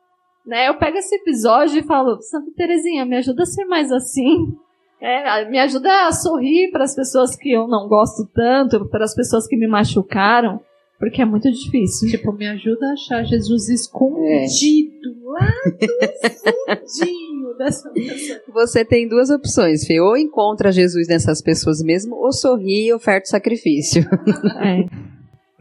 Né? 0.46 0.68
Eu 0.68 0.78
pego 0.78 0.98
esse 0.98 1.16
episódio 1.16 1.80
e 1.80 1.84
falo, 1.84 2.22
Santa 2.22 2.52
Terezinha, 2.56 3.06
me 3.06 3.18
ajuda 3.18 3.44
a 3.44 3.46
ser 3.46 3.66
mais 3.66 3.92
assim. 3.92 4.56
É, 5.00 5.50
me 5.50 5.58
ajuda 5.58 6.08
a 6.08 6.12
sorrir 6.12 6.70
para 6.72 6.84
as 6.84 6.94
pessoas 6.94 7.36
que 7.36 7.52
eu 7.52 7.68
não 7.68 7.88
gosto 7.88 8.28
tanto, 8.34 8.88
para 8.88 9.04
as 9.04 9.16
pessoas 9.16 9.48
que 9.48 9.58
me 9.58 9.68
machucaram. 9.68 10.60
Porque 11.02 11.20
é 11.20 11.26
muito 11.26 11.52
difícil. 11.52 12.08
Tipo, 12.10 12.32
me 12.32 12.48
ajuda 12.48 12.86
a 12.86 12.94
achar 12.94 13.24
Jesus 13.24 13.70
escondido 13.70 15.10
é. 15.10 15.32
lá 15.32 15.52
no 15.66 16.78
fundinho 17.02 17.58
dessa 17.58 17.90
pessoa. 17.90 18.40
Você 18.54 18.86
tem 18.86 19.10
duas 19.10 19.32
opções, 19.32 19.84
Fê. 19.84 20.00
Ou 20.00 20.16
encontra 20.16 20.72
Jesus 20.72 21.08
nessas 21.08 21.42
pessoas 21.42 21.82
mesmo, 21.82 22.16
ou 22.16 22.32
sorri 22.32 22.86
e 22.86 22.94
oferta 22.94 23.26
sacrifício. 23.26 24.04
É. 24.64 25.12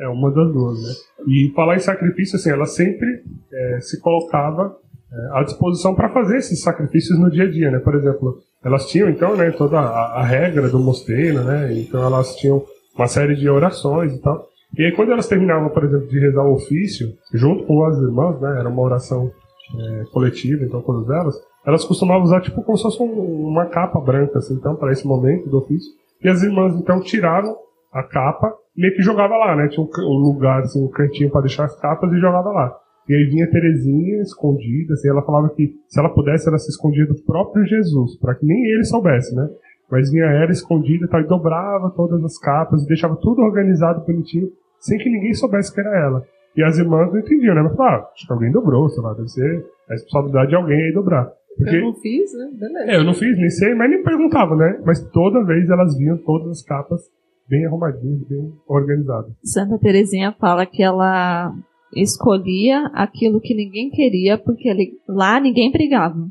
É 0.04 0.08
uma 0.08 0.30
das 0.30 0.52
duas, 0.52 0.82
né? 0.82 0.94
E 1.28 1.52
falar 1.54 1.76
em 1.76 1.80
sacrifício, 1.80 2.36
assim, 2.36 2.50
ela 2.50 2.64
sempre 2.64 3.06
é, 3.52 3.80
se 3.80 4.00
colocava 4.00 4.76
é, 5.12 5.38
à 5.38 5.42
disposição 5.42 5.94
para 5.94 6.10
fazer 6.10 6.38
esses 6.38 6.62
sacrifícios 6.62 7.18
no 7.18 7.30
dia 7.30 7.44
a 7.44 7.50
dia, 7.50 7.70
né? 7.70 7.78
Por 7.78 7.94
exemplo, 7.94 8.38
elas 8.64 8.86
tinham 8.86 9.10
então, 9.10 9.36
né, 9.36 9.50
toda 9.50 9.78
a, 9.78 10.20
a 10.20 10.24
regra 10.24 10.68
do 10.68 10.78
mosteiro, 10.78 11.44
né? 11.44 11.78
Então 11.78 12.02
elas 12.02 12.34
tinham 12.36 12.64
uma 12.94 13.08
série 13.08 13.36
de 13.36 13.48
orações 13.48 14.14
e 14.14 14.18
tal. 14.20 14.49
E 14.78 14.84
aí, 14.84 14.92
quando 14.92 15.12
elas 15.12 15.26
terminavam, 15.26 15.68
por 15.70 15.84
exemplo, 15.84 16.06
de 16.06 16.18
rezar 16.18 16.44
o 16.44 16.54
ofício, 16.54 17.08
junto 17.34 17.64
com 17.64 17.84
as 17.84 17.98
irmãs, 17.98 18.40
né, 18.40 18.56
era 18.58 18.68
uma 18.68 18.82
oração 18.82 19.30
é, 19.78 20.04
coletiva, 20.12 20.64
então, 20.64 20.80
todas 20.80 21.08
elas, 21.10 21.34
elas 21.66 21.84
costumavam 21.84 22.22
usar, 22.22 22.40
tipo, 22.40 22.62
como 22.62 22.76
se 22.76 22.84
fosse 22.84 23.02
um, 23.02 23.48
uma 23.48 23.66
capa 23.66 24.00
branca, 24.00 24.38
assim, 24.38 24.54
então, 24.54 24.76
para 24.76 24.92
esse 24.92 25.06
momento 25.06 25.48
do 25.48 25.58
ofício. 25.58 25.90
E 26.22 26.28
as 26.28 26.42
irmãs, 26.42 26.74
então, 26.74 27.00
tiravam 27.00 27.56
a 27.92 28.02
capa 28.02 28.54
meio 28.76 28.94
que 28.94 29.02
jogava 29.02 29.36
lá, 29.36 29.56
né? 29.56 29.68
Tinha 29.68 29.84
um 29.84 30.18
lugar, 30.18 30.60
assim, 30.60 30.84
um 30.84 30.88
cantinho 30.88 31.30
para 31.30 31.42
deixar 31.42 31.64
as 31.64 31.78
capas 31.80 32.12
e 32.12 32.20
jogava 32.20 32.50
lá. 32.50 32.76
E 33.08 33.14
aí 33.14 33.24
vinha 33.24 33.50
Terezinha 33.50 34.22
escondida, 34.22 34.94
assim, 34.94 35.08
ela 35.08 35.22
falava 35.22 35.48
que 35.50 35.74
se 35.88 35.98
ela 35.98 36.08
pudesse, 36.10 36.48
ela 36.48 36.58
se 36.58 36.70
escondia 36.70 37.06
do 37.06 37.16
próprio 37.24 37.66
Jesus, 37.66 38.16
para 38.18 38.36
que 38.36 38.46
nem 38.46 38.64
ele 38.66 38.84
soubesse, 38.84 39.34
né? 39.34 39.48
Mas 39.90 40.10
vinha 40.10 40.24
ela 40.24 40.52
escondida 40.52 41.08
e 41.12 41.22
dobrava 41.24 41.90
todas 41.90 42.22
as 42.24 42.38
capas 42.38 42.82
e 42.82 42.86
deixava 42.86 43.16
tudo 43.16 43.42
organizado, 43.42 44.04
bonitinho, 44.06 44.48
sem 44.78 44.98
que 44.98 45.10
ninguém 45.10 45.34
soubesse 45.34 45.74
que 45.74 45.80
era 45.80 45.98
ela. 45.98 46.24
E 46.56 46.62
as 46.62 46.78
irmãs 46.78 47.12
não 47.12 47.18
entendiam, 47.18 47.54
né? 47.54 47.62
Mas 47.62 47.76
falavam, 47.76 48.06
ah, 48.06 48.10
acho 48.12 48.26
que 48.26 48.32
alguém 48.32 48.52
dobrou, 48.52 48.88
sei 48.88 49.02
lá, 49.02 49.14
deve 49.14 49.28
ser 49.28 49.66
a 49.88 49.92
responsabilidade 49.92 50.50
de 50.50 50.56
alguém 50.56 50.82
aí 50.82 50.92
dobrar. 50.92 51.32
Porque, 51.56 51.76
eu 51.76 51.82
não 51.82 51.94
fiz, 51.94 52.32
né? 52.32 52.50
Beleza. 52.52 52.90
É, 52.92 52.96
eu 52.96 53.04
não 53.04 53.14
fiz, 53.14 53.36
nem 53.36 53.50
sei, 53.50 53.74
mas 53.74 53.90
nem 53.90 54.02
perguntava, 54.02 54.56
né? 54.56 54.80
Mas 54.84 55.02
toda 55.10 55.44
vez 55.44 55.68
elas 55.68 55.96
viam 55.96 56.16
todas 56.18 56.50
as 56.50 56.62
capas 56.62 57.02
bem 57.48 57.66
arrumadinhas, 57.66 58.22
bem 58.28 58.52
organizadas. 58.68 59.32
Santa 59.44 59.78
Terezinha 59.78 60.32
fala 60.40 60.64
que 60.64 60.82
ela 60.82 61.52
escolhia 61.94 62.86
aquilo 62.94 63.40
que 63.40 63.54
ninguém 63.54 63.90
queria, 63.90 64.38
porque 64.38 64.72
lá 65.08 65.40
ninguém 65.40 65.72
brigava. 65.72 66.28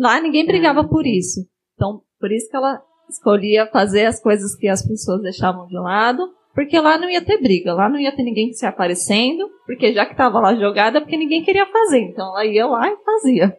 Lá 0.00 0.20
ninguém 0.20 0.44
brigava 0.44 0.80
é. 0.80 0.88
por 0.88 1.06
isso. 1.06 1.40
Então, 1.74 2.00
por 2.22 2.30
isso 2.30 2.48
que 2.48 2.56
ela 2.56 2.80
escolhia 3.10 3.66
fazer 3.66 4.06
as 4.06 4.22
coisas 4.22 4.54
que 4.54 4.68
as 4.68 4.86
pessoas 4.86 5.20
deixavam 5.22 5.66
de 5.66 5.74
lado, 5.74 6.22
porque 6.54 6.78
lá 6.78 6.96
não 6.96 7.10
ia 7.10 7.20
ter 7.20 7.42
briga, 7.42 7.74
lá 7.74 7.88
não 7.88 7.98
ia 7.98 8.14
ter 8.14 8.22
ninguém 8.22 8.52
se 8.52 8.64
aparecendo, 8.64 9.50
porque 9.66 9.92
já 9.92 10.06
que 10.06 10.12
estava 10.12 10.38
lá 10.38 10.54
jogada, 10.54 11.00
porque 11.00 11.16
ninguém 11.16 11.42
queria 11.42 11.66
fazer. 11.66 11.98
Então 11.98 12.28
ela 12.28 12.46
ia 12.46 12.64
lá 12.64 12.88
e 12.88 12.96
fazia. 13.04 13.56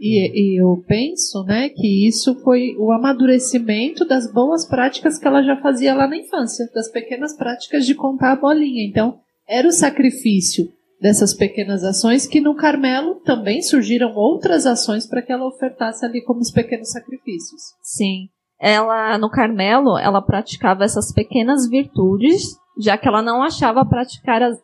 E, 0.00 0.54
e, 0.54 0.62
eu 0.62 0.82
penso, 0.88 1.44
né, 1.44 1.68
que 1.68 2.08
isso 2.08 2.34
foi 2.42 2.74
o 2.78 2.90
amadurecimento 2.90 4.02
das 4.06 4.32
boas 4.32 4.66
práticas 4.66 5.18
que 5.18 5.28
ela 5.28 5.42
já 5.42 5.58
fazia 5.60 5.94
lá 5.94 6.08
na 6.08 6.16
infância, 6.16 6.66
das 6.74 6.90
pequenas 6.90 7.36
práticas 7.36 7.84
de 7.84 7.94
contar 7.94 8.32
a 8.32 8.36
bolinha. 8.36 8.82
Então, 8.82 9.20
era 9.46 9.68
o 9.68 9.72
sacrifício 9.72 10.72
dessas 11.00 11.32
pequenas 11.32 11.82
ações 11.82 12.26
que 12.26 12.40
no 12.40 12.54
Carmelo 12.54 13.16
também 13.24 13.62
surgiram 13.62 14.14
outras 14.14 14.66
ações 14.66 15.06
para 15.06 15.22
que 15.22 15.32
ela 15.32 15.46
ofertasse 15.46 16.04
ali 16.04 16.22
como 16.22 16.40
os 16.40 16.50
pequenos 16.50 16.90
sacrifícios. 16.90 17.74
Sim. 17.82 18.28
Ela 18.60 19.16
no 19.16 19.30
Carmelo, 19.30 19.96
ela 19.96 20.20
praticava 20.20 20.84
essas 20.84 21.12
pequenas 21.12 21.66
virtudes, 21.68 22.58
já 22.78 22.98
que 22.98 23.08
ela 23.08 23.22
não 23.22 23.42
achava 23.42 23.84
praticar 23.84 24.42
as 24.42 24.58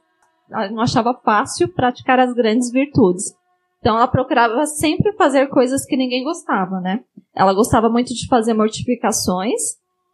não 0.70 0.80
achava 0.80 1.12
fácil 1.24 1.66
praticar 1.74 2.20
as 2.20 2.32
grandes 2.32 2.70
virtudes. 2.70 3.34
Então 3.80 3.96
ela 3.96 4.06
procurava 4.06 4.64
sempre 4.66 5.12
fazer 5.14 5.48
coisas 5.48 5.84
que 5.84 5.96
ninguém 5.96 6.22
gostava, 6.22 6.80
né? 6.80 7.00
Ela 7.34 7.52
gostava 7.52 7.88
muito 7.88 8.14
de 8.14 8.28
fazer 8.28 8.54
mortificações 8.54 9.60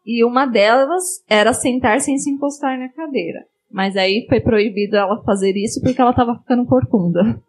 e 0.06 0.24
uma 0.24 0.46
delas 0.46 1.22
era 1.28 1.52
sentar 1.52 2.00
sem 2.00 2.16
se 2.16 2.30
encostar 2.30 2.78
na 2.78 2.88
cadeira. 2.88 3.46
Mas 3.72 3.96
aí 3.96 4.26
foi 4.28 4.40
proibido 4.40 4.96
ela 4.96 5.22
fazer 5.24 5.56
isso 5.56 5.80
porque 5.80 6.00
ela 6.00 6.10
estava 6.10 6.36
ficando 6.36 6.66
corcunda. 6.66 7.42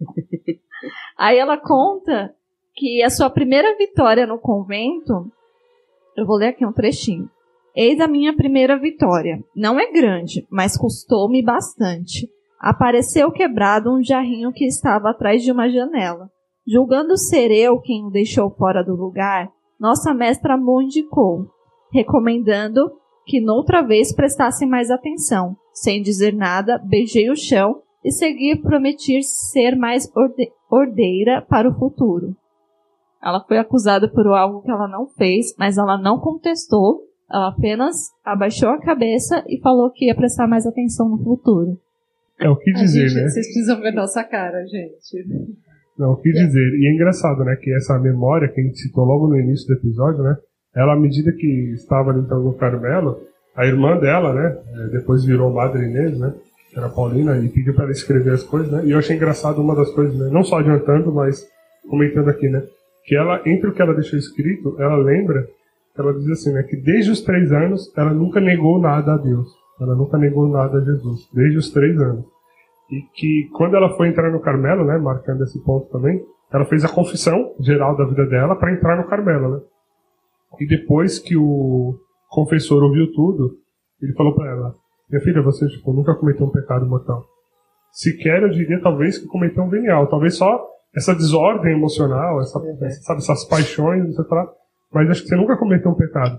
aí 1.16 1.38
ela 1.38 1.56
conta 1.56 2.34
que 2.74 3.02
a 3.02 3.10
sua 3.10 3.30
primeira 3.30 3.76
vitória 3.76 4.26
no 4.26 4.38
convento, 4.38 5.30
eu 6.16 6.26
vou 6.26 6.36
ler 6.36 6.48
aqui 6.48 6.66
um 6.66 6.72
trechinho. 6.72 7.30
Eis 7.74 8.00
a 8.00 8.08
minha 8.08 8.34
primeira 8.34 8.78
vitória. 8.78 9.42
Não 9.54 9.78
é 9.78 9.90
grande, 9.90 10.46
mas 10.50 10.76
custou-me 10.76 11.42
bastante. 11.42 12.28
Apareceu 12.60 13.30
quebrado 13.30 13.90
um 13.90 14.02
jarrinho 14.02 14.52
que 14.52 14.66
estava 14.66 15.10
atrás 15.10 15.42
de 15.42 15.50
uma 15.50 15.68
janela. 15.68 16.30
Julgando 16.66 17.16
ser 17.16 17.50
eu 17.50 17.80
quem 17.80 18.06
o 18.06 18.10
deixou 18.10 18.50
fora 18.50 18.84
do 18.84 18.94
lugar, 18.94 19.50
nossa 19.80 20.14
mestra 20.14 20.56
me 20.56 20.84
indicou, 20.84 21.46
recomendando 21.92 22.92
que 23.26 23.40
noutra 23.40 23.82
vez 23.82 24.14
prestasse 24.14 24.66
mais 24.66 24.90
atenção. 24.90 25.56
Sem 25.72 26.02
dizer 26.02 26.34
nada, 26.34 26.78
beijei 26.78 27.30
o 27.30 27.36
chão 27.36 27.82
e 28.04 28.10
segui 28.10 28.56
prometer 28.56 29.22
ser 29.22 29.76
mais 29.76 30.10
orde 30.14 30.50
ordeira 30.70 31.42
para 31.42 31.68
o 31.68 31.74
futuro. 31.74 32.36
Ela 33.22 33.44
foi 33.46 33.58
acusada 33.58 34.08
por 34.08 34.26
algo 34.26 34.62
que 34.62 34.70
ela 34.70 34.88
não 34.88 35.06
fez, 35.06 35.54
mas 35.56 35.78
ela 35.78 35.96
não 35.96 36.18
contestou 36.18 37.06
ela 37.32 37.48
apenas 37.48 38.10
abaixou 38.22 38.68
a 38.68 38.78
cabeça 38.78 39.42
e 39.48 39.58
falou 39.60 39.90
que 39.90 40.06
ia 40.06 40.14
prestar 40.14 40.46
mais 40.46 40.66
atenção 40.66 41.08
no 41.08 41.16
futuro. 41.16 41.78
É 42.38 42.48
o 42.48 42.56
que 42.56 42.72
dizer, 42.72 43.08
gente, 43.08 43.22
né? 43.22 43.28
Vocês 43.28 43.46
precisam 43.46 43.80
ver 43.80 43.92
nossa 43.92 44.22
cara, 44.22 44.62
gente. 44.66 45.26
Não, 45.98 46.12
o 46.12 46.16
que 46.16 46.30
dizer. 46.30 46.60
E 46.78 46.90
é 46.90 46.94
engraçado, 46.94 47.42
né? 47.44 47.56
Que 47.56 47.74
essa 47.74 47.98
memória 47.98 48.48
que 48.52 48.60
a 48.60 48.64
gente 48.64 48.78
citou 48.78 49.04
logo 49.04 49.28
no 49.28 49.40
início 49.40 49.66
do 49.66 49.74
episódio, 49.74 50.22
né? 50.22 50.36
Ela, 50.74 50.94
à 50.94 50.96
medida 50.96 51.32
que 51.32 51.72
estava 51.74 52.12
então 52.18 52.42
no 52.42 52.54
Carmelo, 52.54 53.20
a 53.54 53.66
irmã 53.66 53.98
dela, 53.98 54.32
né? 54.32 54.58
É, 54.74 54.88
depois 54.88 55.24
virou 55.24 55.52
Madre 55.52 55.84
Inês, 55.84 56.18
né? 56.18 56.34
Que 56.70 56.78
era 56.78 56.88
Paulina, 56.88 57.36
e 57.38 57.48
pediu 57.48 57.74
para 57.74 57.84
ela 57.84 57.92
escrever 57.92 58.32
as 58.32 58.42
coisas, 58.42 58.70
né? 58.70 58.82
E 58.84 58.92
eu 58.92 58.98
achei 58.98 59.16
engraçado 59.16 59.60
uma 59.60 59.76
das 59.76 59.90
coisas, 59.90 60.18
né? 60.18 60.28
Não 60.30 60.42
só 60.42 60.58
adiantando, 60.58 61.12
mas 61.12 61.46
comentando 61.88 62.28
aqui, 62.28 62.48
né? 62.48 62.62
Que 63.04 63.16
ela, 63.16 63.42
entre 63.44 63.68
o 63.68 63.72
que 63.72 63.82
ela 63.82 63.94
deixou 63.94 64.18
escrito, 64.18 64.76
ela 64.78 64.96
lembra 64.96 65.46
ela 65.98 66.14
diz 66.14 66.30
assim, 66.30 66.52
né, 66.52 66.62
que 66.62 66.76
desde 66.76 67.10
os 67.10 67.20
três 67.20 67.52
anos 67.52 67.92
ela 67.96 68.12
nunca 68.12 68.40
negou 68.40 68.80
nada 68.80 69.14
a 69.14 69.16
Deus. 69.16 69.48
Ela 69.80 69.94
nunca 69.94 70.16
negou 70.16 70.48
nada 70.48 70.78
a 70.78 70.84
Jesus, 70.84 71.28
desde 71.32 71.58
os 71.58 71.70
três 71.70 72.00
anos. 72.00 72.24
E 72.90 73.02
que 73.14 73.50
quando 73.52 73.76
ela 73.76 73.90
foi 73.96 74.08
entrar 74.08 74.30
no 74.30 74.40
Carmelo, 74.40 74.84
né, 74.84 74.96
marcando 74.98 75.42
esse 75.44 75.58
ponto 75.62 75.90
também, 75.90 76.22
ela 76.52 76.64
fez 76.64 76.84
a 76.84 76.88
confissão 76.88 77.54
geral 77.60 77.96
da 77.96 78.04
vida 78.04 78.26
dela 78.26 78.54
para 78.56 78.72
entrar 78.72 78.96
no 78.96 79.08
Carmelo, 79.08 79.56
né? 79.56 79.60
E 80.60 80.66
depois 80.66 81.18
que 81.18 81.36
o 81.36 81.98
confessor 82.28 82.82
ouviu 82.82 83.12
tudo, 83.12 83.56
ele 84.00 84.12
falou 84.14 84.34
para 84.34 84.50
ela: 84.50 84.74
Minha 85.10 85.22
filha, 85.22 85.42
você 85.42 85.66
tipo, 85.68 85.92
nunca 85.92 86.14
cometeu 86.14 86.46
um 86.46 86.50
pecado 86.50 86.86
mortal. 86.86 87.24
Sequer 87.92 88.42
eu 88.42 88.50
diria 88.50 88.80
talvez 88.80 89.18
que 89.18 89.26
cometeu 89.26 89.64
um 89.64 89.68
venial, 89.68 90.08
talvez 90.08 90.36
só 90.36 90.66
essa 90.94 91.14
desordem 91.14 91.74
emocional, 91.74 92.40
essa, 92.40 92.58
uhum. 92.58 92.76
sabe, 93.02 93.18
essas 93.18 93.48
paixões, 93.48 94.08
etc 94.08 94.52
mas 94.92 95.08
acho 95.08 95.22
que 95.22 95.28
você 95.28 95.36
nunca 95.36 95.56
cometeu 95.56 95.90
um 95.90 95.96
pecado. 95.96 96.38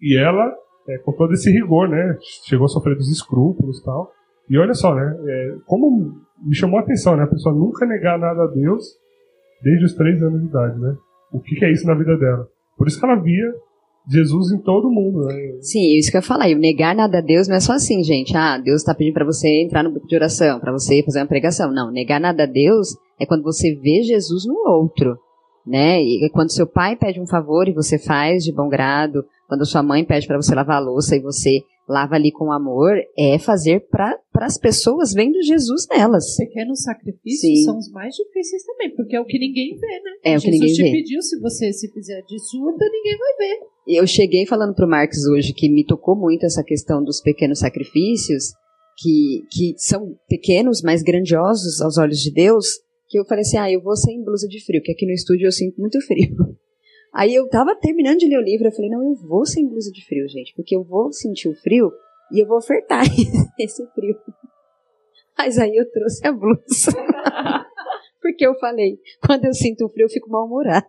E 0.00 0.16
ela, 0.16 0.54
é, 0.88 0.98
com 0.98 1.12
todo 1.12 1.32
esse 1.32 1.50
rigor, 1.50 1.88
né, 1.88 2.16
chegou 2.46 2.66
a 2.66 2.68
sofrer 2.68 2.96
dos 2.96 3.10
escrúpulos 3.10 3.80
e 3.80 3.84
tal. 3.84 4.12
E 4.48 4.56
olha 4.58 4.74
só, 4.74 4.94
né, 4.94 5.16
é, 5.26 5.54
como 5.66 6.14
me 6.42 6.54
chamou 6.54 6.78
a 6.78 6.82
atenção, 6.82 7.16
né, 7.16 7.24
a 7.24 7.28
pessoa 7.28 7.54
nunca 7.54 7.84
negar 7.84 8.18
nada 8.18 8.44
a 8.44 8.46
Deus 8.46 8.84
desde 9.62 9.84
os 9.84 9.94
três 9.94 10.22
anos 10.22 10.40
de 10.40 10.46
idade, 10.46 10.78
né? 10.78 10.96
O 11.32 11.40
que, 11.40 11.54
que 11.56 11.64
é 11.64 11.70
isso 11.70 11.86
na 11.86 11.94
vida 11.94 12.16
dela? 12.16 12.48
Por 12.80 12.88
isso 12.88 12.98
que 12.98 13.04
ela 13.04 13.20
via 13.20 13.44
Jesus 14.08 14.52
em 14.52 14.58
todo 14.58 14.90
mundo, 14.90 15.26
né? 15.26 15.34
Sim, 15.60 15.98
isso 15.98 16.10
que 16.10 16.16
eu. 16.16 16.22
E 16.48 16.54
negar 16.54 16.94
nada 16.94 17.18
a 17.18 17.20
Deus 17.20 17.46
não 17.46 17.56
é 17.56 17.60
só 17.60 17.74
assim, 17.74 18.02
gente. 18.02 18.34
Ah, 18.34 18.56
Deus 18.56 18.80
está 18.80 18.94
pedindo 18.94 19.12
para 19.12 19.26
você 19.26 19.62
entrar 19.62 19.82
no 19.82 19.90
grupo 19.90 20.06
de 20.06 20.16
oração, 20.16 20.58
para 20.58 20.72
você 20.72 21.02
fazer 21.04 21.20
uma 21.20 21.26
pregação. 21.26 21.70
Não, 21.70 21.92
negar 21.92 22.18
nada 22.18 22.44
a 22.44 22.46
Deus 22.46 22.96
é 23.20 23.26
quando 23.26 23.42
você 23.42 23.74
vê 23.74 24.02
Jesus 24.02 24.46
no 24.46 24.54
outro 24.66 25.18
né? 25.66 26.02
E 26.02 26.28
quando 26.32 26.52
seu 26.52 26.66
pai 26.66 26.96
pede 26.96 27.20
um 27.20 27.26
favor 27.26 27.68
e 27.68 27.72
você 27.72 27.98
faz 27.98 28.42
de 28.42 28.52
bom 28.52 28.68
grado, 28.68 29.24
quando 29.48 29.66
sua 29.66 29.82
mãe 29.82 30.04
pede 30.04 30.26
para 30.26 30.36
você 30.36 30.54
lavar 30.54 30.76
a 30.76 30.84
louça 30.84 31.16
e 31.16 31.20
você 31.20 31.60
lava 31.90 32.14
ali 32.14 32.30
com 32.30 32.52
amor, 32.52 32.96
é 33.18 33.38
fazer 33.38 33.80
para 33.90 34.16
as 34.36 34.56
pessoas 34.56 35.12
vendo 35.12 35.42
Jesus 35.42 35.86
nelas. 35.90 36.36
Pequenos 36.36 36.82
sacrifícios 36.82 37.40
Sim. 37.40 37.64
são 37.64 37.76
os 37.76 37.90
mais 37.90 38.14
difíceis 38.14 38.64
também, 38.64 38.94
porque 38.94 39.16
é 39.16 39.20
o 39.20 39.24
que 39.24 39.38
ninguém 39.38 39.76
vê, 39.76 39.86
né? 39.86 40.10
É 40.24 40.30
Jesus 40.30 40.42
o 40.42 40.44
que 40.44 40.50
ninguém 40.52 40.74
te 40.74 40.82
vê. 40.82 40.90
pediu, 40.92 41.20
se 41.20 41.40
você 41.40 41.72
se 41.72 41.92
fizer 41.92 42.22
de 42.22 42.38
surda, 42.38 42.88
ninguém 42.88 43.18
vai 43.18 43.36
ver. 43.36 43.58
Eu 43.88 44.06
cheguei 44.06 44.46
falando 44.46 44.74
para 44.74 44.86
o 44.86 44.88
Marx 44.88 45.26
hoje 45.26 45.52
que 45.52 45.68
me 45.68 45.84
tocou 45.84 46.14
muito 46.14 46.46
essa 46.46 46.62
questão 46.62 47.02
dos 47.02 47.20
pequenos 47.20 47.58
sacrifícios, 47.58 48.52
que, 48.96 49.42
que 49.50 49.74
são 49.76 50.14
pequenos, 50.28 50.82
mas 50.82 51.02
grandiosos 51.02 51.80
aos 51.80 51.98
olhos 51.98 52.18
de 52.18 52.32
Deus, 52.32 52.66
que 53.08 53.18
eu 53.18 53.24
falei 53.24 53.42
assim, 53.42 53.58
ah, 53.58 53.70
eu 53.70 53.82
vou 53.82 53.96
sem 53.96 54.22
blusa 54.22 54.46
de 54.46 54.64
frio, 54.64 54.80
que 54.82 54.92
aqui 54.92 55.06
no 55.06 55.12
estúdio 55.12 55.46
eu 55.46 55.52
sinto 55.52 55.80
muito 55.80 56.00
frio. 56.06 56.30
Aí 57.12 57.34
eu 57.34 57.48
tava 57.48 57.74
terminando 57.74 58.18
de 58.18 58.28
ler 58.28 58.38
o 58.38 58.42
livro, 58.42 58.68
eu 58.68 58.72
falei, 58.72 58.90
não, 58.90 59.02
eu 59.02 59.14
vou 59.14 59.44
sem 59.44 59.66
blusa 59.66 59.90
de 59.90 60.04
frio, 60.06 60.28
gente, 60.28 60.54
porque 60.54 60.76
eu 60.76 60.84
vou 60.84 61.12
sentir 61.12 61.48
o 61.48 61.54
frio 61.54 61.90
e 62.32 62.40
eu 62.40 62.46
vou 62.46 62.58
ofertar 62.58 63.04
esse 63.58 63.86
frio. 63.88 64.16
Mas 65.36 65.58
aí 65.58 65.74
eu 65.74 65.90
trouxe 65.90 66.26
a 66.26 66.32
blusa. 66.32 66.92
porque 68.20 68.46
eu 68.46 68.54
falei, 68.58 68.98
quando 69.26 69.46
eu 69.46 69.54
sinto 69.54 69.86
o 69.86 69.88
frio, 69.88 70.04
eu 70.04 70.10
fico 70.10 70.30
mal-humorada. 70.30 70.86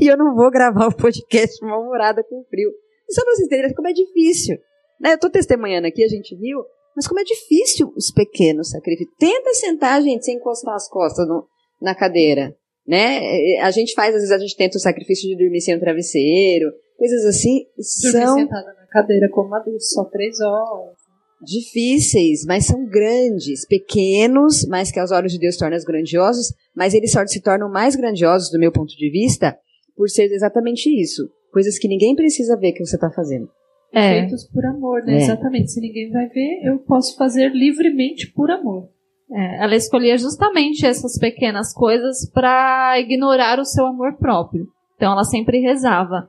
E 0.00 0.06
eu 0.06 0.16
não 0.16 0.34
vou 0.34 0.50
gravar 0.50 0.86
o 0.86 0.96
podcast 0.96 1.64
mal-humorada 1.64 2.24
com 2.24 2.44
frio. 2.44 2.70
Só 3.10 3.22
pra 3.22 3.34
vocês 3.34 3.46
entenderem 3.46 3.74
como 3.74 3.88
é 3.88 3.92
difícil. 3.92 4.58
Né? 5.00 5.12
Eu 5.12 5.18
tô 5.18 5.28
testemunhando 5.28 5.86
aqui, 5.86 6.02
a 6.02 6.08
gente 6.08 6.34
viu, 6.36 6.64
mas 6.96 7.06
como 7.06 7.20
é 7.20 7.24
difícil 7.24 7.92
os 7.96 8.10
pequenos 8.10 8.70
sacrifícios. 8.70 9.14
Tenta 9.18 9.52
sentar, 9.54 10.00
gente, 10.00 10.24
sem 10.24 10.36
encostar 10.36 10.74
as 10.74 10.88
costas 10.88 11.26
no, 11.28 11.46
na 11.80 11.94
cadeira. 11.94 12.56
Né? 12.86 13.58
A 13.60 13.70
gente 13.70 13.94
faz, 13.94 14.14
às 14.14 14.22
vezes 14.22 14.32
a 14.32 14.38
gente 14.38 14.56
tenta 14.56 14.76
o 14.76 14.80
sacrifício 14.80 15.28
de 15.28 15.36
dormir 15.36 15.60
sem 15.60 15.76
um 15.76 15.80
travesseiro, 15.80 16.72
coisas 16.96 17.24
assim. 17.24 17.64
Dormir 18.02 18.26
são 18.26 18.38
sentada 18.38 18.74
na 18.74 18.86
cadeira 18.88 19.28
como 19.30 19.54
adulto, 19.54 19.82
só 19.82 20.04
três 20.04 20.40
horas. 20.40 21.02
Difíceis, 21.44 22.44
mas 22.46 22.66
são 22.66 22.86
grandes, 22.86 23.66
pequenos, 23.66 24.64
mas 24.68 24.92
que 24.92 25.00
aos 25.00 25.10
olhos 25.10 25.32
de 25.32 25.40
Deus 25.40 25.56
tornam 25.56 25.78
grandiosos, 25.84 26.54
mas 26.74 26.94
eles 26.94 27.10
só 27.10 27.26
se 27.26 27.40
tornam 27.40 27.68
mais 27.68 27.96
grandiosos, 27.96 28.50
do 28.50 28.60
meu 28.60 28.70
ponto 28.70 28.96
de 28.96 29.10
vista, 29.10 29.58
por 29.96 30.08
ser 30.08 30.30
exatamente 30.30 30.88
isso. 30.88 31.28
Coisas 31.52 31.78
que 31.78 31.88
ninguém 31.88 32.14
precisa 32.14 32.56
ver 32.56 32.72
que 32.72 32.84
você 32.84 32.94
está 32.94 33.10
fazendo. 33.10 33.48
É. 33.92 34.20
Feitos 34.20 34.48
por 34.48 34.64
amor, 34.64 35.04
né? 35.04 35.14
É. 35.14 35.22
Exatamente. 35.22 35.72
Se 35.72 35.80
ninguém 35.80 36.10
vai 36.10 36.28
ver, 36.28 36.62
eu 36.64 36.78
posso 36.78 37.16
fazer 37.16 37.50
livremente 37.50 38.30
por 38.32 38.50
amor. 38.50 38.88
É, 39.34 39.64
ela 39.64 39.74
escolhia 39.74 40.18
justamente 40.18 40.84
essas 40.86 41.18
pequenas 41.18 41.72
coisas 41.72 42.30
para 42.30 43.00
ignorar 43.00 43.58
o 43.58 43.64
seu 43.64 43.86
amor 43.86 44.16
próprio. 44.18 44.68
Então 44.96 45.12
ela 45.12 45.24
sempre 45.24 45.58
rezava: 45.60 46.28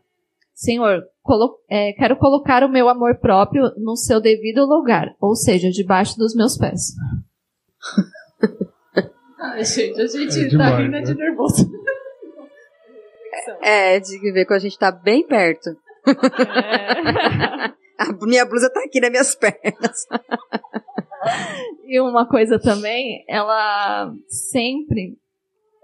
Senhor, 0.53 1.03
colo 1.21 1.59
é, 1.69 1.91
quero 1.93 2.15
colocar 2.15 2.63
o 2.63 2.69
meu 2.69 2.87
amor 2.87 3.17
próprio 3.19 3.71
no 3.77 3.97
seu 3.97 4.21
devido 4.21 4.65
lugar, 4.65 5.13
ou 5.19 5.35
seja, 5.35 5.69
debaixo 5.69 6.17
dos 6.17 6.33
meus 6.33 6.57
pés. 6.57 6.93
Ai, 9.39 9.65
gente, 9.65 10.01
a 10.01 10.07
gente 10.07 10.39
é 10.39 10.47
demais, 10.47 10.71
tá 10.71 10.77
rindo 10.77 10.91
né? 10.91 11.01
de 11.01 11.13
nervoso. 11.15 11.69
É, 13.61 13.99
de 13.99 14.17
ver 14.31 14.45
que 14.45 14.53
a 14.53 14.59
gente 14.59 14.79
tá 14.79 14.89
bem 14.89 15.27
perto. 15.27 15.69
É. 16.07 16.13
a 17.99 18.25
minha 18.25 18.45
blusa 18.45 18.69
tá 18.69 18.81
aqui 18.85 19.01
nas 19.01 19.11
minhas 19.11 19.35
pernas. 19.35 20.07
e 21.85 21.99
uma 21.99 22.27
coisa 22.27 22.59
também, 22.59 23.23
ela 23.27 24.13
sempre 24.27 25.17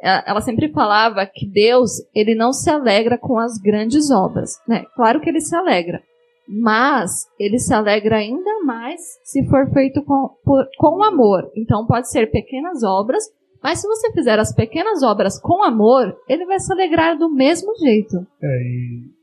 ela 0.02 0.40
sempre 0.40 0.72
falava 0.72 1.26
que 1.26 1.46
Deus 1.46 1.92
ele 2.16 2.34
não 2.34 2.54
se 2.54 2.70
alegra 2.70 3.18
com 3.18 3.38
as 3.38 3.58
grandes 3.58 4.10
obras, 4.10 4.52
né? 4.66 4.86
Claro 4.96 5.20
que 5.20 5.30
ele 5.30 5.42
se 5.42 5.54
alegra, 5.54 6.02
mas 6.48 7.28
ele 7.38 7.60
se 7.60 7.74
alegra 7.74 8.18
ainda 8.18 8.64
mais 8.64 9.02
se 9.24 9.46
for 9.50 9.70
feito 9.72 10.02
com, 10.04 10.30
por, 10.44 10.66
com 10.78 11.04
amor. 11.04 11.52
Então 11.56 11.86
pode 11.86 12.10
ser 12.10 12.32
pequenas 12.32 12.82
obras, 12.82 13.24
mas 13.62 13.82
se 13.82 13.88
você 13.88 14.12
fizer 14.14 14.40
as 14.40 14.56
pequenas 14.56 15.04
obras 15.04 15.40
com 15.40 15.62
amor, 15.64 16.16
ele 16.30 16.46
vai 16.46 16.60
se 16.60 16.72
alegrar 16.72 17.18
do 17.18 17.30
mesmo 17.30 17.76
jeito. 17.76 18.26
É, 18.42 18.62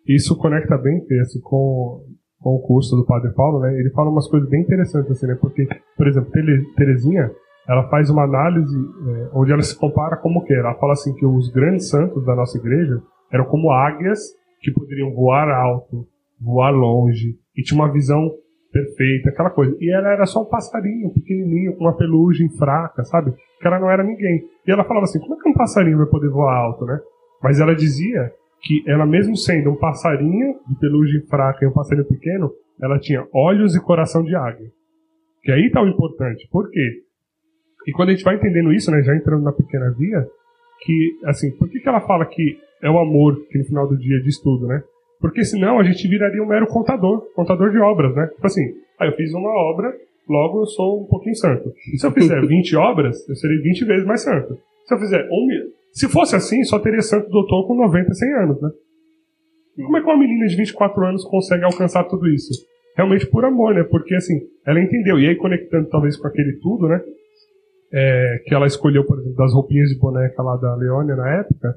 e 0.06 0.14
isso 0.14 0.36
conecta 0.36 0.76
bem 0.76 1.00
assim, 1.20 1.40
com 1.40 2.04
com 2.46 2.54
o 2.54 2.60
curso 2.60 2.94
do 2.94 3.04
Padre 3.04 3.32
Paulo, 3.32 3.58
né, 3.58 3.76
ele 3.76 3.90
fala 3.90 4.08
umas 4.08 4.28
coisas 4.28 4.48
bem 4.48 4.60
interessantes, 4.60 5.10
assim, 5.10 5.26
né, 5.26 5.36
porque, 5.40 5.66
por 5.96 6.06
exemplo, 6.06 6.30
Terezinha, 6.76 7.28
ela 7.68 7.88
faz 7.88 8.08
uma 8.08 8.22
análise 8.22 8.72
é, 8.76 9.30
onde 9.34 9.50
ela 9.50 9.62
se 9.62 9.76
compara 9.76 10.16
como 10.18 10.44
que 10.44 10.54
Ela 10.54 10.72
fala 10.74 10.92
assim 10.92 11.12
que 11.12 11.26
os 11.26 11.50
grandes 11.50 11.90
santos 11.90 12.24
da 12.24 12.36
nossa 12.36 12.56
igreja 12.56 13.02
eram 13.32 13.46
como 13.46 13.72
águias 13.72 14.20
que 14.60 14.70
poderiam 14.70 15.12
voar 15.12 15.48
alto, 15.48 16.06
voar 16.40 16.70
longe, 16.70 17.34
e 17.56 17.64
tinha 17.64 17.80
uma 17.80 17.92
visão 17.92 18.30
perfeita, 18.70 19.30
aquela 19.30 19.50
coisa. 19.50 19.76
E 19.80 19.92
ela 19.92 20.12
era 20.12 20.24
só 20.24 20.42
um 20.42 20.48
passarinho 20.48 21.12
pequenininho, 21.12 21.74
com 21.74 21.82
uma 21.82 21.96
pelugem 21.96 22.48
fraca, 22.50 23.02
sabe? 23.02 23.32
Que 23.60 23.66
ela 23.66 23.80
não 23.80 23.90
era 23.90 24.04
ninguém. 24.04 24.44
E 24.64 24.70
ela 24.70 24.84
falava 24.84 25.02
assim, 25.02 25.18
como 25.18 25.34
é 25.34 25.42
que 25.42 25.48
um 25.48 25.54
passarinho 25.54 25.98
vai 25.98 26.06
poder 26.06 26.28
voar 26.28 26.54
alto, 26.54 26.84
né? 26.84 26.96
Mas 27.42 27.58
ela 27.58 27.74
dizia 27.74 28.30
que 28.66 28.82
ela 28.90 29.06
mesmo 29.06 29.36
sendo 29.36 29.70
um 29.70 29.76
passarinho 29.76 30.58
de 30.68 30.78
pelugem 30.80 31.20
fraca 31.28 31.64
e 31.64 31.68
um 31.68 31.72
passarinho 31.72 32.06
pequeno, 32.06 32.50
ela 32.82 32.98
tinha 32.98 33.24
olhos 33.32 33.76
e 33.76 33.80
coração 33.80 34.24
de 34.24 34.34
águia. 34.34 34.68
Que 35.42 35.52
aí 35.52 35.66
está 35.66 35.80
o 35.80 35.86
importante. 35.86 36.48
Por 36.50 36.68
quê? 36.68 37.02
E 37.86 37.92
quando 37.92 38.08
a 38.08 38.12
gente 38.12 38.24
vai 38.24 38.34
entendendo 38.34 38.72
isso, 38.72 38.90
né, 38.90 39.02
já 39.04 39.14
entrando 39.14 39.44
na 39.44 39.52
pequena 39.52 39.94
via, 39.96 40.26
que, 40.82 41.12
assim, 41.24 41.52
por 41.56 41.68
que, 41.70 41.78
que 41.78 41.88
ela 41.88 42.00
fala 42.00 42.26
que 42.26 42.58
é 42.82 42.90
o 42.90 42.98
amor 42.98 43.36
que 43.48 43.58
no 43.58 43.64
final 43.64 43.88
do 43.88 43.96
dia 43.96 44.20
diz 44.20 44.40
tudo, 44.40 44.66
né? 44.66 44.82
Porque 45.20 45.44
senão 45.44 45.78
a 45.78 45.84
gente 45.84 46.06
viraria 46.08 46.42
um 46.42 46.46
mero 46.46 46.66
contador, 46.66 47.20
contador 47.34 47.70
de 47.70 47.78
obras, 47.78 48.14
né? 48.16 48.26
Tipo 48.26 48.46
assim, 48.46 48.62
ah, 48.98 49.06
eu 49.06 49.12
fiz 49.12 49.32
uma 49.32 49.50
obra, 49.50 49.94
logo 50.28 50.62
eu 50.62 50.66
sou 50.66 51.04
um 51.04 51.06
pouquinho 51.06 51.36
santo. 51.36 51.72
E 51.94 51.98
se 51.98 52.06
eu 52.06 52.10
fizer 52.10 52.40
20 52.44 52.76
obras, 52.76 53.28
eu 53.28 53.36
serei 53.36 53.58
20 53.58 53.84
vezes 53.84 54.06
mais 54.06 54.22
santo. 54.22 54.58
Se 54.84 54.94
eu 54.94 54.98
fizer 54.98 55.26
um. 55.30 55.48
Se 55.96 56.06
fosse 56.10 56.36
assim, 56.36 56.62
só 56.62 56.78
teria 56.78 57.00
santo 57.00 57.30
doutor 57.30 57.66
com 57.66 57.74
90, 57.74 58.12
100 58.12 58.32
anos, 58.34 58.60
né? 58.60 58.68
E 59.78 59.82
como 59.82 59.96
é 59.96 60.00
que 60.02 60.06
uma 60.06 60.18
menina 60.18 60.46
de 60.46 60.54
24 60.54 61.06
anos 61.06 61.24
consegue 61.24 61.64
alcançar 61.64 62.04
tudo 62.04 62.28
isso? 62.28 62.52
Realmente 62.94 63.26
por 63.26 63.46
amor, 63.46 63.74
né? 63.74 63.82
Porque 63.82 64.14
assim, 64.14 64.38
ela 64.66 64.78
entendeu. 64.78 65.18
E 65.18 65.26
aí, 65.26 65.34
conectando 65.36 65.88
talvez 65.88 66.18
com 66.18 66.28
aquele 66.28 66.58
tudo, 66.60 66.86
né? 66.86 67.00
É, 67.90 68.42
que 68.44 68.54
ela 68.54 68.66
escolheu, 68.66 69.06
por 69.06 69.18
exemplo, 69.18 69.36
das 69.36 69.54
roupinhas 69.54 69.88
de 69.88 69.98
boneca 69.98 70.42
lá 70.42 70.56
da 70.56 70.74
Leônia 70.74 71.16
na 71.16 71.40
época, 71.40 71.74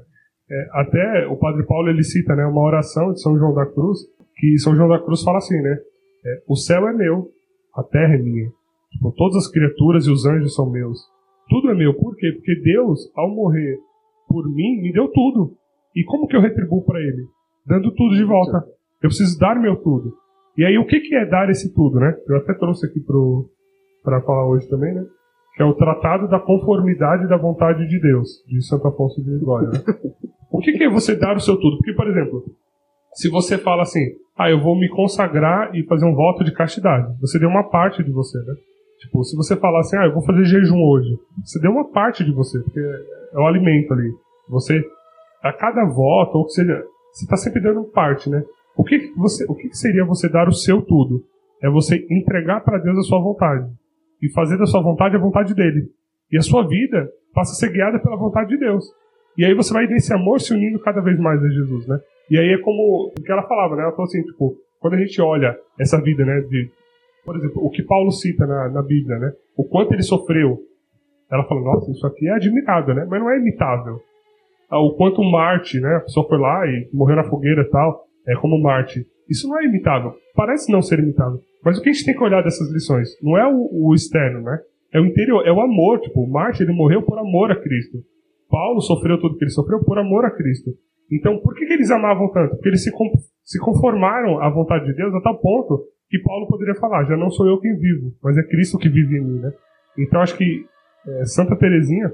é, 0.50 0.68
até 0.72 1.26
o 1.26 1.38
Padre 1.38 1.64
Paulo 1.64 1.88
ele 1.88 2.02
cita 2.02 2.36
né, 2.36 2.44
uma 2.44 2.60
oração 2.60 3.14
de 3.14 3.22
São 3.22 3.38
João 3.38 3.54
da 3.54 3.64
Cruz, 3.64 4.00
que 4.36 4.58
São 4.58 4.76
João 4.76 4.88
da 4.88 4.98
Cruz 4.98 5.22
fala 5.22 5.38
assim, 5.38 5.58
né? 5.62 5.78
É, 6.26 6.42
o 6.46 6.56
céu 6.56 6.86
é 6.88 6.92
meu, 6.92 7.30
a 7.74 7.82
terra 7.82 8.14
é 8.16 8.18
minha. 8.18 8.50
Tipo, 8.92 9.12
todas 9.16 9.36
as 9.36 9.50
criaturas 9.50 10.04
e 10.04 10.10
os 10.10 10.26
anjos 10.26 10.54
são 10.54 10.68
meus. 10.70 10.98
Tudo 11.48 11.70
é 11.70 11.74
meu. 11.74 11.94
Por 11.94 12.14
quê? 12.16 12.32
Porque 12.34 12.54
Deus, 12.62 13.10
ao 13.16 13.34
morrer 13.34 13.78
por 14.30 14.48
mim, 14.48 14.80
me 14.80 14.92
deu 14.92 15.08
tudo. 15.08 15.56
E 15.94 16.04
como 16.04 16.28
que 16.28 16.36
eu 16.36 16.40
retribuo 16.40 16.84
para 16.84 17.00
Ele? 17.00 17.26
Dando 17.66 17.92
tudo 17.92 18.14
de 18.14 18.24
volta. 18.24 18.64
Eu 19.02 19.08
preciso 19.08 19.36
dar 19.38 19.60
meu 19.60 19.76
tudo. 19.76 20.14
E 20.56 20.64
aí, 20.64 20.78
o 20.78 20.86
que, 20.86 21.00
que 21.00 21.16
é 21.16 21.26
dar 21.26 21.50
esse 21.50 21.74
tudo, 21.74 21.98
né? 21.98 22.14
Eu 22.28 22.36
até 22.36 22.54
trouxe 22.54 22.86
aqui 22.86 23.00
para 24.04 24.20
falar 24.22 24.46
hoje 24.46 24.68
também, 24.68 24.94
né? 24.94 25.04
Que 25.56 25.62
é 25.62 25.66
o 25.66 25.74
Tratado 25.74 26.28
da 26.28 26.38
Conformidade 26.38 27.28
da 27.28 27.36
Vontade 27.36 27.88
de 27.88 28.00
Deus, 28.00 28.44
de 28.46 28.64
Santo 28.64 28.86
Afonso 28.86 29.22
de 29.22 29.30
Ligória. 29.30 29.68
Né? 29.68 29.78
O 30.52 30.60
que, 30.60 30.72
que 30.72 30.84
é 30.84 30.90
você 30.90 31.16
dar 31.16 31.36
o 31.36 31.40
seu 31.40 31.56
tudo? 31.58 31.76
Porque, 31.78 31.92
por 31.92 32.08
exemplo, 32.08 32.44
se 33.14 33.28
você 33.28 33.58
fala 33.58 33.82
assim, 33.82 34.04
ah, 34.36 34.50
eu 34.50 34.60
vou 34.60 34.78
me 34.78 34.88
consagrar 34.88 35.74
e 35.74 35.84
fazer 35.84 36.06
um 36.06 36.14
voto 36.14 36.44
de 36.44 36.52
castidade, 36.52 37.18
você 37.20 37.38
deu 37.38 37.48
uma 37.48 37.68
parte 37.68 38.04
de 38.04 38.10
você, 38.10 38.38
né? 38.38 38.54
Tipo, 39.00 39.24
se 39.24 39.34
você 39.34 39.56
falar 39.56 39.80
assim, 39.80 39.96
ah, 39.96 40.06
eu 40.06 40.12
vou 40.12 40.22
fazer 40.22 40.44
jejum 40.44 40.82
hoje, 40.82 41.18
você 41.42 41.58
deu 41.58 41.70
uma 41.70 41.90
parte 41.90 42.22
de 42.22 42.32
você, 42.32 42.58
porque 42.60 42.80
é 43.32 43.38
o 43.38 43.46
alimento 43.46 43.92
ali. 43.92 44.10
Você, 44.48 44.82
a 45.42 45.52
cada 45.52 45.84
voto, 45.84 46.38
ou 46.38 46.46
que 46.46 46.52
seja, 46.52 46.82
você 47.12 47.24
está 47.24 47.36
sempre 47.36 47.62
dando 47.62 47.84
parte, 47.84 48.28
né? 48.28 48.42
O 48.76 48.84
que, 48.84 49.12
você, 49.16 49.44
o 49.48 49.54
que 49.54 49.72
seria 49.74 50.04
você 50.04 50.28
dar 50.28 50.48
o 50.48 50.52
seu 50.52 50.82
tudo? 50.82 51.22
É 51.62 51.68
você 51.68 52.06
entregar 52.10 52.60
para 52.64 52.78
Deus 52.78 52.98
a 52.98 53.02
sua 53.02 53.20
vontade 53.20 53.70
e 54.22 54.32
fazer 54.32 54.56
da 54.56 54.66
sua 54.66 54.82
vontade 54.82 55.16
a 55.16 55.20
vontade 55.20 55.54
dele. 55.54 55.88
E 56.32 56.38
a 56.38 56.42
sua 56.42 56.66
vida 56.66 57.10
passa 57.34 57.52
a 57.52 57.54
ser 57.54 57.72
guiada 57.72 57.98
pela 57.98 58.16
vontade 58.16 58.50
de 58.50 58.58
Deus. 58.58 58.84
E 59.36 59.44
aí 59.44 59.54
você 59.54 59.72
vai 59.72 59.86
nesse 59.86 60.12
amor 60.12 60.40
se 60.40 60.52
unindo 60.52 60.78
cada 60.80 61.00
vez 61.00 61.18
mais 61.18 61.42
a 61.42 61.48
Jesus, 61.48 61.86
né? 61.86 61.98
E 62.30 62.38
aí 62.38 62.52
é 62.52 62.58
como 62.58 63.12
o 63.16 63.22
que 63.22 63.30
ela 63.30 63.42
falava, 63.42 63.76
né? 63.76 63.82
Ela 63.82 63.92
falou 63.92 64.04
assim, 64.04 64.22
tipo, 64.22 64.56
quando 64.78 64.94
a 64.94 64.98
gente 64.98 65.20
olha 65.20 65.56
essa 65.78 66.00
vida, 66.00 66.24
né? 66.24 66.40
De, 66.40 66.70
por 67.24 67.36
exemplo, 67.36 67.64
o 67.64 67.70
que 67.70 67.82
Paulo 67.82 68.10
cita 68.10 68.46
na, 68.46 68.68
na 68.68 68.82
Bíblia, 68.82 69.18
né? 69.18 69.32
O 69.56 69.64
quanto 69.64 69.92
ele 69.92 70.02
sofreu. 70.02 70.58
Ela 71.30 71.44
fala, 71.44 71.60
nossa, 71.60 71.90
isso 71.90 72.06
aqui 72.06 72.28
é 72.28 72.32
admirável, 72.32 72.94
né? 72.94 73.06
Mas 73.08 73.20
não 73.20 73.30
é 73.30 73.38
imitável. 73.38 74.00
Ah, 74.70 74.80
o 74.80 74.94
quanto 74.96 75.22
Marte, 75.22 75.80
né? 75.80 75.96
A 75.96 76.00
pessoa 76.00 76.28
foi 76.28 76.38
lá 76.38 76.66
e 76.66 76.88
morreu 76.92 77.16
na 77.16 77.24
fogueira 77.24 77.62
e 77.62 77.70
tal, 77.70 78.04
é 78.26 78.34
como 78.36 78.60
Marte. 78.60 79.06
Isso 79.28 79.48
não 79.48 79.58
é 79.58 79.64
imitável. 79.64 80.12
Parece 80.34 80.72
não 80.72 80.82
ser 80.82 80.98
imitável. 80.98 81.40
Mas 81.64 81.78
o 81.78 81.82
que 81.82 81.90
a 81.90 81.92
gente 81.92 82.04
tem 82.04 82.16
que 82.16 82.22
olhar 82.22 82.42
dessas 82.42 82.72
lições? 82.72 83.08
Não 83.22 83.36
é 83.38 83.46
o, 83.46 83.68
o 83.72 83.94
externo, 83.94 84.42
né? 84.42 84.58
É 84.92 85.00
o 85.00 85.06
interior, 85.06 85.46
é 85.46 85.52
o 85.52 85.60
amor. 85.60 86.00
Tipo, 86.00 86.26
Marte, 86.26 86.62
ele 86.62 86.72
morreu 86.72 87.02
por 87.02 87.18
amor 87.18 87.50
a 87.50 87.56
Cristo. 87.56 87.98
Paulo 88.48 88.80
sofreu 88.80 89.20
tudo 89.20 89.36
que 89.36 89.44
ele 89.44 89.52
sofreu 89.52 89.78
por 89.84 89.98
amor 89.98 90.24
a 90.24 90.30
Cristo. 90.30 90.70
Então, 91.10 91.38
por 91.38 91.54
que, 91.54 91.66
que 91.66 91.72
eles 91.72 91.90
amavam 91.90 92.30
tanto? 92.32 92.56
Porque 92.56 92.68
eles 92.68 92.82
se, 92.82 92.90
se 93.44 93.58
conformaram 93.60 94.40
à 94.40 94.48
vontade 94.50 94.84
de 94.86 94.94
Deus 94.94 95.14
a 95.14 95.20
tal 95.20 95.38
ponto 95.38 95.84
que 96.08 96.18
Paulo 96.20 96.46
poderia 96.48 96.74
falar: 96.74 97.04
já 97.04 97.16
não 97.16 97.30
sou 97.30 97.46
eu 97.46 97.60
quem 97.60 97.76
vivo, 97.76 98.12
mas 98.22 98.36
é 98.36 98.42
Cristo 98.42 98.78
que 98.78 98.88
vive 98.88 99.16
em 99.16 99.24
mim, 99.24 99.38
né? 99.40 99.52
Então, 99.98 100.20
acho 100.20 100.36
que 100.36 100.64
é, 101.06 101.24
Santa 101.26 101.56
Teresinha, 101.56 102.12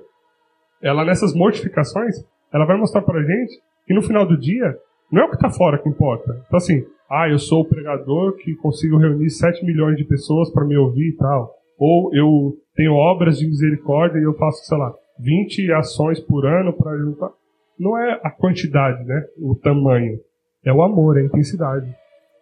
ela 0.82 1.04
nessas 1.04 1.34
mortificações, 1.34 2.14
ela 2.52 2.64
vai 2.64 2.76
mostrar 2.76 3.02
pra 3.02 3.22
gente 3.22 3.60
que 3.86 3.94
no 3.94 4.02
final 4.02 4.26
do 4.26 4.38
dia, 4.38 4.76
não 5.10 5.22
é 5.22 5.24
o 5.24 5.28
que 5.28 5.36
está 5.36 5.50
fora 5.50 5.78
que 5.78 5.88
importa. 5.88 6.42
Então, 6.46 6.56
assim, 6.56 6.84
ah, 7.10 7.28
eu 7.28 7.38
sou 7.38 7.62
o 7.62 7.68
pregador 7.68 8.36
que 8.36 8.54
consigo 8.56 8.98
reunir 8.98 9.30
7 9.30 9.64
milhões 9.64 9.96
de 9.96 10.04
pessoas 10.04 10.50
para 10.50 10.64
me 10.64 10.76
ouvir 10.76 11.10
e 11.10 11.16
tal. 11.16 11.54
Ou 11.78 12.14
eu 12.14 12.56
tenho 12.74 12.92
obras 12.92 13.38
de 13.38 13.46
misericórdia 13.46 14.18
e 14.18 14.24
eu 14.24 14.34
faço, 14.34 14.64
sei 14.64 14.76
lá, 14.76 14.92
20 15.20 15.72
ações 15.72 16.20
por 16.20 16.46
ano 16.46 16.72
para 16.72 16.96
juntar. 16.96 17.30
Não 17.78 17.96
é 17.96 18.20
a 18.22 18.30
quantidade, 18.30 19.04
né? 19.04 19.24
O 19.38 19.54
tamanho. 19.54 20.18
É 20.64 20.72
o 20.72 20.82
amor, 20.82 21.16
é 21.16 21.20
a 21.20 21.24
intensidade. 21.24 21.86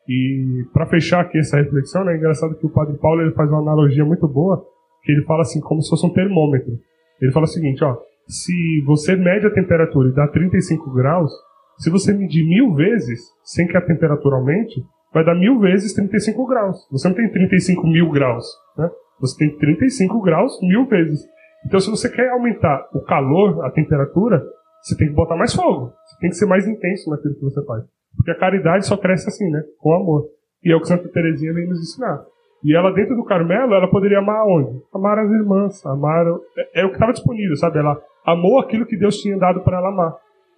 E 0.08 0.64
para 0.72 0.86
fechar 0.86 1.20
aqui 1.20 1.38
essa 1.38 1.56
reflexão, 1.56 2.04
né, 2.04 2.14
é 2.14 2.16
engraçado 2.16 2.54
que 2.54 2.66
o 2.66 2.70
Padre 2.70 2.96
Paulo 2.98 3.22
ele 3.22 3.32
faz 3.32 3.50
uma 3.50 3.60
analogia 3.60 4.04
muito 4.04 4.28
boa, 4.28 4.64
que 5.05 5.12
ele 5.12 5.24
fala 5.24 5.43
assim, 5.43 5.60
como 5.60 5.82
se 5.82 5.90
fosse 5.90 6.06
um 6.06 6.12
termômetro. 6.12 6.72
Ele 7.20 7.32
fala 7.32 7.44
o 7.44 7.48
seguinte, 7.48 7.85
ó, 7.85 7.97
se 8.26 8.82
você 8.86 9.14
mede 9.14 9.47
a 9.47 9.52
temperatura 9.52 10.09
e 10.09 10.14
dá 10.14 10.26
35 10.28 10.93
graus, 10.94 11.31
se 11.78 11.90
você 11.90 12.12
medir 12.12 12.47
mil 12.47 12.74
vezes, 12.74 13.20
sem 13.43 13.66
que 13.66 13.76
a 13.76 13.85
temperatura 13.85 14.36
aumente, 14.36 14.82
vai 15.12 15.24
dar 15.24 15.35
mil 15.35 15.60
vezes 15.60 15.93
35 15.93 16.47
graus. 16.47 16.76
Você 16.90 17.09
não 17.09 17.14
tem 17.14 17.31
35 17.31 17.86
mil 17.86 18.10
graus, 18.10 18.47
né? 18.76 18.90
Você 19.20 19.39
tem 19.39 19.59
35 19.59 20.20
graus 20.22 20.59
mil 20.62 20.86
vezes. 20.86 21.20
Então, 21.66 21.81
se 21.81 21.90
você 21.90 22.10
quer 22.10 22.31
aumentar 22.31 22.89
o 22.93 23.01
calor, 23.01 23.64
a 23.64 23.70
temperatura, 23.70 24.43
você 24.82 24.97
tem 24.97 25.09
que 25.09 25.14
botar 25.14 25.36
mais 25.36 25.55
fogo. 25.55 25.93
Você 26.05 26.18
tem 26.20 26.31
que 26.31 26.36
ser 26.36 26.47
mais 26.47 26.66
intenso 26.66 27.10
naquilo 27.10 27.35
que 27.35 27.43
você 27.43 27.64
faz. 27.64 27.85
Porque 28.16 28.31
a 28.31 28.39
caridade 28.39 28.86
só 28.86 28.97
cresce 28.97 29.28
assim, 29.28 29.51
né? 29.51 29.62
Com 29.78 29.94
amor. 29.94 30.26
E 30.62 30.72
é 30.72 30.76
o 30.76 30.81
que 30.81 30.89
Santa 30.89 31.09
Teresinha 31.09 31.52
vem 31.52 31.66
nos 31.66 31.81
ensinar. 31.81 32.22
E 32.64 32.74
ela, 32.74 32.90
dentro 32.90 33.14
do 33.14 33.24
Carmelo, 33.24 33.74
ela 33.74 33.90
poderia 33.90 34.18
amar 34.18 34.46
onde? 34.46 34.80
Amar 34.92 35.18
as 35.18 35.30
irmãs. 35.30 35.84
Amar. 35.84 36.26
É, 36.56 36.80
é 36.80 36.84
o 36.86 36.88
que 36.88 36.94
estava 36.94 37.12
disponível, 37.12 37.54
sabe? 37.56 37.78
Ela 37.78 38.00
amou 38.24 38.58
aquilo 38.58 38.86
que 38.86 38.96
Deus 38.96 39.18
tinha 39.18 39.36
dado 39.36 39.60
para 39.60 39.76
ela 39.76 39.88
amar. 39.88 40.16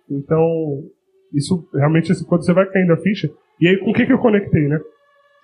Então, 0.08 0.84
isso 1.34 1.68
realmente, 1.74 2.12
assim, 2.12 2.24
quando 2.24 2.44
você 2.44 2.52
vai 2.52 2.64
caindo 2.66 2.92
a 2.92 2.96
ficha. 2.96 3.28
E 3.60 3.66
aí, 3.66 3.76
com 3.78 3.90
o 3.90 3.92
que, 3.92 4.06
que 4.06 4.12
eu 4.12 4.18
conectei, 4.18 4.68
né? 4.68 4.78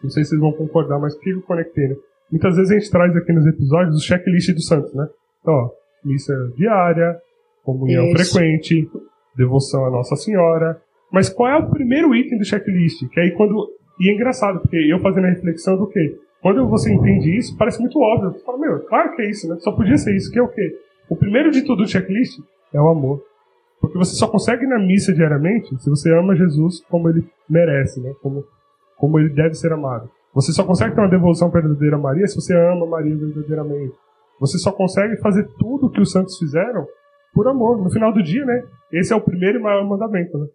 Não 0.03 0.11
sei 0.11 0.23
se 0.23 0.31
vocês 0.31 0.41
vão 0.41 0.53
concordar, 0.53 1.01
mas 1.01 1.15
com 1.15 1.21
o 1.21 1.23
que, 1.25 1.33
que 1.33 1.39
eu 1.39 1.43
conectei, 1.43 1.89
né? 1.89 1.97
Muitas 2.31 2.57
vezes 2.57 2.71
a 2.71 2.79
gente 2.79 2.91
traz 2.91 3.17
aqui 3.17 3.33
nos 3.33 3.47
episódios 3.47 3.97
o 3.97 4.07
checklist 4.07 4.55
do 4.55 4.63
Santos, 4.63 4.95
né? 4.95 5.07
Então, 5.41 5.53
ó, 5.53 5.71
missa 6.05 6.33
diária, 6.57 7.21
comunhão 7.65 8.07
Isso. 8.07 8.33
frequente, 8.33 8.89
devoção 9.37 9.85
à 9.85 9.91
Nossa 9.91 10.15
Senhora. 10.17 10.81
Mas 11.11 11.29
qual 11.29 11.51
é 11.51 11.57
o 11.57 11.71
primeiro 11.71 12.15
item 12.15 12.39
do 12.39 12.45
checklist? 12.45 13.09
Que 13.11 13.21
aí 13.21 13.33
quando. 13.33 13.69
E 14.01 14.11
é 14.11 14.15
engraçado, 14.15 14.61
porque 14.61 14.77
eu 14.77 14.99
fazendo 15.01 15.27
a 15.27 15.31
reflexão 15.31 15.77
do 15.77 15.87
quê? 15.89 16.17
Quando 16.43 16.69
você 16.69 16.93
entende 16.93 17.39
isso, 17.39 17.57
parece 17.57 17.81
muito 17.81 17.99
óbvio. 18.01 18.33
Você 18.33 18.45
fala, 18.45 18.59
meu, 18.59 18.81
claro 18.81 19.15
que 19.15 19.23
é 19.23 19.31
isso, 19.31 19.49
né? 19.49 19.57
Só 19.61 19.71
podia 19.71 19.97
ser 19.97 20.15
isso, 20.17 20.31
que 20.31 20.41
é 20.41 20.43
o 20.43 20.49
quê? 20.49 20.77
O 21.09 21.15
primeiro 21.15 21.53
de 21.53 21.63
tudo 21.63 21.85
do 21.85 21.89
checklist 21.89 22.41
é 22.75 22.81
o 22.81 22.89
amor. 22.89 23.23
Porque 23.81 23.97
você 23.97 24.17
só 24.17 24.27
consegue 24.27 24.65
ir 24.65 24.69
na 24.69 24.79
missa 24.79 25.13
diariamente 25.13 25.77
se 25.81 25.89
você 25.89 26.13
ama 26.13 26.35
Jesus 26.35 26.85
como 26.91 27.09
ele 27.09 27.25
merece, 27.49 28.01
né? 28.01 28.13
Como, 28.21 28.45
como 28.97 29.21
ele 29.21 29.29
deve 29.29 29.55
ser 29.55 29.73
amado. 29.73 30.11
Você 30.35 30.53
só 30.53 30.65
consegue 30.65 30.95
ter 30.95 31.01
uma 31.01 31.11
devoção 31.11 31.49
verdadeira 31.51 31.97
a 31.97 31.99
Maria 31.99 32.27
se 32.27 32.35
você 32.35 32.57
ama 32.57 32.87
Maria 32.87 33.17
verdadeiramente. 33.17 33.95
Você 34.41 34.59
só 34.59 34.73
consegue 34.73 35.17
fazer 35.19 35.47
tudo 35.59 35.87
o 35.87 35.91
que 35.91 36.01
os 36.01 36.11
santos 36.11 36.37
fizeram 36.39 36.87
por 37.33 37.47
amor. 37.47 37.79
No 37.83 37.91
final 37.91 38.13
do 38.13 38.23
dia, 38.23 38.45
né? 38.45 38.65
Esse 38.93 39.13
é 39.13 39.17
o 39.17 39.21
primeiro 39.21 39.61
e 39.61 39.63
maior 39.63 39.87
mandamento, 39.89 40.37
né? 40.39 40.47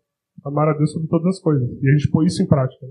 Amar 0.46 0.68
a 0.70 0.74
Deus 0.74 0.92
sobre 0.92 1.08
todas 1.08 1.28
as 1.28 1.40
coisas. 1.40 1.70
E 1.82 1.90
a 1.90 1.92
gente 1.94 2.10
põe 2.10 2.26
isso 2.26 2.44
em 2.44 2.48
prática. 2.48 2.86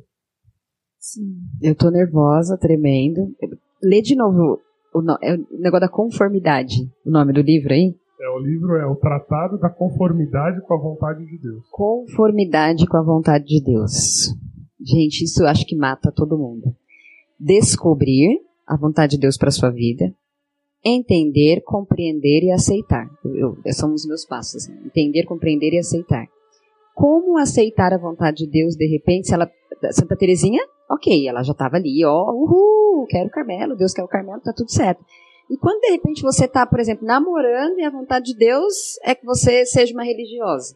Sim. 0.99 1.39
Eu 1.63 1.75
tô 1.75 1.91
nervosa, 1.91 2.59
tremendo. 2.59 3.35
Lê 3.83 4.01
de 4.01 4.17
novo 4.17 4.61
o, 4.93 5.03
no, 5.03 5.19
é 5.23 5.35
o 5.35 5.61
negócio 5.61 5.87
da 5.87 5.89
conformidade. 5.89 6.91
O 7.05 7.11
nome 7.11 7.33
do 7.33 7.43
livro 7.43 7.73
aí? 7.73 7.95
É, 8.21 8.29
o 8.31 8.39
livro 8.39 8.77
é 8.77 8.87
o 8.87 8.97
Tratado 8.97 9.59
da 9.59 9.69
Conformidade 9.69 10.61
com 10.63 10.75
a 10.75 10.79
Vontade 10.79 11.27
de 11.27 11.39
Deus. 11.39 11.63
Conformidade 11.71 12.87
com 12.87 12.97
a 12.97 13.03
Vontade 13.03 13.45
de 13.45 13.63
Deus. 13.63 14.35
Gente, 14.81 15.25
isso 15.25 15.43
eu 15.43 15.49
acho 15.49 15.67
que 15.67 15.77
mata 15.77 16.11
todo 16.11 16.39
mundo. 16.39 16.75
Descobrir 17.39 18.41
a 18.67 18.77
vontade 18.77 19.13
de 19.13 19.21
Deus 19.21 19.37
para 19.37 19.51
sua 19.51 19.71
vida, 19.71 20.13
entender, 20.85 21.61
compreender 21.63 22.45
e 22.45 22.51
aceitar. 22.51 23.09
Eu, 23.25 23.59
eu, 23.65 23.73
são 23.73 23.93
os 23.93 24.07
meus 24.07 24.25
passos. 24.25 24.67
Né? 24.69 24.81
Entender, 24.87 25.25
compreender 25.25 25.73
e 25.73 25.79
aceitar. 25.79 26.27
Como 26.97 27.37
aceitar 27.37 27.93
a 27.93 27.99
vontade 27.99 28.47
de 28.47 28.51
Deus 28.51 28.75
de 28.75 28.87
repente? 28.87 29.29
Se 29.29 29.35
ela, 29.35 29.53
Santa 29.93 30.17
Teresinha, 30.17 30.67
ok, 30.91 31.29
ela 31.29 31.43
já 31.43 31.53
estava 31.53 31.77
ali, 31.77 32.03
ó, 32.07 32.33
uhul, 32.33 33.07
quero 33.07 33.27
o 33.27 33.31
Carmelo, 33.31 33.77
Deus 33.77 33.93
quer 33.93 34.03
o 34.03 34.09
Carmelo, 34.09 34.41
tá 34.41 34.51
tudo 34.57 34.71
certo. 34.71 35.05
E 35.51 35.59
quando 35.59 35.83
de 35.83 35.91
repente 35.91 36.23
você 36.23 36.47
está, 36.47 36.65
por 36.65 36.81
exemplo, 36.81 37.07
namorando 37.07 37.79
e 37.79 37.85
a 37.85 37.91
vontade 37.91 38.33
de 38.33 38.39
Deus 38.39 38.99
é 39.05 39.15
que 39.15 39.27
você 39.27 39.67
seja 39.67 39.93
uma 39.93 40.05
religiosa, 40.05 40.75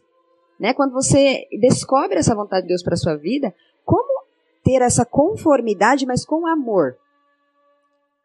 né? 0.59 0.75
Quando 0.75 0.93
você 0.93 1.47
descobre 1.59 2.19
essa 2.19 2.35
vontade 2.35 2.61
de 2.61 2.67
Deus 2.67 2.83
para 2.83 2.95
sua 2.95 3.15
vida, 3.15 3.51
como 3.83 4.21
ter 4.63 4.83
essa 4.83 5.03
conformidade, 5.03 6.05
mas 6.05 6.23
com 6.23 6.45
amor? 6.45 6.97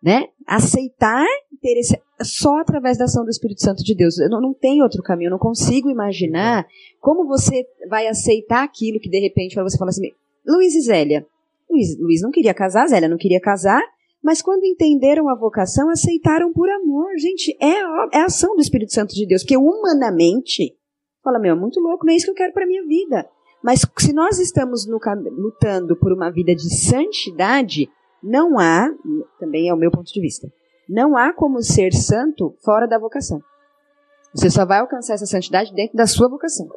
Né? 0.02 0.28
Aceitar 0.47 1.27
ter 1.60 1.78
esse 1.78 2.01
só 2.23 2.59
através 2.59 2.97
da 2.97 3.05
ação 3.05 3.24
do 3.24 3.31
Espírito 3.31 3.60
Santo 3.60 3.82
de 3.82 3.94
Deus. 3.94 4.18
Eu 4.18 4.31
não, 4.31 4.40
não 4.40 4.55
tem 4.55 4.82
outro 4.82 5.02
caminho, 5.02 5.28
eu 5.28 5.32
não 5.32 5.39
consigo 5.39 5.90
imaginar 5.90 6.66
como 7.01 7.27
você 7.27 7.66
vai 7.89 8.06
aceitar 8.06 8.62
aquilo 8.62 9.01
que 9.01 9.10
de 9.10 9.18
repente 9.20 9.55
você 9.55 9.77
fala 9.77 9.90
assim, 9.90 10.10
Luiz 10.47 10.74
e 10.74 10.81
Zélia. 10.81 11.27
Luiz, 11.68 11.98
Luiz 11.98 12.23
não 12.23 12.31
queria 12.31 12.55
casar, 12.55 12.86
Zélia 12.86 13.09
não 13.09 13.16
queria 13.16 13.40
casar, 13.40 13.82
mas 14.23 14.40
quando 14.40 14.64
entenderam 14.64 15.28
a 15.28 15.35
vocação, 15.35 15.90
aceitaram 15.90 16.52
por 16.52 16.68
amor. 16.70 17.10
Gente, 17.18 17.56
é 17.60 18.16
é 18.16 18.20
a 18.20 18.27
ação 18.27 18.55
do 18.55 18.62
Espírito 18.62 18.93
Santo 18.93 19.14
de 19.14 19.27
Deus, 19.27 19.43
que 19.43 19.56
humanamente 19.56 20.74
fala, 21.23 21.39
meu, 21.39 21.55
é 21.55 21.59
muito 21.59 21.81
louco, 21.81 22.06
não 22.06 22.12
é 22.12 22.16
isso 22.16 22.27
que 22.27 22.31
eu 22.31 22.36
quero 22.36 22.52
para 22.52 22.66
minha 22.66 22.86
vida. 22.86 23.28
Mas 23.62 23.85
se 23.98 24.12
nós 24.12 24.39
estamos 24.39 24.86
no, 24.86 25.01
lutando 25.32 25.97
por 25.97 26.12
uma 26.12 26.31
vida 26.31 26.55
de 26.55 26.73
santidade, 26.73 27.89
não 28.22 28.59
há, 28.59 28.88
também 29.38 29.68
é 29.68 29.74
o 29.74 29.76
meu 29.76 29.90
ponto 29.90 30.12
de 30.12 30.20
vista, 30.20 30.48
não 30.88 31.16
há 31.16 31.32
como 31.32 31.62
ser 31.62 31.93
santo 31.93 32.55
fora 32.64 32.86
da 32.86 32.98
vocação. 32.98 33.40
Você 34.34 34.51
só 34.51 34.66
vai 34.66 34.80
alcançar 34.80 35.14
essa 35.14 35.26
santidade 35.26 35.74
dentro 35.74 35.97
da 35.97 36.06
sua 36.06 36.28
vocação. 36.28 36.68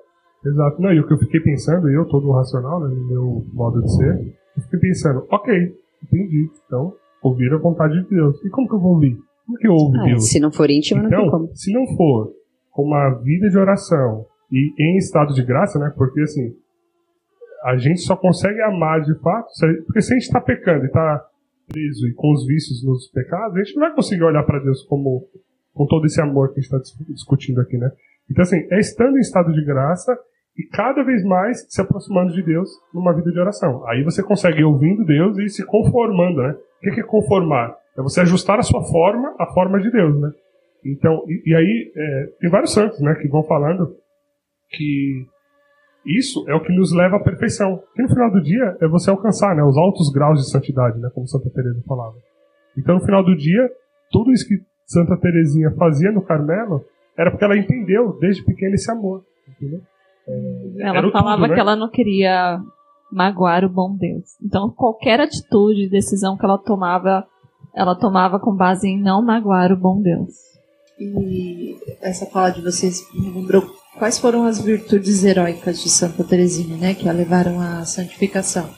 Exato. 0.45 0.81
Não, 0.81 0.93
e 0.93 0.99
o 0.99 1.07
que 1.07 1.13
eu 1.13 1.17
fiquei 1.17 1.41
pensando, 1.41 1.89
eu 1.89 2.05
todo 2.05 2.31
racional, 2.31 2.79
né, 2.79 2.87
no 2.87 3.07
meu 3.07 3.45
modo 3.53 3.81
de 3.81 3.93
ser, 3.93 4.33
eu 4.55 4.63
fiquei 4.63 4.79
pensando, 4.79 5.25
ok, 5.29 5.75
entendi. 6.03 6.49
Então, 6.65 6.93
ouvir 7.21 7.53
a 7.53 7.57
vontade 7.57 8.01
de 8.01 8.09
Deus. 8.09 8.43
E 8.45 8.49
como 8.49 8.67
que 8.67 8.75
eu 8.75 8.79
vou 8.79 8.93
ouvir? 8.93 9.17
Como 9.45 9.57
que 9.57 9.67
eu 9.67 9.73
ouvo 9.73 9.97
ah, 9.97 10.03
Deus? 10.03 10.29
Se 10.29 10.39
não 10.39 10.51
for 10.51 10.69
íntimo, 10.69 11.05
então, 11.05 11.11
não 11.11 11.19
tem 11.19 11.31
como. 11.31 11.55
Se 11.55 11.73
não 11.73 11.85
for 11.97 12.33
com 12.71 12.83
uma 12.83 13.09
vida 13.15 13.49
de 13.49 13.57
oração 13.57 14.25
e 14.51 14.73
em 14.79 14.97
estado 14.97 15.33
de 15.33 15.43
graça, 15.43 15.77
né? 15.79 15.91
Porque 15.97 16.21
assim, 16.21 16.55
a 17.63 17.77
gente 17.77 18.01
só 18.01 18.15
consegue 18.15 18.61
amar 18.61 19.01
de 19.01 19.13
fato, 19.19 19.49
porque 19.85 20.01
se 20.01 20.13
a 20.13 20.17
gente 20.17 20.25
está 20.25 20.41
pecando 20.41 20.83
e 20.85 20.87
está 20.87 21.25
preso 21.67 22.07
e 22.07 22.13
com 22.13 22.33
os 22.33 22.45
vícios 22.45 22.83
nos 22.83 23.07
pecados, 23.11 23.55
a 23.55 23.63
gente 23.63 23.75
não 23.75 23.87
vai 23.87 23.95
conseguir 23.95 24.23
olhar 24.23 24.43
para 24.43 24.59
Deus 24.59 24.83
como 24.83 25.27
com 25.73 25.85
todo 25.85 26.05
esse 26.05 26.19
amor 26.19 26.53
que 26.53 26.59
a 26.59 26.61
gente 26.61 26.73
está 26.73 27.03
discutindo 27.07 27.61
aqui, 27.61 27.77
né? 27.77 27.89
Então, 28.29 28.41
assim, 28.41 28.57
é 28.71 28.79
estando 28.79 29.17
em 29.17 29.21
estado 29.21 29.53
de 29.53 29.63
graça 29.63 30.17
e 30.57 30.63
cada 30.63 31.03
vez 31.03 31.23
mais 31.23 31.65
se 31.69 31.81
aproximando 31.81 32.33
de 32.33 32.43
Deus 32.43 32.69
numa 32.93 33.13
vida 33.13 33.31
de 33.31 33.39
oração. 33.39 33.87
Aí 33.87 34.03
você 34.03 34.21
consegue 34.21 34.59
ir 34.59 34.65
ouvindo 34.65 35.05
Deus 35.05 35.37
e 35.37 35.47
se 35.49 35.65
conformando, 35.65 36.41
né? 36.41 36.51
O 36.51 36.93
que 36.93 36.99
é 36.99 37.03
conformar? 37.03 37.75
É 37.97 38.01
você 38.01 38.21
ajustar 38.21 38.59
a 38.59 38.63
sua 38.63 38.83
forma 38.83 39.35
à 39.39 39.47
forma 39.53 39.79
de 39.79 39.91
Deus, 39.91 40.19
né? 40.19 40.31
Então, 40.85 41.23
e, 41.27 41.51
e 41.51 41.55
aí, 41.55 41.91
é, 41.95 42.25
tem 42.39 42.49
vários 42.49 42.73
santos, 42.73 42.99
né, 43.01 43.13
que 43.15 43.27
vão 43.27 43.43
falando 43.43 43.95
que 44.69 45.25
isso 46.05 46.45
é 46.47 46.55
o 46.55 46.61
que 46.61 46.73
nos 46.73 46.93
leva 46.93 47.17
à 47.17 47.23
perfeição. 47.23 47.81
Que 47.95 48.01
no 48.01 48.09
final 48.09 48.31
do 48.31 48.41
dia 48.41 48.77
é 48.81 48.87
você 48.87 49.09
alcançar 49.09 49.55
né, 49.55 49.63
os 49.63 49.77
altos 49.77 50.11
graus 50.11 50.39
de 50.39 50.49
santidade, 50.49 50.99
né, 50.99 51.09
como 51.13 51.27
Santa 51.27 51.49
Teresa 51.49 51.81
falava. 51.87 52.15
Então 52.77 52.95
no 52.95 53.05
final 53.05 53.23
do 53.23 53.35
dia, 53.35 53.69
tudo 54.11 54.31
isso 54.31 54.47
que 54.47 54.55
Santa 54.85 55.17
Teresinha 55.17 55.71
fazia 55.77 56.11
no 56.11 56.21
Carmelo 56.21 56.83
era 57.17 57.31
porque 57.31 57.43
ela 57.43 57.57
entendeu 57.57 58.17
desde 58.19 58.43
pequena 58.43 58.75
esse 58.75 58.89
amor. 58.89 59.23
Entendeu? 59.47 59.81
É, 60.27 60.87
ela 60.87 61.11
falava 61.11 61.41
tudo, 61.41 61.49
né? 61.49 61.55
que 61.55 61.59
ela 61.59 61.75
não 61.75 61.89
queria 61.89 62.59
magoar 63.11 63.65
o 63.65 63.69
bom 63.69 63.95
Deus. 63.95 64.23
Então 64.41 64.69
qualquer 64.69 65.19
atitude, 65.19 65.89
decisão 65.89 66.37
que 66.37 66.45
ela 66.45 66.57
tomava, 66.57 67.25
ela 67.75 67.95
tomava 67.95 68.39
com 68.39 68.55
base 68.55 68.87
em 68.87 69.01
não 69.01 69.23
magoar 69.23 69.71
o 69.71 69.77
bom 69.77 70.01
Deus. 70.01 70.33
E 70.99 71.77
essa 72.01 72.25
fala 72.25 72.49
de 72.49 72.61
vocês 72.61 73.01
me 73.13 73.29
lembrou 73.29 73.63
Quais 73.99 74.17
foram 74.17 74.45
as 74.45 74.61
virtudes 74.61 75.25
heróicas 75.25 75.83
de 75.83 75.89
Santa 75.89 76.23
Teresinha, 76.23 76.77
né, 76.77 76.93
que 76.93 77.09
a 77.09 77.11
levaram 77.11 77.59
à 77.59 77.83
santificação? 77.83 78.73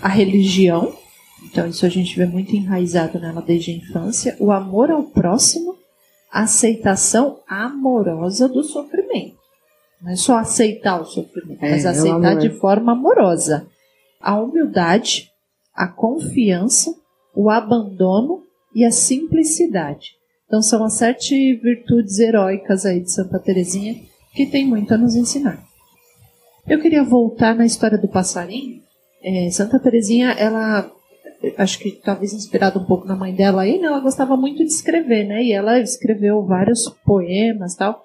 A 0.00 0.08
religião, 0.08 0.96
então 1.44 1.66
isso 1.66 1.84
a 1.84 1.90
gente 1.90 2.16
vê 2.16 2.24
muito 2.24 2.56
enraizado 2.56 3.20
nela 3.20 3.42
desde 3.42 3.70
a 3.70 3.74
infância, 3.74 4.34
o 4.40 4.50
amor 4.50 4.90
ao 4.90 5.02
próximo, 5.02 5.76
a 6.32 6.44
aceitação 6.44 7.40
amorosa 7.46 8.48
do 8.48 8.64
sofrimento. 8.64 9.36
Não 10.00 10.10
é 10.10 10.16
só 10.16 10.38
aceitar 10.38 11.02
o 11.02 11.04
sofrimento, 11.04 11.62
é, 11.62 11.72
mas 11.72 11.84
aceitar 11.84 12.34
de 12.36 12.48
forma 12.58 12.92
amorosa. 12.92 13.66
A 14.18 14.40
humildade, 14.40 15.30
a 15.74 15.86
confiança, 15.86 16.94
o 17.36 17.50
abandono 17.50 18.42
e 18.74 18.86
a 18.86 18.90
simplicidade. 18.90 20.12
Então 20.46 20.62
são 20.62 20.82
as 20.82 20.94
sete 20.94 21.56
virtudes 21.56 22.18
heróicas 22.18 22.86
aí 22.86 23.00
de 23.00 23.12
Santa 23.12 23.38
Teresinha 23.38 24.10
que 24.34 24.46
tem 24.46 24.66
muito 24.66 24.92
a 24.92 24.98
nos 24.98 25.14
ensinar. 25.14 25.62
Eu 26.66 26.80
queria 26.80 27.02
voltar 27.02 27.54
na 27.54 27.66
história 27.66 27.98
do 27.98 28.08
passarinho. 28.08 28.80
É, 29.22 29.50
Santa 29.50 29.78
Teresinha, 29.78 30.30
ela, 30.32 30.90
acho 31.58 31.78
que 31.78 31.92
talvez 31.92 32.32
inspirada 32.32 32.78
um 32.78 32.84
pouco 32.84 33.06
na 33.06 33.16
mãe 33.16 33.34
dela 33.34 33.62
aí, 33.62 33.78
né, 33.78 33.86
ela 33.86 34.00
gostava 34.00 34.36
muito 34.36 34.58
de 34.58 34.70
escrever, 34.70 35.26
né? 35.26 35.42
E 35.42 35.52
ela 35.52 35.80
escreveu 35.80 36.44
vários 36.44 36.88
poemas 37.04 37.74
tal. 37.74 38.04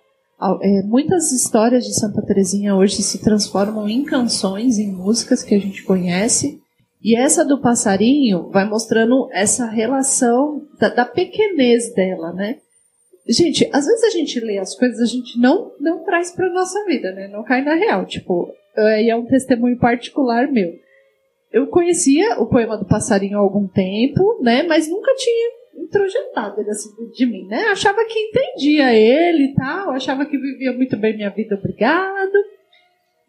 É, 0.62 0.84
muitas 0.84 1.32
histórias 1.32 1.84
de 1.84 1.94
Santa 2.00 2.22
Teresinha 2.22 2.76
hoje 2.76 3.02
se 3.02 3.20
transformam 3.20 3.90
em 3.90 4.04
canções, 4.04 4.78
em 4.78 4.92
músicas 4.92 5.44
que 5.44 5.56
a 5.56 5.60
gente 5.60 5.84
conhece. 5.84 6.60
E 7.02 7.16
essa 7.16 7.46
do 7.46 7.60
passarinho 7.60 8.50
vai 8.50 8.68
mostrando 8.68 9.30
essa 9.32 9.66
relação 9.66 10.64
da, 10.80 10.90
da 10.90 11.06
pequenez 11.06 11.94
dela, 11.94 12.34
né? 12.34 12.58
Gente, 13.30 13.70
às 13.74 13.86
vezes 13.86 14.04
a 14.04 14.10
gente 14.10 14.40
lê 14.40 14.58
as 14.58 14.74
coisas, 14.76 15.02
a 15.02 15.06
gente 15.06 15.40
não, 15.40 15.72
não 15.80 16.04
traz 16.04 16.32
pra 16.32 16.50
nossa 16.50 16.84
vida, 16.86 17.12
né? 17.12 17.28
Não 17.28 17.44
cai 17.44 17.62
na 17.62 17.76
real. 17.76 18.06
Tipo, 18.06 18.54
aí 18.76 19.10
é 19.10 19.16
um 19.16 19.26
testemunho 19.26 19.78
particular 19.78 20.50
meu. 20.50 20.74
Eu 21.52 21.68
conhecia 21.68 22.40
o 22.40 22.48
poema 22.48 22.78
do 22.78 22.86
passarinho 22.86 23.38
há 23.38 23.42
algum 23.42 23.68
tempo, 23.68 24.40
né? 24.42 24.64
Mas 24.64 24.90
nunca 24.90 25.14
tinha 25.16 25.50
introjetado 25.78 26.60
ele 26.60 26.70
assim 26.70 26.90
de 27.12 27.26
mim, 27.26 27.48
né? 27.48 27.66
Achava 27.68 28.04
que 28.06 28.20
entendia 28.20 28.94
ele 28.94 29.46
e 29.46 29.54
tal, 29.54 29.92
achava 29.92 30.26
que 30.26 30.38
vivia 30.38 30.74
muito 30.74 30.98
bem 30.98 31.16
minha 31.16 31.30
vida, 31.30 31.56
obrigado. 31.56 32.34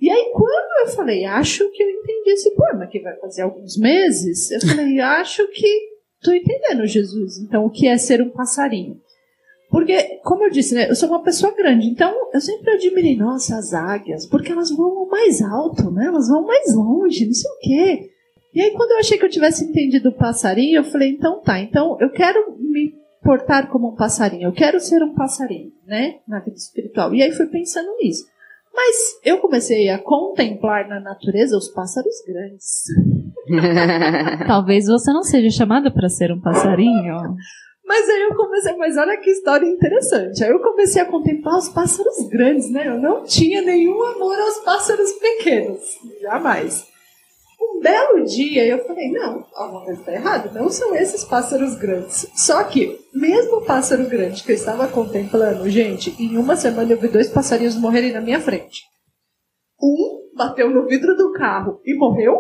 E 0.01 0.09
aí, 0.09 0.31
quando 0.33 0.89
eu 0.89 0.95
falei, 0.95 1.25
acho 1.25 1.69
que 1.71 1.83
eu 1.83 1.91
entendi 1.91 2.31
esse 2.31 2.55
poema, 2.55 2.87
que 2.87 3.01
vai 3.01 3.17
fazer 3.17 3.43
alguns 3.43 3.77
meses, 3.77 4.51
eu 4.51 4.61
falei, 4.61 5.01
acho 5.01 5.47
que 5.49 5.89
tô 6.23 6.33
entendendo 6.33 6.87
Jesus. 6.87 7.39
Então, 7.39 7.65
o 7.65 7.71
que 7.71 7.89
é 7.89 7.99
ser 7.99 8.23
um 8.23 8.31
passarinho? 8.31 9.01
Porque, 9.71 10.21
como 10.25 10.45
eu 10.45 10.51
disse, 10.51 10.75
né, 10.75 10.89
eu 10.89 10.97
sou 10.97 11.09
uma 11.11 11.23
pessoa 11.23 11.55
grande, 11.55 11.89
então 11.89 12.13
eu 12.33 12.41
sempre 12.41 12.73
admirei, 12.73 13.17
nossa, 13.17 13.57
as 13.57 13.75
águias, 13.75 14.27
porque 14.27 14.51
elas 14.51 14.71
voam 14.71 15.07
mais 15.09 15.43
alto, 15.43 15.91
né? 15.91 16.07
Elas 16.07 16.29
vão 16.29 16.43
mais 16.47 16.75
longe, 16.75 17.27
não 17.27 17.35
sei 17.35 17.51
o 17.51 17.59
quê. 17.61 18.11
E 18.55 18.63
aí, 18.63 18.71
quando 18.71 18.93
eu 18.93 18.99
achei 18.99 19.19
que 19.19 19.25
eu 19.25 19.31
tivesse 19.31 19.65
entendido 19.65 20.09
o 20.09 20.17
passarinho, 20.17 20.79
eu 20.79 20.85
falei, 20.85 21.11
então 21.11 21.43
tá, 21.43 21.61
então 21.61 21.99
eu 22.01 22.11
quero 22.11 22.57
me 22.59 22.95
portar 23.23 23.69
como 23.69 23.93
um 23.93 23.95
passarinho, 23.95 24.49
eu 24.49 24.53
quero 24.53 24.81
ser 24.81 25.03
um 25.03 25.15
passarinho, 25.15 25.71
né? 25.87 26.17
Na 26.27 26.41
vida 26.41 26.57
espiritual. 26.57 27.15
E 27.15 27.23
aí 27.23 27.31
fui 27.33 27.47
pensando 27.47 27.95
nisso. 27.99 28.25
Mas 28.75 29.21
eu 29.25 29.39
comecei 29.39 29.91
a 29.91 29.99
contemplar 29.99 30.89
na 30.89 31.01
natureza 31.01 31.57
os 31.57 31.69
pássaros 31.69 32.15
grandes. 32.27 32.85
Talvez 34.47 34.87
você 34.87 35.13
não 35.13 35.23
seja 35.23 35.51
chamada 35.51 35.91
para 35.91 36.09
ser 36.09 36.33
um 36.33 36.41
passarinho. 36.41 37.37
Mas 37.89 38.07
aí 38.07 38.21
eu 38.21 38.37
comecei, 38.37 38.77
mas 38.77 38.99
olha 38.99 39.17
que 39.17 39.31
história 39.31 39.67
interessante. 39.67 40.45
Aí 40.45 40.51
eu 40.51 40.61
comecei 40.61 41.01
a 41.01 41.07
contemplar 41.07 41.57
os 41.57 41.71
pássaros 41.71 42.29
grandes, 42.29 42.71
né? 42.71 42.87
Eu 42.87 43.01
não 43.01 43.25
tinha 43.25 43.63
nenhum 43.63 44.03
amor 44.03 44.39
aos 44.39 44.59
pássaros 44.59 45.11
pequenos, 45.13 45.81
jamais. 46.21 46.87
Um 47.59 47.81
belo 47.81 48.25
dia 48.25 48.67
eu 48.67 48.87
falei, 48.87 49.11
não, 49.11 49.43
alguma 49.55 49.85
coisa 49.87 50.01
está 50.01 50.13
errada, 50.13 50.51
não 50.53 50.69
são 50.69 50.95
esses 50.95 51.25
pássaros 51.25 51.77
grandes. 51.77 52.31
Só 52.37 52.63
que, 52.65 53.01
mesmo 53.15 53.57
o 53.57 53.65
pássaro 53.65 54.05
grande 54.05 54.45
que 54.45 54.53
eu 54.53 54.57
estava 54.57 54.87
contemplando, 54.87 55.69
gente, 55.71 56.15
em 56.23 56.37
uma 56.37 56.57
semana 56.57 56.93
eu 56.93 56.99
vi 56.99 57.09
dois 57.09 57.29
passarinhos 57.29 57.75
morrerem 57.75 58.13
na 58.13 58.21
minha 58.21 58.39
frente. 58.39 58.83
Um 59.83 60.29
bateu 60.37 60.69
no 60.69 60.87
vidro 60.87 61.17
do 61.17 61.33
carro 61.33 61.81
e 61.87 61.97
morreu, 61.97 62.39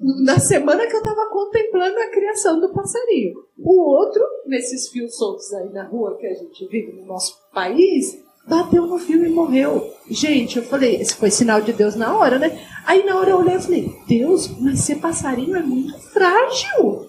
na 0.00 0.38
semana 0.38 0.86
que 0.86 0.94
eu 0.94 1.00
estava 1.00 1.28
contemplando 1.30 1.98
a 1.98 2.10
criação 2.10 2.60
do 2.60 2.72
passarinho. 2.72 3.34
O 3.58 3.80
outro, 3.80 4.22
nesses 4.46 4.88
fios 4.88 5.16
soltos 5.16 5.52
aí 5.52 5.68
na 5.70 5.84
rua 5.84 6.16
que 6.16 6.26
a 6.26 6.34
gente 6.34 6.66
vive 6.68 6.92
no 6.92 7.06
nosso 7.06 7.36
país, 7.52 8.18
bateu 8.46 8.86
no 8.86 8.98
fio 8.98 9.24
e 9.24 9.28
morreu. 9.28 9.92
Gente, 10.10 10.58
eu 10.58 10.64
falei, 10.64 10.96
esse 10.96 11.14
foi 11.14 11.30
sinal 11.30 11.60
de 11.60 11.72
Deus 11.72 11.94
na 11.94 12.16
hora, 12.16 12.38
né? 12.38 12.58
Aí 12.86 13.04
na 13.04 13.18
hora 13.18 13.30
eu 13.30 13.38
olhei 13.38 13.56
e 13.56 13.62
falei, 13.62 13.92
Deus, 14.08 14.48
mas 14.60 14.80
ser 14.80 14.96
passarinho 14.96 15.56
é 15.56 15.62
muito 15.62 15.98
frágil. 16.12 17.06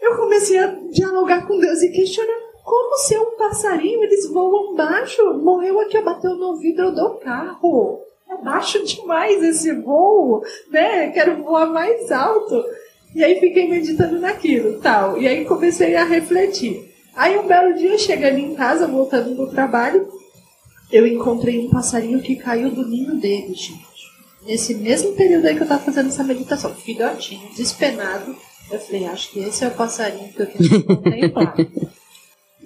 Eu 0.00 0.16
comecei 0.16 0.58
a 0.58 0.66
dialogar 0.90 1.46
com 1.46 1.58
Deus 1.58 1.82
e 1.82 1.90
questionar 1.90 2.52
como 2.64 2.96
ser 2.98 3.18
um 3.18 3.36
passarinho, 3.36 4.04
eles 4.04 4.28
voam 4.30 4.74
baixo, 4.74 5.34
morreu 5.34 5.80
aqui, 5.80 6.00
bateu 6.00 6.36
no 6.36 6.56
vidro 6.56 6.92
do 6.92 7.14
carro 7.16 8.00
é 8.32 8.42
baixo 8.42 8.84
demais 8.84 9.42
esse 9.42 9.72
voo, 9.72 10.42
né? 10.70 11.10
Quero 11.10 11.42
voar 11.42 11.66
mais 11.66 12.10
alto. 12.10 12.62
E 13.14 13.22
aí 13.22 13.38
fiquei 13.38 13.68
meditando 13.68 14.18
naquilo, 14.18 14.80
tal. 14.80 15.20
E 15.20 15.28
aí 15.28 15.44
comecei 15.44 15.94
a 15.96 16.04
refletir. 16.04 16.90
Aí 17.14 17.38
um 17.38 17.46
belo 17.46 17.74
dia, 17.74 17.98
chegando 17.98 18.38
em 18.38 18.54
casa, 18.54 18.86
voltando 18.86 19.34
do 19.34 19.50
trabalho, 19.50 20.08
eu 20.90 21.06
encontrei 21.06 21.58
um 21.58 21.70
passarinho 21.70 22.22
que 22.22 22.36
caiu 22.36 22.70
do 22.70 22.86
ninho 22.86 23.20
dele, 23.20 23.54
gente. 23.54 23.82
Nesse 24.46 24.74
mesmo 24.74 25.12
período 25.12 25.46
aí 25.46 25.54
que 25.54 25.60
eu 25.60 25.64
estava 25.64 25.82
fazendo 25.82 26.08
essa 26.08 26.24
meditação, 26.24 26.74
filhotinho, 26.74 27.48
despenado, 27.54 28.34
Eu 28.72 28.80
falei, 28.80 29.04
acho 29.06 29.30
que 29.30 29.40
esse 29.40 29.64
é 29.64 29.68
o 29.68 29.72
passarinho 29.72 30.32
que 30.32 30.40
eu 30.40 30.46
tenho 30.46 30.70
que 30.70 30.82
contemplar. 30.82 31.54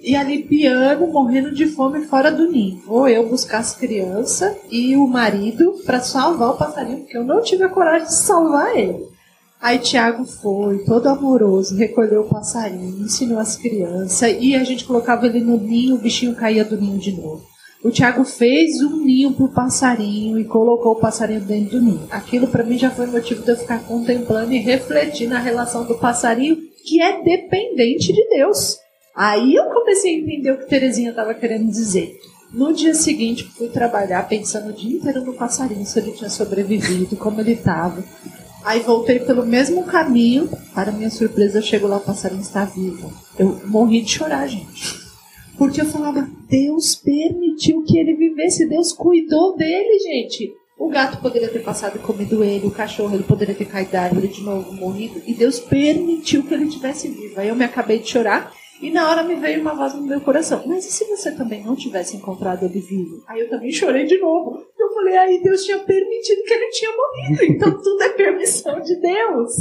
E 0.07 0.15
ali 0.15 0.41
piano, 0.41 1.05
morrendo 1.07 1.53
de 1.53 1.67
fome 1.67 2.05
fora 2.05 2.31
do 2.31 2.49
ninho. 2.49 2.81
Vou 2.85 3.09
eu 3.09 3.27
buscar 3.27 3.57
as 3.57 3.75
crianças 3.75 4.55
e 4.71 4.95
o 4.95 5.05
marido 5.05 5.81
para 5.85 5.99
salvar 5.99 6.51
o 6.51 6.57
passarinho, 6.57 6.99
porque 6.99 7.17
eu 7.17 7.25
não 7.25 7.41
tive 7.41 7.65
a 7.65 7.69
coragem 7.69 8.07
de 8.07 8.15
salvar 8.15 8.73
ele. 8.77 9.05
Aí 9.61 9.79
Tiago 9.79 10.23
foi, 10.23 10.79
todo 10.85 11.07
amoroso, 11.07 11.75
recolheu 11.75 12.21
o 12.21 12.29
passarinho, 12.29 13.03
ensinou 13.03 13.37
as 13.37 13.57
crianças 13.57 14.33
e 14.39 14.55
a 14.55 14.63
gente 14.63 14.85
colocava 14.85 15.25
ele 15.25 15.41
no 15.41 15.57
ninho, 15.57 15.95
o 15.95 15.99
bichinho 15.99 16.35
caía 16.35 16.63
do 16.63 16.79
ninho 16.79 16.99
de 16.99 17.11
novo. 17.11 17.43
O 17.83 17.91
Tiago 17.91 18.23
fez 18.23 18.81
um 18.81 19.03
ninho 19.03 19.33
pro 19.33 19.49
passarinho 19.49 20.39
e 20.39 20.45
colocou 20.45 20.93
o 20.93 20.99
passarinho 21.01 21.41
dentro 21.41 21.79
do 21.79 21.85
ninho. 21.85 22.07
Aquilo 22.09 22.47
para 22.47 22.63
mim 22.63 22.77
já 22.77 22.89
foi 22.89 23.07
motivo 23.07 23.43
de 23.43 23.51
eu 23.51 23.57
ficar 23.57 23.83
contemplando 23.83 24.53
e 24.53 24.59
refletir 24.59 25.27
na 25.27 25.37
relação 25.37 25.83
do 25.83 25.95
passarinho, 25.95 26.55
que 26.85 27.01
é 27.01 27.21
dependente 27.21 28.13
de 28.13 28.25
Deus. 28.29 28.86
Aí 29.17 29.55
eu 29.55 29.65
comecei 29.65 30.13
a 30.13 30.19
entender 30.19 30.51
o 30.51 30.59
que 30.59 30.69
Terezinha 30.69 31.09
estava 31.09 31.33
querendo 31.33 31.71
dizer. 31.71 32.19
No 32.53 32.71
dia 32.71 32.93
seguinte, 32.93 33.43
fui 33.57 33.67
trabalhar 33.67 34.29
pensando 34.29 34.69
o 34.69 34.73
dia 34.73 34.95
inteiro 34.95 35.25
no 35.25 35.33
passarinho, 35.33 35.83
se 35.87 35.97
ele 35.97 36.11
tinha 36.11 36.29
sobrevivido, 36.29 37.15
como 37.15 37.41
ele 37.41 37.53
estava. 37.53 38.03
Aí 38.63 38.79
voltei 38.81 39.19
pelo 39.19 39.43
mesmo 39.43 39.83
caminho. 39.85 40.47
Para 40.71 40.91
minha 40.91 41.09
surpresa, 41.09 41.63
chego 41.63 41.87
lá, 41.87 41.97
o 41.97 42.01
passarinho 42.01 42.41
está 42.41 42.63
vivo. 42.63 43.11
Eu 43.39 43.59
morri 43.65 44.03
de 44.03 44.11
chorar, 44.11 44.45
gente. 44.47 44.99
Porque 45.57 45.81
eu 45.81 45.85
falava, 45.85 46.29
Deus 46.47 46.95
permitiu 46.95 47.83
que 47.85 47.97
ele 47.97 48.13
vivesse, 48.13 48.69
Deus 48.69 48.93
cuidou 48.93 49.57
dele, 49.57 49.97
gente. 49.97 50.53
O 50.77 50.89
gato 50.89 51.19
poderia 51.19 51.49
ter 51.49 51.63
passado 51.63 51.95
e 51.95 51.99
comido 51.99 52.43
ele, 52.43 52.67
o 52.67 52.71
cachorro 52.71 53.15
ele 53.15 53.23
poderia 53.23 53.55
ter 53.55 53.65
caído 53.65 53.93
da 53.93 54.03
árvore 54.03 54.27
de 54.27 54.43
novo, 54.43 54.71
morrido, 54.73 55.19
e 55.25 55.33
Deus 55.33 55.59
permitiu 55.59 56.43
que 56.43 56.53
ele 56.53 56.69
tivesse 56.69 57.07
vivo. 57.07 57.39
Aí 57.39 57.47
eu 57.47 57.55
me 57.55 57.65
acabei 57.65 57.97
de 57.97 58.07
chorar 58.07 58.53
e 58.81 58.91
na 58.91 59.09
hora 59.09 59.23
me 59.23 59.35
veio 59.35 59.61
uma 59.61 59.73
voz 59.73 59.93
no 59.95 60.01
meu 60.01 60.21
coração. 60.21 60.63
Mas 60.65 60.85
e 60.85 60.91
se 60.91 61.05
você 61.05 61.31
também 61.31 61.63
não 61.63 61.75
tivesse 61.75 62.15
encontrado 62.15 62.63
ele 62.63 62.79
vivo? 62.79 63.23
Aí 63.27 63.41
eu 63.41 63.49
também 63.49 63.71
chorei 63.71 64.05
de 64.05 64.17
novo. 64.19 64.63
Eu 64.77 64.93
falei, 64.93 65.17
aí 65.17 65.41
Deus 65.41 65.63
tinha 65.63 65.79
permitido 65.79 66.43
que 66.43 66.53
ele 66.53 66.69
tinha 66.69 66.91
morrido. 66.91 67.43
Então 67.43 67.71
tudo 67.81 68.03
é 68.03 68.09
permissão 68.09 68.79
de 68.81 68.95
Deus. 68.99 69.53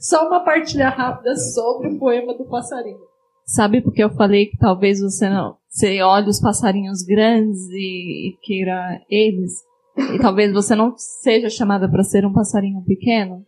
Só 0.00 0.26
uma 0.26 0.44
partilha 0.44 0.88
rápida 0.88 1.34
sobre 1.36 1.88
o 1.88 1.98
poema 1.98 2.34
do 2.34 2.44
passarinho. 2.44 3.08
Sabe 3.46 3.80
porque 3.80 4.04
eu 4.04 4.10
falei 4.10 4.46
que 4.46 4.58
talvez 4.58 5.00
você 5.00 5.28
não 5.28 5.56
você 5.68 6.02
olhe 6.02 6.28
os 6.28 6.40
passarinhos 6.40 7.02
grandes 7.02 7.68
e, 7.70 8.30
e 8.30 8.36
queira 8.42 9.00
eles? 9.08 9.52
E 10.14 10.18
talvez 10.18 10.52
você 10.52 10.74
não 10.74 10.94
seja 10.96 11.48
chamada 11.48 11.88
para 11.88 12.02
ser 12.02 12.24
um 12.24 12.32
passarinho 12.32 12.82
pequeno? 12.84 13.44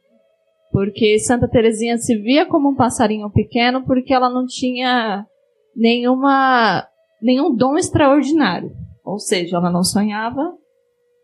Porque 0.73 1.19
Santa 1.19 1.49
Teresinha 1.49 1.99
se 1.99 2.17
via 2.17 2.47
como 2.47 2.71
um 2.71 2.75
passarinho 2.75 3.31
pequeno 3.31 3.85
porque 3.85 4.15
ela 4.15 4.31
não 4.31 4.47
tinha 4.47 5.27
nenhuma 5.75 6.87
nenhum 7.21 7.55
dom 7.55 7.77
extraordinário. 7.77 8.73
Ou 9.05 9.19
seja, 9.19 9.57
ela 9.57 9.71
não 9.71 9.83
sonhava, 9.83 10.55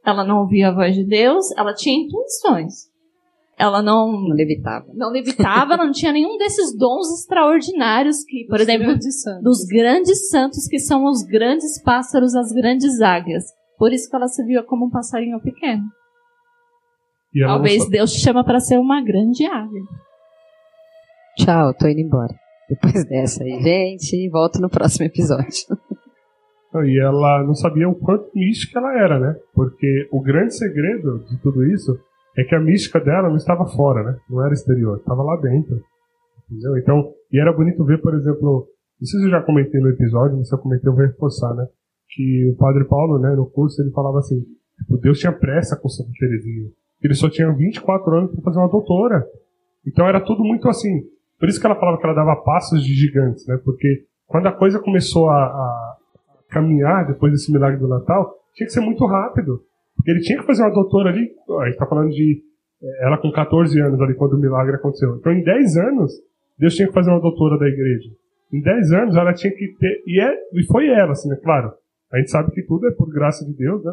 ela 0.05 0.25
não 0.25 0.41
ouvia 0.41 0.69
a 0.69 0.75
voz 0.75 0.95
de 0.95 1.05
Deus, 1.05 1.47
ela 1.57 1.73
tinha 1.75 2.05
intuições 2.05 2.87
ela 3.59 3.83
não, 3.83 4.13
não 4.13 4.37
levitava. 4.37 4.87
Não 4.95 5.11
levitava, 5.11 5.75
ela 5.75 5.85
não 5.85 5.93
tinha 5.93 6.13
nenhum 6.13 6.37
desses 6.37 6.77
dons 6.77 7.11
extraordinários 7.21 8.23
que, 8.25 8.45
por 8.47 8.57
Os 8.57 8.63
exemplo, 8.63 8.87
grandes 8.87 9.25
dos 9.43 9.65
grandes 9.65 10.29
santos 10.29 10.67
que 10.67 10.79
são 10.79 11.05
os 11.05 11.23
grandes 11.23 11.81
pássaros, 11.83 12.35
as 12.35 12.53
grandes 12.53 13.01
águias. 13.01 13.45
Por 13.79 13.93
isso 13.93 14.11
que 14.11 14.17
ela 14.17 14.29
se 14.29 14.45
via 14.45 14.63
como 14.63 14.87
um 14.87 14.91
passarinho 14.91 15.41
pequeno. 15.41 15.85
E 17.35 17.41
Talvez 17.45 17.89
Deus 17.89 18.13
te 18.13 18.21
chama 18.21 18.45
para 18.45 18.61
ser 18.61 18.79
uma 18.79 19.03
grande 19.03 19.45
águia. 19.45 19.83
Tchau, 21.37 21.75
tô 21.75 21.87
indo 21.87 22.01
embora. 22.01 22.35
Depois 22.69 23.05
dessa 23.07 23.45
aí, 23.45 23.63
gente, 23.63 24.29
volto 24.31 24.61
no 24.61 24.69
próximo 24.69 25.07
episódio. 25.07 25.67
E 26.85 27.01
ela 27.01 27.43
não 27.45 27.55
sabia 27.55 27.89
o 27.89 27.95
quanto 27.95 28.31
mística 28.35 28.79
ela 28.79 28.93
era, 28.99 29.19
né? 29.19 29.35
Porque 29.55 30.09
o 30.13 30.21
grande 30.21 30.55
segredo 30.55 31.25
de 31.25 31.41
tudo 31.41 31.65
isso 31.65 31.99
é 32.37 32.45
que 32.45 32.55
a 32.55 32.61
mística 32.61 33.01
dela 33.01 33.29
não 33.29 33.37
estava 33.37 33.65
fora, 33.67 34.03
né? 34.03 34.19
Não 34.29 34.45
era 34.45 34.53
exterior, 34.53 34.99
estava 34.99 35.23
lá 35.23 35.37
dentro. 35.37 35.81
Entendeu? 36.51 36.77
Então, 36.77 37.13
e 37.33 37.41
era 37.41 37.53
bonito 37.53 37.85
ver, 37.85 38.01
por 38.03 38.15
exemplo, 38.15 38.69
não 39.01 39.07
sei 39.07 39.21
se 39.21 39.27
eu 39.27 39.31
já 39.31 39.43
comentei 39.43 39.81
no 39.81 39.89
episódio, 39.89 40.37
mas 40.37 40.49
se 40.49 40.55
eu 40.55 40.59
comentei 40.59 40.89
eu 40.89 40.95
vou 40.95 41.05
reforçar, 41.05 41.55
né? 41.55 41.67
Que 42.11 42.51
o 42.53 42.57
Padre 42.57 42.85
Paulo, 42.85 43.19
né, 43.19 43.35
no 43.35 43.51
curso, 43.51 43.81
ele 43.83 43.91
falava 43.91 44.19
assim, 44.19 44.41
tipo, 44.79 44.99
Deus 44.99 45.19
tinha 45.19 45.33
pressa 45.33 45.77
com 45.77 45.89
Santa 45.89 46.11
Teresinha. 46.19 46.69
Ele 47.03 47.15
só 47.15 47.29
tinha 47.29 47.53
24 47.53 48.17
anos 48.17 48.33
para 48.33 48.43
fazer 48.43 48.59
uma 48.59 48.69
doutora. 48.69 49.27
Então 49.87 50.07
era 50.07 50.21
tudo 50.21 50.43
muito 50.43 50.69
assim. 50.69 51.03
Por 51.39 51.49
isso 51.49 51.61
que 51.61 51.67
ela 51.67 51.77
falava 51.77 51.99
que 51.99 52.05
ela 52.05 52.15
dava 52.15 52.37
passos 52.37 52.83
de 52.83 52.95
gigantes, 52.95 53.47
né? 53.47 53.59
Porque 53.65 54.05
quando 54.27 54.47
a 54.47 54.53
coisa 54.53 54.81
começou 54.81 55.29
a, 55.29 55.45
a 55.45 55.99
caminhar 56.51 57.07
depois 57.07 57.33
desse 57.33 57.53
milagre 57.53 57.79
do 57.79 57.89
Natal, 57.89 58.35
tinha 58.55 58.67
que 58.67 58.73
ser 58.73 58.81
muito 58.81 59.05
rápido. 59.07 59.63
Porque 59.95 60.11
ele 60.11 60.21
tinha 60.21 60.39
que 60.39 60.47
fazer 60.47 60.63
uma 60.63 60.73
doutora 60.73 61.11
ali, 61.11 61.31
a 61.61 61.67
gente 61.67 61.79
tá 61.79 61.87
falando 61.87 62.11
de 62.11 62.43
eh, 62.83 63.07
ela 63.07 63.19
com 63.19 63.31
14 63.31 63.81
anos 63.81 64.01
ali 64.01 64.15
quando 64.15 64.35
o 64.35 64.39
milagre 64.39 64.77
aconteceu. 64.77 65.17
Então 65.17 65.33
em 65.33 65.43
10 65.43 65.77
anos, 65.77 66.13
Deus 66.59 66.75
tinha 66.75 66.89
que 66.89 66.95
fazer 66.95 67.11
uma 67.11 67.21
doutora 67.21 67.59
da 67.59 67.67
igreja. 67.67 68.11
Em 68.53 68.61
10 68.61 68.93
anos 68.93 69.17
ela 69.17 69.33
tinha 69.33 69.53
que 69.53 69.69
ter, 69.79 70.03
e, 70.07 70.21
é, 70.21 70.35
e 70.53 70.65
foi 70.67 70.89
ela, 70.89 71.13
assim, 71.13 71.29
né? 71.29 71.37
Claro, 71.43 71.73
a 72.13 72.19
gente 72.19 72.31
sabe 72.31 72.51
que 72.53 72.63
tudo 72.63 72.87
é 72.87 72.93
por 72.93 73.11
graça 73.13 73.45
de 73.45 73.53
Deus, 73.53 73.85
né? 73.85 73.93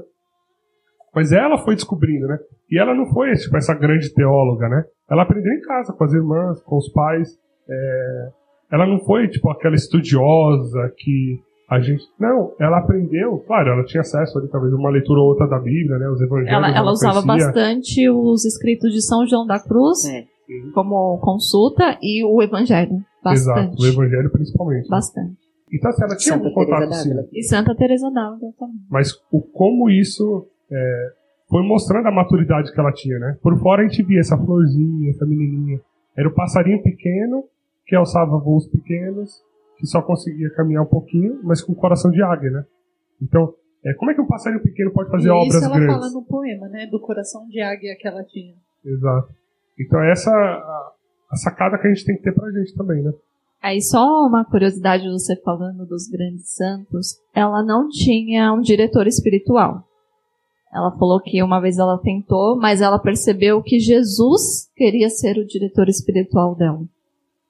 Mas 1.16 1.32
ela 1.32 1.58
foi 1.60 1.76
descobrindo, 1.76 2.28
né? 2.28 2.38
E 2.72 2.80
ela 2.80 2.94
não 2.96 3.06
foi 3.08 3.32
tipo, 3.34 3.56
essa 3.58 3.74
grande 3.74 4.14
teóloga, 4.14 4.68
né? 4.70 4.84
Ela 5.10 5.24
aprendeu 5.24 5.52
em 5.54 5.62
casa, 5.62 5.94
com 5.94 6.04
as 6.04 6.14
irmãs, 6.14 6.62
com 6.64 6.78
os 6.78 6.90
pais. 6.92 7.30
é, 7.70 8.30
Ela 8.72 8.88
não 8.88 9.00
foi 9.00 9.28
tipo 9.28 9.50
aquela 9.50 9.76
estudiosa 9.76 10.92
que 10.98 11.40
a 11.70 11.80
gente. 11.80 12.04
Não, 12.20 12.52
ela 12.60 12.80
aprendeu, 12.80 13.38
claro, 13.48 13.70
ela 13.72 13.86
tinha 13.86 14.02
acesso 14.02 14.38
ali, 14.40 14.48
talvez, 14.50 14.74
uma 14.74 14.90
leitura 14.90 15.20
ou 15.20 15.28
outra 15.28 15.48
da 15.48 15.60
Bíblia, 15.60 15.98
né? 15.98 16.10
Os 16.10 16.22
evangelhos. 16.22 16.52
Ela, 16.54 16.76
ela 16.76 16.92
usava 16.92 17.22
conhecia. 17.24 17.48
bastante 17.48 18.10
os 18.10 18.46
escritos 18.46 18.92
de 18.92 19.02
São 19.02 19.26
João 19.28 19.46
da 19.46 19.60
Cruz 19.60 20.06
É. 20.06 20.26
como 20.74 21.20
consulta 21.20 21.98
e 22.02 22.24
o 22.26 22.42
Evangelho. 22.42 22.98
Bastante. 23.24 23.60
Exato, 23.70 23.82
o 23.82 23.86
evangelho 23.86 24.30
principalmente. 24.32 24.90
Bastante. 24.90 25.38
Então, 25.72 25.90
assim, 25.90 26.04
ela 26.04 26.16
tinha 26.18 26.36
Santa 26.36 26.48
um 26.50 26.54
contato 26.54 26.94
sim. 26.94 27.10
E 27.32 27.44
Santa 27.44 27.74
Teresa 27.76 28.12
d'Ávila 28.12 28.52
também. 28.60 28.76
Mas 28.92 29.14
o 29.32 29.42
como 29.42 29.90
isso 29.90 30.46
é, 30.72 31.14
foi 31.50 31.64
mostrando 31.64 32.08
a 32.08 32.12
maturidade 32.12 32.72
que 32.72 32.80
ela 32.80 32.92
tinha, 32.92 33.20
né? 33.20 33.38
Por 33.42 33.58
fora 33.60 33.84
a 33.84 33.88
gente 33.88 34.04
via 34.04 34.20
essa 34.20 34.38
florzinha, 34.38 35.10
essa 35.10 35.26
menininha. 35.26 35.80
Era 36.18 36.28
o 36.28 36.34
passarinho 36.34 36.82
pequeno 36.82 37.44
que 37.86 37.96
alçava 37.96 38.38
voos 38.38 38.68
pequenos, 38.68 39.42
que 39.78 39.86
só 39.86 40.02
conseguia 40.02 40.50
caminhar 40.52 40.84
um 40.84 40.88
pouquinho, 40.88 41.40
mas 41.44 41.62
com 41.62 41.76
coração 41.76 42.12
de 42.12 42.22
águia, 42.22 42.50
né? 42.50 42.66
Então, 43.22 43.54
é, 43.86 43.94
como 43.94 44.12
é 44.12 44.14
que 44.14 44.22
um 44.22 44.28
passarinho 44.28 44.64
pequeno 44.64 44.92
pode 44.92 45.10
fazer 45.10 45.28
e 45.28 45.32
obras 45.32 45.56
isso 45.56 45.66
ela 45.66 45.76
grandes? 45.76 45.96
fala 45.96 46.10
no 46.12 46.24
poema, 46.24 46.68
né? 46.70 46.88
Do 46.88 47.00
coração 47.00 47.48
de 47.50 47.62
águia 47.62 47.96
que 48.00 48.08
ela 48.08 48.24
tinha. 48.24 48.56
Exato. 48.86 49.34
Então 49.80 50.02
essa 50.04 50.32
a, 50.32 50.92
a 51.32 51.36
sacada 51.36 51.78
que 51.78 51.88
a 51.88 51.94
gente 51.94 52.06
tem 52.06 52.16
que 52.16 52.24
ter 52.24 52.34
pra 52.34 52.52
gente 52.52 52.76
também, 52.76 53.02
né? 53.02 53.12
Aí 53.62 53.82
só 53.82 54.26
uma 54.26 54.44
curiosidade 54.44 55.10
você 55.10 55.36
falando 55.42 55.86
dos 55.86 56.08
grandes 56.10 56.54
santos, 56.54 57.20
ela 57.34 57.64
não 57.64 57.88
tinha 57.88 58.54
um 58.54 58.60
diretor 58.60 59.08
espiritual. 59.08 59.88
Ela 60.74 60.92
falou 60.98 61.22
que 61.22 61.44
uma 61.44 61.60
vez 61.60 61.78
ela 61.78 62.00
tentou, 62.00 62.58
mas 62.58 62.82
ela 62.82 62.98
percebeu 62.98 63.62
que 63.62 63.80
Jesus 63.80 64.70
queria 64.76 65.10
ser 65.10 65.38
o 65.38 65.46
diretor 65.46 65.88
espiritual 65.88 66.56
dela. 66.56 66.82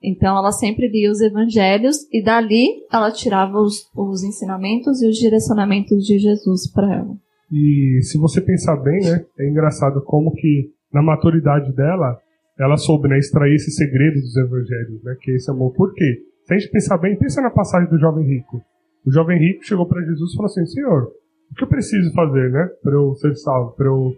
Então 0.02 0.36
ela 0.36 0.52
sempre 0.52 0.86
lia 0.86 1.10
os 1.10 1.22
evangelhos 1.22 2.06
e 2.12 2.22
dali 2.22 2.84
ela 2.92 3.10
tirava 3.10 3.58
os, 3.58 3.88
os 3.96 4.22
ensinamentos 4.22 5.00
e 5.00 5.08
os 5.08 5.16
direcionamentos 5.16 6.04
de 6.04 6.18
Jesus 6.18 6.70
para 6.70 6.94
ela. 6.94 7.16
E 7.50 8.00
se 8.02 8.18
você 8.18 8.42
pensar 8.42 8.76
bem, 8.76 9.00
né, 9.00 9.24
é 9.38 9.48
engraçado 9.48 10.02
como 10.02 10.32
que 10.32 10.70
na 10.92 11.02
maturidade 11.02 11.72
dela, 11.72 12.18
ela 12.58 12.76
soube 12.76 13.08
né, 13.08 13.18
extrair 13.18 13.54
esse 13.54 13.70
segredo 13.70 14.20
dos 14.20 14.36
evangelhos, 14.36 15.02
né, 15.02 15.16
que 15.20 15.30
é 15.30 15.36
esse 15.36 15.50
amor. 15.50 15.72
Por 15.72 15.94
quê? 15.94 16.18
Se 16.44 16.54
a 16.54 16.58
gente 16.58 16.70
pensar 16.70 16.98
bem, 16.98 17.16
pensa 17.16 17.40
na 17.40 17.50
passagem 17.50 17.88
do 17.88 17.98
jovem 17.98 18.26
rico. 18.26 18.60
O 19.06 19.10
jovem 19.10 19.38
rico 19.38 19.64
chegou 19.64 19.86
para 19.86 20.02
Jesus 20.02 20.32
e 20.32 20.36
falou 20.36 20.50
assim: 20.50 20.66
Senhor, 20.66 21.10
o 21.54 21.56
que 21.56 21.64
eu 21.64 21.68
preciso 21.68 22.12
fazer, 22.12 22.50
né, 22.50 22.68
para 22.82 22.92
eu 22.92 23.14
ser 23.14 23.34
salvo, 23.36 23.72
para 23.76 23.86
eu 23.86 24.12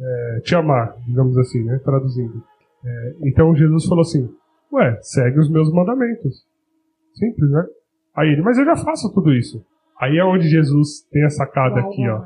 é, 0.00 0.40
te 0.40 0.54
amar, 0.54 0.96
digamos 1.06 1.36
assim, 1.38 1.62
né, 1.64 1.78
traduzindo. 1.84 2.42
É, 2.84 3.14
então 3.22 3.54
Jesus 3.54 3.84
falou 3.84 4.02
assim: 4.02 4.28
Ué, 4.72 4.98
segue 5.02 5.38
os 5.38 5.50
meus 5.50 5.72
mandamentos. 5.72 6.46
Simples, 7.14 7.50
né? 7.50 7.64
Aí 8.16 8.30
ele, 8.30 8.42
mas 8.42 8.58
eu 8.58 8.64
já 8.64 8.76
faço 8.76 9.12
tudo 9.12 9.32
isso. 9.32 9.64
Aí 10.00 10.16
é 10.16 10.24
onde 10.24 10.48
Jesus 10.48 11.02
tem 11.10 11.24
a 11.24 11.30
sacada 11.30 11.80
aqui, 11.80 12.08
ó 12.08 12.24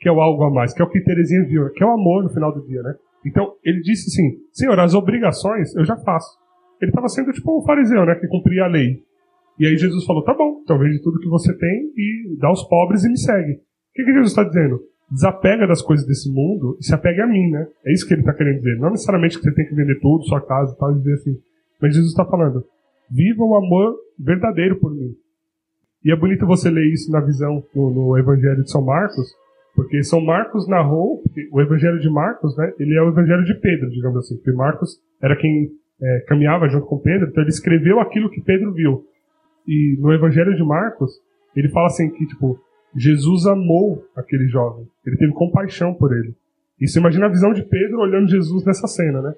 que 0.00 0.08
é 0.08 0.12
o 0.12 0.20
algo 0.20 0.42
a 0.44 0.50
mais, 0.50 0.72
que 0.72 0.80
é 0.80 0.84
o 0.84 0.88
que 0.88 1.00
Terezinha 1.02 1.44
viu, 1.44 1.70
que 1.70 1.84
é 1.84 1.86
o 1.86 1.92
amor 1.92 2.22
no 2.24 2.30
final 2.30 2.52
do 2.52 2.66
dia, 2.66 2.82
né? 2.82 2.94
Então, 3.24 3.52
ele 3.62 3.82
disse 3.82 4.08
assim, 4.08 4.38
Senhor, 4.50 4.80
as 4.80 4.94
obrigações 4.94 5.76
eu 5.76 5.84
já 5.84 5.94
faço. 5.98 6.38
Ele 6.80 6.90
estava 6.90 7.06
sendo 7.08 7.30
tipo 7.32 7.58
um 7.58 7.62
fariseu, 7.62 8.06
né, 8.06 8.14
que 8.14 8.26
cumpria 8.26 8.64
a 8.64 8.66
lei. 8.66 9.02
E 9.58 9.66
aí 9.66 9.76
Jesus 9.76 10.06
falou, 10.06 10.24
tá 10.24 10.32
bom, 10.32 10.60
então 10.62 10.78
vende 10.78 11.02
tudo 11.02 11.20
que 11.20 11.28
você 11.28 11.54
tem 11.54 11.92
e 11.94 12.36
dá 12.40 12.48
aos 12.48 12.66
pobres 12.66 13.04
e 13.04 13.10
me 13.10 13.18
segue. 13.18 13.60
O 13.90 13.92
que, 13.94 14.04
que 14.04 14.12
Jesus 14.12 14.30
está 14.30 14.44
dizendo? 14.44 14.80
Desapega 15.10 15.66
das 15.66 15.82
coisas 15.82 16.06
desse 16.06 16.30
mundo 16.32 16.76
e 16.80 16.84
se 16.84 16.94
apegue 16.94 17.20
a 17.20 17.26
mim, 17.26 17.50
né? 17.50 17.66
É 17.84 17.92
isso 17.92 18.06
que 18.06 18.14
ele 18.14 18.20
está 18.20 18.32
querendo 18.32 18.58
dizer. 18.58 18.78
Não 18.78 18.90
necessariamente 18.90 19.36
que 19.36 19.42
você 19.42 19.52
tem 19.52 19.66
que 19.66 19.74
vender 19.74 19.98
tudo, 20.00 20.24
sua 20.24 20.40
casa 20.40 20.72
e 20.72 20.78
tal, 20.78 20.92
e 20.92 20.98
dizer 20.98 21.14
assim, 21.14 21.36
Mas 21.80 21.94
Jesus 21.94 22.10
está 22.12 22.24
falando: 22.24 22.64
viva 23.10 23.42
o 23.42 23.56
amor 23.56 23.96
verdadeiro 24.18 24.78
por 24.78 24.94
mim. 24.94 25.14
E 26.04 26.12
é 26.12 26.16
bonito 26.16 26.46
você 26.46 26.70
ler 26.70 26.86
isso 26.92 27.10
na 27.10 27.20
visão 27.20 27.62
no, 27.74 27.90
no 27.90 28.18
Evangelho 28.18 28.62
de 28.62 28.70
São 28.70 28.82
Marcos, 28.82 29.34
porque 29.74 30.02
São 30.02 30.20
Marcos 30.20 30.66
narrou, 30.68 31.22
o 31.52 31.60
Evangelho 31.60 31.98
de 32.00 32.08
Marcos, 32.08 32.56
né, 32.56 32.72
ele 32.78 32.96
é 32.96 33.02
o 33.02 33.10
Evangelho 33.10 33.44
de 33.44 33.54
Pedro, 33.60 33.90
digamos 33.90 34.16
assim, 34.18 34.36
porque 34.36 34.52
Marcos 34.52 34.98
era 35.22 35.36
quem 35.36 35.68
é, 36.00 36.24
caminhava 36.26 36.68
junto 36.68 36.86
com 36.86 36.98
Pedro, 36.98 37.28
então 37.28 37.42
ele 37.42 37.50
escreveu 37.50 38.00
aquilo 38.00 38.30
que 38.30 38.40
Pedro 38.40 38.72
viu. 38.72 39.04
E 39.66 39.96
no 40.00 40.12
Evangelho 40.12 40.56
de 40.56 40.64
Marcos, 40.64 41.12
ele 41.54 41.68
fala 41.68 41.86
assim 41.86 42.10
que, 42.10 42.26
tipo, 42.26 42.58
Jesus 42.96 43.46
amou 43.46 44.04
aquele 44.16 44.46
jovem, 44.48 44.86
ele 45.06 45.16
teve 45.16 45.32
compaixão 45.32 45.94
por 45.94 46.12
ele. 46.12 46.34
E 46.80 46.88
você 46.88 46.98
imagina 46.98 47.26
a 47.26 47.30
visão 47.30 47.52
de 47.52 47.62
Pedro 47.62 48.00
olhando 48.00 48.30
Jesus 48.30 48.64
nessa 48.64 48.86
cena, 48.86 49.20
né? 49.20 49.34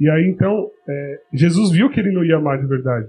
E 0.00 0.08
aí, 0.08 0.28
então, 0.28 0.70
é, 0.88 1.20
Jesus 1.32 1.70
viu 1.70 1.90
que 1.90 2.00
ele 2.00 2.12
não 2.12 2.24
ia 2.24 2.36
amar 2.36 2.60
de 2.60 2.66
verdade. 2.66 3.08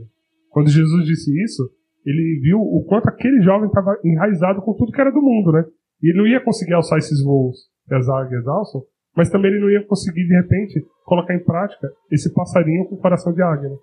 Quando 0.50 0.70
Jesus 0.70 1.06
disse 1.06 1.32
isso, 1.44 1.70
ele 2.06 2.40
viu 2.42 2.60
o 2.60 2.84
quanto 2.88 3.08
aquele 3.10 3.42
jovem 3.42 3.68
estava 3.68 3.98
enraizado 4.04 4.62
com 4.62 4.74
tudo 4.74 4.92
que 4.92 5.02
era 5.02 5.12
do 5.12 5.22
mundo, 5.22 5.52
né? 5.52 5.66
E 6.02 6.10
ele 6.10 6.20
não 6.20 6.28
ia 6.28 6.40
conseguir 6.40 6.74
alçar 6.74 7.00
esses 7.00 7.24
voos 7.24 7.58
que 7.88 7.96
as 7.96 8.08
águias 8.08 8.48
alçam, 8.48 8.84
mas 9.16 9.30
também 9.30 9.52
ele 9.52 9.60
não 9.60 9.70
ia 9.70 9.84
conseguir, 9.86 10.26
de 10.26 10.36
repente, 10.36 10.86
colocar 11.04 11.34
em 11.34 11.44
prática 11.44 11.90
esse 12.12 12.32
passarinho 12.34 12.86
com 12.86 12.96
o 12.96 13.00
coração 13.00 13.34
de 13.34 13.42
águia. 13.42 13.70
Né? 13.70 13.76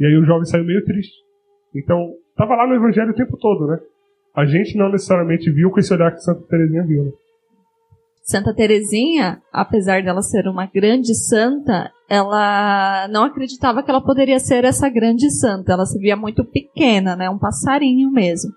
E 0.00 0.06
aí 0.06 0.16
o 0.16 0.24
jovem 0.24 0.44
saiu 0.44 0.64
meio 0.64 0.84
triste. 0.84 1.14
Então, 1.74 2.12
estava 2.30 2.56
lá 2.56 2.66
no 2.66 2.74
evangelho 2.74 3.12
o 3.12 3.14
tempo 3.14 3.36
todo, 3.38 3.66
né? 3.66 3.78
A 4.34 4.46
gente 4.46 4.76
não 4.76 4.90
necessariamente 4.90 5.50
viu 5.50 5.70
com 5.70 5.78
esse 5.78 5.92
olhar 5.92 6.12
que 6.12 6.20
Santa 6.20 6.42
Teresinha 6.48 6.84
viu, 6.84 7.04
né? 7.04 7.10
Santa 8.22 8.54
Teresinha, 8.54 9.42
apesar 9.52 10.02
dela 10.02 10.22
ser 10.22 10.46
uma 10.46 10.64
grande 10.66 11.12
santa, 11.14 11.90
ela 12.08 13.08
não 13.08 13.24
acreditava 13.24 13.82
que 13.82 13.90
ela 13.90 14.00
poderia 14.00 14.38
ser 14.38 14.64
essa 14.64 14.88
grande 14.88 15.28
santa. 15.30 15.72
Ela 15.72 15.84
se 15.84 15.98
via 15.98 16.16
muito 16.16 16.44
pequena, 16.44 17.16
né? 17.16 17.28
Um 17.28 17.38
passarinho 17.38 18.10
mesmo. 18.10 18.52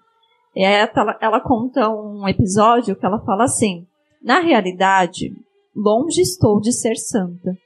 E 0.55 0.63
ela, 0.63 1.17
ela 1.19 1.41
conta 1.41 1.89
um 1.89 2.27
episódio 2.27 2.95
que 2.95 3.05
ela 3.05 3.19
fala 3.25 3.45
assim: 3.45 3.85
Na 4.23 4.39
realidade, 4.39 5.33
longe 5.75 6.21
estou 6.21 6.61
de 6.61 6.71
ser 6.71 6.95
santa. 6.95 7.57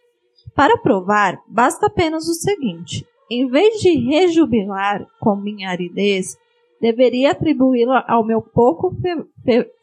Para 0.55 0.77
provar, 0.77 1.37
basta 1.47 1.87
apenas 1.87 2.27
o 2.27 2.33
seguinte: 2.33 3.05
em 3.29 3.47
vez 3.47 3.79
de 3.81 3.91
rejubilar 3.91 5.05
com 5.19 5.35
minha 5.35 5.69
aridez, 5.69 6.37
deveria 6.79 7.31
atribuí-la 7.31 8.05
ao 8.07 8.25
meu 8.25 8.41
pouco 8.41 8.95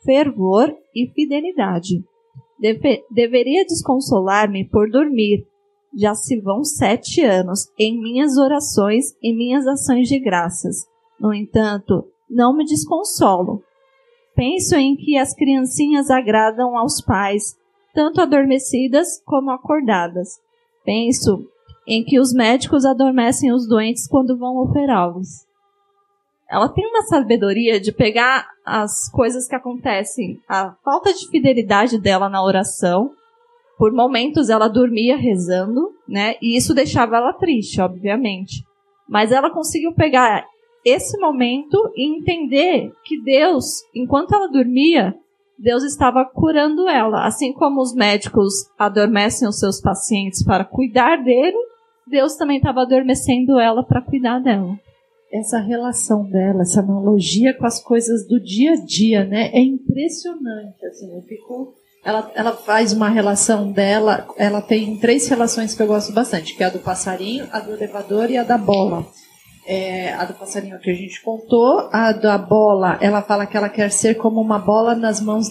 fervor 0.05 0.74
e 0.94 1.09
fidelidade. 1.09 2.02
Deve 2.59 3.05
deveria 3.10 3.64
desconsolar-me 3.64 4.64
por 4.68 4.90
dormir. 4.90 5.47
Já 5.94 6.14
se 6.14 6.39
vão 6.40 6.64
sete 6.64 7.23
anos 7.23 7.70
em 7.78 7.98
minhas 7.98 8.36
orações 8.36 9.16
e 9.23 9.35
minhas 9.35 9.66
ações 9.66 10.09
de 10.09 10.18
graças. 10.18 10.86
No 11.18 11.32
entanto, 11.32 12.05
não 12.28 12.55
me 12.55 12.64
desconsolo. 12.64 13.62
Penso 14.35 14.74
em 14.74 14.97
que 14.97 15.16
as 15.16 15.35
criancinhas 15.35 16.10
agradam 16.10 16.77
aos 16.77 17.01
pais, 17.01 17.56
tanto 17.94 18.20
adormecidas 18.20 19.23
como 19.24 19.51
acordadas. 19.51 20.39
Penso 20.85 21.47
em 21.89 22.05
que 22.05 22.20
os 22.20 22.35
médicos 22.35 22.85
adormecem 22.85 23.52
os 23.52 23.66
doentes 23.66 24.06
quando 24.06 24.36
vão 24.36 24.56
operá-los. 24.59 25.45
Ela 26.51 26.68
tem 26.68 26.86
uma 26.86 27.02
sabedoria 27.02 27.81
de 27.81 27.93
pegar 27.93 28.47
as 28.64 29.10
coisas 29.10 29.48
que 29.48 29.55
acontecem, 29.55 30.40
a 30.48 30.74
falta 30.85 31.12
de 31.12 31.28
fidelidade 31.28 32.01
dela 32.01 32.28
na 32.28 32.43
oração. 32.43 33.10
Por 33.77 33.93
momentos 33.93 34.48
ela 34.48 34.68
dormia 34.68 35.16
rezando, 35.16 35.90
né? 36.09 36.36
E 36.40 36.56
isso 36.56 36.73
deixava 36.73 37.16
ela 37.16 37.32
triste, 37.32 37.81
obviamente. 37.81 38.64
Mas 39.09 39.32
ela 39.32 39.51
conseguiu 39.51 39.93
pegar 39.93 40.44
esse 40.85 41.18
momento 41.18 41.77
e 41.97 42.16
entender 42.16 42.93
que 43.05 43.20
Deus, 43.20 43.82
enquanto 43.94 44.35
ela 44.35 44.48
dormia, 44.48 45.14
Deus 45.59 45.82
estava 45.82 46.24
curando 46.24 46.89
ela. 46.89 47.27
Assim 47.27 47.52
como 47.52 47.81
os 47.81 47.93
médicos 47.93 48.70
adormecem 48.78 49.48
os 49.48 49.59
seus 49.59 49.81
pacientes 49.81 50.44
para 50.44 50.64
cuidar 50.64 51.16
dele, 51.24 51.56
Deus 52.06 52.36
também 52.36 52.59
estava 52.59 52.82
adormecendo 52.82 53.59
ela 53.59 53.82
para 53.82 54.01
cuidar 54.01 54.39
dela. 54.39 54.78
Essa 55.32 55.58
relação 55.58 56.24
dela, 56.30 56.62
essa 56.62 56.80
analogia 56.80 57.52
com 57.54 57.66
as 57.66 57.80
coisas 57.80 58.26
do 58.26 58.40
dia 58.40 58.72
a 58.72 58.76
dia, 58.76 59.24
né? 59.24 59.50
É 59.52 59.60
impressionante. 59.60 60.84
Assim, 60.86 61.12
eu 61.12 61.22
fico. 61.22 61.74
Ela, 62.04 62.30
ela 62.34 62.52
faz 62.52 62.92
uma 62.92 63.08
relação 63.08 63.72
dela. 63.72 64.26
Ela 64.36 64.62
tem 64.62 64.96
três 64.98 65.28
relações 65.28 65.74
que 65.74 65.82
eu 65.82 65.86
gosto 65.86 66.12
bastante, 66.12 66.56
que 66.56 66.62
é 66.62 66.66
a 66.66 66.70
do 66.70 66.78
passarinho, 66.78 67.48
a 67.50 67.58
do 67.58 67.72
elevador 67.72 68.30
e 68.30 68.36
a 68.36 68.44
da 68.44 68.56
bola. 68.56 69.04
É, 69.66 70.12
a 70.12 70.24
do 70.24 70.34
passarinho 70.34 70.78
que 70.78 70.90
a 70.90 70.94
gente 70.94 71.20
contou, 71.22 71.88
a 71.92 72.12
da 72.12 72.38
bola, 72.38 72.96
ela 73.00 73.20
fala 73.20 73.46
que 73.46 73.56
ela 73.56 73.68
quer 73.68 73.90
ser 73.90 74.14
como 74.14 74.40
uma 74.40 74.60
bola 74.60 74.94
nas 74.94 75.20
mãos 75.20 75.48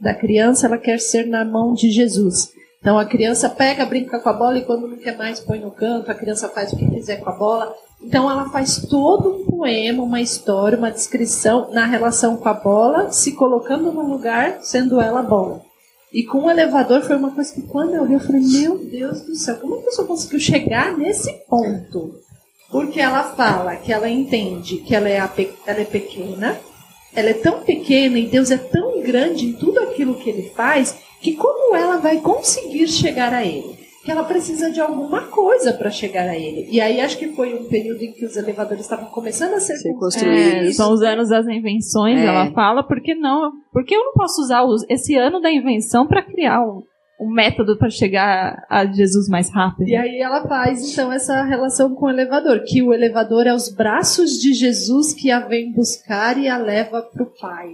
da 0.00 0.14
criança, 0.14 0.66
ela 0.66 0.78
quer 0.78 0.98
ser 0.98 1.26
na 1.26 1.44
mão 1.44 1.74
de 1.74 1.90
Jesus. 1.90 2.48
Então 2.80 2.98
a 2.98 3.04
criança 3.04 3.48
pega, 3.50 3.84
brinca 3.84 4.18
com 4.18 4.28
a 4.28 4.32
bola 4.32 4.58
e 4.58 4.64
quando 4.64 4.88
não 4.88 4.96
quer 4.96 5.16
mais 5.16 5.38
põe 5.38 5.58
no 5.58 5.70
canto, 5.70 6.10
a 6.10 6.14
criança 6.14 6.48
faz 6.48 6.72
o 6.72 6.76
que 6.76 6.90
quiser 6.90 7.20
com 7.20 7.28
a 7.28 7.34
bola. 7.34 7.74
Então 8.02 8.30
ela 8.30 8.48
faz 8.48 8.86
todo 8.88 9.36
um 9.36 9.44
poema, 9.44 10.02
uma 10.02 10.20
história, 10.22 10.78
uma 10.78 10.90
descrição 10.90 11.70
na 11.72 11.84
relação 11.84 12.38
com 12.38 12.48
a 12.48 12.54
bola, 12.54 13.12
se 13.12 13.32
colocando 13.32 13.92
no 13.92 14.08
lugar, 14.08 14.60
sendo 14.62 14.98
ela 14.98 15.20
a 15.20 15.22
bola. 15.22 15.60
E 16.10 16.24
com 16.24 16.44
o 16.44 16.50
elevador 16.50 17.02
foi 17.02 17.16
uma 17.16 17.30
coisa 17.30 17.52
que 17.52 17.62
quando 17.62 17.94
eu 17.94 18.06
li, 18.06 18.14
eu 18.14 18.20
falei, 18.20 18.40
meu 18.40 18.78
Deus 18.78 19.20
do 19.22 19.36
céu, 19.36 19.56
como 19.56 19.76
a 19.76 19.82
pessoa 19.82 20.08
conseguiu 20.08 20.40
chegar 20.40 20.96
nesse 20.96 21.30
ponto? 21.48 22.14
Porque 22.70 22.98
ela 22.98 23.24
fala 23.34 23.76
que 23.76 23.92
ela 23.92 24.08
entende 24.08 24.78
que 24.78 24.94
ela 24.94 25.08
é, 25.08 25.18
a, 25.20 25.30
ela 25.66 25.80
é 25.80 25.84
pequena, 25.84 26.58
ela 27.14 27.28
é 27.28 27.34
tão 27.34 27.60
pequena 27.60 28.18
e 28.18 28.26
Deus 28.26 28.50
é 28.50 28.56
tão 28.56 29.02
grande 29.02 29.46
em 29.46 29.52
tudo 29.52 29.80
aquilo 29.80 30.14
que 30.14 30.30
ele 30.30 30.50
faz, 30.56 30.96
que 31.20 31.36
como 31.36 31.76
ela 31.76 31.98
vai 31.98 32.18
conseguir 32.20 32.88
chegar 32.88 33.32
a 33.32 33.44
ele? 33.44 33.78
Que 34.02 34.10
ela 34.10 34.24
precisa 34.24 34.70
de 34.70 34.80
alguma 34.80 35.26
coisa 35.26 35.74
para 35.74 35.90
chegar 35.90 36.26
a 36.26 36.36
ele. 36.36 36.66
E 36.70 36.80
aí 36.80 37.00
acho 37.00 37.18
que 37.18 37.28
foi 37.28 37.54
um 37.54 37.64
período 37.64 38.02
em 38.02 38.12
que 38.12 38.24
os 38.24 38.34
elevadores 38.34 38.82
estavam 38.82 39.06
começando 39.06 39.54
a 39.54 39.60
ser, 39.60 39.76
ser 39.76 39.92
construídos. 39.94 40.68
É, 40.68 40.72
são 40.72 40.92
os 40.92 41.02
anos 41.02 41.28
das 41.28 41.46
invenções, 41.46 42.18
é. 42.18 42.24
ela 42.24 42.50
fala, 42.52 42.82
porque 42.82 43.14
não? 43.14 43.52
Porque 43.70 43.94
eu 43.94 44.02
não 44.02 44.14
posso 44.14 44.40
usar 44.40 44.64
esse 44.88 45.14
ano 45.16 45.38
da 45.38 45.52
invenção 45.52 46.06
para 46.06 46.22
criar 46.22 46.62
um, 46.62 46.82
um 47.20 47.30
método 47.30 47.76
para 47.76 47.90
chegar 47.90 48.64
a 48.70 48.86
Jesus 48.86 49.28
mais 49.28 49.52
rápido. 49.52 49.86
E 49.86 49.94
aí 49.94 50.18
ela 50.18 50.48
faz 50.48 50.90
então 50.90 51.12
essa 51.12 51.42
relação 51.42 51.94
com 51.94 52.06
o 52.06 52.10
elevador, 52.10 52.64
que 52.64 52.82
o 52.82 52.94
elevador 52.94 53.46
é 53.46 53.52
os 53.52 53.68
braços 53.68 54.40
de 54.40 54.54
Jesus 54.54 55.12
que 55.12 55.30
a 55.30 55.40
vem 55.40 55.70
buscar 55.72 56.38
e 56.38 56.48
a 56.48 56.56
leva 56.56 57.02
para 57.02 57.22
o 57.22 57.30
Pai. 57.38 57.68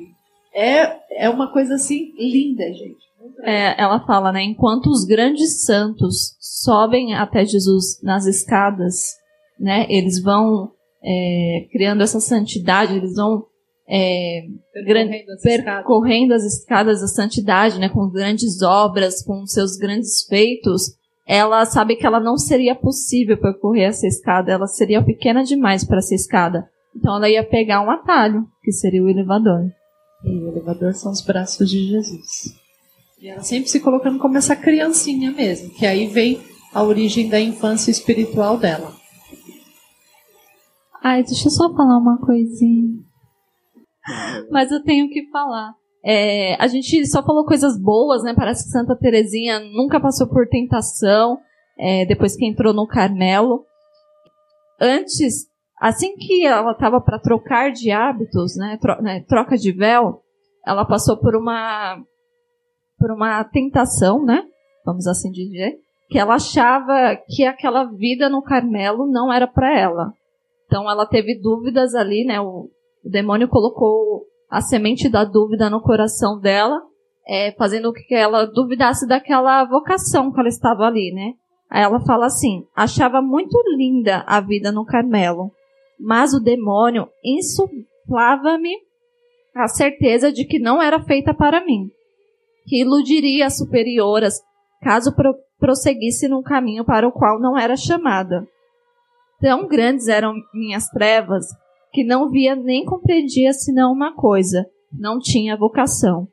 É, 0.52 0.96
é 1.26 1.30
uma 1.30 1.52
coisa 1.52 1.74
assim 1.74 2.12
linda, 2.18 2.64
gente. 2.72 3.05
É, 3.42 3.80
ela 3.80 4.04
fala, 4.06 4.32
né? 4.32 4.42
Enquanto 4.42 4.86
os 4.86 5.04
grandes 5.04 5.64
santos 5.64 6.36
sobem 6.40 7.14
até 7.14 7.44
Jesus 7.44 8.00
nas 8.02 8.26
escadas, 8.26 9.14
né? 9.58 9.86
Eles 9.88 10.22
vão 10.22 10.72
é, 11.04 11.66
criando 11.70 12.02
essa 12.02 12.20
santidade, 12.20 12.96
eles 12.96 13.14
vão 13.14 13.44
é, 13.88 14.42
percorrendo, 14.72 15.32
as 15.32 15.42
percorrendo 15.42 16.34
as 16.34 16.44
escadas 16.44 17.00
da 17.00 17.06
santidade, 17.06 17.78
né, 17.78 17.88
com 17.88 18.10
grandes 18.10 18.60
obras, 18.62 19.22
com 19.22 19.46
seus 19.46 19.76
grandes 19.76 20.24
feitos, 20.26 20.96
ela 21.26 21.64
sabe 21.64 21.96
que 21.96 22.06
ela 22.06 22.20
não 22.20 22.36
seria 22.36 22.74
possível 22.74 23.36
percorrer 23.36 23.88
essa 23.88 24.06
escada, 24.06 24.52
ela 24.52 24.66
seria 24.66 25.02
pequena 25.02 25.42
demais 25.42 25.84
para 25.84 25.98
essa 25.98 26.14
escada. 26.14 26.68
Então 26.94 27.16
ela 27.16 27.28
ia 27.28 27.44
pegar 27.44 27.80
um 27.82 27.90
atalho, 27.90 28.46
que 28.62 28.72
seria 28.72 29.02
o 29.02 29.08
elevador. 29.08 29.70
E 30.24 30.38
o 30.38 30.48
elevador 30.48 30.94
são 30.94 31.12
os 31.12 31.20
braços 31.20 31.68
de 31.68 31.88
Jesus. 31.88 32.54
E 33.26 33.28
ela 33.28 33.42
sempre 33.42 33.68
se 33.68 33.80
colocando 33.80 34.20
como 34.20 34.38
essa 34.38 34.54
criancinha 34.54 35.32
mesmo, 35.32 35.70
que 35.70 35.84
aí 35.84 36.06
vem 36.06 36.40
a 36.72 36.80
origem 36.80 37.28
da 37.28 37.40
infância 37.40 37.90
espiritual 37.90 38.56
dela. 38.56 38.94
Ai, 41.02 41.24
deixa 41.24 41.48
eu 41.48 41.50
só 41.50 41.74
falar 41.74 41.98
uma 41.98 42.20
coisinha. 42.24 43.02
Mas 44.48 44.70
eu 44.70 44.80
tenho 44.80 45.08
que 45.08 45.28
falar. 45.32 45.74
É, 46.04 46.54
a 46.62 46.68
gente 46.68 47.04
só 47.06 47.20
falou 47.20 47.44
coisas 47.44 47.76
boas, 47.76 48.22
né? 48.22 48.32
Parece 48.32 48.62
que 48.62 48.70
Santa 48.70 48.94
Terezinha 48.94 49.58
nunca 49.58 49.98
passou 49.98 50.28
por 50.28 50.46
tentação 50.46 51.40
é, 51.76 52.06
depois 52.06 52.36
que 52.36 52.46
entrou 52.46 52.72
no 52.72 52.86
Carmelo. 52.86 53.64
Antes, 54.80 55.48
assim 55.80 56.14
que 56.14 56.46
ela 56.46 56.70
estava 56.70 57.00
para 57.00 57.18
trocar 57.18 57.72
de 57.72 57.90
hábitos, 57.90 58.56
né, 58.56 58.78
tro 58.80 59.02
né, 59.02 59.24
troca 59.26 59.56
de 59.56 59.72
véu, 59.72 60.22
ela 60.64 60.84
passou 60.84 61.16
por 61.16 61.34
uma 61.34 62.00
por 62.98 63.10
uma 63.10 63.42
tentação, 63.44 64.24
né? 64.24 64.42
Vamos 64.84 65.06
assim 65.06 65.30
dizer, 65.30 65.78
que 66.08 66.18
ela 66.18 66.34
achava 66.34 67.16
que 67.28 67.44
aquela 67.44 67.84
vida 67.84 68.28
no 68.28 68.42
Carmelo 68.42 69.06
não 69.06 69.32
era 69.32 69.46
para 69.46 69.78
ela. 69.78 70.12
Então 70.66 70.88
ela 70.90 71.06
teve 71.06 71.38
dúvidas 71.40 71.94
ali, 71.94 72.24
né? 72.24 72.40
O, 72.40 72.68
o 73.04 73.10
demônio 73.10 73.48
colocou 73.48 74.24
a 74.50 74.60
semente 74.60 75.08
da 75.08 75.24
dúvida 75.24 75.68
no 75.68 75.80
coração 75.80 76.38
dela, 76.38 76.80
é, 77.26 77.52
fazendo 77.52 77.92
com 77.92 78.00
que 78.00 78.14
ela 78.14 78.46
duvidasse 78.46 79.06
daquela 79.06 79.64
vocação 79.64 80.32
que 80.32 80.38
ela 80.38 80.48
estava 80.48 80.84
ali, 80.84 81.12
né? 81.12 81.32
Aí 81.68 81.82
ela 81.82 82.00
fala 82.00 82.26
assim: 82.26 82.64
achava 82.74 83.20
muito 83.20 83.60
linda 83.76 84.24
a 84.26 84.40
vida 84.40 84.70
no 84.70 84.84
Carmelo, 84.84 85.50
mas 85.98 86.32
o 86.32 86.40
demônio 86.40 87.08
insuflava-me 87.24 88.76
a 89.54 89.66
certeza 89.68 90.30
de 90.30 90.44
que 90.44 90.58
não 90.58 90.82
era 90.82 91.02
feita 91.02 91.34
para 91.34 91.64
mim, 91.64 91.90
que 92.66 92.80
iludiria 92.80 93.46
as 93.46 93.56
superioras 93.56 94.40
caso 94.82 95.14
pro 95.14 95.34
prosseguisse 95.58 96.28
num 96.28 96.42
caminho 96.42 96.84
para 96.84 97.08
o 97.08 97.12
qual 97.12 97.40
não 97.40 97.56
era 97.58 97.76
chamada. 97.76 98.46
Tão 99.40 99.66
grandes 99.66 100.06
eram 100.06 100.34
minhas 100.52 100.86
trevas 100.88 101.46
que 101.92 102.04
não 102.04 102.28
via 102.28 102.54
nem 102.54 102.84
compreendia 102.84 103.52
senão 103.52 103.92
uma 103.92 104.14
coisa: 104.14 104.66
não 104.92 105.18
tinha 105.18 105.56
vocação. 105.56 106.28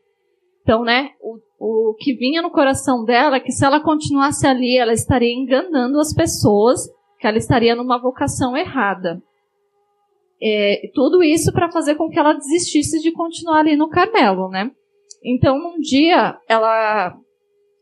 Então, 0.61 0.83
né, 0.83 1.11
o, 1.21 1.37
o 1.59 1.93
que 1.95 2.13
vinha 2.15 2.41
no 2.41 2.51
coração 2.51 3.03
dela 3.03 3.37
é 3.37 3.39
que 3.39 3.51
se 3.51 3.65
ela 3.65 3.81
continuasse 3.81 4.47
ali, 4.47 4.77
ela 4.77 4.93
estaria 4.93 5.33
enganando 5.33 5.99
as 5.99 6.13
pessoas, 6.13 6.81
que 7.19 7.27
ela 7.27 7.37
estaria 7.37 7.75
numa 7.75 8.01
vocação 8.01 8.55
errada. 8.55 9.21
É, 10.41 10.89
tudo 10.93 11.23
isso 11.23 11.53
para 11.53 11.71
fazer 11.71 11.95
com 11.95 12.09
que 12.09 12.19
ela 12.19 12.33
desistisse 12.33 12.99
de 12.99 13.11
continuar 13.13 13.59
ali 13.59 13.77
no 13.77 13.89
Carmelo, 13.89 14.49
né? 14.49 14.71
Então, 15.23 15.55
um 15.57 15.79
dia, 15.79 16.37
ela 16.47 17.15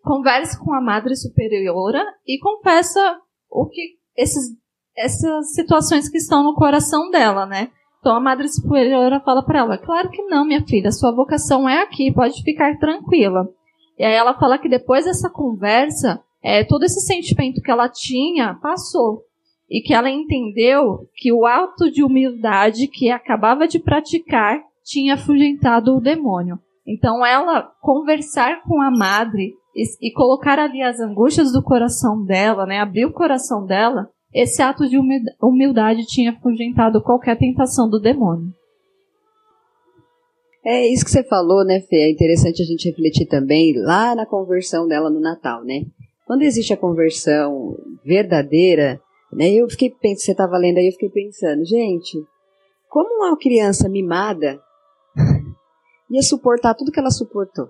conversa 0.03 0.59
com 0.59 0.73
a 0.73 0.81
Madre 0.81 1.15
Superiora 1.15 2.03
e 2.25 2.39
confessa 2.39 3.19
o 3.49 3.67
que 3.67 3.95
esses, 4.15 4.55
essas 4.95 5.53
situações 5.53 6.09
que 6.09 6.17
estão 6.17 6.43
no 6.43 6.55
coração 6.55 7.09
dela, 7.09 7.45
né? 7.45 7.69
Então 7.99 8.15
a 8.15 8.19
Madre 8.19 8.47
Superiora 8.47 9.19
fala 9.19 9.43
para 9.43 9.59
ela: 9.59 9.77
Claro 9.77 10.09
que 10.09 10.23
não, 10.23 10.45
minha 10.45 10.65
filha, 10.65 10.91
sua 10.91 11.11
vocação 11.11 11.69
é 11.69 11.83
aqui, 11.83 12.11
pode 12.11 12.41
ficar 12.41 12.77
tranquila. 12.79 13.47
E 13.97 14.03
aí 14.03 14.13
ela 14.13 14.37
fala 14.37 14.57
que 14.57 14.67
depois 14.67 15.05
dessa 15.05 15.29
conversa, 15.29 16.19
é, 16.43 16.63
todo 16.63 16.83
esse 16.83 16.99
sentimento 17.01 17.61
que 17.61 17.69
ela 17.69 17.87
tinha 17.87 18.55
passou 18.55 19.21
e 19.69 19.81
que 19.81 19.93
ela 19.93 20.09
entendeu 20.09 21.07
que 21.15 21.31
o 21.31 21.45
ato 21.45 21.91
de 21.91 22.03
humildade 22.03 22.87
que 22.87 23.11
acabava 23.11 23.67
de 23.67 23.79
praticar 23.79 24.59
tinha 24.83 25.13
afugentado 25.13 25.95
o 25.95 26.01
demônio. 26.01 26.59
Então, 26.85 27.25
ela 27.25 27.71
conversar 27.81 28.63
com 28.63 28.81
a 28.81 28.89
madre 28.91 29.53
e, 29.75 30.09
e, 30.09 30.13
colocar 30.13 30.59
ali 30.59 30.81
as 30.81 30.99
angústias 30.99 31.51
do 31.51 31.63
coração 31.63 32.23
dela, 32.25 32.65
né, 32.65 32.79
abrir 32.79 33.05
o 33.05 33.13
coração 33.13 33.65
dela, 33.65 34.09
esse 34.33 34.61
ato 34.61 34.87
de 34.87 34.97
humildade 35.41 36.05
tinha 36.05 36.31
afugentado 36.31 37.01
qualquer 37.01 37.37
tentação 37.37 37.89
do 37.89 37.99
demônio. 37.99 38.53
É 40.63 40.87
isso 40.87 41.03
que 41.03 41.11
você 41.11 41.23
falou, 41.23 41.65
né, 41.65 41.81
Fê? 41.81 41.97
É 41.97 42.11
interessante 42.11 42.61
a 42.61 42.65
gente 42.65 42.87
refletir 42.87 43.25
também 43.27 43.73
lá 43.75 44.13
na 44.15 44.25
conversão 44.25 44.87
dela 44.87 45.09
no 45.09 45.19
Natal, 45.19 45.63
né? 45.63 45.81
Quando 46.25 46.43
existe 46.43 46.71
a 46.71 46.77
conversão 46.77 47.75
verdadeira, 48.05 49.01
né? 49.33 49.49
Eu 49.49 49.67
fiquei 49.69 49.89
pensando, 49.89 50.19
você 50.19 50.31
estava 50.31 50.57
lendo 50.57 50.77
aí, 50.77 50.87
eu 50.87 50.91
fiquei 50.91 51.09
pensando, 51.09 51.65
gente, 51.65 52.17
como 52.87 53.09
uma 53.25 53.37
criança 53.37 53.89
mimada 53.89 54.61
ia 56.11 56.21
suportar 56.21 56.75
tudo 56.75 56.91
que 56.91 56.99
ela 56.99 57.11
suportou? 57.11 57.69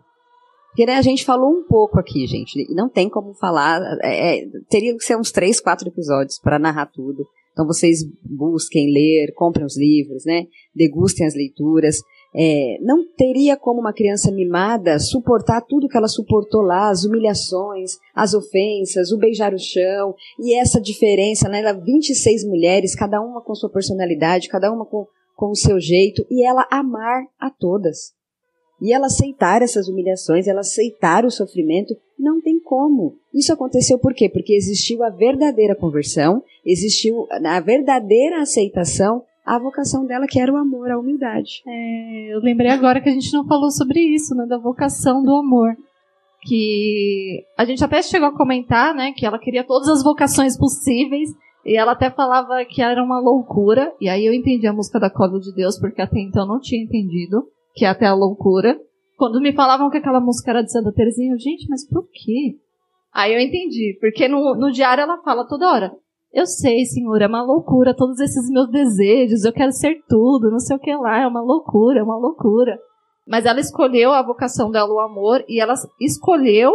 Porque 0.70 0.86
né, 0.86 0.96
a 0.96 1.02
gente 1.02 1.26
falou 1.26 1.52
um 1.52 1.64
pouco 1.64 2.00
aqui, 2.00 2.26
gente, 2.26 2.66
não 2.74 2.88
tem 2.88 3.10
como 3.10 3.34
falar, 3.34 3.82
é, 4.02 4.40
é 4.40 4.46
teria 4.70 4.96
que 4.96 5.04
ser 5.04 5.18
uns 5.18 5.32
três, 5.32 5.60
quatro 5.60 5.88
episódios 5.88 6.40
para 6.40 6.58
narrar 6.58 6.86
tudo. 6.86 7.26
Então 7.52 7.68
vocês 7.68 8.00
busquem 8.24 8.92
ler, 8.94 9.34
comprem 9.36 9.66
os 9.66 9.78
livros, 9.78 10.24
né? 10.26 10.46
Degustem 10.74 11.28
as 11.28 11.36
leituras. 11.36 11.98
É, 12.34 12.78
não 12.80 13.06
teria 13.18 13.58
como 13.58 13.82
uma 13.82 13.92
criança 13.92 14.32
mimada 14.32 14.98
suportar 14.98 15.60
tudo 15.60 15.90
que 15.90 15.98
ela 15.98 16.08
suportou 16.08 16.62
lá, 16.62 16.90
as 16.90 17.04
humilhações, 17.04 17.98
as 18.16 18.34
ofensas, 18.34 19.12
o 19.12 19.18
beijar 19.18 19.54
o 19.54 19.60
chão, 19.60 20.16
e 20.40 20.58
essa 20.58 20.80
diferença, 20.80 21.50
né? 21.50 21.60
Ela, 21.60 21.74
26 21.74 22.46
mulheres, 22.46 22.96
cada 22.96 23.20
uma 23.20 23.42
com 23.42 23.54
sua 23.54 23.70
personalidade, 23.70 24.48
cada 24.48 24.72
uma 24.72 24.86
com, 24.86 25.06
com 25.36 25.50
o 25.50 25.56
seu 25.56 25.78
jeito, 25.78 26.26
e 26.32 26.48
ela 26.48 26.66
amar 26.72 27.26
a 27.38 27.50
todas. 27.50 28.14
E 28.82 28.92
ela 28.92 29.06
aceitar 29.06 29.62
essas 29.62 29.88
humilhações, 29.88 30.48
ela 30.48 30.62
aceitar 30.62 31.24
o 31.24 31.32
sofrimento, 31.32 31.96
não 32.18 32.42
tem 32.42 32.60
como. 32.60 33.16
Isso 33.34 33.54
aconteceu 33.54 34.00
por 34.00 34.14
quê? 34.14 34.28
Porque 34.28 34.54
existiu 34.54 35.04
a 35.04 35.10
verdadeira 35.10 35.76
conversão, 35.76 36.44
existiu 36.66 37.28
a 37.30 37.60
verdadeira 37.60 38.42
aceitação 38.42 39.24
a 39.46 39.58
vocação 39.58 40.06
dela, 40.06 40.28
que 40.28 40.40
era 40.40 40.54
o 40.54 40.58
amor, 40.58 40.92
a 40.92 41.00
humildade. 41.00 41.64
É, 41.68 42.34
eu 42.34 42.40
lembrei 42.40 42.70
agora 42.70 43.02
que 43.02 43.10
a 43.10 43.12
gente 43.12 43.34
não 43.34 43.46
falou 43.46 43.72
sobre 43.72 44.00
isso, 44.00 44.36
né, 44.36 44.46
da 44.46 44.58
vocação 44.58 45.24
do 45.24 45.36
amor. 45.36 45.76
Que 46.44 47.44
a 47.58 47.66
gente 47.66 47.84
até 47.84 48.02
chegou 48.02 48.28
a 48.28 48.38
comentar, 48.38 48.94
né, 48.96 49.12
que 49.16 49.26
ela 49.26 49.40
queria 49.40 49.64
todas 49.64 49.88
as 49.90 50.04
vocações 50.04 50.58
possíveis, 50.58 51.30
e 51.66 51.76
ela 51.78 51.92
até 51.92 52.10
falava 52.10 52.64
que 52.66 52.82
era 52.82 53.04
uma 53.04 53.20
loucura, 53.20 53.94
e 54.00 54.10
aí 54.10 54.26
eu 54.26 54.34
entendi 54.34 54.66
a 54.68 54.74
música 54.74 55.00
da 55.00 55.10
Código 55.10 55.40
de 55.40 55.54
Deus, 55.54 55.78
porque 55.80 56.02
até 56.02 56.20
então 56.20 56.44
eu 56.44 56.48
não 56.48 56.60
tinha 56.60 56.82
entendido, 56.82 57.48
que 57.74 57.86
é 57.86 57.90
até 57.90 58.06
a 58.06 58.14
loucura. 58.14 58.80
Quando 59.18 59.42
me 59.42 59.54
falavam 59.54 59.90
que 59.90 59.98
aquela 59.98 60.20
música 60.20 60.52
era 60.52 60.64
de 60.64 60.72
Santa 60.72 60.92
Teresinha, 60.92 61.34
eu, 61.34 61.40
gente, 61.40 61.68
mas 61.70 61.88
por 61.88 62.08
quê? 62.12 62.58
Aí 63.14 63.34
eu 63.34 63.40
entendi, 63.40 63.98
porque 64.00 64.28
no, 64.28 64.56
no 64.56 64.72
diário 64.72 65.02
ela 65.02 65.22
fala 65.22 65.46
toda 65.46 65.70
hora, 65.70 65.92
eu 66.34 66.46
sei, 66.46 66.86
senhor, 66.86 67.22
é 67.22 67.28
uma 67.28 67.44
loucura 67.44 67.94
todos 67.94 68.20
esses 68.20 68.50
meus 68.50 68.70
desejos, 68.70 69.44
eu 69.44 69.52
quero 69.52 69.72
ser 69.74 70.02
tudo, 70.08 70.50
não 70.50 70.60
sei 70.60 70.78
o 70.78 70.80
que 70.80 70.96
lá, 70.96 71.20
é 71.20 71.28
uma 71.28 71.42
loucura, 71.42 72.00
é 72.00 72.04
uma 72.04 72.18
loucura. 72.18 72.80
Mas 73.28 73.46
ela 73.46 73.60
escolheu 73.60 74.14
a 74.14 74.24
vocação 74.24 74.72
dela, 74.72 74.94
o 74.94 75.00
amor, 75.00 75.44
e 75.48 75.62
ela 75.62 75.74
escolheu 76.00 76.72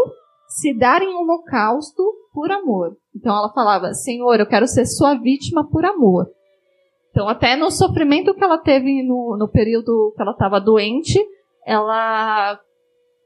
se 0.46 0.76
dar 0.78 1.02
em 1.02 1.14
holocausto 1.14 2.02
por 2.32 2.52
amor. 2.52 2.96
Então 3.14 3.34
ela 3.34 3.52
falava, 3.52 3.94
Senhor, 3.94 4.38
eu 4.38 4.46
quero 4.46 4.66
ser 4.66 4.84
sua 4.84 5.14
vítima 5.14 5.66
por 5.68 5.86
amor. 5.86 6.26
Então, 7.16 7.30
até 7.30 7.56
no 7.56 7.70
sofrimento 7.70 8.34
que 8.34 8.44
ela 8.44 8.58
teve 8.58 9.02
no, 9.02 9.38
no 9.38 9.48
período 9.48 10.12
que 10.14 10.20
ela 10.20 10.32
estava 10.32 10.60
doente, 10.60 11.18
ela 11.66 12.60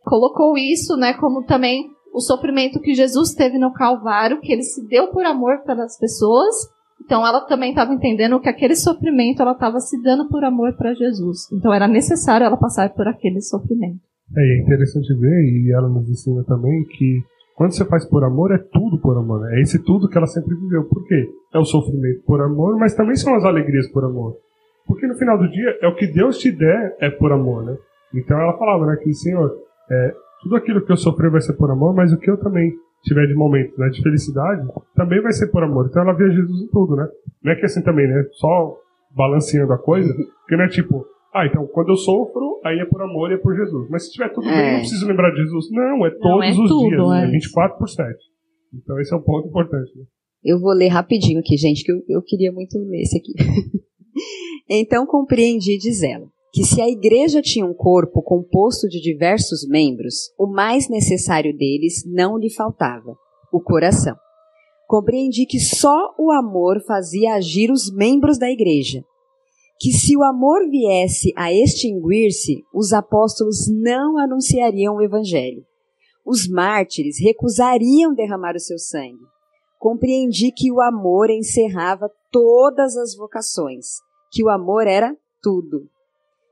colocou 0.04 0.56
isso, 0.56 0.96
né, 0.96 1.14
como 1.14 1.44
também 1.44 1.90
o 2.14 2.20
sofrimento 2.20 2.80
que 2.80 2.94
Jesus 2.94 3.34
teve 3.34 3.58
no 3.58 3.72
Calvário, 3.72 4.40
que 4.40 4.52
ele 4.52 4.62
se 4.62 4.86
deu 4.86 5.08
por 5.08 5.24
amor 5.24 5.64
pelas 5.64 5.98
pessoas. 5.98 6.54
Então 7.04 7.26
ela 7.26 7.40
também 7.40 7.70
estava 7.70 7.92
entendendo 7.92 8.38
que 8.38 8.48
aquele 8.48 8.76
sofrimento 8.76 9.42
ela 9.42 9.54
estava 9.54 9.80
se 9.80 10.00
dando 10.00 10.28
por 10.28 10.44
amor 10.44 10.76
para 10.76 10.94
Jesus. 10.94 11.50
Então 11.52 11.74
era 11.74 11.88
necessário 11.88 12.44
ela 12.44 12.56
passar 12.56 12.94
por 12.94 13.08
aquele 13.08 13.40
sofrimento. 13.40 13.98
É, 14.36 14.40
é 14.40 14.62
interessante 14.62 15.12
ver, 15.18 15.42
e 15.42 15.72
ela 15.72 15.88
nos 15.88 16.08
ensina 16.08 16.44
também, 16.44 16.84
que 16.84 17.24
quando 17.60 17.72
você 17.72 17.84
faz 17.84 18.06
por 18.06 18.24
amor, 18.24 18.52
é 18.52 18.56
tudo 18.56 18.98
por 18.98 19.18
amor. 19.18 19.42
Né? 19.42 19.58
É 19.58 19.60
esse 19.60 19.84
tudo 19.84 20.08
que 20.08 20.16
ela 20.16 20.26
sempre 20.26 20.54
viveu. 20.56 20.82
Por 20.84 21.06
quê? 21.06 21.28
É 21.52 21.58
o 21.58 21.64
sofrimento 21.66 22.22
por 22.24 22.40
amor, 22.40 22.78
mas 22.78 22.94
também 22.94 23.14
são 23.14 23.34
as 23.34 23.44
alegrias 23.44 23.86
por 23.92 24.02
amor. 24.02 24.34
Porque 24.86 25.06
no 25.06 25.14
final 25.14 25.36
do 25.36 25.46
dia, 25.46 25.76
é 25.82 25.86
o 25.86 25.94
que 25.94 26.06
Deus 26.06 26.38
te 26.38 26.50
der 26.50 26.96
é 26.98 27.10
por 27.10 27.30
amor, 27.30 27.62
né? 27.62 27.76
Então 28.14 28.40
ela 28.40 28.56
falava, 28.56 28.86
né, 28.86 28.96
que, 28.96 29.12
Senhor, 29.12 29.54
é, 29.90 30.14
tudo 30.42 30.56
aquilo 30.56 30.82
que 30.82 30.90
eu 30.90 30.96
sofrer 30.96 31.30
vai 31.30 31.42
ser 31.42 31.52
por 31.52 31.70
amor, 31.70 31.94
mas 31.94 32.14
o 32.14 32.18
que 32.18 32.30
eu 32.30 32.38
também 32.38 32.72
tiver 33.02 33.26
de 33.26 33.34
momento 33.34 33.78
né, 33.78 33.90
de 33.90 34.02
felicidade 34.02 34.66
também 34.96 35.20
vai 35.20 35.32
ser 35.32 35.48
por 35.48 35.62
amor. 35.62 35.86
Então 35.90 36.00
ela 36.00 36.14
via 36.14 36.30
Jesus 36.30 36.62
em 36.62 36.68
tudo, 36.68 36.96
né? 36.96 37.06
Não 37.44 37.52
é 37.52 37.56
que 37.56 37.66
assim 37.66 37.82
também, 37.82 38.08
né? 38.08 38.24
Só 38.30 38.74
balanceando 39.14 39.74
a 39.74 39.78
coisa, 39.78 40.10
que 40.48 40.56
não 40.56 40.64
é 40.64 40.68
tipo, 40.68 41.04
ah, 41.34 41.46
então 41.46 41.66
quando 41.68 41.90
eu 41.90 41.96
sofro, 41.96 42.60
aí 42.64 42.78
é 42.78 42.84
por 42.84 43.02
amor 43.02 43.30
e 43.30 43.34
é 43.34 43.38
por 43.38 43.54
Jesus. 43.54 43.88
Mas 43.90 44.04
se 44.04 44.12
tiver 44.12 44.32
tudo 44.32 44.48
é. 44.48 44.50
bem, 44.52 44.72
não 44.72 44.78
preciso 44.80 45.06
lembrar 45.06 45.30
de 45.30 45.42
Jesus. 45.42 45.70
Não, 45.70 46.06
é 46.06 46.10
todos 46.10 46.22
não, 46.22 46.42
é 46.42 46.50
os 46.50 46.56
tudo, 46.56 46.88
dias, 46.88 47.00
é. 47.00 47.26
né? 47.26 47.32
24 47.32 47.78
por 47.78 47.88
7. 47.88 48.08
Então 48.74 49.00
esse 49.00 49.12
é 49.12 49.16
um 49.16 49.22
ponto 49.22 49.48
importante. 49.48 49.96
Né? 49.96 50.04
Eu 50.44 50.60
vou 50.60 50.72
ler 50.72 50.88
rapidinho 50.88 51.40
aqui, 51.40 51.56
gente, 51.56 51.84
que 51.84 51.92
eu, 51.92 52.02
eu 52.08 52.22
queria 52.22 52.50
muito 52.52 52.78
ler 52.78 53.02
esse 53.02 53.18
aqui. 53.18 53.32
então 54.68 55.06
compreendi, 55.06 55.78
diz 55.78 56.02
ela 56.02 56.26
que 56.52 56.64
se 56.64 56.80
a 56.80 56.88
igreja 56.88 57.40
tinha 57.40 57.64
um 57.64 57.74
corpo 57.74 58.22
composto 58.22 58.88
de 58.88 59.00
diversos 59.00 59.66
membros, 59.68 60.32
o 60.38 60.46
mais 60.46 60.88
necessário 60.88 61.56
deles 61.56 62.02
não 62.06 62.36
lhe 62.36 62.52
faltava: 62.52 63.14
o 63.52 63.60
coração. 63.60 64.16
Compreendi 64.86 65.46
que 65.46 65.60
só 65.60 66.12
o 66.18 66.32
amor 66.32 66.82
fazia 66.84 67.34
agir 67.34 67.70
os 67.70 67.94
membros 67.94 68.38
da 68.38 68.50
igreja. 68.50 69.04
Que 69.80 69.92
se 69.92 70.16
o 70.16 70.22
amor 70.22 70.68
viesse 70.68 71.32
a 71.34 71.52
extinguir-se, 71.52 72.62
os 72.74 72.92
apóstolos 72.92 73.66
não 73.68 74.18
anunciariam 74.18 74.96
o 74.96 75.02
evangelho. 75.02 75.64
Os 76.24 76.46
mártires 76.46 77.18
recusariam 77.18 78.14
derramar 78.14 78.54
o 78.54 78.60
seu 78.60 78.78
sangue. 78.78 79.24
Compreendi 79.78 80.52
que 80.52 80.70
o 80.70 80.80
amor 80.80 81.30
encerrava 81.30 82.10
todas 82.30 82.96
as 82.96 83.16
vocações, 83.16 83.86
que 84.30 84.44
o 84.44 84.50
amor 84.50 84.86
era 84.86 85.16
tudo 85.42 85.88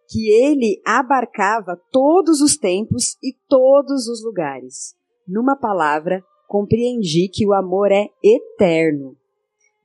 que 0.09 0.31
ele 0.31 0.81
abarcava 0.85 1.79
todos 1.93 2.41
os 2.41 2.57
tempos 2.57 3.19
e 3.23 3.35
todos 3.47 4.09
os 4.09 4.25
lugares. 4.25 4.97
Numa 5.27 5.55
palavra, 5.55 6.25
compreendi 6.49 7.29
que 7.29 7.47
o 7.47 7.53
amor 7.53 7.93
é 7.93 8.09
eterno. 8.25 9.15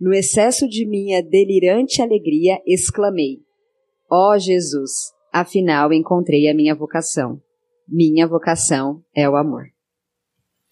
No 0.03 0.13
excesso 0.13 0.67
de 0.67 0.85
minha 0.85 1.23
delirante 1.23 2.01
alegria, 2.01 2.59
exclamei: 2.67 3.39
Ó 4.11 4.33
oh, 4.33 4.37
Jesus, 4.37 4.91
afinal 5.31 5.93
encontrei 5.93 6.49
a 6.49 6.53
minha 6.53 6.75
vocação. 6.75 7.39
Minha 7.87 8.27
vocação 8.27 9.01
é 9.15 9.29
o 9.29 9.37
amor. 9.37 9.63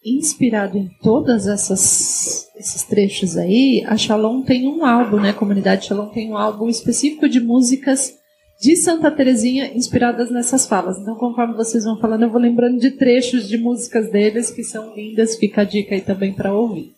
inspirado 0.04 0.76
em 0.76 0.90
todas 1.02 1.46
essas 1.46 2.50
esses 2.56 2.82
trechos 2.82 3.38
aí, 3.38 3.82
a 3.86 3.96
Shalom 3.96 4.42
tem 4.42 4.68
um 4.68 4.84
álbum, 4.84 5.18
né? 5.18 5.30
A 5.30 5.34
comunidade 5.34 5.86
Shalom 5.86 6.10
tem 6.10 6.30
um 6.30 6.36
álbum 6.36 6.68
específico 6.68 7.26
de 7.26 7.40
músicas 7.40 8.12
de 8.60 8.76
Santa 8.76 9.10
Terezinha 9.10 9.74
inspiradas 9.74 10.30
nessas 10.30 10.66
falas. 10.66 10.98
Então, 10.98 11.14
conforme 11.14 11.54
vocês 11.54 11.84
vão 11.84 11.98
falando, 11.98 12.24
eu 12.24 12.30
vou 12.30 12.38
lembrando 12.38 12.78
de 12.78 12.90
trechos 12.90 13.48
de 13.48 13.56
músicas 13.56 14.10
deles 14.10 14.50
que 14.50 14.62
são 14.62 14.94
lindas. 14.94 15.38
Fica 15.38 15.62
a 15.62 15.64
dica 15.64 15.94
aí 15.94 16.02
também 16.02 16.34
para 16.34 16.54
ouvir. 16.54 16.92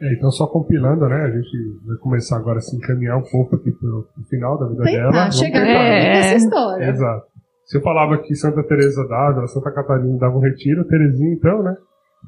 É, 0.00 0.14
então, 0.14 0.30
só 0.30 0.46
compilando, 0.46 1.08
né? 1.08 1.22
A 1.24 1.30
gente 1.30 1.56
vai 1.86 1.96
começar 1.98 2.36
agora 2.36 2.58
a 2.58 2.60
se 2.60 2.76
encaminhar 2.76 3.16
um 3.18 3.22
pouco 3.22 3.56
aqui 3.56 3.70
para 3.70 3.88
o 3.88 4.06
final 4.28 4.58
da 4.58 4.66
vida 4.66 4.82
tentar 4.82 5.10
dela. 5.10 5.30
chegar 5.30 5.64
nessa 5.64 6.34
história. 6.34 6.90
Exato. 6.90 7.26
Se 7.64 7.78
eu 7.78 7.82
falava 7.82 8.18
que 8.18 8.34
Santa 8.34 8.62
Teresa 8.64 9.06
dava, 9.08 9.46
Santa 9.46 9.70
Catarina 9.70 10.18
dava 10.18 10.36
um 10.36 10.40
retiro, 10.40 10.84
Terezinha 10.86 11.32
então, 11.32 11.62
né? 11.62 11.76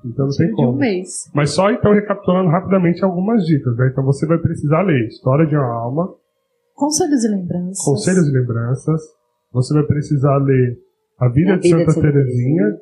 Então 0.04 0.26
não 0.26 0.36
tem 0.36 0.46
de 0.46 0.52
um 0.52 0.56
como. 0.56 0.78
mês. 0.78 1.30
Mas 1.34 1.50
só 1.50 1.70
então 1.70 1.92
recapitulando 1.92 2.50
rapidamente 2.50 3.04
algumas 3.04 3.44
dicas, 3.44 3.76
né? 3.76 3.88
Então 3.90 4.04
você 4.04 4.26
vai 4.26 4.38
precisar 4.38 4.82
ler 4.82 5.06
História 5.08 5.46
de 5.46 5.56
uma 5.56 5.66
Alma, 5.66 6.14
Conselhos 6.76 7.24
e 7.24 7.28
lembranças. 7.28 7.82
Conselhos 7.82 8.28
e 8.28 8.32
Lembranças. 8.32 9.00
Você 9.50 9.72
vai 9.72 9.82
precisar 9.84 10.36
ler 10.36 10.78
A 11.18 11.28
Vida, 11.28 11.54
A 11.54 11.56
de, 11.56 11.68
Vida 11.68 11.78
Santa 11.78 11.86
de 11.86 11.94
Santa 11.94 12.12
Terezinha. 12.12 12.78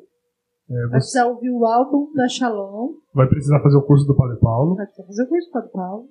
É, 0.69 0.73
Vai 0.73 0.83
você 0.87 0.91
precisar 0.91 1.25
ouvir 1.27 1.49
o 1.51 1.65
álbum 1.65 2.11
da 2.15 2.27
Shalom. 2.27 2.93
vai 3.13 3.27
precisar 3.27 3.59
fazer 3.61 3.77
o 3.77 3.83
curso 3.83 4.05
do 4.07 4.15
Padre 4.15 4.37
Paulo. 4.39 4.75
Vai 4.75 4.85
precisar 4.85 5.07
fazer 5.07 5.23
o 5.23 5.27
curso 5.27 5.51
do 5.51 5.69
Paulo. 5.71 6.05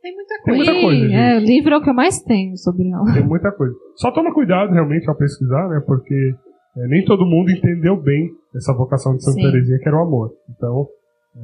Tem 0.00 0.14
muita 0.14 0.34
Tem 0.44 0.54
coisa. 0.56 0.72
muita 0.72 0.86
coisa, 0.86 1.14
é, 1.14 1.40
livro 1.40 1.74
é 1.74 1.76
o 1.76 1.82
que 1.82 1.90
eu 1.90 1.94
mais 1.94 2.22
tenho 2.22 2.56
sobre 2.56 2.88
ela. 2.88 3.12
Tem 3.12 3.26
muita 3.26 3.50
coisa. 3.52 3.74
Só 3.96 4.12
toma 4.12 4.32
cuidado 4.32 4.72
realmente 4.72 5.08
ao 5.08 5.16
pesquisar, 5.16 5.68
né? 5.68 5.82
Porque 5.84 6.34
é, 6.76 6.86
nem 6.86 7.04
todo 7.04 7.26
mundo 7.26 7.50
entendeu 7.50 8.00
bem 8.00 8.30
essa 8.54 8.72
vocação 8.72 9.16
de 9.16 9.24
Santa 9.24 9.40
Sim. 9.40 9.50
Terezinha, 9.50 9.78
que 9.78 9.88
era 9.88 9.98
o 9.98 10.02
amor. 10.02 10.32
Então, 10.56 10.86
é, 11.36 11.40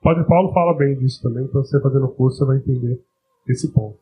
o 0.00 0.02
Padre 0.02 0.24
Paulo 0.26 0.52
fala 0.52 0.76
bem 0.76 0.96
disso 0.96 1.22
também, 1.22 1.44
então 1.44 1.62
você 1.62 1.80
fazendo 1.80 2.06
o 2.06 2.14
curso 2.14 2.38
você 2.38 2.46
vai 2.46 2.56
entender 2.56 2.98
esse 3.46 3.72
ponto. 3.72 3.98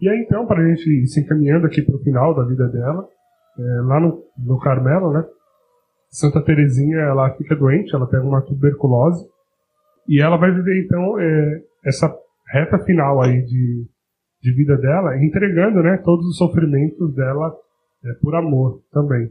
E 0.00 0.08
aí 0.08 0.18
então, 0.26 0.46
para 0.46 0.62
a 0.62 0.68
gente 0.68 0.88
ir 0.88 1.06
se 1.06 1.20
encaminhando 1.20 1.66
aqui 1.66 1.82
para 1.82 1.94
o 1.94 1.98
final 2.00 2.34
da 2.34 2.42
vida 2.44 2.66
dela, 2.68 3.06
é, 3.58 3.62
lá 3.82 4.00
no, 4.00 4.22
no 4.38 4.58
Carmelo, 4.58 5.12
né? 5.12 5.24
Santa 6.12 6.42
Terezinha, 6.42 6.98
ela 6.98 7.34
fica 7.36 7.56
doente, 7.56 7.94
ela 7.94 8.06
pega 8.06 8.22
uma 8.22 8.42
tuberculose, 8.42 9.26
e 10.06 10.20
ela 10.20 10.36
vai 10.36 10.52
viver 10.52 10.84
então 10.84 11.18
é, 11.18 11.62
essa 11.86 12.14
reta 12.52 12.78
final 12.80 13.22
aí 13.22 13.42
de, 13.42 13.86
de 14.42 14.54
vida 14.54 14.76
dela, 14.76 15.16
entregando 15.24 15.82
né, 15.82 15.96
todos 16.04 16.26
os 16.26 16.36
sofrimentos 16.36 17.14
dela 17.14 17.56
é, 18.04 18.12
por 18.20 18.34
amor 18.34 18.82
também. 18.92 19.30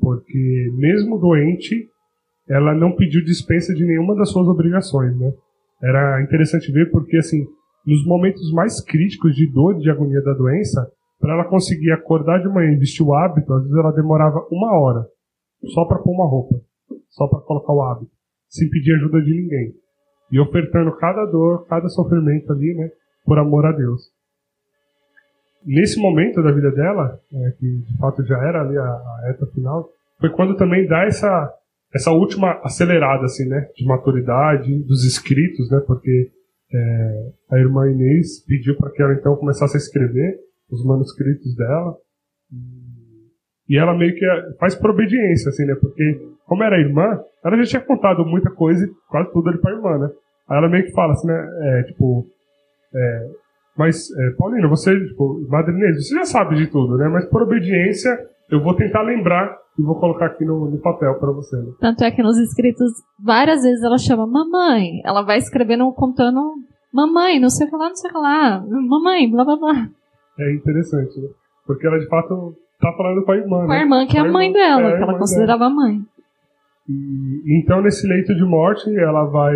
Porque 0.00 0.72
mesmo 0.78 1.18
doente, 1.18 1.88
ela 2.48 2.74
não 2.76 2.92
pediu 2.92 3.24
dispensa 3.24 3.74
de 3.74 3.84
nenhuma 3.84 4.14
das 4.14 4.30
suas 4.30 4.46
obrigações. 4.46 5.18
Né? 5.18 5.32
Era 5.82 6.22
interessante 6.22 6.70
ver 6.70 6.92
porque, 6.92 7.16
assim, 7.16 7.44
nos 7.84 8.06
momentos 8.06 8.52
mais 8.52 8.80
críticos 8.80 9.34
de 9.34 9.50
dor 9.50 9.78
de 9.78 9.90
agonia 9.90 10.22
da 10.22 10.32
doença, 10.34 10.88
para 11.18 11.34
ela 11.34 11.44
conseguir 11.44 11.90
acordar 11.90 12.38
de 12.38 12.48
manhã 12.48 12.70
e 12.70 12.78
vestir 12.78 13.02
o 13.02 13.14
hábito, 13.14 13.52
às 13.52 13.62
vezes 13.62 13.76
ela 13.76 13.90
demorava 13.90 14.46
uma 14.50 14.78
hora 14.78 15.04
só 15.68 15.84
para 15.84 15.98
pôr 15.98 16.12
uma 16.12 16.28
roupa, 16.28 16.60
só 17.08 17.26
para 17.28 17.40
colocar 17.40 17.72
o 17.72 17.82
hábito, 17.82 18.12
sem 18.48 18.68
pedir 18.70 18.94
ajuda 18.94 19.20
de 19.20 19.30
ninguém. 19.30 19.74
E 20.32 20.38
ofertando 20.38 20.96
cada 20.96 21.24
dor, 21.26 21.66
cada 21.66 21.88
sofrimento 21.88 22.52
ali, 22.52 22.74
né, 22.74 22.90
por 23.24 23.38
amor 23.38 23.66
a 23.66 23.72
Deus. 23.72 24.02
Nesse 25.64 26.00
momento 26.00 26.42
da 26.42 26.52
vida 26.52 26.70
dela, 26.70 27.20
né, 27.30 27.54
que 27.58 27.78
de 27.78 27.96
fato 27.98 28.24
já 28.24 28.38
era 28.38 28.62
ali 28.62 28.78
a, 28.78 28.82
a 28.82 29.22
reta 29.26 29.46
final, 29.46 29.88
foi 30.18 30.30
quando 30.30 30.56
também 30.56 30.86
dá 30.86 31.04
essa 31.04 31.56
essa 31.92 32.12
última 32.12 32.52
acelerada 32.62 33.24
assim, 33.24 33.48
né, 33.48 33.68
de 33.74 33.84
maturidade 33.84 34.78
dos 34.84 35.04
escritos, 35.04 35.68
né, 35.70 35.80
porque 35.80 36.30
é, 36.72 37.32
a 37.50 37.58
irmã 37.58 37.90
Inês 37.90 38.44
pediu 38.46 38.76
para 38.76 38.90
que 38.90 39.02
ela 39.02 39.12
então 39.14 39.34
começasse 39.36 39.76
a 39.76 39.78
escrever 39.78 40.38
os 40.70 40.84
manuscritos 40.84 41.54
dela. 41.56 41.96
E 43.70 43.78
ela 43.78 43.96
meio 43.96 44.12
que 44.16 44.26
faz 44.58 44.74
por 44.74 44.90
obediência, 44.90 45.48
assim, 45.48 45.64
né? 45.64 45.76
Porque, 45.80 46.20
como 46.44 46.64
era 46.64 46.80
irmã, 46.80 47.20
ela 47.44 47.56
já 47.58 47.64
tinha 47.64 47.82
contado 47.82 48.26
muita 48.26 48.50
coisa 48.50 48.84
e 48.84 48.90
quase 49.08 49.32
tudo 49.32 49.48
ali 49.48 49.60
pra 49.60 49.70
irmã, 49.70 49.96
né? 49.96 50.10
Aí 50.48 50.58
ela 50.58 50.68
meio 50.68 50.84
que 50.84 50.92
fala 50.92 51.12
assim, 51.12 51.28
né? 51.28 51.48
É, 51.60 51.82
tipo, 51.84 52.26
é, 52.92 53.28
mas, 53.78 54.10
é, 54.10 54.30
Paulina, 54.36 54.66
você, 54.66 54.98
tipo, 55.06 55.46
madrinha, 55.48 55.94
você 55.94 56.16
já 56.16 56.24
sabe 56.24 56.56
de 56.56 56.66
tudo, 56.66 56.96
né? 56.96 57.08
Mas 57.08 57.26
por 57.26 57.42
obediência, 57.42 58.10
eu 58.50 58.60
vou 58.60 58.74
tentar 58.74 59.02
lembrar 59.02 59.56
e 59.78 59.82
vou 59.82 60.00
colocar 60.00 60.26
aqui 60.26 60.44
no, 60.44 60.68
no 60.68 60.78
papel 60.78 61.14
pra 61.20 61.30
você, 61.30 61.56
né? 61.56 61.70
Tanto 61.78 62.02
é 62.02 62.10
que 62.10 62.24
nos 62.24 62.36
escritos, 62.38 62.90
várias 63.24 63.62
vezes 63.62 63.84
ela 63.84 63.98
chama 63.98 64.26
mamãe. 64.26 65.00
Ela 65.04 65.22
vai 65.22 65.38
escrevendo, 65.38 65.90
contando 65.92 66.54
mamãe, 66.92 67.38
não 67.38 67.48
sei 67.48 67.68
o 67.68 67.70
que 67.70 67.76
lá, 67.76 67.88
não 67.88 67.94
sei 67.94 68.10
o 68.10 68.12
que 68.12 68.18
lá. 68.18 68.60
Mamãe, 68.66 69.30
blá 69.30 69.44
blá 69.44 69.56
blá. 69.56 69.88
É 70.40 70.52
interessante, 70.54 71.20
né? 71.20 71.28
Porque 71.64 71.86
ela, 71.86 72.00
de 72.00 72.08
fato, 72.08 72.56
tá 72.80 72.92
falando 72.96 73.24
com 73.24 73.32
a 73.32 73.36
irmã, 73.36 73.56
Com 73.66 73.72
a 73.72 73.74
né? 73.76 73.80
irmã, 73.82 74.06
que 74.06 74.16
é 74.18 74.20
Com 74.22 74.28
a 74.28 74.32
mãe 74.32 74.46
irmã. 74.48 74.58
dela, 74.58 74.82
É, 74.82 74.86
a 74.86 74.90
que 74.90 74.96
ela 74.96 75.06
dela. 75.06 75.18
considerava 75.18 75.70
mãe. 75.70 76.00
E, 76.88 77.58
então, 77.60 77.80
nesse 77.82 78.06
leito 78.06 78.34
de 78.34 78.44
morte, 78.44 78.94
ela 78.98 79.24
vai, 79.26 79.54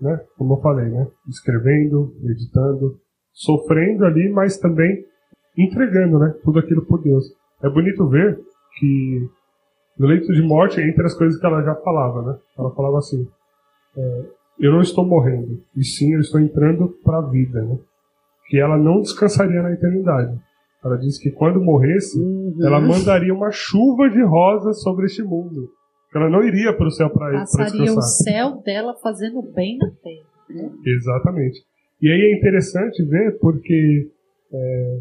né, 0.00 0.20
como 0.38 0.54
eu 0.54 0.60
falei, 0.60 0.88
né, 0.88 1.06
escrevendo, 1.28 2.14
meditando, 2.22 2.96
sofrendo 3.32 4.04
ali, 4.04 4.28
mas 4.30 4.56
também 4.58 5.04
entregando, 5.58 6.18
né, 6.18 6.34
tudo 6.44 6.58
aquilo 6.58 6.84
por 6.86 7.02
Deus. 7.02 7.24
É 7.62 7.68
bonito 7.68 8.06
ver 8.08 8.38
que 8.78 9.28
no 9.98 10.06
leito 10.06 10.32
de 10.32 10.42
morte, 10.42 10.80
entre 10.80 11.04
as 11.06 11.14
coisas 11.14 11.40
que 11.40 11.46
ela 11.46 11.62
já 11.62 11.74
falava, 11.76 12.22
né, 12.22 12.38
ela 12.58 12.70
falava 12.74 12.98
assim: 12.98 13.26
é, 13.96 14.22
eu 14.60 14.70
não 14.72 14.80
estou 14.82 15.04
morrendo, 15.04 15.60
e 15.74 15.82
sim 15.82 16.12
eu 16.14 16.20
estou 16.20 16.40
entrando 16.40 16.88
para 17.02 17.18
a 17.18 17.22
vida, 17.28 17.62
né, 17.62 17.78
que 18.48 18.60
ela 18.60 18.76
não 18.78 19.00
descansaria 19.00 19.62
na 19.62 19.72
eternidade. 19.72 20.38
Ela 20.86 20.98
disse 20.98 21.20
que 21.20 21.32
quando 21.32 21.60
morresse, 21.60 22.16
ela 22.62 22.80
mandaria 22.80 23.34
uma 23.34 23.50
chuva 23.50 24.08
de 24.08 24.22
rosas 24.22 24.80
sobre 24.82 25.06
este 25.06 25.20
mundo. 25.20 25.68
Ela 26.14 26.30
não 26.30 26.44
iria 26.44 26.72
para 26.72 26.86
o 26.86 26.90
céu 26.90 27.10
para 27.10 27.40
Passaria 27.40 27.92
o 27.92 28.00
céu 28.00 28.62
dela 28.64 28.94
fazendo 29.02 29.42
bem 29.42 29.76
na 29.78 29.90
terra. 29.90 30.70
Exatamente. 30.86 31.58
E 32.00 32.08
aí 32.08 32.20
é 32.20 32.38
interessante 32.38 33.02
ver 33.04 33.36
porque 33.40 34.08
é, 34.52 34.98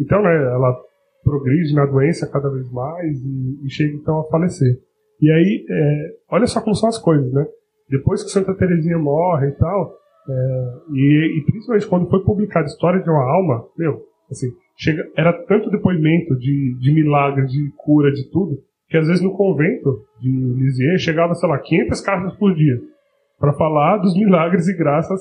então 0.00 0.20
né, 0.20 0.34
ela 0.34 0.76
progride 1.22 1.72
na 1.74 1.86
doença 1.86 2.26
cada 2.26 2.48
vez 2.48 2.68
mais 2.72 3.16
e, 3.22 3.60
e 3.64 3.70
chega 3.70 3.94
então 3.94 4.18
a 4.18 4.24
falecer. 4.24 4.80
E 5.20 5.30
aí 5.30 5.64
é, 5.70 6.14
olha 6.28 6.46
só 6.48 6.60
como 6.60 6.74
são 6.74 6.88
as 6.88 6.98
coisas, 6.98 7.32
né? 7.32 7.46
Depois 7.88 8.24
que 8.24 8.30
Santa 8.30 8.52
Teresinha 8.54 8.98
morre 8.98 9.48
e 9.48 9.52
tal, 9.52 9.94
é, 10.28 10.72
e, 10.92 11.38
e 11.38 11.44
principalmente 11.44 11.86
quando 11.86 12.10
foi 12.10 12.24
publicada 12.24 12.66
a 12.66 12.68
História 12.68 13.00
de 13.00 13.08
uma 13.08 13.22
Alma, 13.22 13.64
meu, 13.78 14.02
assim, 14.30 14.48
chega, 14.78 15.04
era 15.16 15.32
tanto 15.46 15.70
depoimento 15.70 16.36
de, 16.38 16.76
de 16.80 16.94
milagre, 16.94 17.44
de 17.46 17.70
cura, 17.76 18.10
de 18.12 18.30
tudo, 18.30 18.58
que 18.88 18.96
às 18.96 19.06
vezes 19.06 19.22
no 19.22 19.36
convento 19.36 20.04
de 20.20 20.30
Lisieux 20.30 21.02
chegava, 21.02 21.34
sei 21.34 21.48
lá, 21.48 21.58
500 21.58 22.00
cartas 22.00 22.36
por 22.36 22.54
dia 22.54 22.78
para 23.38 23.52
falar 23.52 23.98
dos 23.98 24.14
milagres 24.16 24.66
e 24.68 24.76
graças. 24.76 25.20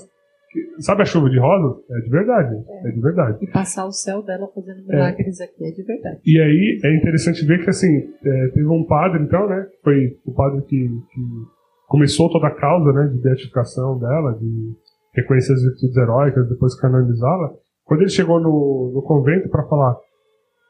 que- 0.50 0.82
sabe 0.82 1.02
a 1.02 1.06
chuva 1.06 1.30
de 1.30 1.38
rosas? 1.38 1.84
É 1.92 2.00
de 2.00 2.10
verdade, 2.10 2.56
é, 2.86 2.92
de 2.92 3.02
verdade. 3.02 3.38
E 3.42 3.48
passar 3.52 3.86
o 3.86 3.92
céu 3.92 4.24
dela 4.24 4.48
fazendo 4.56 4.82
milagres 4.88 5.42
aqui 5.42 5.66
é 5.66 5.72
de 5.72 5.84
verdade. 5.84 6.20
E 6.26 6.40
aí 6.40 6.80
é 6.86 6.96
interessante 6.96 7.46
ver 7.46 7.62
que 7.64 7.70
assim 7.70 7.94
é, 8.24 8.48
teve 8.54 8.66
um 8.68 8.86
padre 8.86 9.22
então, 9.24 9.48
né? 9.50 9.68
Foi 9.84 10.16
o 10.26 10.34
padre 10.34 10.62
que, 10.62 10.88
que 10.88 11.22
começou 11.88 12.30
toda 12.32 12.48
a 12.48 12.56
causa, 12.56 12.92
né, 12.94 13.08
de 13.14 13.22
beatificação 13.22 14.00
dela, 14.00 14.38
de 14.40 14.72
reconhecer 15.14 15.52
as 15.54 15.62
virtudes 15.64 15.98
heróicas, 15.98 16.48
depois 16.50 16.80
canonizá-la. 16.80 17.52
Quando 17.88 18.02
ele 18.02 18.10
chegou 18.10 18.40
no, 18.40 18.92
no 18.94 19.02
convento 19.02 19.50
para 19.50 19.64
falar 19.64 19.96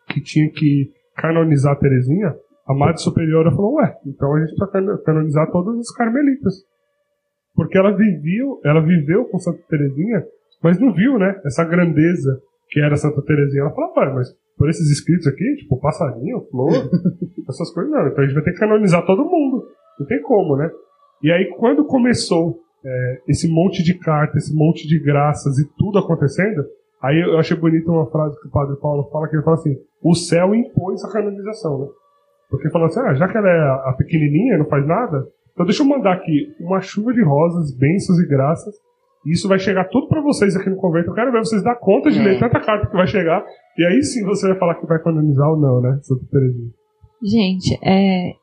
que 0.08 0.22
tinha 0.22 0.50
que 0.52 0.92
canonizar 1.16 1.74
a 1.74 1.76
Terezinha, 1.76 2.36
a 2.66 2.74
Madre 2.74 3.02
Superiora 3.02 3.52
falou: 3.52 3.76
Ué, 3.76 3.98
então 4.06 4.34
a 4.36 4.40
gente 4.40 4.56
precisa 4.56 4.98
canonizar 5.04 5.52
todas 5.52 5.80
as 5.80 5.92
carmelitas. 5.92 6.54
Porque 7.56 7.78
ela 7.78 7.92
viveu, 7.92 8.62
ela 8.64 8.82
viveu 8.82 9.26
com 9.26 9.40
Santa 9.40 9.60
Terezinha, 9.68 10.24
mas 10.62 10.80
não 10.80 10.94
viu, 10.94 11.18
né, 11.18 11.42
essa 11.44 11.64
grandeza 11.64 12.40
que 12.70 12.80
era 12.80 12.96
Santa 12.96 13.22
Terezinha. 13.24 13.64
Ela 13.64 13.74
falou: 13.74 13.94
Pai, 13.94 14.14
mas 14.14 14.30
por 14.56 14.70
esses 14.70 14.92
escritos 14.92 15.26
aqui, 15.26 15.56
tipo 15.58 15.80
passarinho, 15.80 16.46
flor, 16.52 16.90
essas 17.50 17.74
coisas 17.74 17.92
não. 17.92 18.08
Então 18.08 18.24
a 18.24 18.28
gente 18.28 18.36
vai 18.36 18.44
ter 18.44 18.54
que 18.54 18.60
canonizar 18.60 19.04
todo 19.06 19.26
mundo. 19.26 19.66
Não 20.00 20.06
tem 20.06 20.22
como, 20.22 20.56
né? 20.56 20.70
E 21.24 21.32
aí 21.32 21.50
quando 21.58 21.84
começou 21.86 22.60
é, 22.86 23.22
esse 23.28 23.48
monte 23.48 23.82
de 23.82 23.96
cartas, 23.96 24.44
esse 24.44 24.56
monte 24.56 24.88
de 24.88 25.00
graças 25.00 25.58
e 25.58 25.68
tudo 25.78 25.98
acontecendo, 25.98 26.64
aí 27.02 27.20
eu 27.22 27.38
achei 27.38 27.56
bonita 27.58 27.92
uma 27.92 28.10
frase 28.10 28.40
que 28.42 28.48
o 28.48 28.52
Padre 28.52 28.76
Paulo 28.82 29.10
fala, 29.12 29.28
que 29.28 29.36
ele 29.36 29.44
fala 29.44 29.58
assim, 29.58 29.76
o 30.02 30.14
céu 30.16 30.54
impôs 30.56 31.04
a 31.04 31.12
canonização, 31.12 31.80
né? 31.80 31.88
Porque 32.50 32.70
falou 32.70 32.88
assim, 32.88 33.00
ah, 33.02 33.14
já 33.14 33.28
que 33.28 33.38
ela 33.38 33.50
é 33.50 33.90
a 33.90 33.94
pequenininha, 33.98 34.58
não 34.58 34.66
faz 34.66 34.86
nada, 34.88 35.28
então 35.54 35.66
deixa 35.66 35.84
eu 35.84 35.88
mandar 35.88 36.14
aqui 36.14 36.54
uma 36.60 36.80
chuva 36.82 37.14
de 37.14 37.24
rosas, 37.24 37.76
bênçãos 37.76 38.20
e 38.20 38.28
graças, 38.28 38.76
e 39.26 39.32
isso 39.34 39.48
vai 39.50 39.60
chegar 39.60 39.86
tudo 39.90 40.08
para 40.08 40.22
vocês 40.22 40.56
aqui 40.56 40.70
no 40.70 40.78
convento. 40.78 41.10
Eu 41.10 41.14
quero 41.14 41.32
ver 41.32 41.40
vocês 41.40 41.62
dar 41.64 41.76
conta 41.76 42.10
de 42.10 42.20
É. 42.20 42.24
ler 42.24 42.40
tanta 42.40 42.60
carta 42.62 42.88
que 42.88 42.96
vai 42.96 43.08
chegar, 43.08 43.44
e 43.78 43.84
aí 43.86 44.02
sim 44.04 44.24
você 44.24 44.48
vai 44.48 44.58
falar 44.58 44.76
que 44.76 44.86
vai 44.86 45.02
canonizar 45.02 45.50
ou 45.50 45.58
não, 45.58 45.82
né, 45.82 46.00
Santa 46.04 46.26
Teresinha. 46.32 46.70
Gente, 47.22 47.74
é, 47.84 48.34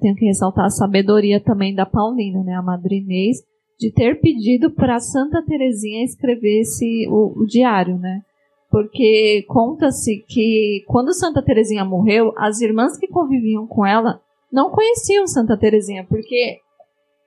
tenho 0.00 0.14
que 0.14 0.26
ressaltar 0.26 0.64
a 0.66 0.70
sabedoria 0.70 1.42
também 1.42 1.74
da 1.74 1.84
Paulina, 1.84 2.42
né, 2.44 2.54
a 2.54 2.62
madrinês, 2.62 3.38
de 3.78 3.92
ter 3.92 4.20
pedido 4.20 4.70
para 4.70 5.00
Santa 5.00 5.42
Teresinha 5.42 6.04
escrever 6.04 6.60
esse, 6.60 7.06
o, 7.08 7.42
o 7.42 7.46
diário, 7.46 7.98
né? 7.98 8.22
Porque 8.70 9.44
conta-se 9.48 10.24
que 10.26 10.82
quando 10.86 11.14
Santa 11.14 11.42
Teresinha 11.42 11.84
morreu, 11.84 12.32
as 12.36 12.60
irmãs 12.60 12.96
que 12.96 13.06
conviviam 13.06 13.66
com 13.66 13.86
ela 13.86 14.20
não 14.50 14.70
conheciam 14.70 15.26
Santa 15.26 15.56
Teresinha, 15.56 16.04
porque 16.08 16.58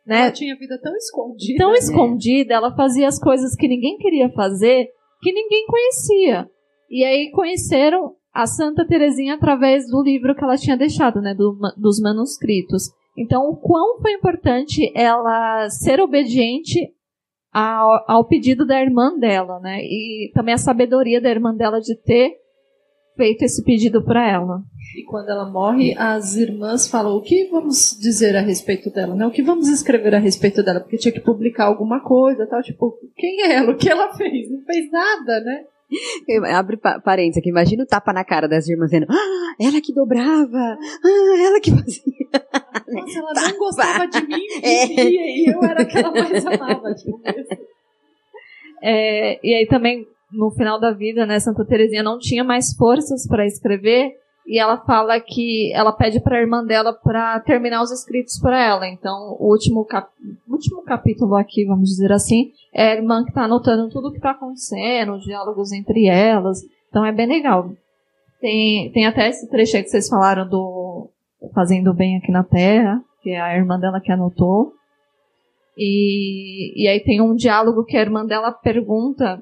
né, 0.06 0.22
Ela 0.22 0.32
tinha 0.32 0.56
vida 0.56 0.80
tão 0.82 0.96
escondida. 0.96 1.58
tão 1.58 1.72
né? 1.72 1.78
escondida, 1.78 2.54
ela 2.54 2.74
fazia 2.76 3.08
as 3.08 3.20
coisas 3.20 3.56
que 3.56 3.68
ninguém 3.68 3.98
queria 3.98 4.30
fazer, 4.30 4.88
que 5.22 5.34
ninguém 5.34 5.66
conhecia. 5.68 6.50
E 6.90 7.04
aí 7.04 7.30
conheceram 7.32 8.16
a 8.34 8.46
Santa 8.46 8.88
Teresinha 8.88 9.34
através 9.34 9.86
do 9.90 10.02
livro 10.02 10.34
que 10.34 10.44
ela 10.44 10.56
tinha 10.56 10.78
deixado, 10.78 11.22
né, 11.22 11.34
do 11.34 11.58
dos 11.76 12.00
manuscritos. 12.00 12.92
Então, 13.18 13.50
o 13.50 13.58
quão 13.58 14.00
foi 14.00 14.14
importante 14.14 14.92
ela 14.96 15.68
ser 15.70 16.00
obediente 16.00 16.94
ao, 17.52 18.06
ao 18.08 18.28
pedido 18.28 18.66
da 18.66 18.80
irmã 18.80 19.18
dela, 19.18 19.60
né? 19.60 19.80
E 19.82 20.32
também 20.34 20.54
a 20.54 20.60
sabedoria 20.60 21.20
da 21.20 21.30
irmã 21.30 21.56
dela 21.56 21.82
de 21.82 21.96
ter 21.96 22.36
feito 23.16 23.42
esse 23.44 23.64
pedido 23.64 24.04
para 24.04 24.30
ela. 24.30 24.62
E 24.96 25.04
quando 25.06 25.30
ela 25.30 25.50
morre, 25.50 25.96
as 25.98 26.36
irmãs 26.36 26.88
falam 26.88 27.16
o 27.16 27.22
que 27.22 27.46
vamos 27.46 27.98
dizer 28.00 28.36
a 28.36 28.42
respeito 28.42 28.92
dela, 28.92 29.16
né? 29.16 29.26
O 29.26 29.32
que 29.32 29.42
vamos 29.42 29.68
escrever 29.68 30.14
a 30.14 30.20
respeito 30.20 30.64
dela? 30.64 30.80
Porque 30.80 30.98
tinha 30.98 31.12
que 31.12 31.20
publicar 31.20 31.66
alguma 31.66 32.00
coisa, 32.00 32.46
tal, 32.46 32.62
tipo, 32.62 32.98
quem 33.16 33.42
é 33.42 33.56
ela? 33.56 33.72
O 33.72 33.78
que 33.78 33.90
ela 33.90 34.14
fez? 34.16 34.52
Não 34.52 34.62
fez 34.64 34.92
nada, 34.92 35.40
né? 35.42 35.64
Abre 36.54 36.78
pa- 36.78 37.00
parênteses 37.00 37.38
aqui, 37.38 37.50
imagina 37.50 37.84
o 37.84 37.88
tapa 37.88 38.12
na 38.12 38.24
cara 38.26 38.48
das 38.48 38.68
irmãs 38.68 38.90
dizendo, 38.92 39.08
ah, 39.10 39.56
ela 39.60 39.80
que 39.82 39.94
dobrava, 39.94 40.58
ah, 41.04 41.38
ela 41.46 41.60
que 41.62 41.72
fazia. 41.72 42.04
Nossa, 42.88 43.20
ela 43.20 43.34
não 43.34 43.58
gostava 43.58 44.08
de 44.08 44.28
mim 44.28 44.42
É. 44.64 44.86
e, 44.86 45.46
eu 45.52 45.64
era 45.64 45.82
a 45.82 45.86
que 45.86 45.98
ela 45.98 46.12
mais 46.12 46.46
amava. 46.46 46.94
Tipo, 46.94 47.22
É, 48.84 49.40
e 49.46 49.54
aí 49.54 49.66
também, 49.68 50.06
no 50.32 50.52
final 50.52 50.80
da 50.80 50.92
vida, 50.92 51.26
né, 51.26 51.40
Santa 51.40 51.66
Teresinha 51.66 52.04
não 52.04 52.20
tinha 52.20 52.44
mais 52.44 52.74
forças 52.76 53.28
para 53.28 53.46
escrever, 53.46 54.12
e 54.48 54.58
ela 54.58 54.78
fala 54.78 55.20
que 55.20 55.74
ela 55.74 55.92
pede 55.92 56.22
para 56.22 56.38
a 56.38 56.42
irmã 56.42 56.64
dela 56.64 56.94
para 56.94 57.38
terminar 57.42 57.84
os 57.84 57.92
escritos 57.92 58.40
para 58.40 58.64
ela. 58.64 58.88
Então, 58.88 59.36
o 59.38 59.52
último, 59.52 59.84
cap 59.84 60.10
último 60.48 60.82
capítulo 60.84 61.36
aqui, 61.36 61.66
vamos 61.66 61.90
dizer 61.90 62.14
assim, 62.14 62.54
é 62.74 62.92
a 62.92 62.96
irmã 62.96 63.24
que 63.24 63.30
está 63.30 63.44
anotando 63.44 63.90
tudo 63.90 64.08
o 64.08 64.12
que 64.12 64.18
está 64.18 64.32
acontecendo, 64.32 65.16
os 65.16 65.26
diálogos 65.26 65.74
entre 65.74 66.08
elas. 66.08 66.62
Então, 66.88 67.06
é 67.06 67.12
bem 67.12 67.28
legal. 67.28 67.70
Tem, 68.40 68.90
tem 68.94 69.06
até 69.06 69.28
esse 69.28 69.50
trecho 69.50 69.76
aí 69.76 69.84
que 69.84 69.90
vocês 69.90 70.08
falaram 70.08 70.48
do 70.48 71.10
Fazendo 71.54 71.94
Bem 71.94 72.18
Aqui 72.18 72.32
na 72.32 72.44
Terra, 72.44 73.04
que 73.22 73.32
é 73.32 73.42
a 73.42 73.54
irmã 73.54 73.78
dela 73.78 74.00
que 74.00 74.14
anotou. 74.14 74.72
E, 75.78 76.74
e 76.82 76.88
aí 76.88 77.02
tem 77.02 77.20
um 77.20 77.36
diálogo 77.36 77.84
que 77.84 77.98
a 77.98 78.02
irmã 78.02 78.26
dela 78.26 78.54
pergunta, 78.54 79.42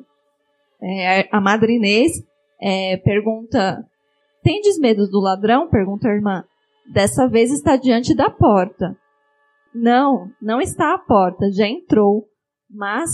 é, 0.82 1.28
a 1.32 1.40
madre 1.40 1.76
Inês 1.76 2.24
é, 2.60 2.98
pergunta, 2.98 3.86
tendes 4.46 4.78
medo 4.78 5.10
do 5.10 5.20
ladrão? 5.20 5.68
Pergunta 5.68 6.08
a 6.08 6.14
irmã. 6.14 6.44
Dessa 6.94 7.28
vez 7.28 7.52
está 7.52 7.76
diante 7.76 8.14
da 8.14 8.30
porta. 8.30 8.96
Não, 9.74 10.30
não 10.40 10.62
está 10.62 10.94
à 10.94 11.00
porta, 11.00 11.52
já 11.52 11.68
entrou. 11.68 12.26
Mas, 12.70 13.10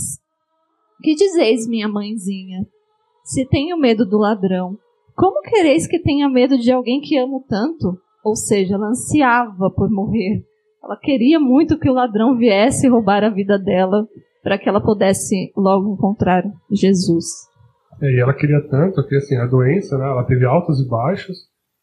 que 1.02 1.14
dizeis, 1.14 1.66
minha 1.66 1.88
mãezinha? 1.88 2.66
Se 3.24 3.46
tenho 3.46 3.78
medo 3.78 4.04
do 4.04 4.18
ladrão, 4.18 4.76
como 5.16 5.40
quereis 5.40 5.86
que 5.86 5.98
tenha 5.98 6.28
medo 6.28 6.58
de 6.58 6.70
alguém 6.70 7.00
que 7.00 7.16
amo 7.16 7.42
tanto? 7.48 7.98
Ou 8.22 8.36
seja, 8.36 8.74
ela 8.74 8.88
ansiava 8.88 9.70
por 9.70 9.90
morrer. 9.90 10.44
Ela 10.84 10.96
queria 10.96 11.40
muito 11.40 11.78
que 11.78 11.88
o 11.88 11.94
ladrão 11.94 12.36
viesse 12.36 12.88
roubar 12.88 13.24
a 13.24 13.30
vida 13.30 13.58
dela 13.58 14.06
para 14.42 14.58
que 14.58 14.68
ela 14.68 14.82
pudesse 14.82 15.52
logo 15.56 15.94
encontrar 15.94 16.44
Jesus. 16.70 17.51
É, 18.02 18.10
e 18.10 18.20
ela 18.20 18.34
queria 18.34 18.60
tanto 18.68 19.06
que 19.06 19.16
assim, 19.16 19.36
a 19.36 19.46
doença, 19.46 19.96
né, 19.96 20.04
ela 20.04 20.24
teve 20.24 20.44
altos 20.44 20.80
e 20.80 20.88
baixos, 20.88 21.36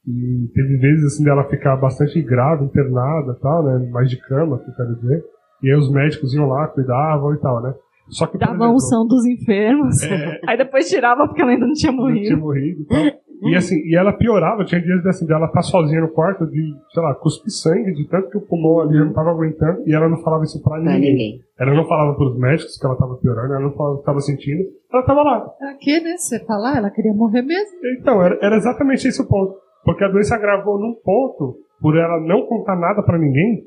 e 0.05 0.51
teve 0.53 0.77
vezes 0.77 1.05
assim 1.05 1.23
dela 1.23 1.47
ficar 1.49 1.77
bastante 1.77 2.21
grave, 2.21 2.65
internada, 2.65 3.37
tal, 3.41 3.63
né, 3.63 3.89
mais 3.91 4.09
de 4.09 4.17
cama, 4.17 4.59
que 4.59 4.69
eu 4.69 4.75
quero 4.75 4.95
dizer. 4.95 5.23
E 5.63 5.69
aí 5.69 5.77
os 5.77 5.91
médicos 5.91 6.33
iam 6.33 6.47
lá, 6.47 6.67
cuidavam 6.67 7.33
e 7.33 7.39
tal, 7.39 7.61
né? 7.61 7.73
Só 8.09 8.25
que 8.25 8.33
por 8.33 8.39
Dava 8.39 8.53
a 8.53 8.55
exemplo, 8.55 8.75
unção 8.75 9.07
dos 9.07 9.25
enfermos. 9.25 10.01
É. 10.03 10.39
Aí 10.47 10.57
depois 10.57 10.89
tirava 10.89 11.27
porque 11.27 11.41
ela 11.41 11.51
ainda 11.51 11.67
não 11.67 11.73
tinha 11.73 11.91
não 11.91 12.05
tinha 12.05 12.37
morrido. 12.37 12.37
morrido 12.37 12.85
tal. 12.87 13.03
E 13.41 13.55
assim, 13.55 13.75
e 13.85 13.95
ela 13.95 14.11
piorava, 14.11 14.65
tinha 14.65 14.81
dias 14.81 15.05
assim, 15.05 15.25
dela 15.25 15.45
estar 15.45 15.61
sozinha 15.61 16.01
no 16.01 16.09
quarto 16.09 16.45
de, 16.45 16.73
sei 16.93 17.01
lá, 17.01 17.15
cuspir 17.15 17.51
sangue, 17.51 17.93
de 17.93 18.07
tanto 18.07 18.29
que 18.29 18.37
o 18.37 18.41
pulmão 18.41 18.81
ali 18.81 18.99
não 18.99 19.13
tava 19.13 19.29
aguentando, 19.29 19.81
e 19.87 19.93
ela 19.93 20.09
não 20.09 20.17
falava 20.21 20.43
isso 20.43 20.61
pra 20.61 20.77
ninguém. 20.77 20.99
ninguém. 20.99 21.41
Ela 21.57 21.73
não 21.73 21.87
falava 21.87 22.15
pros 22.15 22.37
médicos 22.37 22.77
que 22.77 22.85
ela 22.85 22.97
tava 22.97 23.15
piorando, 23.15 23.53
ela 23.53 23.63
não 23.63 23.73
falava 23.73 23.95
o 23.95 23.99
que 23.99 24.05
tava 24.05 24.19
sentindo, 24.19 24.63
ela 24.91 25.03
tava 25.03 25.23
lá. 25.23 25.39
pra 25.41 25.73
quê, 25.79 25.99
né? 26.01 26.17
Você 26.17 26.43
falar, 26.45 26.77
ela 26.77 26.89
queria 26.89 27.13
morrer 27.13 27.41
mesmo. 27.41 27.77
Então, 27.99 28.21
era, 28.21 28.37
era 28.41 28.57
exatamente 28.57 29.07
esse 29.07 29.21
o 29.21 29.27
ponto. 29.27 29.55
Porque 29.85 30.03
a 30.03 30.09
doença 30.09 30.35
agravou 30.35 30.77
num 30.77 30.95
ponto, 31.03 31.59
por 31.79 31.97
ela 31.97 32.19
não 32.19 32.45
contar 32.45 32.75
nada 32.75 33.01
pra 33.03 33.17
ninguém, 33.17 33.63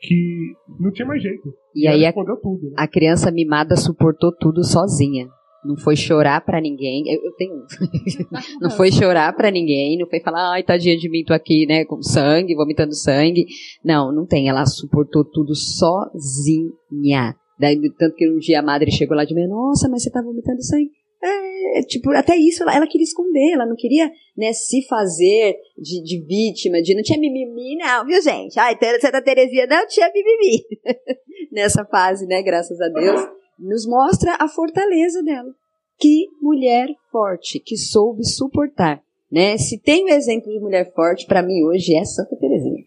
que 0.00 0.52
não 0.78 0.90
tinha 0.90 1.08
mais 1.08 1.22
jeito. 1.22 1.54
E 1.74 1.86
ela 1.86 1.96
aí 1.96 2.06
a, 2.06 2.12
tudo. 2.12 2.70
Né? 2.70 2.74
a 2.76 2.86
criança 2.86 3.30
mimada 3.30 3.76
suportou 3.76 4.32
tudo 4.32 4.62
sozinha. 4.62 5.26
Não 5.66 5.76
foi 5.76 5.96
chorar 5.96 6.40
pra 6.44 6.60
ninguém. 6.60 7.02
Eu, 7.06 7.24
eu 7.24 7.32
tenho. 7.32 7.64
não 8.60 8.70
foi 8.70 8.92
chorar 8.92 9.34
pra 9.34 9.50
ninguém, 9.50 9.98
não 9.98 10.06
foi 10.08 10.20
falar, 10.20 10.52
ai, 10.52 10.62
tadinha 10.62 10.96
de 10.96 11.08
mim, 11.08 11.24
tô 11.24 11.34
aqui, 11.34 11.66
né, 11.66 11.84
com 11.84 12.02
sangue, 12.02 12.54
vomitando 12.54 12.94
sangue. 12.94 13.46
Não, 13.84 14.12
não 14.12 14.26
tem. 14.26 14.48
Ela 14.48 14.64
suportou 14.66 15.24
tudo 15.24 15.54
sozinha. 15.54 17.34
Daí, 17.58 17.80
tanto 17.98 18.14
que 18.14 18.28
um 18.30 18.38
dia 18.38 18.60
a 18.60 18.62
madre 18.62 18.90
chegou 18.90 19.16
lá 19.16 19.24
de 19.24 19.34
manhã, 19.34 19.48
nossa, 19.48 19.88
mas 19.88 20.02
você 20.02 20.10
tá 20.10 20.22
vomitando 20.22 20.62
sangue. 20.62 20.90
É, 21.22 21.82
tipo, 21.82 22.10
até 22.12 22.36
isso 22.36 22.62
ela, 22.62 22.74
ela 22.74 22.86
queria 22.86 23.04
esconder, 23.04 23.52
ela 23.52 23.66
não 23.66 23.74
queria, 23.74 24.10
né, 24.36 24.52
se 24.52 24.86
fazer 24.86 25.56
de, 25.76 26.02
de 26.02 26.24
vítima, 26.24 26.80
de 26.80 26.94
não 26.94 27.02
tinha 27.02 27.18
mimimi, 27.18 27.76
não, 27.76 28.04
viu, 28.06 28.20
gente? 28.22 28.58
Ai, 28.58 28.76
Santa 29.00 29.22
Teresinha 29.22 29.66
não 29.66 29.86
tinha 29.86 30.10
mimimi. 30.12 30.64
Nessa 31.50 31.84
fase, 31.84 32.26
né, 32.26 32.42
graças 32.42 32.80
a 32.80 32.88
Deus, 32.88 33.20
nos 33.58 33.86
mostra 33.86 34.36
a 34.40 34.48
fortaleza 34.48 35.22
dela. 35.22 35.52
Que 35.98 36.26
mulher 36.40 36.88
forte, 37.10 37.58
que 37.58 37.76
soube 37.76 38.24
suportar, 38.24 39.02
né? 39.30 39.56
Se 39.56 39.80
tem 39.80 40.04
um 40.04 40.08
exemplo 40.08 40.52
de 40.52 40.60
mulher 40.60 40.92
forte, 40.94 41.26
pra 41.26 41.42
mim 41.42 41.64
hoje 41.64 41.96
é 41.96 42.04
Santa 42.04 42.36
Teresinha. 42.36 42.84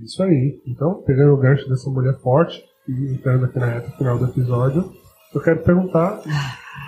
Isso 0.00 0.22
aí. 0.22 0.60
Então, 0.66 1.02
pegando 1.02 1.34
o 1.34 1.36
gancho 1.36 1.68
dessa 1.68 1.90
mulher 1.90 2.14
forte, 2.20 2.62
e 2.88 3.14
entrando 3.14 3.44
aqui 3.44 3.58
na 3.58 3.74
reta 3.74 3.90
final 3.96 4.18
do 4.18 4.26
episódio, 4.26 4.92
eu 5.34 5.42
quero 5.42 5.62
perguntar 5.62 6.22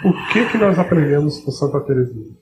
o 0.04 0.32
que 0.32 0.50
que 0.50 0.58
nós 0.58 0.78
aprendemos 0.78 1.38
com 1.40 1.50
Santa 1.50 1.80
Teresinha? 1.80 2.36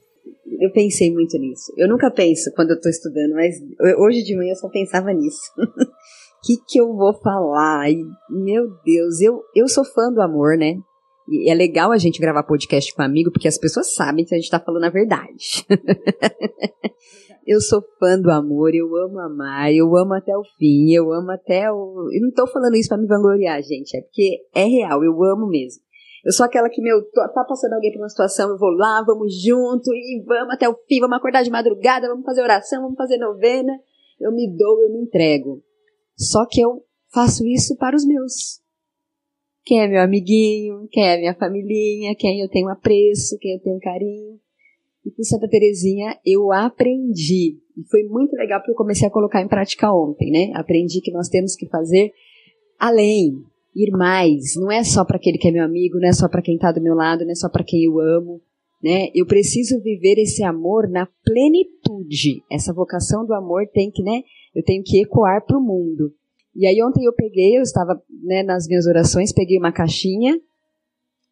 Eu 0.59 0.71
pensei 0.71 1.11
muito 1.11 1.37
nisso. 1.37 1.73
Eu 1.75 1.89
nunca 1.89 2.09
penso 2.09 2.51
quando 2.55 2.71
eu 2.71 2.79
tô 2.79 2.89
estudando, 2.89 3.33
mas 3.33 3.55
hoje 3.97 4.23
de 4.23 4.35
manhã 4.35 4.51
eu 4.51 4.55
só 4.55 4.69
pensava 4.69 5.11
nisso. 5.11 5.51
Que, 6.43 6.57
que 6.57 6.79
eu 6.79 6.93
vou 6.93 7.13
falar? 7.13 7.89
E, 7.89 8.03
meu 8.29 8.67
Deus, 8.83 9.21
eu, 9.21 9.41
eu 9.55 9.67
sou 9.67 9.85
fã 9.85 10.11
do 10.11 10.21
amor, 10.21 10.57
né? 10.57 10.75
E 11.29 11.49
é 11.49 11.55
legal 11.55 11.91
a 11.91 11.97
gente 11.97 12.19
gravar 12.19 12.43
podcast 12.43 12.93
com 12.93 13.01
amigo, 13.01 13.31
porque 13.31 13.47
as 13.47 13.57
pessoas 13.57 13.93
sabem 13.95 14.25
que 14.25 14.35
a 14.35 14.37
gente 14.37 14.49
tá 14.49 14.59
falando 14.59 14.83
a 14.83 14.89
verdade. 14.89 15.65
eu 17.47 17.61
sou 17.61 17.81
fã 17.97 18.19
do 18.19 18.29
amor, 18.29 18.75
eu 18.75 18.93
amo 18.93 19.19
amar, 19.19 19.73
eu 19.73 19.95
amo 19.95 20.13
até 20.13 20.35
o 20.35 20.43
fim, 20.57 20.91
eu 20.91 21.13
amo 21.13 21.31
até 21.31 21.71
o. 21.71 22.09
Eu 22.13 22.21
não 22.23 22.31
tô 22.31 22.45
falando 22.47 22.75
isso 22.75 22.89
pra 22.89 22.97
me 22.97 23.07
vangloriar, 23.07 23.61
gente, 23.63 23.95
é 23.95 24.01
porque 24.01 24.39
é 24.53 24.65
real, 24.65 25.01
eu 25.01 25.23
amo 25.23 25.47
mesmo. 25.47 25.81
Eu 26.25 26.33
sou 26.33 26.45
aquela 26.45 26.69
que, 26.69 26.81
meu, 26.81 27.01
tá 27.11 27.45
passando 27.47 27.73
alguém 27.73 27.91
por 27.91 27.99
uma 27.99 28.09
situação, 28.09 28.49
eu 28.49 28.57
vou 28.57 28.71
lá, 28.71 29.01
vamos 29.05 29.33
junto 29.41 29.93
e 29.93 30.23
vamos 30.25 30.53
até 30.53 30.67
o 30.67 30.75
fim, 30.87 30.99
vamos 30.99 31.17
acordar 31.17 31.43
de 31.43 31.51
madrugada, 31.51 32.07
vamos 32.07 32.25
fazer 32.25 32.41
oração, 32.41 32.81
vamos 32.81 32.97
fazer 32.97 33.17
novena. 33.17 33.73
Eu 34.19 34.31
me 34.31 34.47
dou, 34.57 34.81
eu 34.81 34.91
me 34.91 35.01
entrego. 35.01 35.61
Só 36.23 36.45
que 36.49 36.61
eu 36.61 36.83
faço 37.13 37.45
isso 37.45 37.75
para 37.77 37.95
os 37.95 38.05
meus. 38.05 38.61
Quem 39.65 39.81
é 39.81 39.87
meu 39.87 40.01
amiguinho, 40.01 40.87
quem 40.91 41.03
é 41.03 41.17
minha 41.17 41.35
familhinha, 41.35 42.15
quem 42.15 42.41
eu 42.41 42.49
tenho 42.49 42.69
apreço, 42.69 43.37
quem 43.39 43.53
eu 43.53 43.61
tenho 43.61 43.79
carinho. 43.79 44.39
E 45.05 45.11
com 45.11 45.23
Santa 45.23 45.47
Terezinha 45.47 46.17
eu 46.25 46.51
aprendi. 46.51 47.59
E 47.77 47.83
foi 47.89 48.03
muito 48.03 48.35
legal 48.35 48.59
porque 48.59 48.71
eu 48.71 48.75
comecei 48.75 49.07
a 49.07 49.11
colocar 49.11 49.41
em 49.41 49.47
prática 49.47 49.93
ontem, 49.93 50.31
né? 50.31 50.51
Aprendi 50.55 51.01
que 51.01 51.11
nós 51.11 51.29
temos 51.29 51.55
que 51.55 51.67
fazer 51.67 52.11
além, 52.79 53.43
ir 53.75 53.91
mais. 53.91 54.55
Não 54.55 54.71
é 54.71 54.83
só 54.83 55.05
para 55.05 55.17
aquele 55.17 55.37
que 55.37 55.47
é 55.47 55.51
meu 55.51 55.63
amigo, 55.63 55.99
não 55.99 56.07
é 56.07 56.13
só 56.13 56.27
para 56.27 56.41
quem 56.41 56.55
está 56.55 56.71
do 56.71 56.81
meu 56.81 56.93
lado, 56.93 57.23
não 57.23 57.31
é 57.31 57.35
só 57.35 57.49
para 57.49 57.63
quem 57.63 57.83
eu 57.83 57.99
amo, 57.99 58.41
né? 58.81 59.07
Eu 59.15 59.25
preciso 59.25 59.81
viver 59.81 60.19
esse 60.19 60.43
amor 60.43 60.89
na 60.89 61.07
plenitude. 61.23 62.43
Essa 62.51 62.73
vocação 62.73 63.25
do 63.25 63.33
amor 63.33 63.65
tem 63.73 63.89
que, 63.89 64.03
né? 64.03 64.21
Eu 64.55 64.63
tenho 64.63 64.83
que 64.83 65.01
ecoar 65.01 65.45
para 65.45 65.57
o 65.57 65.61
mundo. 65.61 66.13
E 66.55 66.67
aí 66.67 66.83
ontem 66.83 67.03
eu 67.05 67.13
peguei, 67.13 67.57
eu 67.57 67.61
estava 67.61 68.01
né, 68.23 68.43
nas 68.43 68.67
minhas 68.67 68.85
orações, 68.85 69.33
peguei 69.33 69.57
uma 69.57 69.71
caixinha 69.71 70.39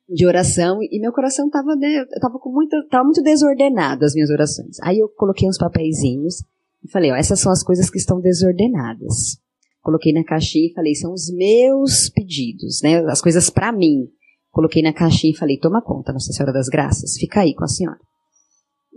de 0.10 0.26
oração 0.26 0.80
e 0.81 0.99
meu 0.99 1.14
coração 1.14 1.45
estava 1.45 1.76
né, 1.76 2.06
tava 2.19 2.38
com 2.38 2.52
muito, 2.52 2.76
tava 2.89 3.06
muito 3.06 3.22
desordenado 3.22 4.03
as 4.03 4.14
minhas 4.14 4.30
orações. 4.30 4.77
Aí 4.81 4.99
eu 4.99 5.07
coloquei 5.07 5.48
uns 5.48 5.57
papeizinhos 5.57 6.43
e 6.84 6.89
falei, 6.89 7.11
ó, 7.11 7.15
essas 7.15 7.39
são 7.39 7.52
as 7.52 7.64
coisas 7.64 7.89
que 7.89 7.98
estão 7.98 8.19
desordenadas. 8.19 9.39
Coloquei 9.81 10.11
na 10.11 10.23
caixinha 10.23 10.68
e 10.68 10.73
falei, 10.73 10.95
são 10.95 11.14
os 11.14 11.31
meus 11.31 12.10
pedidos, 12.10 12.81
né? 12.84 12.99
As 13.06 13.22
coisas 13.22 13.49
para 13.49 13.72
mim. 13.72 14.07
Coloquei 14.52 14.81
na 14.81 14.93
caixinha 14.93 15.34
e 15.34 15.38
falei, 15.38 15.57
toma 15.57 15.81
conta, 15.81 16.11
Nossa 16.11 16.34
Senhora 16.34 16.52
das 16.52 16.68
Graças, 16.68 17.18
fica 17.18 17.41
aí 17.41 17.56
com 17.56 17.64
a 17.64 17.68
senhora. 17.68 17.99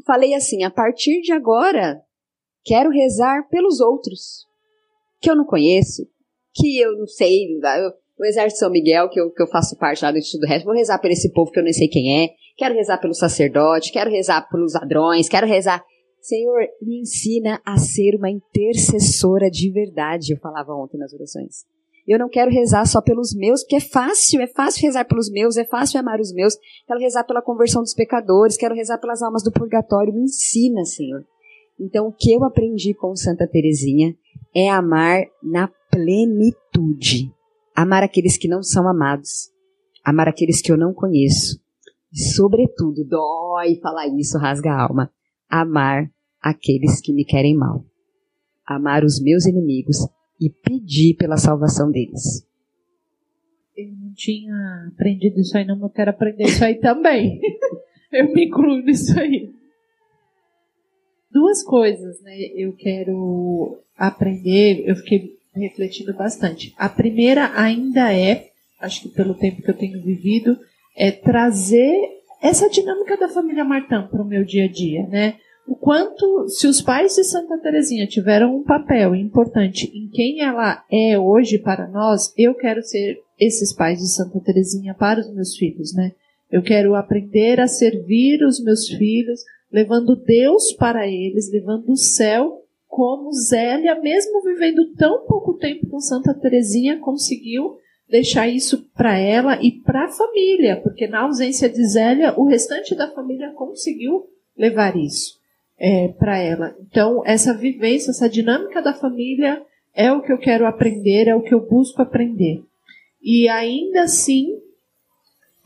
Falei 0.05 0.35
assim, 0.35 0.65
a 0.65 0.71
partir 0.71 1.21
de 1.21 1.33
agora, 1.33 2.03
quero 2.65 2.91
rezar 2.91 3.49
pelos 3.49 3.81
outros, 3.81 4.47
que 5.21 5.31
eu 5.31 5.37
não 5.37 5.45
conheço, 5.45 6.07
que 6.55 6.79
eu 6.79 6.97
não 6.97 7.07
sei, 7.07 7.47
o 8.19 8.25
Exército 8.25 8.61
São 8.61 8.71
Miguel, 8.71 9.09
que 9.09 9.21
eu, 9.21 9.31
que 9.31 9.43
eu 9.43 9.49
faço 9.49 9.77
parte 9.77 10.05
lá 10.05 10.11
do 10.11 10.19
Instituto 10.19 10.49
Resto, 10.49 10.65
vou 10.65 10.75
rezar 10.75 10.99
por 10.99 11.11
esse 11.11 11.33
povo 11.33 11.51
que 11.51 11.59
eu 11.59 11.65
nem 11.65 11.73
sei 11.73 11.89
quem 11.89 12.25
é, 12.25 12.29
quero 12.57 12.75
rezar 12.75 12.99
pelo 12.99 13.15
sacerdote, 13.15 13.93
quero 13.93 14.11
rezar 14.11 14.49
pelos 14.49 14.75
ladrões, 14.75 15.29
quero 15.29 15.47
rezar 15.47 15.85
Senhor, 16.25 16.63
me 16.81 17.03
ensina 17.03 17.61
a 17.67 17.77
ser 17.77 18.17
uma 18.17 18.31
intercessora 18.31 19.51
de 19.51 19.71
verdade, 19.71 20.33
eu 20.33 20.39
falava 20.39 20.73
ontem 20.73 20.97
nas 20.97 21.13
orações. 21.13 21.67
Eu 22.09 22.19
não 22.19 22.31
quero 22.31 22.51
rezar 22.51 22.87
só 22.87 23.03
pelos 23.03 23.35
meus, 23.35 23.63
porque 23.63 23.77
é 23.77 23.81
fácil, 23.81 24.41
é 24.41 24.47
fácil 24.47 24.87
rezar 24.87 25.05
pelos 25.05 25.31
meus, 25.31 25.59
é 25.59 25.67
fácil 25.67 26.01
amar 26.01 26.21
os 26.21 26.33
meus. 26.33 26.57
Quero 26.87 26.99
rezar 26.99 27.25
pela 27.25 27.43
conversão 27.43 27.83
dos 27.83 27.93
pecadores, 27.93 28.57
quero 28.57 28.75
rezar 28.75 28.97
pelas 28.99 29.21
almas 29.21 29.43
do 29.43 29.53
purgatório. 29.53 30.15
Me 30.15 30.23
ensina, 30.23 30.83
Senhor. 30.85 31.27
Então, 31.79 32.09
o 32.09 32.13
que 32.13 32.33
eu 32.33 32.45
aprendi 32.45 32.95
com 32.95 33.17
Santa 33.17 33.47
Teresinha 33.47 34.15
é 34.55 34.71
amar 34.71 35.25
na 35.43 35.69
plenitude. 35.91 37.33
Amar 37.75 38.03
aqueles 38.03 38.37
que 38.37 38.49
não 38.49 38.63
são 38.63 38.89
amados. 38.89 39.51
Amar 40.05 40.29
aqueles 40.29 40.61
que 40.61 40.71
eu 40.71 40.77
não 40.77 40.93
conheço. 40.95 41.61
E, 42.13 42.19
sobretudo, 42.19 43.05
dói 43.05 43.77
falar 43.77 44.07
isso, 44.09 44.39
rasga 44.39 44.71
a 44.71 44.83
alma. 44.83 45.11
Amar 45.49 46.11
aqueles 46.45 47.01
que 47.01 47.11
me 47.11 47.25
querem 47.25 47.57
mal, 47.57 47.83
amar 48.67 49.03
os 49.03 49.19
meus 49.19 49.47
inimigos 49.47 49.97
e 50.39 50.51
pedir 50.51 51.17
pela 51.17 51.39
salvação 51.39 51.91
deles. 51.91 52.47
Eu 53.75 53.91
não 53.93 54.13
tinha 54.13 54.55
aprendido 54.93 55.41
isso 55.41 55.57
aí, 55.57 55.67
não, 55.67 55.79
mas 55.79 55.93
quero 55.95 56.11
aprender 56.11 56.45
isso 56.45 56.63
aí 56.63 56.79
também. 56.79 57.41
eu 58.13 58.31
me 58.31 58.45
incluo 58.45 58.83
nisso 58.83 59.19
aí. 59.19 59.54
Duas 61.35 61.63
coisas, 61.65 62.21
né? 62.23 62.39
Eu 62.55 62.73
quero 62.73 63.79
aprender, 63.99 64.85
eu 64.87 64.97
fiquei 64.97 65.37
refletindo 65.55 66.15
bastante. 66.15 66.73
A 66.79 66.89
primeira 66.89 67.53
ainda 67.61 68.13
é, 68.15 68.51
acho 68.81 69.03
que 69.03 69.09
pelo 69.09 69.35
tempo 69.35 69.61
que 69.61 69.71
eu 69.71 69.77
tenho 69.77 70.01
vivido, 70.01 70.57
é 70.97 71.11
trazer 71.11 71.95
essa 72.41 72.71
dinâmica 72.71 73.17
da 73.17 73.29
família 73.29 73.65
Martã 73.65 74.07
para 74.07 74.23
o 74.23 74.25
meu 74.25 74.45
dia 74.45 74.67
a 74.67 74.69
dia, 74.69 75.07
né? 75.09 75.35
o 75.67 75.75
quanto, 75.75 76.49
se 76.49 76.67
os 76.67 76.83
pais 76.83 77.15
de 77.15 77.25
Santa 77.25 77.59
Teresinha 77.59 78.07
tiveram 78.07 78.55
um 78.55 78.63
papel 78.63 79.15
importante 79.15 79.91
em 79.95 80.09
quem 80.09 80.43
ela 80.43 80.85
é 80.91 81.19
hoje 81.19 81.59
para 81.59 81.89
nós, 81.89 82.33
eu 82.37 82.55
quero 82.55 82.83
ser 82.83 83.19
esses 83.41 83.73
pais 83.73 83.99
de 83.99 84.09
Santa 84.09 84.39
Teresinha 84.41 84.95
para 84.95 85.21
os 85.21 85.33
meus 85.33 85.57
filhos, 85.57 85.95
né? 85.95 86.13
Eu 86.51 86.63
quero 86.63 86.95
aprender 86.95 87.61
a 87.61 87.67
servir 87.67 88.45
os 88.45 88.63
meus 88.63 88.87
filhos, 88.89 89.41
levando 89.75 90.15
Deus 90.15 90.73
para 90.75 91.09
eles, 91.09 91.51
levando 91.51 91.91
o 91.91 91.97
céu, 91.97 92.63
como 92.87 93.33
Zélia, 93.33 94.01
mesmo 94.01 94.41
vivendo 94.41 94.95
tão 94.95 95.27
pouco 95.27 95.55
tempo 95.55 95.89
com 95.89 95.99
Santa 95.99 96.33
Teresinha, 96.33 97.01
conseguiu 97.01 97.77
deixar 98.09 98.47
isso 98.47 98.89
para 98.95 99.19
ela 99.19 99.61
e 99.61 99.73
para 99.73 100.05
a 100.05 100.13
família, 100.13 100.81
porque 100.81 101.09
na 101.09 101.23
ausência 101.23 101.69
de 101.69 101.85
Zélia, 101.89 102.39
o 102.39 102.47
restante 102.47 102.95
da 102.95 103.11
família 103.11 103.51
conseguiu 103.51 104.29
levar 104.57 104.97
isso 104.97 105.41
é, 105.77 106.07
para 106.07 106.39
ela. 106.39 106.77
Então, 106.81 107.23
essa 107.27 107.53
vivência, 107.53 108.13
essa 108.13 108.29
dinâmica 108.29 108.81
da 108.81 108.95
família 108.95 109.61
é 109.93 110.13
o 110.13 110.23
que 110.23 110.33
eu 110.33 110.39
quero 110.39 110.67
aprender, 110.67 111.27
é 111.27 111.35
o 111.35 111.43
que 111.43 111.53
eu 111.53 111.67
busco 111.69 112.01
aprender. 112.01 112.63
E 113.21 113.49
ainda 113.49 114.03
assim, 114.03 114.57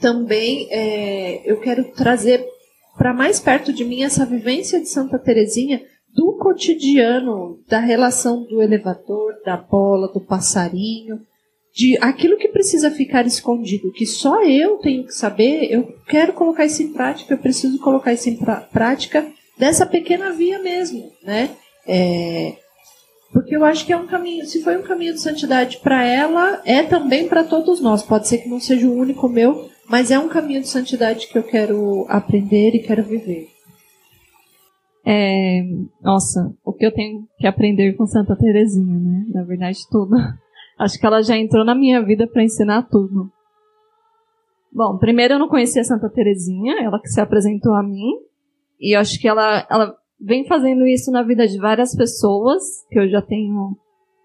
também 0.01 0.66
é, 0.70 1.43
eu 1.44 1.60
quero 1.60 1.93
trazer 1.93 2.43
para 2.99 3.15
mais 3.15 3.39
perto 3.39 3.73
de 3.73 3.85
mim 3.85 4.03
essa 4.03 4.27
vivência 4.27 4.81
de 4.81 4.89
Santa 4.89 5.19
Teresinha 5.19 5.81
do 6.12 6.33
cotidiano, 6.33 7.61
da 7.69 7.79
relação 7.79 8.43
do 8.43 8.61
elevador, 8.61 9.35
da 9.45 9.57
bola, 9.57 10.12
do 10.12 10.20
passarinho, 10.20 11.20
de 11.73 11.97
aquilo 12.01 12.37
que 12.37 12.49
precisa 12.49 12.91
ficar 12.91 13.25
escondido, 13.25 13.93
que 13.93 14.05
só 14.05 14.43
eu 14.43 14.79
tenho 14.79 15.05
que 15.05 15.15
saber, 15.15 15.70
eu 15.70 15.95
quero 16.09 16.33
colocar 16.33 16.65
isso 16.65 16.83
em 16.83 16.93
prática, 16.93 17.35
eu 17.35 17.39
preciso 17.39 17.79
colocar 17.79 18.12
isso 18.12 18.29
em 18.29 18.37
prática 18.73 19.25
dessa 19.57 19.87
pequena 19.87 20.33
via 20.33 20.59
mesmo, 20.59 21.12
né? 21.23 21.51
É, 21.87 22.57
porque 23.33 23.55
eu 23.55 23.65
acho 23.65 23.85
que 23.87 23.93
é 23.93 23.97
um 23.97 24.07
caminho, 24.07 24.47
se 24.47 24.62
foi 24.62 24.77
um 24.77 24.83
caminho 24.83 25.15
de 25.15 25.20
santidade 25.20 25.79
para 25.79 26.05
ela, 26.05 26.61
é 26.65 26.83
também 26.83 27.29
para 27.29 27.45
todos 27.45 27.81
nós. 27.81 28.03
Pode 28.03 28.27
ser 28.27 28.39
que 28.39 28.49
não 28.49 28.59
seja 28.59 28.89
o 28.89 28.97
único 28.97 29.29
meu, 29.29 29.70
mas 29.89 30.10
é 30.10 30.19
um 30.19 30.28
caminho 30.28 30.60
de 30.60 30.69
santidade 30.69 31.27
que 31.28 31.39
eu 31.39 31.43
quero 31.43 32.05
aprender 32.09 32.74
e 32.74 32.82
quero 32.82 33.02
viver. 33.02 33.48
É, 35.05 35.62
nossa, 36.02 36.55
o 36.62 36.73
que 36.73 36.85
eu 36.85 36.93
tenho 36.93 37.27
que 37.39 37.47
aprender 37.47 37.94
com 37.94 38.06
Santa 38.06 38.36
Terezinha, 38.36 38.98
né? 38.98 39.24
Na 39.28 39.43
verdade, 39.43 39.78
tudo. 39.90 40.15
Acho 40.78 40.98
que 40.98 41.06
ela 41.06 41.23
já 41.23 41.36
entrou 41.36 41.65
na 41.65 41.74
minha 41.74 42.05
vida 42.05 42.27
para 42.27 42.44
ensinar 42.44 42.82
tudo. 42.82 43.31
Bom, 44.70 44.98
primeiro 44.98 45.35
eu 45.35 45.39
não 45.39 45.48
conhecia 45.48 45.82
Santa 45.82 46.10
Terezinha, 46.10 46.77
ela 46.82 47.01
que 47.01 47.09
se 47.09 47.20
apresentou 47.20 47.74
a 47.74 47.82
mim. 47.82 48.12
E 48.78 48.94
acho 48.94 49.19
que 49.19 49.27
ela, 49.27 49.66
ela 49.69 49.97
vem 50.20 50.47
fazendo 50.47 50.86
isso 50.86 51.10
na 51.10 51.23
vida 51.23 51.48
de 51.48 51.59
várias 51.59 51.97
pessoas, 51.97 52.62
que 52.90 52.98
eu 52.98 53.09
já 53.09 53.23
tenho 53.23 53.77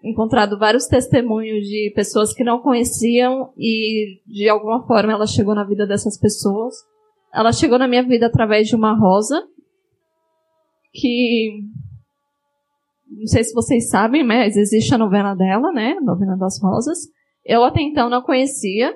encontrado 0.04 0.58
vários 0.58 0.86
testemunhos 0.86 1.66
de 1.66 1.92
pessoas 1.94 2.32
que 2.34 2.44
não 2.44 2.60
conheciam 2.60 3.52
e 3.56 4.20
de 4.26 4.48
alguma 4.48 4.86
forma 4.86 5.12
ela 5.12 5.26
chegou 5.26 5.54
na 5.54 5.64
vida 5.64 5.86
dessas 5.86 6.18
pessoas. 6.20 6.74
Ela 7.32 7.52
chegou 7.52 7.78
na 7.78 7.88
minha 7.88 8.02
vida 8.02 8.26
através 8.26 8.68
de 8.68 8.76
uma 8.76 8.96
rosa 8.96 9.42
que 10.92 11.60
não 13.08 13.26
sei 13.26 13.42
se 13.44 13.54
vocês 13.54 13.88
sabem, 13.88 14.24
mas 14.24 14.56
existe 14.56 14.94
a 14.94 14.98
novena 14.98 15.34
dela, 15.34 15.72
né? 15.72 15.92
A 15.98 16.00
novena 16.00 16.36
das 16.36 16.60
rosas. 16.62 16.98
Eu 17.44 17.64
até 17.64 17.80
então 17.80 18.10
não 18.10 18.22
conhecia 18.22 18.94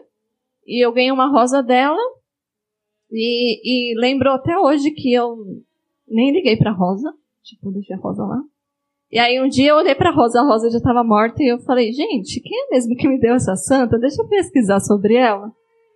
e 0.67 0.85
eu 0.85 0.93
ganhei 0.93 1.11
uma 1.11 1.31
rosa 1.31 1.63
dela 1.63 1.99
e, 3.11 3.93
e 3.93 3.99
lembro 3.99 4.31
até 4.31 4.59
hoje 4.59 4.91
que 4.91 5.13
eu 5.13 5.37
nem 6.07 6.33
liguei 6.33 6.57
pra 6.57 6.73
Rosa. 6.73 7.13
Tipo, 7.43 7.71
deixei 7.71 7.97
a 7.97 7.99
Rosa 7.99 8.25
lá. 8.25 8.43
E 9.11 9.19
aí 9.19 9.41
um 9.41 9.49
dia 9.49 9.71
eu 9.71 9.77
olhei 9.77 9.95
pra 9.95 10.11
Rosa, 10.11 10.41
a 10.41 10.45
Rosa 10.45 10.71
já 10.71 10.77
estava 10.79 11.03
morta, 11.03 11.43
e 11.43 11.49
eu 11.49 11.59
falei, 11.61 11.93
gente, 11.93 12.41
quem 12.41 12.67
é 12.67 12.71
mesmo 12.71 12.95
que 12.95 13.09
me 13.09 13.19
deu 13.19 13.35
essa 13.35 13.57
santa? 13.57 13.99
Deixa 13.99 14.21
eu 14.21 14.29
pesquisar 14.29 14.81
sobre 14.81 15.15
ela. 15.15 15.51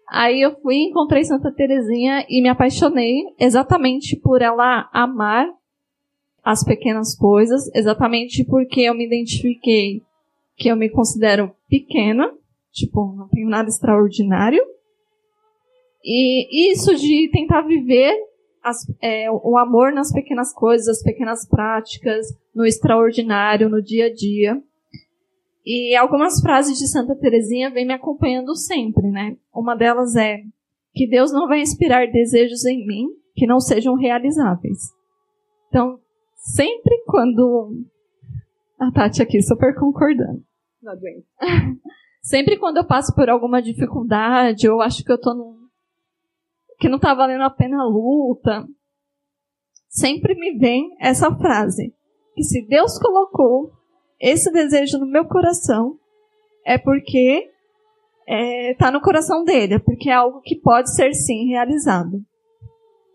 Aí 0.08 0.40
eu 0.40 0.54
fui 0.60 0.76
encontrei 0.76 1.24
Santa 1.24 1.52
Terezinha 1.52 2.24
e 2.28 2.42
me 2.42 2.48
apaixonei 2.48 3.22
exatamente 3.38 4.16
por 4.16 4.42
ela 4.42 4.88
amar 4.92 5.46
as 6.42 6.64
pequenas 6.64 7.14
coisas, 7.14 7.70
exatamente 7.74 8.44
porque 8.44 8.80
eu 8.80 8.94
me 8.94 9.06
identifiquei 9.06 10.02
que 10.56 10.68
eu 10.68 10.76
me 10.76 10.90
considero 10.90 11.54
pequena, 11.68 12.30
tipo, 12.72 13.14
não 13.16 13.28
tenho 13.28 13.48
nada 13.48 13.68
extraordinário, 13.68 14.62
e 16.04 16.72
isso 16.72 16.94
de 16.96 17.30
tentar 17.30 17.62
viver 17.62 18.12
as, 18.62 18.78
é, 19.00 19.30
o 19.30 19.56
amor 19.56 19.92
nas 19.92 20.12
pequenas 20.12 20.52
coisas, 20.52 20.88
as 20.88 21.02
pequenas 21.02 21.48
práticas, 21.48 22.26
no 22.54 22.64
extraordinário, 22.64 23.68
no 23.68 23.82
dia 23.82 24.06
a 24.06 24.12
dia. 24.12 24.62
E 25.64 25.94
algumas 25.96 26.40
frases 26.40 26.78
de 26.78 26.88
Santa 26.88 27.14
Teresinha 27.14 27.70
vêm 27.70 27.86
me 27.86 27.94
acompanhando 27.94 28.54
sempre, 28.56 29.08
né? 29.10 29.36
Uma 29.54 29.76
delas 29.76 30.16
é 30.16 30.42
que 30.92 31.06
Deus 31.06 31.32
não 31.32 31.46
vai 31.46 31.60
inspirar 31.60 32.10
desejos 32.10 32.64
em 32.64 32.86
mim 32.86 33.08
que 33.34 33.46
não 33.46 33.60
sejam 33.60 33.94
realizáveis. 33.94 34.78
Então, 35.68 35.98
sempre 36.34 37.02
quando 37.06 37.84
a 38.78 38.90
Tati 38.90 39.22
aqui 39.22 39.40
super 39.40 39.74
concordando. 39.78 40.42
Não 40.82 40.92
aguento. 40.92 41.24
sempre 42.20 42.58
quando 42.58 42.78
eu 42.78 42.84
passo 42.84 43.14
por 43.14 43.30
alguma 43.30 43.62
dificuldade 43.62 44.68
ou 44.68 44.82
acho 44.82 45.04
que 45.04 45.12
eu 45.12 45.20
tô 45.20 45.32
num 45.32 45.62
que 46.82 46.88
não 46.88 46.96
está 46.96 47.14
valendo 47.14 47.44
a 47.44 47.50
pena 47.50 47.80
a 47.80 47.86
luta. 47.86 48.66
Sempre 49.88 50.34
me 50.34 50.58
vem 50.58 50.96
essa 50.98 51.32
frase: 51.36 51.94
que 52.34 52.42
se 52.42 52.66
Deus 52.66 52.98
colocou 52.98 53.72
esse 54.20 54.50
desejo 54.52 54.98
no 54.98 55.06
meu 55.06 55.24
coração, 55.24 55.96
é 56.64 56.78
porque 56.78 57.50
está 58.26 58.34
é, 58.34 58.74
tá 58.74 58.90
no 58.90 59.00
coração 59.00 59.44
dele, 59.44 59.74
é 59.74 59.78
porque 59.78 60.08
é 60.08 60.14
algo 60.14 60.40
que 60.40 60.56
pode 60.56 60.94
ser 60.94 61.12
sim 61.12 61.48
realizado. 61.48 62.22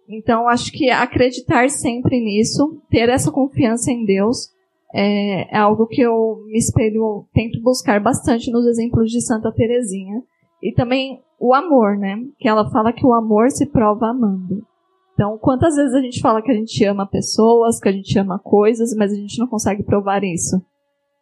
Então, 0.10 0.48
acho 0.48 0.72
que 0.72 0.90
acreditar 0.90 1.70
sempre 1.70 2.20
nisso, 2.20 2.82
ter 2.90 3.10
essa 3.10 3.32
confiança 3.32 3.92
em 3.92 4.06
Deus, 4.06 4.50
é, 4.94 5.54
é, 5.54 5.58
algo 5.58 5.86
que 5.86 6.02
eu 6.02 6.44
me 6.48 6.58
espelho, 6.58 7.26
tento 7.34 7.62
buscar 7.62 8.00
bastante 8.00 8.50
nos 8.52 8.66
exemplos 8.66 9.12
de 9.12 9.22
Santa 9.22 9.52
Teresinha. 9.52 10.24
E 10.64 10.72
também 10.72 11.22
o 11.40 11.54
amor, 11.54 11.98
né? 11.98 12.18
Que 12.40 12.48
ela 12.48 12.70
fala 12.72 12.94
que 12.94 13.06
o 13.06 13.14
amor 13.14 13.52
se 13.52 13.66
prova 13.66 14.08
amando. 14.08 14.66
Então, 15.18 15.36
quantas 15.40 15.76
vezes 15.76 15.96
a 15.96 16.00
gente 16.00 16.22
fala 16.22 16.44
que 16.44 16.52
a 16.52 16.54
gente 16.54 16.86
ama 16.86 17.10
pessoas, 17.10 17.80
que 17.80 17.90
a 17.90 17.92
gente 17.92 18.20
ama 18.20 18.38
coisas, 18.38 18.96
mas 18.96 19.12
a 19.12 19.16
gente 19.16 19.40
não 19.40 19.48
consegue 19.48 19.82
provar 19.82 20.24
isso? 20.24 20.62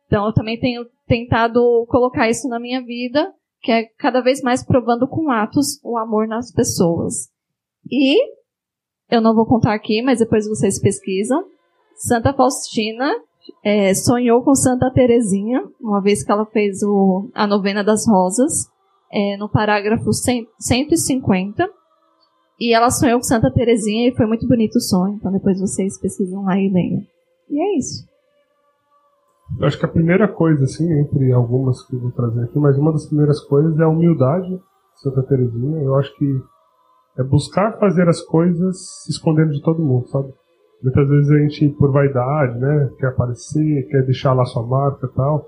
Então 0.05 0.25
eu 0.25 0.33
também 0.33 0.59
tenho 0.59 0.85
tentado 1.07 1.85
colocar 1.87 2.29
isso 2.29 2.49
na 2.49 2.59
minha 2.59 2.83
vida, 2.83 3.33
que 3.61 3.71
é 3.71 3.85
cada 3.97 4.21
vez 4.21 4.41
mais 4.41 4.65
provando 4.65 5.07
com 5.07 5.31
atos 5.31 5.79
o 5.81 5.97
amor 5.97 6.27
nas 6.27 6.51
pessoas. 6.51 7.29
E 7.89 8.19
eu 9.09 9.21
não 9.21 9.33
vou 9.33 9.45
contar 9.45 9.73
aqui, 9.73 10.01
mas 10.01 10.19
depois 10.19 10.45
vocês 10.45 10.77
pesquisam. 10.77 11.45
Santa 11.95 12.33
Faustina 12.33 13.09
é, 13.63 13.93
sonhou 13.93 14.43
com 14.43 14.53
Santa 14.53 14.91
Terezinha, 14.91 15.63
uma 15.79 16.01
vez 16.01 16.21
que 16.21 16.31
ela 16.33 16.45
fez 16.45 16.83
o, 16.83 17.29
a 17.33 17.47
novena 17.47 17.81
das 17.81 18.05
rosas, 18.05 18.67
é, 19.09 19.37
no 19.37 19.49
parágrafo 19.49 20.11
100, 20.11 20.47
150. 20.59 21.65
E 22.59 22.73
ela 22.73 22.89
sonhou 22.89 23.19
com 23.19 23.23
Santa 23.23 23.51
Terezinha 23.51 24.07
e 24.07 24.15
foi 24.15 24.25
muito 24.25 24.47
bonito 24.47 24.75
o 24.75 24.81
sonho. 24.81 25.15
Então 25.15 25.31
depois 25.31 25.59
vocês 25.59 25.99
pesquisam 25.99 26.43
lá 26.43 26.57
e 26.57 26.69
leiam. 26.69 27.01
E 27.49 27.59
é 27.59 27.77
isso. 27.77 28.05
Eu 29.59 29.67
acho 29.67 29.77
que 29.77 29.85
a 29.85 29.89
primeira 29.89 30.27
coisa, 30.27 30.63
assim, 30.63 30.91
entre 30.99 31.31
algumas 31.31 31.85
que 31.85 31.95
eu 31.95 31.99
vou 31.99 32.11
trazer 32.11 32.43
aqui, 32.43 32.57
mas 32.57 32.77
uma 32.77 32.91
das 32.91 33.05
primeiras 33.05 33.39
coisas 33.41 33.77
é 33.79 33.83
a 33.83 33.89
humildade 33.89 34.49
de 34.49 35.01
Santa 35.01 35.23
Terezinha. 35.23 35.81
Eu 35.81 35.95
acho 35.95 36.15
que 36.17 36.41
é 37.17 37.23
buscar 37.23 37.77
fazer 37.79 38.07
as 38.09 38.21
coisas 38.21 39.03
se 39.03 39.11
escondendo 39.11 39.51
de 39.51 39.61
todo 39.61 39.83
mundo, 39.83 40.07
sabe? 40.07 40.33
Muitas 40.81 41.07
vezes 41.07 41.31
a 41.31 41.37
gente, 41.39 41.69
por 41.77 41.91
vaidade, 41.91 42.59
né, 42.59 42.89
quer 42.99 43.07
aparecer, 43.07 43.87
quer 43.87 44.03
deixar 44.05 44.33
lá 44.33 44.43
sua 44.45 44.65
marca 44.65 45.07
e 45.07 45.15
tal. 45.15 45.47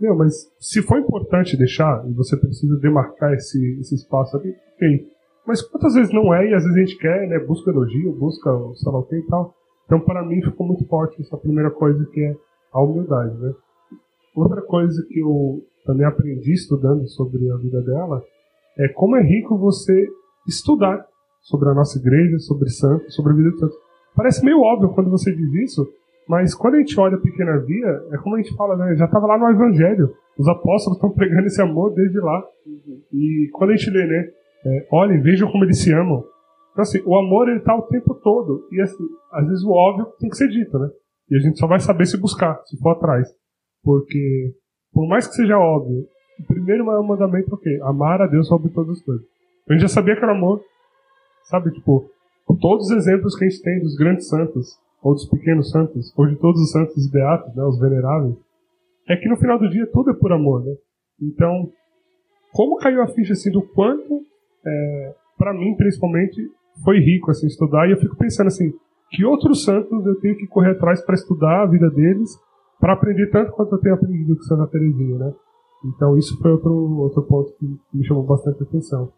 Meu, 0.00 0.16
mas 0.16 0.34
se 0.58 0.82
for 0.82 0.98
importante 0.98 1.56
deixar, 1.56 2.04
e 2.08 2.12
você 2.12 2.36
precisa 2.36 2.76
demarcar 2.78 3.32
esse, 3.34 3.78
esse 3.80 3.94
espaço 3.94 4.36
ali, 4.36 4.50
ok. 4.74 5.13
Mas 5.46 5.62
quantas 5.62 5.94
vezes 5.94 6.12
não 6.12 6.34
é, 6.34 6.48
e 6.48 6.54
às 6.54 6.62
vezes 6.64 6.76
a 6.76 6.80
gente 6.80 6.98
quer, 6.98 7.28
né, 7.28 7.38
busca 7.38 7.70
elogio, 7.70 8.12
busca 8.12 8.50
o 8.50 8.74
sei 8.74 8.90
lá 8.90 8.98
o 8.98 9.02
que 9.04 9.16
e 9.16 9.26
tal. 9.26 9.54
Então, 9.84 10.00
para 10.00 10.24
mim, 10.24 10.40
ficou 10.40 10.66
muito 10.66 10.86
forte 10.86 11.20
essa 11.20 11.36
primeira 11.36 11.70
coisa 11.70 12.04
que 12.06 12.20
é 12.20 12.34
a 12.72 12.82
humildade, 12.82 13.36
né? 13.38 13.52
Outra 14.34 14.62
coisa 14.62 15.04
que 15.08 15.20
eu 15.20 15.62
também 15.84 16.06
aprendi 16.06 16.52
estudando 16.52 17.06
sobre 17.08 17.50
a 17.50 17.56
vida 17.56 17.80
dela 17.82 18.22
é 18.78 18.88
como 18.88 19.16
é 19.16 19.22
rico 19.22 19.58
você 19.58 20.08
estudar 20.48 21.06
sobre 21.42 21.68
a 21.68 21.74
nossa 21.74 21.98
igreja, 21.98 22.38
sobre 22.38 22.70
santos, 22.70 23.14
sobre 23.14 23.32
a 23.32 23.36
vida 23.36 23.50
de 23.50 23.58
santos. 23.60 23.76
Parece 24.16 24.44
meio 24.44 24.60
óbvio 24.60 24.94
quando 24.94 25.10
você 25.10 25.32
diz 25.34 25.52
isso, 25.70 25.86
mas 26.26 26.54
quando 26.54 26.76
a 26.76 26.78
gente 26.78 26.98
olha 26.98 27.16
a 27.16 27.20
pequena 27.20 27.58
via, 27.58 28.02
é 28.12 28.16
como 28.18 28.36
a 28.36 28.38
gente 28.38 28.54
fala, 28.56 28.76
né? 28.76 28.96
Já 28.96 29.04
estava 29.04 29.26
lá 29.26 29.38
no 29.38 29.50
Evangelho. 29.50 30.14
Os 30.38 30.48
apóstolos 30.48 30.96
estão 30.96 31.10
pregando 31.10 31.46
esse 31.46 31.60
amor 31.60 31.92
desde 31.94 32.18
lá. 32.18 32.44
Uhum. 32.66 33.00
E 33.12 33.50
quando 33.52 33.70
a 33.70 33.76
gente 33.76 33.90
lê, 33.90 34.06
né? 34.06 34.30
É, 34.66 34.86
olhem, 34.90 35.20
vejam 35.20 35.50
como 35.50 35.64
eles 35.64 35.82
se 35.82 35.92
amam. 35.92 36.24
Então, 36.72 36.82
assim, 36.82 37.00
o 37.04 37.16
amor 37.16 37.48
ele 37.48 37.60
tá 37.60 37.76
o 37.76 37.82
tempo 37.82 38.14
todo. 38.14 38.66
E, 38.72 38.80
assim, 38.80 39.04
às 39.32 39.46
vezes 39.46 39.62
o 39.64 39.70
óbvio 39.70 40.06
tem 40.18 40.28
que 40.28 40.36
ser 40.36 40.48
dito, 40.48 40.78
né? 40.78 40.88
E 41.30 41.36
a 41.36 41.40
gente 41.40 41.58
só 41.58 41.66
vai 41.66 41.80
saber 41.80 42.06
se 42.06 42.20
buscar, 42.20 42.60
se 42.64 42.76
for 42.78 42.90
atrás. 42.90 43.28
Porque, 43.82 44.54
por 44.92 45.06
mais 45.06 45.26
que 45.26 45.34
seja 45.34 45.58
óbvio, 45.58 46.06
o 46.40 46.46
primeiro 46.46 46.84
mandamento 46.84 47.50
é 47.50 47.54
o 47.54 47.58
quê? 47.58 47.78
Amar 47.82 48.20
a 48.20 48.26
Deus 48.26 48.48
sobre 48.48 48.70
todas 48.70 48.98
as 48.98 49.02
coisas. 49.04 49.24
A 49.68 49.72
gente 49.72 49.82
já 49.82 49.88
sabia 49.88 50.16
que 50.16 50.22
era 50.22 50.32
amor. 50.32 50.60
Sabe, 51.44 51.70
tipo, 51.70 52.10
todos 52.60 52.86
os 52.86 52.96
exemplos 52.96 53.36
que 53.36 53.44
a 53.44 53.48
gente 53.48 53.62
tem 53.62 53.80
dos 53.80 53.96
grandes 53.96 54.28
santos, 54.28 54.78
ou 55.02 55.12
dos 55.12 55.28
pequenos 55.28 55.70
santos, 55.70 56.12
ou 56.16 56.26
de 56.26 56.36
todos 56.36 56.60
os 56.60 56.70
santos 56.70 57.10
beatos, 57.10 57.54
né, 57.54 57.62
os 57.62 57.78
veneráveis, 57.78 58.34
é 59.08 59.16
que 59.16 59.28
no 59.28 59.36
final 59.36 59.58
do 59.58 59.68
dia 59.68 59.86
tudo 59.92 60.10
é 60.10 60.14
por 60.14 60.32
amor, 60.32 60.64
né? 60.64 60.74
Então, 61.20 61.70
como 62.52 62.78
caiu 62.78 63.02
a 63.02 63.06
ficha 63.08 63.34
assim 63.34 63.50
do 63.50 63.62
quanto, 63.62 64.22
é, 64.66 65.14
para 65.38 65.52
mim 65.52 65.74
principalmente, 65.76 66.40
foi 66.84 66.98
rico 66.98 67.30
assim 67.30 67.46
estudar 67.46 67.86
e 67.88 67.92
eu 67.92 67.98
fico 67.98 68.16
pensando 68.16 68.48
assim, 68.48 68.72
que 69.10 69.24
outros 69.24 69.64
santos 69.64 70.04
eu 70.06 70.18
tenho 70.20 70.36
que 70.36 70.46
correr 70.46 70.72
atrás 70.72 71.04
para 71.04 71.14
estudar 71.14 71.62
a 71.62 71.66
vida 71.66 71.88
deles, 71.90 72.30
para 72.80 72.94
aprender 72.94 73.30
tanto 73.30 73.52
quanto 73.52 73.74
eu 73.74 73.80
tenho 73.80 73.94
aprendido 73.94 74.36
com 74.36 74.42
Santa 74.42 74.66
Teresinha, 74.66 75.18
né? 75.18 75.32
Então 75.84 76.16
isso 76.16 76.38
foi 76.40 76.50
outro 76.50 76.72
outro 76.72 77.22
ponto 77.22 77.52
que 77.58 77.66
me 77.92 78.04
chamou 78.06 78.24
bastante 78.24 78.62
atenção. 78.62 79.12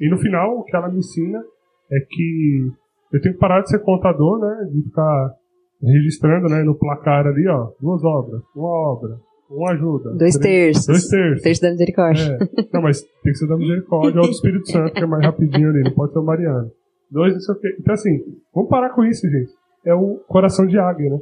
E 0.00 0.08
no 0.08 0.18
final 0.18 0.58
o 0.58 0.64
que 0.64 0.76
ela 0.76 0.88
me 0.88 0.98
ensina 0.98 1.42
é 1.90 1.98
que 2.08 2.70
eu 3.12 3.20
tenho 3.20 3.34
que 3.34 3.40
parar 3.40 3.62
de 3.62 3.70
ser 3.70 3.80
contador, 3.80 4.38
né? 4.38 4.68
De 4.70 4.82
ficar 4.82 5.34
registrando, 5.82 6.48
né? 6.48 6.62
No 6.62 6.74
placar 6.74 7.26
ali, 7.26 7.48
ó, 7.48 7.72
duas 7.80 8.04
obras, 8.04 8.42
uma 8.54 8.68
obra, 8.68 9.18
uma 9.50 9.72
ajuda. 9.72 10.10
Dois 10.14 10.36
três, 10.36 10.84
terços. 10.84 10.86
Dois 10.86 11.08
terços. 11.08 11.42
Terço 11.42 11.62
da 11.62 11.70
misericórdia. 11.70 12.38
É. 12.40 12.68
Não, 12.72 12.82
mas 12.82 13.02
tem 13.02 13.32
que 13.32 13.38
ser 13.38 13.46
da 13.46 13.56
misericórdia 13.56 14.20
ou 14.20 14.26
do 14.26 14.32
Espírito 14.32 14.70
Santo, 14.70 14.92
que 14.92 15.02
é 15.02 15.06
mais 15.06 15.24
rapidinho 15.24 15.70
ali, 15.70 15.82
não 15.82 15.92
pode 15.92 16.12
ser 16.12 16.18
o 16.18 16.24
Mariano. 16.24 16.70
Dois, 17.10 17.32
não 17.32 17.40
sei 17.40 17.54
o 17.54 17.58
quê. 17.58 17.76
Então, 17.80 17.94
assim, 17.94 18.18
vamos 18.54 18.68
parar 18.68 18.90
com 18.90 19.04
isso, 19.04 19.28
gente. 19.28 19.50
É 19.84 19.94
o 19.94 20.16
coração 20.28 20.66
de 20.66 20.78
águia, 20.78 21.10
né? 21.10 21.20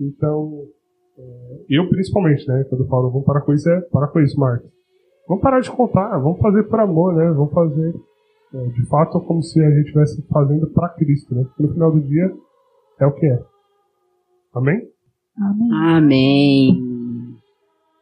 Então, 0.00 0.62
é, 1.18 1.22
eu 1.68 1.88
principalmente, 1.88 2.46
né? 2.48 2.64
Quando 2.68 2.84
eu 2.84 2.88
falo 2.88 3.10
vamos 3.10 3.26
parar 3.26 3.42
com 3.42 3.52
isso, 3.52 3.68
é 3.68 3.80
parar 3.82 4.08
com 4.08 4.20
isso, 4.20 4.38
Marcos. 4.38 4.70
Vamos 5.28 5.42
parar 5.42 5.60
de 5.60 5.70
contar, 5.70 6.16
vamos 6.18 6.38
fazer 6.40 6.62
por 6.64 6.80
amor, 6.80 7.14
né? 7.14 7.30
Vamos 7.32 7.52
fazer 7.52 7.94
é, 8.54 8.66
de 8.68 8.86
fato 8.86 9.20
como 9.20 9.42
se 9.42 9.60
a 9.60 9.70
gente 9.70 9.86
estivesse 9.86 10.22
fazendo 10.28 10.66
para 10.68 10.88
Cristo, 10.90 11.34
né? 11.34 11.44
Porque 11.44 11.62
no 11.62 11.72
final 11.72 11.92
do 11.92 12.00
dia 12.00 12.32
é 13.00 13.06
o 13.06 13.12
que 13.12 13.26
é. 13.26 13.42
Amém? 14.54 14.88
Amém. 15.38 15.72
Amém. 15.72 16.95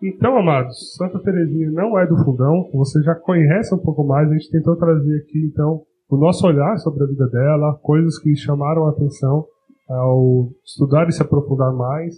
Então, 0.06 0.36
amados, 0.36 0.94
Santa 0.98 1.18
Teresinha 1.18 1.70
não 1.70 1.98
é 1.98 2.06
do 2.06 2.22
fundão, 2.22 2.68
você 2.74 3.00
já 3.02 3.14
conhece 3.14 3.74
um 3.74 3.78
pouco 3.78 4.04
mais, 4.04 4.28
a 4.28 4.34
gente 4.34 4.50
tentou 4.50 4.76
trazer 4.76 5.16
aqui, 5.16 5.48
então, 5.50 5.80
o 6.10 6.16
nosso 6.18 6.46
olhar 6.46 6.76
sobre 6.76 7.04
a 7.04 7.06
vida 7.06 7.26
dela, 7.28 7.78
coisas 7.82 8.18
que 8.18 8.36
chamaram 8.36 8.86
a 8.86 8.90
atenção 8.90 9.46
ao 9.88 10.50
estudar 10.62 11.08
e 11.08 11.12
se 11.12 11.22
aprofundar 11.22 11.72
mais. 11.72 12.16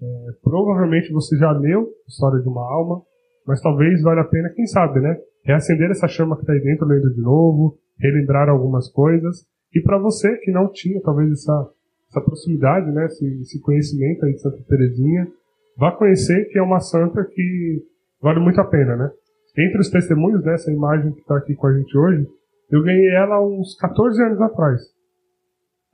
É, 0.00 0.06
provavelmente 0.44 1.12
você 1.12 1.36
já 1.36 1.50
leu 1.50 1.88
História 2.06 2.40
de 2.40 2.48
uma 2.48 2.62
Alma, 2.62 3.02
mas 3.44 3.60
talvez 3.60 4.00
valha 4.02 4.20
a 4.22 4.28
pena, 4.28 4.50
quem 4.50 4.66
sabe, 4.66 5.00
né? 5.00 5.18
Reacender 5.44 5.90
essa 5.90 6.06
chama 6.06 6.36
que 6.36 6.42
está 6.42 6.52
aí 6.52 6.60
dentro, 6.60 6.86
lendo 6.86 7.12
de 7.12 7.20
novo, 7.20 7.76
relembrar 7.98 8.48
algumas 8.48 8.88
coisas. 8.92 9.44
E 9.74 9.80
para 9.82 9.98
você 9.98 10.36
que 10.36 10.52
não 10.52 10.70
tinha 10.70 11.00
talvez 11.02 11.32
essa, 11.32 11.68
essa 12.10 12.20
proximidade, 12.20 12.92
né? 12.92 13.06
Esse, 13.06 13.26
esse 13.40 13.60
conhecimento 13.60 14.24
aí 14.24 14.34
de 14.34 14.40
Santa 14.40 14.62
Teresinha, 14.68 15.26
vá 15.76 15.92
conhecer 15.92 16.46
que 16.46 16.58
é 16.58 16.62
uma 16.62 16.80
santa 16.80 17.24
que 17.24 17.82
vale 18.20 18.40
muito 18.40 18.60
a 18.60 18.64
pena, 18.64 18.96
né? 18.96 19.10
Entre 19.56 19.78
os 19.78 19.90
testemunhos 19.90 20.42
dessa 20.42 20.70
imagem 20.72 21.12
que 21.12 21.20
está 21.20 21.36
aqui 21.36 21.54
com 21.54 21.66
a 21.66 21.72
gente 21.72 21.96
hoje, 21.96 22.26
eu 22.70 22.82
ganhei 22.82 23.10
ela 23.10 23.40
uns 23.44 23.76
14 23.76 24.22
anos 24.22 24.40
atrás. 24.40 24.80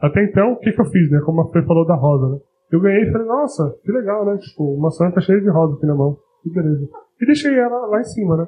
Até 0.00 0.24
então, 0.24 0.52
o 0.52 0.58
que, 0.58 0.72
que 0.72 0.80
eu 0.80 0.86
fiz, 0.86 1.10
né? 1.10 1.20
Como 1.24 1.42
a 1.42 1.52
Fê 1.52 1.62
falou 1.62 1.86
da 1.86 1.94
rosa, 1.94 2.34
né? 2.34 2.40
Eu 2.72 2.80
ganhei 2.80 3.02
e 3.02 3.12
falei, 3.12 3.26
nossa, 3.26 3.76
que 3.84 3.92
legal, 3.92 4.24
né? 4.24 4.38
Tipo, 4.38 4.74
uma 4.74 4.90
santa 4.90 5.20
cheia 5.20 5.40
de 5.40 5.50
rosa 5.50 5.74
aqui 5.74 5.84
na 5.84 5.94
mão. 5.94 6.16
Que 6.42 6.50
beleza. 6.50 6.88
E 7.20 7.26
deixei 7.26 7.54
ela 7.54 7.86
lá 7.86 8.00
em 8.00 8.04
cima, 8.04 8.36
né? 8.36 8.46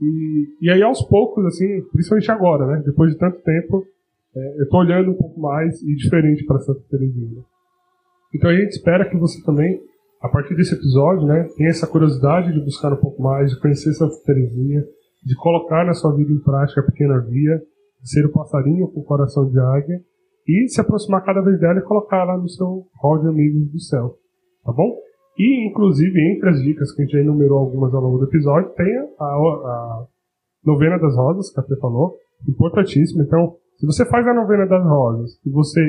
E, 0.00 0.56
e 0.62 0.70
aí, 0.70 0.82
aos 0.82 1.02
poucos, 1.02 1.44
assim, 1.44 1.82
principalmente 1.92 2.30
agora, 2.30 2.66
né? 2.66 2.82
Depois 2.86 3.12
de 3.12 3.18
tanto 3.18 3.42
tempo, 3.42 3.84
é, 4.36 4.60
eu 4.60 4.68
tô 4.68 4.78
olhando 4.78 5.12
um 5.12 5.16
pouco 5.16 5.40
mais 5.40 5.82
e 5.82 5.94
diferente 5.96 6.44
para 6.44 6.58
Santa 6.60 6.82
Teresinha. 6.90 7.36
Né? 7.36 7.42
Então 8.34 8.50
a 8.50 8.54
gente 8.54 8.72
espera 8.72 9.08
que 9.08 9.16
você 9.16 9.42
também, 9.42 9.80
a 10.26 10.28
partir 10.28 10.56
desse 10.56 10.74
episódio, 10.74 11.24
né, 11.26 11.48
tenha 11.56 11.70
essa 11.70 11.86
curiosidade 11.86 12.52
de 12.52 12.60
buscar 12.60 12.92
um 12.92 12.96
pouco 12.96 13.22
mais, 13.22 13.50
de 13.50 13.60
conhecer 13.60 13.92
Santa 13.92 14.16
Teresinha, 14.24 14.84
de 15.24 15.36
colocar 15.36 15.84
na 15.84 15.94
sua 15.94 16.14
vida 16.14 16.32
em 16.32 16.40
prática 16.40 16.80
a 16.80 16.84
pequena 16.84 17.20
via, 17.20 17.58
de 18.02 18.10
ser 18.10 18.26
o 18.26 18.32
passarinho 18.32 18.88
com 18.88 19.00
o 19.00 19.04
coração 19.04 19.48
de 19.48 19.58
águia 19.58 20.00
e 20.46 20.68
se 20.68 20.80
aproximar 20.80 21.24
cada 21.24 21.40
vez 21.40 21.58
dela 21.60 21.78
e 21.78 21.82
colocar 21.82 22.22
ela 22.22 22.36
no 22.36 22.48
seu 22.48 22.86
hall 23.00 23.18
de 23.20 23.28
amigos 23.28 23.70
do 23.70 23.80
céu. 23.80 24.16
Tá 24.64 24.72
bom? 24.72 24.96
E, 25.38 25.68
inclusive, 25.68 26.18
entre 26.32 26.48
as 26.48 26.62
dicas 26.62 26.92
que 26.92 27.02
a 27.02 27.04
gente 27.04 27.12
já 27.12 27.20
enumerou 27.20 27.58
algumas 27.58 27.92
ao 27.94 28.00
longo 28.00 28.18
do 28.18 28.24
episódio, 28.24 28.70
tem 28.70 28.96
a, 29.18 29.24
a 29.24 30.06
novena 30.64 30.98
das 30.98 31.14
rosas, 31.14 31.52
que 31.52 31.60
a 31.60 31.62
Fê 31.62 31.76
falou, 31.76 32.16
importantíssimo. 32.48 33.22
Então, 33.22 33.56
se 33.76 33.86
você 33.86 34.04
faz 34.06 34.26
a 34.26 34.34
novena 34.34 34.66
das 34.66 34.82
rosas 34.84 35.38
e 35.44 35.50
você, 35.50 35.80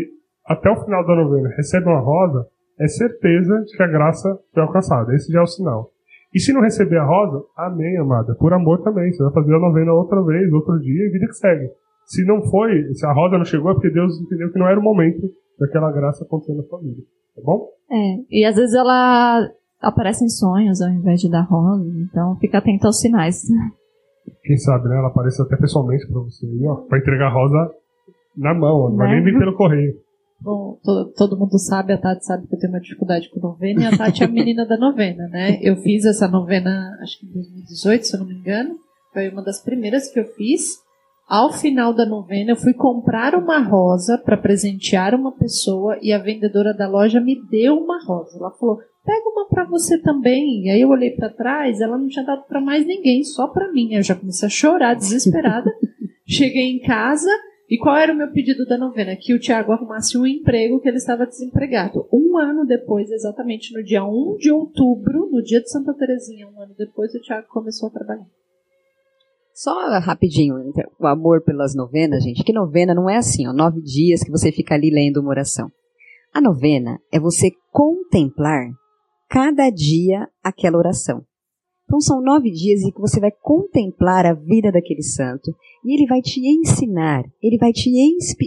até 0.45 0.69
o 0.69 0.83
final 0.83 1.05
da 1.05 1.15
novena, 1.15 1.49
recebe 1.55 1.87
uma 1.87 1.99
rosa, 1.99 2.47
é 2.79 2.87
certeza 2.87 3.59
de 3.65 3.75
que 3.75 3.83
a 3.83 3.87
graça 3.87 4.39
foi 4.53 4.63
alcançada. 4.63 5.13
Esse 5.13 5.31
já 5.31 5.39
é 5.39 5.43
o 5.43 5.47
sinal. 5.47 5.91
E 6.33 6.39
se 6.39 6.53
não 6.53 6.61
receber 6.61 6.97
a 6.97 7.05
rosa, 7.05 7.43
amém, 7.55 7.97
amada. 7.97 8.35
Por 8.35 8.53
amor 8.53 8.83
também. 8.83 9.11
Você 9.11 9.23
vai 9.23 9.33
fazer 9.33 9.55
a 9.55 9.59
novena 9.59 9.93
outra 9.93 10.21
vez, 10.23 10.51
outro 10.51 10.79
dia, 10.79 11.05
e 11.05 11.09
vida 11.09 11.27
que 11.27 11.33
segue. 11.33 11.69
Se 12.05 12.25
não 12.25 12.41
foi, 12.43 12.93
se 12.93 13.05
a 13.05 13.13
rosa 13.13 13.37
não 13.37 13.45
chegou, 13.45 13.71
é 13.71 13.73
porque 13.73 13.89
Deus 13.89 14.19
entendeu 14.21 14.51
que 14.51 14.59
não 14.59 14.67
era 14.67 14.79
o 14.79 14.83
momento 14.83 15.29
daquela 15.59 15.91
graça 15.91 16.23
acontecer 16.23 16.53
na 16.53 16.63
sua 16.63 16.79
vida. 16.79 17.01
Tá 17.35 17.41
bom? 17.43 17.67
É. 17.91 18.17
E 18.29 18.45
às 18.45 18.55
vezes 18.55 18.75
ela 18.75 19.49
aparece 19.81 20.23
em 20.23 20.29
sonhos 20.29 20.81
ao 20.81 20.89
invés 20.89 21.19
de 21.19 21.29
dar 21.29 21.41
rosa. 21.41 21.85
Então 21.99 22.35
fica 22.37 22.59
atento 22.59 22.87
aos 22.87 22.99
sinais. 22.99 23.43
Quem 24.43 24.57
sabe, 24.57 24.89
né? 24.89 24.97
Ela 24.97 25.07
aparece 25.07 25.41
até 25.41 25.55
pessoalmente 25.55 26.07
pra 26.07 26.21
você 26.21 26.45
aí, 26.45 26.65
ó. 26.67 26.75
Pra 26.75 26.99
entregar 26.99 27.27
a 27.27 27.33
rosa 27.33 27.71
na 28.35 28.53
mão, 28.53 28.89
não 28.89 28.97
vai 28.97 29.09
nem 29.11 29.23
vir 29.23 29.37
pelo 29.37 29.55
correio. 29.55 29.95
Bom, 30.39 30.79
todo, 30.83 31.11
todo, 31.13 31.37
mundo 31.37 31.57
sabe, 31.57 31.93
a 31.93 31.97
Tati 31.97 32.25
sabe 32.25 32.47
que 32.47 32.55
eu 32.55 32.59
tenho 32.59 32.71
uma 32.71 32.79
dificuldade 32.79 33.29
com 33.29 33.39
novena, 33.39 33.81
e 33.81 33.85
a 33.85 33.97
Tati 33.97 34.21
é 34.21 34.25
a 34.25 34.29
menina 34.29 34.65
da 34.65 34.77
novena, 34.77 35.27
né? 35.27 35.59
Eu 35.61 35.77
fiz 35.77 36.05
essa 36.05 36.27
novena, 36.27 36.97
acho 37.01 37.19
que 37.19 37.25
em 37.25 37.31
2018, 37.31 38.05
se 38.05 38.15
eu 38.15 38.19
não 38.19 38.27
me 38.27 38.35
engano. 38.35 38.77
Foi 39.13 39.29
uma 39.29 39.41
das 39.41 39.61
primeiras 39.61 40.11
que 40.11 40.19
eu 40.19 40.25
fiz. 40.25 40.79
Ao 41.27 41.51
final 41.51 41.91
da 41.91 42.05
novena, 42.05 42.51
eu 42.51 42.55
fui 42.55 42.73
comprar 42.73 43.35
uma 43.35 43.59
rosa 43.59 44.17
para 44.17 44.37
presentear 44.37 45.15
uma 45.15 45.31
pessoa 45.31 45.97
e 46.01 46.13
a 46.13 46.19
vendedora 46.19 46.73
da 46.73 46.87
loja 46.87 47.19
me 47.19 47.35
deu 47.49 47.75
uma 47.77 47.99
rosa. 48.05 48.37
Ela 48.37 48.51
falou: 48.51 48.79
pega 49.03 49.29
uma 49.29 49.47
para 49.47 49.65
você 49.65 49.97
também. 49.97 50.65
E 50.65 50.69
aí 50.69 50.81
eu 50.81 50.89
olhei 50.89 51.11
para 51.11 51.29
trás, 51.29 51.81
ela 51.81 51.97
não 51.97 52.07
tinha 52.07 52.23
dado 52.23 52.43
para 52.43 52.61
mais 52.61 52.85
ninguém, 52.85 53.23
só 53.23 53.47
para 53.47 53.71
mim. 53.71 53.93
Eu 53.93 54.03
já 54.03 54.13
comecei 54.13 54.45
a 54.45 54.49
chorar, 54.49 54.93
desesperada. 54.93 55.73
Cheguei 56.27 56.71
em 56.71 56.79
casa, 56.79 57.29
e 57.69 57.77
qual 57.77 57.97
era 57.97 58.13
o 58.13 58.15
meu 58.15 58.31
pedido 58.31 58.65
da 58.65 58.77
novena? 58.77 59.15
Que 59.19 59.33
o 59.33 59.39
Tiago 59.39 59.73
arrumasse 59.73 60.17
um 60.17 60.25
emprego 60.25 60.79
que 60.79 60.87
ele 60.87 60.97
estava 60.97 61.25
desempregado. 61.25 62.07
Um 62.11 62.37
ano 62.37 62.65
depois, 62.65 63.11
exatamente 63.11 63.73
no 63.73 63.83
dia 63.83 64.05
1 64.05 64.37
de 64.37 64.51
outubro, 64.51 65.29
no 65.29 65.43
dia 65.43 65.61
de 65.61 65.69
Santa 65.69 65.93
Terezinha, 65.93 66.47
um 66.47 66.61
ano 66.61 66.73
depois, 66.77 67.13
o 67.13 67.19
Tiago 67.19 67.47
começou 67.49 67.89
a 67.89 67.91
trabalhar. 67.91 68.25
Só 69.53 69.99
rapidinho, 69.99 70.59
então, 70.59 70.89
o 70.99 71.07
amor 71.07 71.41
pelas 71.41 71.75
novenas, 71.75 72.23
gente, 72.23 72.43
que 72.43 72.53
novena 72.53 72.93
não 72.93 73.09
é 73.09 73.17
assim, 73.17 73.47
ó, 73.47 73.51
nove 73.51 73.81
dias 73.81 74.23
que 74.23 74.31
você 74.31 74.51
fica 74.51 74.75
ali 74.75 74.89
lendo 74.89 75.19
uma 75.19 75.31
oração. 75.31 75.69
A 76.33 76.39
novena 76.39 76.99
é 77.11 77.19
você 77.19 77.51
contemplar 77.71 78.69
cada 79.27 79.69
dia 79.69 80.29
aquela 80.43 80.77
oração. 80.77 81.25
Então 81.87 82.01
são 82.01 82.21
nove 82.21 82.51
dias 82.51 82.81
em 82.81 82.91
que 82.91 82.99
você 82.99 83.17
vai 83.17 83.31
contemplar 83.31 84.25
a 84.25 84.33
vida 84.33 84.69
daquele 84.71 85.01
santo 85.01 85.55
e 85.85 85.95
ele 85.95 86.05
vai 86.05 86.21
te 86.21 86.41
ensinar, 86.45 87.23
ele 87.41 87.57
vai 87.57 87.71
te 87.71 87.89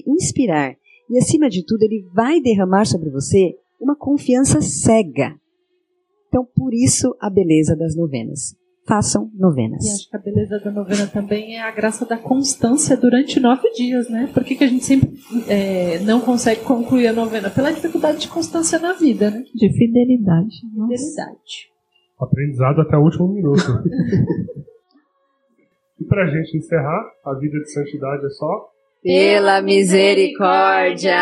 inspirar 0.06 0.76
e 1.08 1.18
acima 1.18 1.48
de 1.48 1.64
tudo 1.64 1.82
ele 1.82 2.06
vai 2.14 2.38
derramar 2.38 2.84
sobre 2.84 3.08
você 3.08 3.56
uma 3.80 3.96
confiança 3.96 4.60
cega. 4.60 5.34
Então 6.28 6.46
por 6.54 6.74
isso 6.74 7.16
a 7.18 7.30
beleza 7.30 7.74
das 7.74 7.96
novenas. 7.96 8.54
Façam 8.86 9.30
novenas. 9.34 9.86
E 9.86 9.90
acho 9.90 10.10
que 10.10 10.16
a 10.16 10.20
beleza 10.20 10.58
da 10.58 10.70
novena 10.70 11.06
também 11.06 11.56
é 11.56 11.62
a 11.62 11.70
graça 11.70 12.04
da 12.04 12.18
constância 12.18 12.96
durante 12.96 13.40
nove 13.40 13.70
dias, 13.70 14.10
né? 14.10 14.28
Por 14.34 14.44
que, 14.44 14.56
que 14.56 14.64
a 14.64 14.66
gente 14.66 14.84
sempre 14.84 15.10
é, 15.48 15.98
não 16.00 16.20
consegue 16.20 16.62
concluir 16.62 17.06
a 17.06 17.12
novena? 17.12 17.50
Pela 17.50 17.72
dificuldade 17.72 18.18
de 18.18 18.28
constância 18.28 18.78
na 18.78 18.94
vida, 18.94 19.30
né? 19.30 19.44
De 19.54 19.72
fidelidade. 19.72 20.56
Fidelidade. 20.60 21.70
Aprendizado 22.20 22.82
até 22.82 22.96
o 22.96 23.02
último 23.02 23.28
minuto. 23.28 23.62
e 26.00 26.04
pra 26.04 26.26
gente 26.26 26.56
encerrar, 26.56 27.10
a 27.24 27.34
vida 27.34 27.58
de 27.58 27.72
santidade 27.72 28.26
é 28.26 28.30
só 28.30 28.70
pela 29.02 29.62
misericórdia. 29.62 31.16